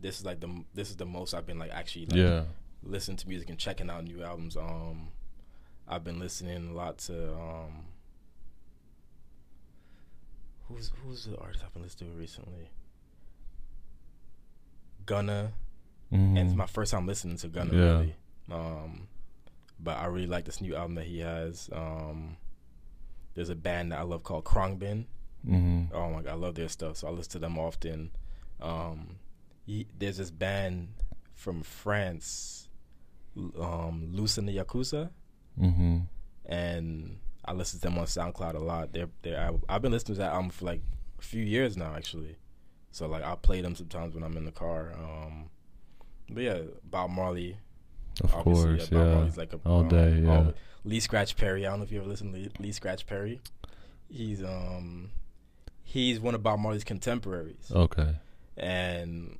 this 0.00 0.18
is 0.18 0.24
like 0.24 0.40
the 0.40 0.64
this 0.74 0.88
is 0.90 0.96
the 0.96 1.04
most 1.06 1.34
I've 1.34 1.46
been 1.46 1.58
like 1.58 1.70
actually 1.70 2.06
like 2.06 2.16
yeah. 2.16 2.44
listening 2.82 3.18
to 3.18 3.28
music 3.28 3.50
and 3.50 3.58
checking 3.58 3.90
out 3.90 4.04
new 4.04 4.22
albums. 4.22 4.56
Um, 4.56 5.08
I've 5.86 6.04
been 6.04 6.18
listening 6.18 6.68
a 6.70 6.72
lot 6.72 6.96
to 7.08 7.34
um, 7.34 7.84
who's 10.68 10.90
who's 11.04 11.24
the 11.26 11.36
artist 11.38 11.62
I've 11.64 11.72
been 11.74 11.82
listening 11.82 12.12
to 12.12 12.16
recently? 12.18 12.70
Gunna, 15.06 15.52
Mhm. 16.12 16.36
and 16.36 16.38
it's 16.38 16.54
my 16.56 16.66
first 16.66 16.90
time 16.92 17.06
listening 17.06 17.36
to 17.38 17.48
Gunna 17.48 17.72
Yeah. 17.74 17.80
really. 17.98 18.14
Um, 18.50 19.08
but 19.78 19.96
I 19.98 20.06
really 20.06 20.26
like 20.26 20.44
this 20.44 20.60
new 20.60 20.74
album 20.74 20.96
that 20.96 21.06
he 21.06 21.20
has. 21.20 21.70
Um, 21.72 22.36
there's 23.34 23.48
a 23.48 23.54
band 23.54 23.92
that 23.92 23.98
I 24.00 24.02
love 24.02 24.22
called 24.24 24.44
Khruangbin. 24.44 25.06
Mhm. 25.46 25.92
Oh 25.92 26.10
my 26.10 26.22
god, 26.22 26.32
I 26.32 26.34
love 26.34 26.54
their 26.56 26.68
stuff, 26.68 26.96
so 26.98 27.08
I 27.08 27.10
listen 27.12 27.32
to 27.32 27.38
them 27.38 27.58
often. 27.58 28.10
Um, 28.60 29.18
he, 29.64 29.86
there's 29.98 30.16
this 30.18 30.30
band 30.30 30.88
from 31.34 31.62
France, 31.62 32.68
um, 33.58 34.10
Loose 34.12 34.36
in 34.36 34.46
the 34.46 34.56
Yakuza, 34.56 35.10
Mhm. 35.58 36.08
and 36.44 37.18
I 37.44 37.52
listen 37.52 37.80
to 37.80 37.86
them 37.86 37.96
on 37.98 38.04
SoundCloud 38.06 38.54
a 38.54 38.58
lot. 38.58 38.92
They're, 38.92 39.08
they're 39.22 39.40
I, 39.68 39.72
have 39.72 39.82
been 39.82 39.92
listening 39.92 40.16
to 40.16 40.20
that 40.20 40.32
album 40.32 40.50
for 40.50 40.66
like 40.66 40.82
a 41.18 41.22
few 41.22 41.42
years 41.42 41.76
now, 41.76 41.94
actually. 41.94 42.36
So 42.90 43.06
like 43.06 43.22
I 43.22 43.34
play 43.36 43.60
them 43.62 43.74
sometimes 43.76 44.14
when 44.14 44.24
I'm 44.24 44.36
in 44.36 44.44
the 44.44 44.52
car. 44.52 44.92
Um, 44.92 45.48
but 46.32 46.42
yeah, 46.42 46.58
Bob 46.84 47.10
Marley. 47.10 47.56
Of 48.22 48.34
obviously, 48.34 48.64
course, 48.76 48.88
Bob 48.88 48.98
yeah. 49.06 49.14
Marley's 49.14 49.36
like 49.36 49.52
a, 49.52 49.60
All 49.64 49.80
um, 49.80 49.88
day, 49.88 50.20
yeah. 50.22 50.30
all- 50.36 50.54
Lee 50.84 51.00
Scratch 51.00 51.36
Perry. 51.36 51.66
I 51.66 51.70
don't 51.70 51.78
know 51.80 51.84
if 51.84 51.92
you 51.92 52.00
ever 52.00 52.08
listened 52.08 52.32
to 52.34 52.40
Lee, 52.40 52.50
Lee 52.58 52.72
Scratch 52.72 53.06
Perry. 53.06 53.40
He's 54.08 54.42
um 54.42 55.10
he's 55.82 56.18
one 56.20 56.34
of 56.34 56.42
Bob 56.42 56.58
Marley's 56.60 56.84
contemporaries, 56.84 57.70
Okay. 57.74 58.16
and 58.56 59.38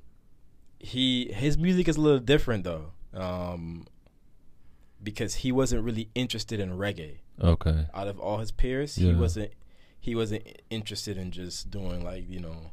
he 0.79 1.33
his 1.33 1.57
music 1.59 1.89
is 1.89 1.97
a 1.97 2.01
little 2.01 2.21
different 2.21 2.65
though, 2.65 2.93
um, 3.15 3.87
because 5.03 5.37
he 5.37 5.53
wasn't 5.53 5.83
really 5.83 6.09
interested 6.15 6.61
in 6.61 6.73
reggae. 6.77 7.19
Okay. 7.43 7.87
Out 7.95 8.07
of 8.09 8.19
all 8.21 8.39
his 8.39 8.53
peers, 8.53 8.95
he 8.97 9.13
wasn't 9.15 9.53
he 9.99 10.15
wasn't 10.15 10.45
interested 10.71 11.17
in 11.19 11.31
just 11.31 11.71
doing 11.71 12.05
like 12.05 12.29
you 12.29 12.41
know 12.41 12.71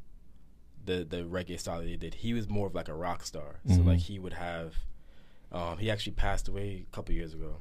the 0.88 1.04
the 1.08 1.18
reggae 1.24 1.60
style 1.60 1.80
that 1.80 1.88
he 1.88 1.96
did. 1.98 2.16
He 2.16 2.34
was 2.34 2.50
more 2.50 2.66
of 2.68 2.74
like 2.76 2.88
a 2.90 2.96
rock 2.96 3.24
star. 3.24 3.60
So 3.68 3.76
Mhm. 3.82 3.86
like 3.86 4.00
he 4.00 4.18
would 4.20 4.34
have. 4.34 4.74
Um, 5.52 5.78
he 5.78 5.90
actually 5.92 6.14
passed 6.14 6.48
away 6.48 6.86
a 6.92 6.96
couple 6.96 7.14
years 7.14 7.34
ago. 7.34 7.58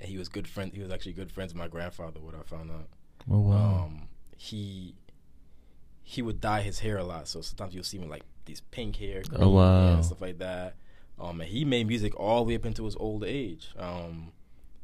And 0.00 0.08
he 0.08 0.16
was 0.18 0.28
good 0.28 0.48
friend. 0.48 0.72
He 0.72 0.80
was 0.80 0.90
actually 0.90 1.12
good 1.12 1.30
friends 1.30 1.52
with 1.52 1.58
my 1.58 1.68
grandfather. 1.68 2.18
What 2.20 2.34
I 2.34 2.42
found 2.42 2.70
out. 2.70 2.88
Oh 3.30 3.40
wow. 3.40 3.84
Um, 3.84 4.08
he 4.36 4.94
he 6.02 6.22
would 6.22 6.40
dye 6.40 6.62
his 6.62 6.78
hair 6.80 6.98
a 6.98 7.04
lot, 7.04 7.26
so 7.28 7.40
sometimes 7.40 7.74
you'll 7.74 7.84
see 7.84 7.98
him 7.98 8.08
like 8.08 8.24
these 8.44 8.60
pink 8.70 8.96
hair, 8.96 9.22
green 9.22 9.42
Oh, 9.42 9.50
wow. 9.50 9.94
hair 9.94 10.02
stuff 10.04 10.20
like 10.20 10.38
that. 10.38 10.76
Um, 11.18 11.40
and 11.40 11.50
he 11.50 11.64
made 11.64 11.86
music 11.88 12.14
all 12.18 12.44
the 12.44 12.48
way 12.50 12.54
up 12.56 12.64
into 12.66 12.84
his 12.84 12.94
old 12.96 13.24
age. 13.24 13.70
Um, 13.76 14.32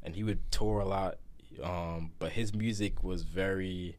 and 0.02 0.16
he 0.16 0.24
would 0.24 0.40
tour 0.50 0.80
a 0.80 0.84
lot. 0.84 1.18
Um, 1.62 2.10
but 2.18 2.32
his 2.32 2.54
music 2.54 3.04
was 3.04 3.22
very. 3.22 3.96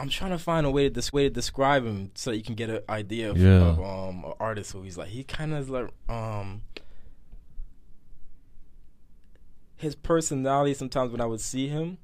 I'm 0.00 0.08
trying 0.08 0.30
to 0.30 0.38
find 0.38 0.66
a 0.66 0.70
way 0.70 0.84
to 0.88 0.90
this 0.94 1.12
way 1.12 1.24
to 1.24 1.30
describe 1.30 1.84
him 1.84 2.10
so 2.14 2.30
that 2.30 2.36
you 2.38 2.42
can 2.42 2.54
get 2.54 2.70
an 2.70 2.80
idea 2.88 3.30
of, 3.30 3.36
Yeah. 3.36 3.60
of 3.68 3.78
um 3.80 4.24
an 4.24 4.32
artist 4.40 4.72
who 4.72 4.82
he's 4.82 4.96
like. 4.96 5.08
He 5.08 5.24
kind 5.24 5.52
of 5.54 5.68
like 5.68 5.88
um. 6.08 6.62
His 9.76 9.94
personality 9.94 10.74
sometimes 10.74 11.10
when 11.12 11.20
I 11.20 11.26
would 11.26 11.40
see 11.40 11.68
him 11.68 11.98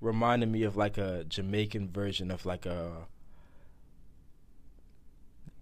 reminded 0.00 0.50
me 0.50 0.62
of 0.62 0.76
like 0.76 0.96
a 0.98 1.24
Jamaican 1.28 1.90
version 1.90 2.30
of 2.30 2.44
like 2.46 2.66
a. 2.66 2.90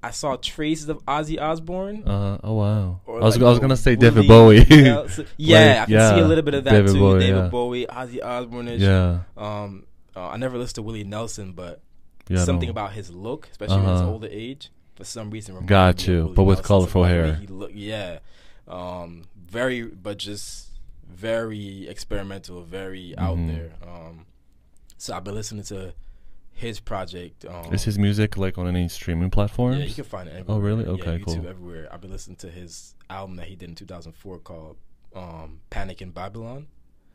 I 0.02 0.12
saw 0.12 0.36
traces 0.36 0.88
of 0.88 1.04
Ozzy 1.04 1.38
Osbourne. 1.40 2.04
Uh, 2.08 2.38
oh 2.42 2.54
wow. 2.54 3.00
I 3.06 3.10
was 3.10 3.36
like 3.36 3.44
I 3.46 3.50
was 3.50 3.58
gonna 3.58 3.76
say 3.76 3.96
David 3.96 4.26
Bowie. 4.26 4.64
Nelson. 4.70 5.26
yeah, 5.36 5.58
Like, 5.58 5.78
I 5.80 5.86
can 5.92 6.14
see 6.16 6.20
a 6.22 6.26
little 6.26 6.42
bit 6.44 6.54
of 6.54 6.64
that 6.64 6.70
David 6.70 6.92
too. 6.94 6.98
Bowie, 7.00 7.20
David 7.20 7.36
yeah. 7.36 7.48
Bowie, 7.48 7.86
Ozzy 7.86 8.24
Osbourne. 8.24 8.66
yeah. 8.78 9.18
Um, 9.36 9.84
uh, 10.16 10.28
I 10.28 10.36
never 10.36 10.58
listened 10.58 10.76
to 10.76 10.82
Willie 10.82 11.04
Nelson, 11.04 11.52
but 11.52 11.80
Yeah. 12.28 12.44
something 12.44 12.68
no. 12.68 12.72
about 12.72 12.92
his 12.92 13.10
look, 13.10 13.48
especially 13.50 13.76
in 13.78 13.82
his 13.82 14.00
Uh-huh. 14.00 14.10
older 14.10 14.28
age, 14.30 14.70
for 14.94 15.04
some 15.04 15.30
reason. 15.30 15.64
Got 15.66 16.06
you, 16.06 16.32
but 16.34 16.44
with 16.44 16.58
Nelson. 16.58 16.66
colorful 16.68 17.02
the 17.02 17.08
hair. 17.08 17.34
He 17.34 17.46
look, 17.46 17.70
yeah, 17.74 18.18
um, 18.68 19.24
very, 19.36 19.82
but 19.82 20.18
just 20.18 20.68
very 21.08 21.88
experimental, 21.88 22.62
very 22.62 23.16
out 23.18 23.36
Mhm. 23.36 23.48
there. 23.48 23.72
Um, 23.86 24.26
so 24.96 25.14
I've 25.16 25.24
been 25.24 25.34
listening 25.34 25.64
to 25.64 25.92
his 26.52 26.78
project. 26.78 27.44
Um, 27.46 27.72
Is 27.72 27.84
his 27.84 27.98
music 27.98 28.36
like 28.36 28.58
on 28.58 28.66
any 28.68 28.88
streaming 28.88 29.30
platforms? 29.30 29.78
yeah, 29.78 29.84
you 29.86 29.94
can 29.94 30.04
find 30.04 30.28
it. 30.28 30.32
Everywhere. 30.36 30.56
Oh, 30.56 30.60
really? 30.60 30.84
Yeah, 30.84 30.90
Okay, 30.90 31.18
YouTube 31.18 31.24
cool. 31.24 31.46
everywhere. 31.48 31.88
I've 31.90 32.00
been 32.00 32.10
listening 32.12 32.36
to 32.36 32.50
his 32.50 32.94
album 33.08 33.36
that 33.36 33.46
he 33.48 33.56
did 33.56 33.70
in 33.70 33.74
2004 33.74 34.38
called 34.38 34.76
um, 35.16 35.60
"Panic 35.70 36.00
in 36.00 36.10
Babylon." 36.10 36.68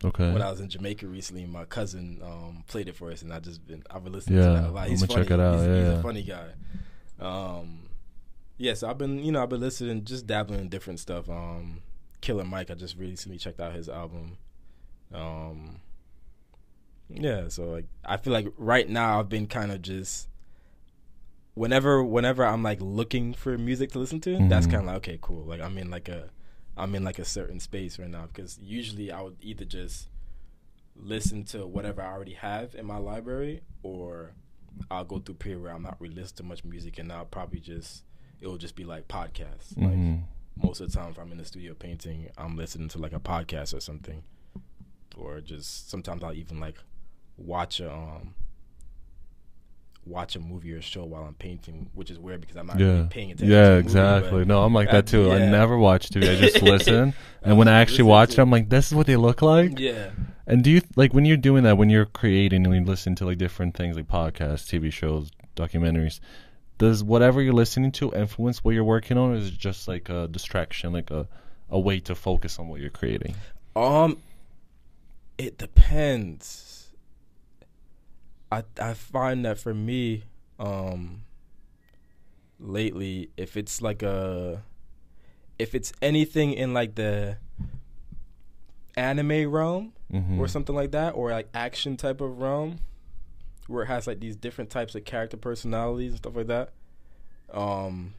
Okay. 0.03 0.31
When 0.33 0.41
I 0.41 0.49
was 0.51 0.59
in 0.59 0.69
Jamaica 0.69 1.07
recently, 1.07 1.45
my 1.45 1.65
cousin 1.65 2.19
um, 2.23 2.63
played 2.67 2.87
it 2.89 2.95
for 2.95 3.11
us, 3.11 3.21
and 3.21 3.33
I 3.33 3.39
just 3.39 3.65
been 3.65 3.83
I've 3.89 4.03
been 4.03 4.13
listening 4.13 4.39
Yeah, 4.39 4.47
to 4.47 4.53
that 4.53 4.63
a 4.69 4.71
lot. 4.71 4.87
I'm 4.89 4.95
gonna 4.95 5.07
funny. 5.07 5.23
check 5.23 5.31
it 5.31 5.39
out, 5.39 5.53
He's, 5.55 5.61
he's 5.63 5.69
yeah. 5.69 5.99
a 5.99 6.01
funny 6.01 6.23
guy. 6.23 6.47
Um, 7.19 7.89
yeah, 8.57 8.73
so 8.73 8.89
I've 8.89 8.97
been 8.97 9.19
you 9.23 9.31
know 9.31 9.41
I've 9.43 9.49
been 9.49 9.61
listening, 9.61 10.03
just 10.05 10.27
dabbling 10.27 10.59
in 10.61 10.69
different 10.69 10.99
stuff. 10.99 11.29
Um, 11.29 11.81
Killer 12.21 12.43
Mike, 12.43 12.71
I 12.71 12.73
just 12.73 12.97
recently 12.97 13.37
checked 13.37 13.59
out 13.59 13.73
his 13.73 13.87
album. 13.89 14.37
Um, 15.13 15.77
yeah, 17.09 17.47
so 17.49 17.65
like 17.69 17.85
I 18.03 18.17
feel 18.17 18.33
like 18.33 18.47
right 18.57 18.87
now 18.89 19.19
I've 19.19 19.29
been 19.29 19.47
kind 19.47 19.71
of 19.71 19.81
just 19.81 20.27
whenever 21.53 22.03
whenever 22.03 22.45
I'm 22.45 22.63
like 22.63 22.79
looking 22.81 23.33
for 23.33 23.57
music 23.57 23.91
to 23.91 23.99
listen 23.99 24.19
to, 24.21 24.47
that's 24.49 24.67
Mhm. 24.67 24.71
kind 24.71 24.81
of 24.81 24.85
like 24.87 24.95
okay, 24.97 25.19
cool. 25.21 25.43
Like 25.45 25.61
I'm 25.61 25.77
in 25.77 25.89
like 25.89 26.09
a 26.09 26.29
I'm 26.77 26.93
in 26.95 27.03
like 27.03 27.19
a 27.19 27.25
certain 27.25 27.59
space 27.59 27.97
right 27.99 28.09
now 28.09 28.25
because 28.27 28.59
usually 28.59 29.11
I 29.11 29.21
would 29.21 29.37
either 29.41 29.65
just 29.65 30.09
listen 30.95 31.43
to 31.45 31.65
whatever 31.65 32.01
I 32.01 32.07
already 32.11 32.33
have 32.33 32.75
in 32.75 32.85
my 32.85 32.97
library 32.97 33.61
or 33.83 34.31
I'll 34.91 35.05
go 35.05 35.19
through 35.19 35.35
a 35.35 35.37
period 35.37 35.61
where 35.61 35.73
I'm 35.73 35.83
not 35.83 35.99
really 35.99 36.15
listening 36.15 36.37
to 36.37 36.43
much 36.43 36.63
music 36.65 36.99
and 36.99 37.11
I'll 37.11 37.25
probably 37.25 37.59
just 37.59 38.03
it 38.41 38.47
will 38.47 38.57
just 38.57 38.75
be 38.75 38.83
like 38.83 39.07
podcasts. 39.07 39.75
Like 39.77 39.95
Mhm. 39.95 40.23
most 40.61 40.81
of 40.81 40.91
the 40.91 40.97
time 40.97 41.11
if 41.11 41.17
I'm 41.17 41.31
in 41.31 41.37
the 41.37 41.45
studio 41.45 41.73
painting, 41.73 42.29
I'm 42.37 42.57
listening 42.57 42.89
to 42.89 42.97
like 42.99 43.13
a 43.13 43.19
podcast 43.19 43.73
or 43.73 43.79
something. 43.79 44.23
Or 45.17 45.39
just 45.39 45.89
sometimes 45.89 46.23
I'll 46.23 46.33
even 46.33 46.59
like 46.59 46.77
watch 47.37 47.79
a 47.79 47.91
um 47.91 48.35
watch 50.05 50.35
a 50.35 50.39
movie 50.39 50.71
or 50.73 50.77
a 50.77 50.81
show 50.81 51.03
while 51.03 51.23
I'm 51.23 51.33
painting, 51.33 51.89
which 51.93 52.11
is 52.11 52.19
weird 52.19 52.41
because 52.41 52.57
I'm 52.57 52.67
not 52.67 52.79
Yeah. 52.79 52.85
really 52.87 53.07
paying 53.07 53.31
attention. 53.31 53.47
to 53.49 53.53
Yeah, 53.53 53.69
movie, 53.69 53.79
exactly. 53.85 54.31
but 54.39 54.47
no, 54.47 54.63
I'm 54.63 54.73
like 54.73 54.91
that 54.91 54.97
I- 55.07 55.11
too. 55.11 55.31
I 55.31 55.39
never 55.39 55.77
watch 55.77 56.09
TV. 56.09 56.29
I 56.29 56.35
just 56.39 56.61
listen, 56.61 57.13
and 57.41 57.57
when 57.57 57.67
I 57.67 57.79
actually 57.79 58.03
watch 58.03 58.31
it, 58.33 58.39
I'm 58.39 58.51
like, 58.51 58.69
"This 58.69 58.87
is 58.87 58.93
what 58.95 59.07
they 59.07 59.15
look 59.15 59.41
like." 59.41 59.79
Yeah. 59.79 60.11
And 60.47 60.63
do 60.63 60.69
you 60.69 60.81
like 60.95 61.13
when 61.13 61.25
you're 61.25 61.37
doing 61.37 61.63
that 61.63 61.77
when 61.77 61.89
you're 61.89 62.05
creating 62.05 62.65
and 62.65 62.75
you 62.75 62.83
listen 62.83 63.15
to 63.15 63.25
like 63.25 63.39
different 63.39 63.75
things 63.75 63.95
like 63.95 64.07
podcasts, 64.07 64.67
TV 64.69 64.91
shows, 64.93 65.31
documentaries? 65.55 66.19
Does 66.77 67.03
whatever 67.03 67.41
you're 67.41 67.53
listening 67.53 67.91
to 67.93 68.11
influence 68.13 68.63
what 68.63 68.75
you're 68.75 68.83
working 68.83 69.17
on, 69.17 69.31
or 69.31 69.35
is 69.35 69.47
it 69.47 69.57
just 69.57 69.87
like 69.87 70.09
a 70.09 70.27
distraction, 70.27 70.93
like 70.93 71.09
a 71.09 71.27
a 71.71 71.79
way 71.79 71.99
to 72.01 72.13
focus 72.13 72.59
on 72.59 72.67
what 72.67 72.79
you're 72.79 72.89
creating? 72.91 73.33
Um, 73.75 74.17
it 75.39 75.57
depends. 75.57 76.74
I 78.51 78.63
I 78.79 78.93
find 78.93 79.45
that 79.45 79.57
for 79.57 79.73
me, 79.73 80.23
um, 80.59 81.23
lately, 82.59 83.29
if 83.37 83.57
it's 83.57 83.81
like 83.81 84.03
a, 84.03 84.63
if 85.59 85.75
it's 85.75 85.91
anything 86.01 86.53
in 86.53 86.73
like 86.73 86.95
the 86.95 87.37
anime 88.95 89.49
realm 89.51 89.93
Mm-hmm. 90.13 90.39
or 90.39 90.47
something 90.47 90.75
like 90.75 90.91
that, 90.91 91.15
or 91.15 91.31
like 91.31 91.49
action 91.55 91.97
type 91.97 92.21
of 92.21 92.39
realm, 92.39 92.77
where 93.67 93.83
it 93.83 93.87
has 93.87 94.05
like 94.05 94.19
these 94.19 94.35
different 94.35 94.69
types 94.69 94.93
of 94.93 95.03
character 95.03 95.35
personalities 95.35 96.11
and 96.11 96.17
stuff 96.19 96.35
like 96.35 96.45
that, 96.47 96.69
um, 97.51 98.13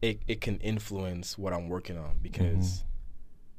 it 0.00 0.22
it 0.28 0.40
can 0.40 0.58
influence 0.58 1.36
what 1.36 1.52
I'm 1.52 1.68
working 1.68 1.98
on 1.98 2.18
because 2.22 2.84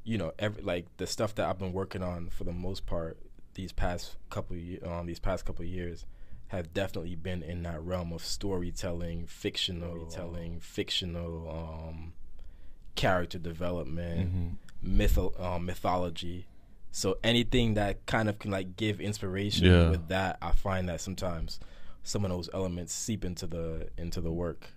you 0.05 0.17
know, 0.17 0.31
every 0.39 0.63
like 0.63 0.85
the 0.95 1.05
stuff 1.05 1.35
that 1.35 1.49
I've 1.49 1.59
been 1.59 1.73
working 1.73 2.01
on 2.01 2.29
for 2.29 2.45
the 2.45 2.53
most 2.53 2.85
part 2.85 3.17
these 3.55 3.71
past 3.71 4.15
couple 4.29 4.55
um 4.85 5.05
these 5.05 5.19
past 5.19 5.45
couple 5.45 5.65
years 5.65 6.05
have 6.47 6.73
definitely 6.73 7.15
been 7.15 7.43
in 7.43 7.61
that 7.63 7.81
realm 7.83 8.11
of 8.11 8.23
storytelling, 8.25 9.25
fictional 9.27 10.05
telling, 10.07 10.59
fictional 10.59 11.49
um 11.49 12.13
character 12.95 13.37
development, 13.39 14.29
Mm-hmm. 14.83 15.01
mytho- 15.01 15.39
um, 15.39 15.65
mythology. 15.65 16.47
So 16.91 17.17
anything 17.23 17.75
that 17.75 18.05
kind 18.07 18.27
of 18.29 18.39
can 18.39 18.49
like 18.51 18.75
give 18.75 18.99
inspiration 18.99 19.65
Yeah. 19.67 19.89
with 19.91 20.07
that, 20.07 20.37
I 20.41 20.51
find 20.51 20.89
that 20.89 21.01
sometimes 21.01 21.59
some 22.03 22.25
of 22.25 22.31
those 22.31 22.49
elements 22.53 22.93
seep 22.93 23.23
into 23.23 23.45
the 23.45 23.89
into 23.97 24.19
the 24.21 24.31
work. 24.31 24.71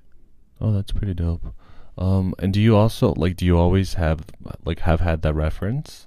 Oh, 0.61 0.73
that's 0.73 0.93
pretty 0.93 1.15
dope. 1.15 1.55
Um, 1.97 2.35
and 2.39 2.53
do 2.53 2.61
you 2.61 2.77
also 2.77 3.15
like? 3.17 3.37
Do 3.37 3.45
you 3.47 3.57
always 3.59 3.95
have 3.95 4.25
like 4.65 4.81
have 4.81 5.01
had 5.01 5.23
that 5.23 5.35
reference, 5.35 6.07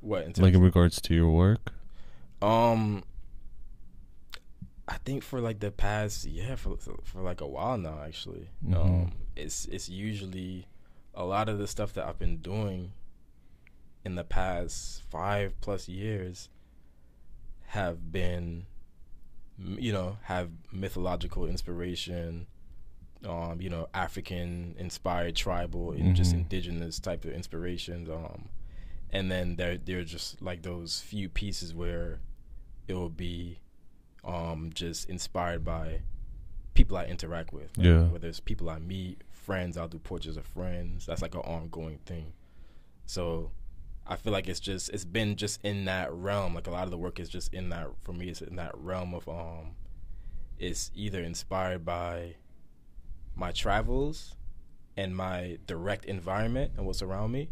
What 0.00 0.24
in 0.24 0.32
like 0.38 0.54
in 0.54 0.60
regards 0.62 1.00
to 1.02 1.14
your 1.14 1.30
work? 1.30 1.72
Um, 2.42 3.04
I 4.88 4.98
think 4.98 5.22
for 5.22 5.40
like 5.40 5.58
the 5.60 5.70
past 5.70 6.24
yeah 6.26 6.54
for 6.54 6.76
for 7.02 7.20
like 7.22 7.40
a 7.40 7.46
while 7.46 7.76
now 7.78 8.00
actually. 8.04 8.50
Mhm. 8.64 8.76
Um, 8.76 9.12
it's 9.34 9.64
it's 9.66 9.88
usually 9.88 10.66
a 11.14 11.24
lot 11.24 11.48
of 11.48 11.58
the 11.58 11.66
stuff 11.66 11.92
that 11.94 12.06
I've 12.06 12.18
been 12.18 12.38
doing 12.38 12.92
in 14.04 14.14
the 14.14 14.24
past 14.24 15.02
five 15.10 15.60
plus 15.60 15.88
years 15.88 16.48
have 17.68 18.12
been, 18.12 18.66
you 19.58 19.92
know, 19.92 20.18
have 20.24 20.50
mythological 20.70 21.46
inspiration, 21.46 22.46
um, 23.24 23.60
you 23.60 23.68
know, 23.68 23.88
African 23.92 24.76
inspired, 24.78 25.34
tribal, 25.34 25.90
and 25.92 26.14
just 26.14 26.32
Mhm. 26.32 26.40
indigenous 26.42 27.00
type 27.00 27.24
of 27.24 27.32
inspirations. 27.32 28.08
Um, 28.08 28.50
and 29.12 29.30
then 29.30 29.56
there, 29.56 29.76
there 29.76 30.00
are 30.00 30.04
just 30.04 30.40
like 30.42 30.62
those 30.62 31.00
few 31.00 31.28
pieces 31.28 31.74
where 31.74 32.20
it 32.88 32.94
will 32.94 33.10
be, 33.10 33.60
um, 34.24 34.70
just 34.74 35.08
inspired 35.08 35.64
by 35.64 36.00
people 36.74 36.96
I 36.96 37.04
interact 37.04 37.52
with. 37.52 37.76
Like, 37.76 37.86
Yeah. 37.86 38.02
Whether 38.04 38.28
it's 38.28 38.40
people 38.40 38.68
I 38.70 38.78
meet, 38.78 39.22
friends, 39.30 39.76
I'll 39.76 39.88
do 39.88 39.98
portraits 39.98 40.36
of 40.36 40.46
friends. 40.46 41.06
That's 41.06 41.22
like 41.22 41.34
an 41.34 41.40
ongoing 41.42 41.98
thing. 42.04 42.32
So 43.06 43.52
I 44.06 44.16
feel 44.16 44.32
like 44.32 44.48
it's 44.48 44.60
just 44.60 44.90
it's 44.90 45.04
been 45.04 45.36
just 45.36 45.64
in 45.64 45.84
that 45.86 46.12
realm. 46.12 46.54
Like 46.54 46.66
a 46.66 46.70
lot 46.70 46.84
of 46.84 46.90
the 46.90 46.98
work 46.98 47.18
is 47.18 47.28
just 47.28 47.52
in 47.54 47.68
that 47.70 47.88
for 48.02 48.12
me. 48.12 48.28
It's 48.28 48.42
in 48.42 48.56
that 48.56 48.72
realm 48.76 49.14
of 49.14 49.28
um, 49.28 49.76
it's 50.58 50.90
either 50.94 51.22
inspired 51.22 51.84
by 51.84 52.36
my 53.34 53.52
travels 53.52 54.34
and 54.96 55.14
my 55.14 55.58
direct 55.66 56.04
environment 56.06 56.72
and 56.76 56.86
what's 56.86 57.02
around 57.02 57.32
me, 57.32 57.50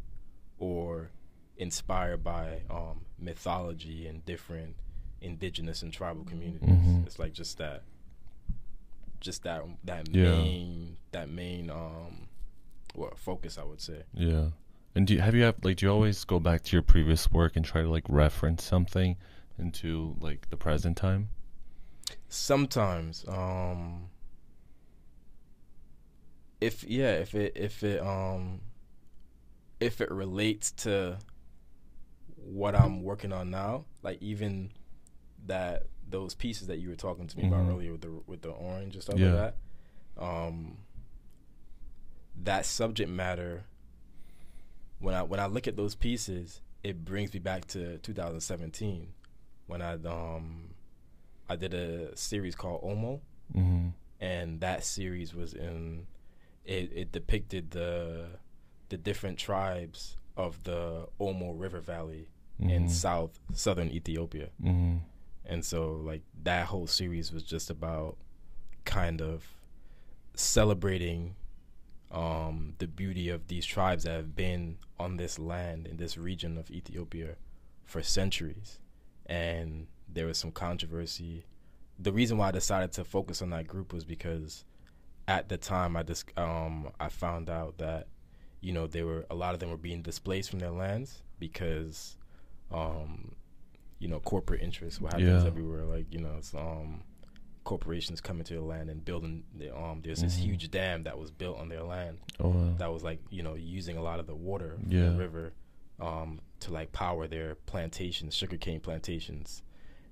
or 0.59 1.10
inspired 1.56 2.22
by 2.24 2.62
um, 2.70 3.02
mythology 3.18 4.06
and 4.06 4.24
different 4.26 4.76
indigenous 5.20 5.82
and 5.82 5.93
tribal 5.93 6.24
communities. 6.24 6.68
Mhm. 6.68 7.06
It's 7.06 7.18
like 7.18 7.32
just 7.32 7.59
that, 7.59 7.82
just 9.20 9.43
that 9.44 9.62
that 9.85 10.09
Yeah. 10.09 10.31
main 10.32 10.97
that 11.12 11.28
main 11.28 11.70
um, 11.70 12.28
what 12.94 13.18
focus 13.18 13.56
I 13.59 13.64
would 13.64 13.81
say. 13.81 14.02
Yeah. 14.12 14.51
And 14.97 15.06
do 15.06 15.14
you, 15.14 15.20
have 15.20 15.35
you 15.35 15.43
have, 15.44 15.56
like 15.64 15.76
do 15.78 15.86
you 15.86 15.93
always 15.93 16.24
go 16.24 16.39
back 16.39 16.62
to 16.64 16.72
your 16.76 16.82
previous 16.82 17.31
work 17.32 17.56
and 17.56 17.64
try 17.64 17.82
to 17.82 17.89
like 17.89 18.05
reference 18.09 18.62
something 18.62 19.16
into 19.59 20.14
like 20.20 20.51
the 20.51 20.56
present 20.56 20.97
time? 20.97 21.31
Sometimes, 22.28 23.24
um, 23.28 24.10
if 26.60 26.85
yeah, 26.85 27.12
if 27.12 27.35
it 27.35 27.52
if 27.56 27.82
it 27.82 28.01
um, 28.01 28.60
if 29.81 30.01
it 30.01 30.10
relates 30.10 30.70
to 30.72 31.18
what 32.47 32.75
I'm 32.75 33.03
working 33.03 33.33
on 33.33 33.51
now, 33.51 33.85
like 34.03 34.21
even 34.23 34.71
that 35.47 35.87
those 36.09 36.35
pieces 36.35 36.66
that 36.69 36.79
you 36.79 36.89
were 36.91 36.97
talking 36.97 37.27
to 37.27 37.37
me 37.37 37.45
Mhm. 37.45 37.49
about 37.49 37.71
earlier 37.73 37.93
with 37.93 38.03
the 38.03 38.11
with 38.27 38.43
the 38.43 38.51
orange 38.51 38.95
and 38.95 39.03
stuff 39.03 39.19
Yeah. 39.19 39.33
like 39.33 39.55
that, 40.16 40.23
um, 40.23 40.79
that 42.43 42.66
subject 42.66 43.11
matter. 43.11 43.65
When 44.99 45.15
I 45.15 45.23
when 45.23 45.41
I 45.41 45.47
look 45.47 45.66
at 45.66 45.77
those 45.77 45.95
pieces, 45.95 46.61
it 46.83 47.05
brings 47.05 47.33
me 47.35 47.41
back 47.41 47.66
to 47.69 47.99
2017 47.99 49.12
when 49.66 49.83
I 49.83 49.95
um 49.95 50.75
I 51.49 51.57
did 51.57 51.75
a 51.75 52.16
series 52.16 52.55
called 52.55 52.83
Omo, 52.83 53.21
Mm-hmm. 53.55 53.89
and 54.21 54.61
that 54.61 54.85
series 54.85 55.35
was 55.35 55.53
in 55.53 56.07
it, 56.65 56.91
it 56.95 57.12
depicted 57.12 57.73
the 57.73 58.39
the 58.89 58.97
different 58.97 59.39
tribes 59.39 60.16
of 60.37 60.62
the 60.65 61.07
Omo 61.21 61.59
River 61.59 61.81
Valley 61.81 62.29
in 62.59 62.85
Mhm. 62.86 62.90
south 62.90 63.39
southern 63.52 63.90
Ethiopia. 63.90 64.48
Mm-hmm. 64.62 64.98
And 65.47 65.64
so 65.64 65.93
like 65.93 66.22
that 66.43 66.66
whole 66.66 66.86
series 66.86 67.32
was 67.32 67.43
just 67.43 67.68
about 67.70 68.16
kind 68.85 69.20
of 69.20 69.47
celebrating 70.35 71.36
um, 72.10 72.74
the 72.78 72.86
beauty 72.86 73.28
of 73.28 73.48
these 73.48 73.66
tribes 73.66 74.05
that 74.05 74.12
have 74.12 74.36
been 74.36 74.78
on 75.01 75.16
this 75.16 75.39
land 75.39 75.86
in 75.86 75.97
this 75.97 76.16
region 76.16 76.56
of 76.56 76.70
Ethiopia 76.70 77.35
for 77.85 78.02
centuries. 78.02 78.78
And 79.26 79.89
there 80.09 80.26
was 80.26 80.39
some 80.39 80.52
controversy. 80.52 81.44
The 81.98 82.12
reason 82.12 82.39
why 82.39 82.48
I 82.48 82.52
decided 82.52 82.93
to 82.93 83.05
focus 83.05 83.43
on 83.43 83.51
that 83.51 83.66
group 83.66 83.93
was 83.93 84.05
because 84.05 84.64
at 85.26 85.48
the 85.48 85.56
time 85.56 85.97
I 85.97 86.02
just 86.02 86.26
um, 86.39 86.90
I 87.01 87.09
found 87.09 87.48
out 87.51 87.78
that 87.78 88.06
you 88.60 88.72
know 88.72 88.86
they 88.86 89.02
were 89.02 89.26
a 89.31 89.35
lot 89.35 89.55
of 89.55 89.60
them 89.60 89.70
were 89.70 89.76
being 89.76 90.02
displaced 90.02 90.51
from 90.51 90.59
their 90.60 90.70
lands 90.70 91.22
because 91.39 92.16
um, 92.75 93.33
you 93.99 94.09
know 94.09 94.21
corporate 94.21 94.61
interests 94.61 95.01
what 95.01 95.13
happens 95.13 95.43
Yeah. 95.45 95.49
everywhere 95.49 95.85
like 95.85 96.07
you 96.11 96.21
know 96.21 96.35
it's 96.39 96.55
um 96.55 97.03
corporations 97.63 98.21
coming 98.21 98.45
to 98.45 98.55
the 98.55 98.61
land 98.61 98.91
and 98.91 99.03
building 99.05 99.45
the, 99.57 99.75
um 99.75 100.01
there's 100.03 100.21
this 100.21 100.37
Mhm. 100.37 100.41
huge 100.43 100.71
dam 100.71 101.05
that 101.05 101.19
was 101.19 101.31
built 101.31 101.59
on 101.59 101.69
their 101.71 101.83
land 101.83 102.19
Oh 102.39 102.49
wow. 102.51 102.75
that 102.77 102.93
was 102.93 103.03
like 103.03 103.21
you 103.31 103.43
know 103.43 103.55
using 103.55 103.97
a 103.97 104.03
lot 104.03 104.21
of 104.21 104.27
the 104.27 104.35
water 104.35 104.77
Yeah. 104.89 105.11
the 105.11 105.17
river 105.17 105.53
um, 106.01 106.41
to 106.61 106.73
like 106.73 106.91
power 106.91 107.29
their 107.29 107.55
plantations, 107.55 108.35
sugarcane 108.35 108.81
plantations, 108.81 109.63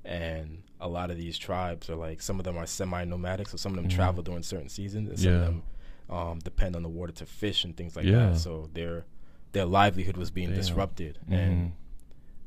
and 0.05 0.63
a 0.81 0.89
lot 0.89 1.11
of 1.11 1.17
these 1.17 1.37
tribes 1.37 1.91
are 1.91 1.97
like 1.97 2.23
some 2.23 2.39
of 2.39 2.45
them 2.45 2.57
are 2.57 2.67
semi-nomadic, 2.67 3.49
so 3.49 3.57
some 3.57 3.73
of 3.73 3.77
them 3.77 3.87
Mhm. 3.89 3.95
travel 3.97 4.23
during 4.23 4.45
certain 4.45 4.69
seasons, 4.69 5.09
and 5.09 5.19
some 5.19 5.33
Yeah. 5.33 5.39
of 5.39 5.45
them 5.47 5.63
um, 6.09 6.39
depend 6.39 6.77
on 6.77 6.83
the 6.85 6.89
water 6.89 7.13
to 7.13 7.27
fish 7.27 7.65
and 7.65 7.77
things 7.77 7.97
like 7.97 8.05
Yeah. 8.05 8.31
that. 8.31 8.37
So 8.39 8.71
their 8.75 9.07
their 9.51 9.65
livelihood 9.67 10.17
was 10.17 10.31
being 10.31 10.51
Damn. 10.51 10.57
disrupted, 10.59 11.19
Mhm. 11.29 11.33
and 11.37 11.73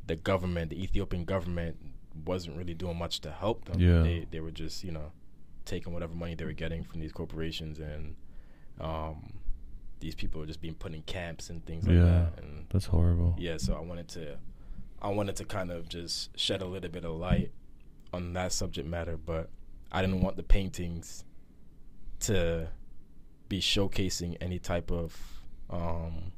the 0.08 0.16
government, 0.16 0.70
the 0.70 0.82
Ethiopian 0.84 1.26
government, 1.26 1.78
wasn't 2.26 2.56
really 2.58 2.74
doing 2.74 2.98
much 2.98 3.20
to 3.22 3.32
help 3.32 3.66
them. 3.66 3.80
Yeah. 3.80 4.02
They 4.02 4.28
they 4.32 4.40
were 4.40 4.52
just 4.52 4.84
you 4.84 4.92
know 4.92 5.12
taking 5.66 5.94
whatever 5.94 6.14
money 6.14 6.36
they 6.36 6.46
were 6.46 6.54
getting 6.54 6.84
from 6.84 7.00
these 7.02 7.12
corporations 7.12 7.80
and. 7.80 8.16
Um, 8.80 9.40
these 10.02 10.14
people 10.14 10.42
were 10.42 10.46
just 10.46 10.60
being 10.62 10.74
put 10.76 10.94
in 10.94 11.02
camps 11.04 11.50
and 11.50 11.66
things 11.66 11.88
like 11.88 11.96
Yeah. 11.96 12.04
that. 12.04 12.44
And 12.44 12.66
That's 12.70 12.86
horrible. 12.88 13.34
yeah, 13.40 13.56
so 13.58 13.74
I 13.74 13.80
wanted 13.80 14.10
to, 14.10 14.38
I 15.02 15.08
wanted 15.08 15.38
to 15.38 15.46
kind 15.46 15.72
of 15.72 15.88
just 15.88 16.38
shed 16.38 16.62
a 16.62 16.66
little 16.66 16.90
bit 16.92 17.06
of 17.06 17.14
light 17.16 17.52
on 18.12 18.34
that 18.34 18.52
subject 18.52 18.86
matter, 18.88 19.16
but 19.16 19.50
I 19.94 20.02
didn't 20.02 20.20
want 20.22 20.36
the 20.36 20.44
paintings 20.44 21.24
to 22.20 22.68
be 23.48 23.62
showcasing 23.62 24.36
any 24.42 24.60
type 24.60 24.92
of 24.92 25.18
um, 25.70 26.34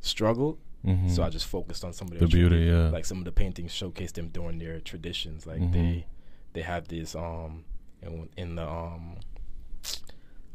struggle. 0.00 0.58
Mm-hmm. 0.86 1.08
So 1.08 1.22
I 1.22 1.28
just 1.30 1.46
focused 1.46 1.84
on 1.84 1.92
some 1.92 2.08
of 2.08 2.14
The 2.14 2.20
their 2.20 2.28
beauty, 2.28 2.64
yeah. 2.64 2.88
like 2.90 3.04
some 3.04 3.18
of 3.18 3.24
the 3.24 3.32
paintings 3.32 3.72
showcase 3.72 4.12
them 4.12 4.28
doing 4.28 4.58
their 4.58 4.80
traditions. 4.80 5.46
Like 5.46 5.60
Mhm. 5.60 5.72
they 5.72 6.06
they 6.54 6.62
have 6.62 6.88
this 6.88 7.14
um 7.14 7.64
in, 8.02 8.28
in 8.36 8.56
the 8.56 8.68
um 8.68 9.16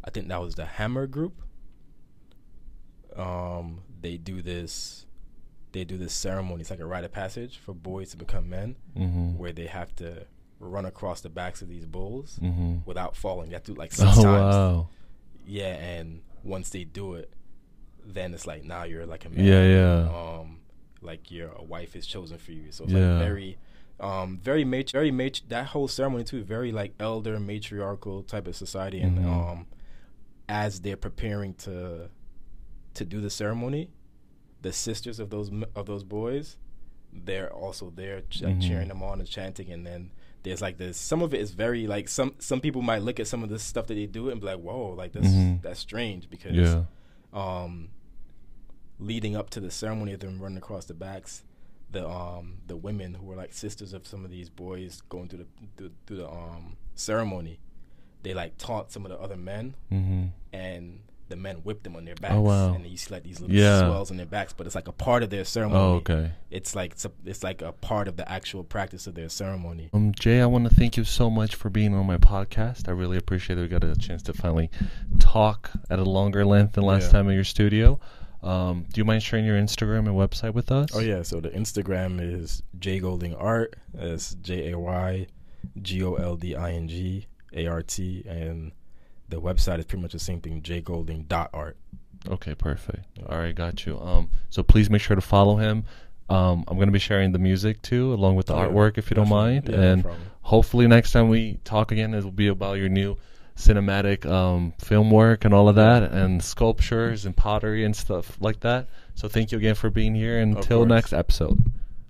I 0.03 0.09
think 0.09 0.27
that 0.27 0.41
was 0.41 0.55
the 0.55 0.65
Hamar 0.65 1.07
group. 1.07 1.41
Um, 3.15 3.81
they 4.01 4.17
do 4.17 4.41
this 4.41 5.05
they 5.73 5.83
do 5.83 5.97
this 5.97 6.13
ceremony. 6.13 6.61
It's 6.61 6.69
like 6.69 6.79
a 6.79 6.85
rite 6.85 7.03
of 7.03 7.11
passage 7.11 7.57
for 7.57 7.73
boys 7.73 8.11
to 8.11 8.17
become 8.17 8.49
men, 8.49 8.75
mm-hmm. 8.97 9.37
where 9.37 9.51
they 9.51 9.67
have 9.67 9.95
to 9.97 10.25
run 10.59 10.85
across 10.85 11.21
the 11.21 11.29
backs 11.29 11.61
of 11.61 11.67
these 11.69 11.85
bulls 11.85 12.39
Mm-hmm. 12.41 12.77
without 12.85 13.15
falling. 13.15 13.49
They 13.49 13.55
have 13.55 13.63
to 13.63 13.73
do 13.73 13.79
like 13.79 13.91
six 13.93 14.11
Oh 14.17 14.23
times. 14.23 14.55
wow. 14.55 14.89
Yeah, 15.45 15.75
and 15.75 16.21
once 16.43 16.69
they 16.69 16.83
do 16.83 17.13
it, 17.15 17.31
then 18.13 18.33
it's 18.33 18.47
like 18.47 18.63
now 18.63 18.83
you're 18.83 19.05
like 19.05 19.25
a 19.25 19.29
man. 19.29 19.45
Yeah, 19.45 19.63
yeah. 19.63 20.09
Um, 20.39 20.59
like 21.01 21.29
your 21.31 21.51
wife 21.61 21.95
is 21.95 22.05
chosen 22.07 22.37
for 22.37 22.51
you. 22.51 22.71
So 22.71 22.83
it's 22.85 22.93
Yeah. 22.93 23.13
like 23.13 23.19
very, 23.27 23.57
um, 23.99 24.39
very 24.41 24.63
matri- 24.65 24.91
very 24.97 25.11
matri- 25.11 25.45
That 25.49 25.67
whole 25.67 25.87
ceremony 25.87 26.23
too, 26.23 26.43
very 26.43 26.71
like 26.71 26.93
elder 26.99 27.39
matriarchal 27.39 28.23
type 28.23 28.47
of 28.47 28.55
society. 28.55 28.99
And 29.01 29.19
Mhm. 29.19 29.25
um, 29.51 29.67
as 30.49 30.81
they're 30.81 30.97
preparing 30.97 31.53
to 31.55 32.09
to 32.95 33.05
do 33.05 33.21
the 33.21 33.29
ceremony, 33.29 33.89
the 34.63 34.73
sisters 34.73 35.19
of 35.19 35.29
those 35.29 35.51
of 35.75 35.85
those 35.85 36.03
boys, 36.03 36.57
they're 37.13 37.53
also 37.53 37.91
there 37.91 38.21
ch- 38.21 38.41
Mhm. 38.41 38.61
cheering 38.61 38.87
them 38.87 39.03
on 39.03 39.19
and 39.19 39.29
chanting. 39.29 39.71
And 39.71 39.85
then 39.85 40.11
there's 40.41 40.61
like 40.63 40.77
this. 40.77 40.97
Some 40.97 41.21
of 41.21 41.31
it 41.33 41.39
is 41.41 41.51
very 41.51 41.85
like 41.85 42.07
some 42.07 42.33
some 42.39 42.59
people 42.59 42.81
might 42.81 43.03
look 43.03 43.19
at 43.19 43.27
some 43.27 43.43
of 43.43 43.49
this 43.49 43.61
stuff 43.61 43.85
that 43.87 43.93
they 43.93 44.07
do 44.07 44.29
and 44.29 44.39
be 44.41 44.47
like, 44.47 44.59
whoa, 44.59 44.93
like 44.95 45.11
that's 45.11 45.27
Mhm. 45.27 45.61
that's 45.61 45.79
strange 45.79 46.27
because 46.29 46.55
Yeah. 46.55 46.83
um, 47.33 47.89
leading 48.99 49.35
up 49.35 49.49
to 49.51 49.59
the 49.59 49.71
ceremony 49.71 50.13
of 50.13 50.19
them 50.19 50.39
running 50.39 50.57
across 50.57 50.85
the 50.85 50.93
backs, 50.93 51.43
the 51.91 52.07
um 52.07 52.57
the 52.67 52.75
women 52.75 53.13
who 53.13 53.25
were 53.25 53.35
like 53.35 53.53
sisters 53.53 53.93
of 53.93 54.05
some 54.07 54.25
of 54.25 54.31
these 54.31 54.49
boys 54.49 55.01
going 55.09 55.27
through 55.29 55.39
the 55.39 55.47
through, 55.77 55.91
through 56.05 56.17
the 56.17 56.29
um 56.29 56.75
ceremony, 56.95 57.59
they 58.23 58.33
like 58.33 58.57
taunt 58.57 58.91
some 58.91 59.05
of 59.05 59.11
the 59.11 59.19
other 59.19 59.37
men, 59.37 59.75
Mm-hmm. 59.91 60.25
and 60.53 60.99
the 61.29 61.35
men 61.35 61.57
whip 61.57 61.83
them 61.83 61.93
on 61.97 62.05
their 62.05 62.15
backs, 62.15 62.33
Oh, 62.35 62.39
wow. 62.41 62.73
and 62.73 62.85
you 62.85 62.95
see 62.95 63.13
like 63.13 63.23
these 63.23 63.41
little 63.41 63.53
Yeah. 63.53 63.79
swells 63.79 64.11
on 64.11 64.15
their 64.17 64.25
backs, 64.25 64.53
but 64.53 64.65
it's 64.65 64.75
like 64.75 64.87
a 64.87 64.93
part 64.93 65.23
of 65.23 65.29
their 65.29 65.43
ceremony. 65.43 65.79
Oh 65.81 65.93
okay. 65.95 66.31
It's 66.49 66.73
like 66.73 66.93
it's, 66.93 67.03
a, 67.03 67.11
it's 67.25 67.43
like 67.43 67.61
a 67.61 67.73
part 67.73 68.07
of 68.07 68.15
the 68.15 68.29
actual 68.31 68.63
practice 68.63 69.07
of 69.07 69.15
their 69.15 69.27
ceremony. 69.27 69.89
Um, 69.93 70.13
Jay, 70.13 70.39
I 70.39 70.45
want 70.45 70.69
to 70.69 70.73
thank 70.73 70.95
you 70.95 71.03
so 71.03 71.29
much 71.29 71.55
for 71.55 71.69
being 71.69 71.93
on 71.93 72.05
my 72.05 72.17
podcast. 72.17 72.87
I 72.87 72.91
really 72.91 73.17
appreciate 73.17 73.57
that 73.57 73.61
we 73.61 73.67
got 73.67 73.83
a 73.83 73.93
chance 73.97 74.23
to 74.23 74.33
finally 74.33 74.69
talk 75.19 75.71
at 75.89 75.99
a 75.99 76.03
longer 76.03 76.45
length 76.45 76.73
than 76.73 76.85
last 76.85 77.05
Yeah. 77.07 77.11
time 77.11 77.27
in 77.29 77.35
your 77.35 77.43
studio. 77.43 77.99
Um, 78.43 78.85
do 78.93 78.99
you 79.01 79.05
mind 79.05 79.23
sharing 79.23 79.45
your 79.45 79.57
Instagram 79.57 79.99
and 79.99 80.09
website 80.09 80.53
with 80.53 80.71
us? 80.71 80.89
Oh 80.93 80.99
yeah, 80.99 81.23
so 81.23 81.39
the 81.39 81.49
Instagram 81.49 82.19
is 82.21 82.61
J 82.79 82.99
Golding 82.99 83.33
Art. 83.35 83.75
That's 83.93 84.35
J 84.35 84.71
A 84.71 84.79
Y 84.79 85.27
G 85.81 86.03
O 86.03 86.13
L 86.15 86.35
D 86.35 86.55
I 86.55 86.71
N 86.73 86.87
G 86.87 87.25
A 87.53 87.67
R 87.67 87.81
T, 87.81 88.23
and 88.27 88.71
the 89.29 89.41
website 89.41 89.79
is 89.79 89.85
pretty 89.85 90.01
much 90.03 90.13
the 90.13 90.19
same 90.19 90.39
thing. 90.41 90.61
J 90.61 90.81
Golding 90.81 91.25
art. 91.31 91.77
Okay, 92.29 92.55
perfect. 92.55 93.05
All 93.27 93.37
right, 93.37 93.55
got 93.55 93.85
you. 93.85 93.99
Um, 93.99 94.29
so 94.49 94.63
please 94.63 94.89
make 94.89 95.01
sure 95.01 95.15
to 95.15 95.21
follow 95.21 95.55
him. 95.57 95.85
Um, 96.29 96.63
I'm 96.67 96.77
gonna 96.77 96.91
be 96.91 96.99
sharing 96.99 97.31
the 97.31 97.39
music 97.39 97.81
too, 97.81 98.13
along 98.13 98.35
with 98.35 98.47
the 98.47 98.53
Oh, 98.55 98.57
artwork, 98.69 98.97
if 98.97 99.09
you 99.09 99.15
don't 99.15 99.29
mind. 99.29 99.69
Yeah, 99.69 99.79
and 99.81 100.03
problem. 100.03 100.21
hopefully 100.41 100.85
next 100.87 101.11
time 101.11 101.29
we 101.29 101.59
talk 101.63 101.91
again, 101.91 102.13
it 102.13 102.23
will 102.23 102.31
be 102.31 102.47
about 102.47 102.73
your 102.77 102.89
new 102.89 103.17
cinematic 103.57 104.25
um, 104.25 104.73
film 104.79 105.11
work 105.11 105.43
and 105.43 105.53
all 105.53 105.67
of 105.67 105.75
that, 105.75 106.11
and 106.11 106.43
sculptures 106.43 107.25
and 107.25 107.35
pottery 107.35 107.83
and 107.83 107.95
stuff 107.95 108.37
like 108.39 108.61
that. 108.61 108.87
So 109.15 109.27
thank 109.27 109.51
you 109.51 109.57
again 109.57 109.75
for 109.75 109.89
being 109.89 110.15
here. 110.15 110.39
Of 110.39 110.57
Until 110.57 110.85
next 110.85 111.11
episode. 111.11 111.59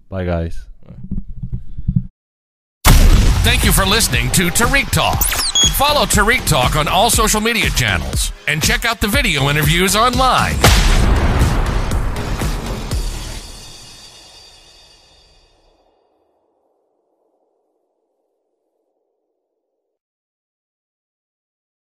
Bye, 0.10 0.26
guys. 0.26 0.68
Thank 3.44 3.64
you 3.64 3.72
for 3.72 3.86
listening 3.86 4.30
to 4.32 4.50
Tariq 4.50 4.92
Talk. 4.92 5.24
Follow 5.78 6.06
Tariq 6.06 6.46
Talk 6.48 6.76
on 6.76 6.88
all 6.88 7.10
social 7.10 7.40
media 7.40 7.70
channels 7.70 8.34
and 8.48 8.62
check 8.62 8.84
out 8.84 9.00
the 9.00 9.08
video 9.08 9.50
interviews 9.50 9.96
online. 9.96 10.56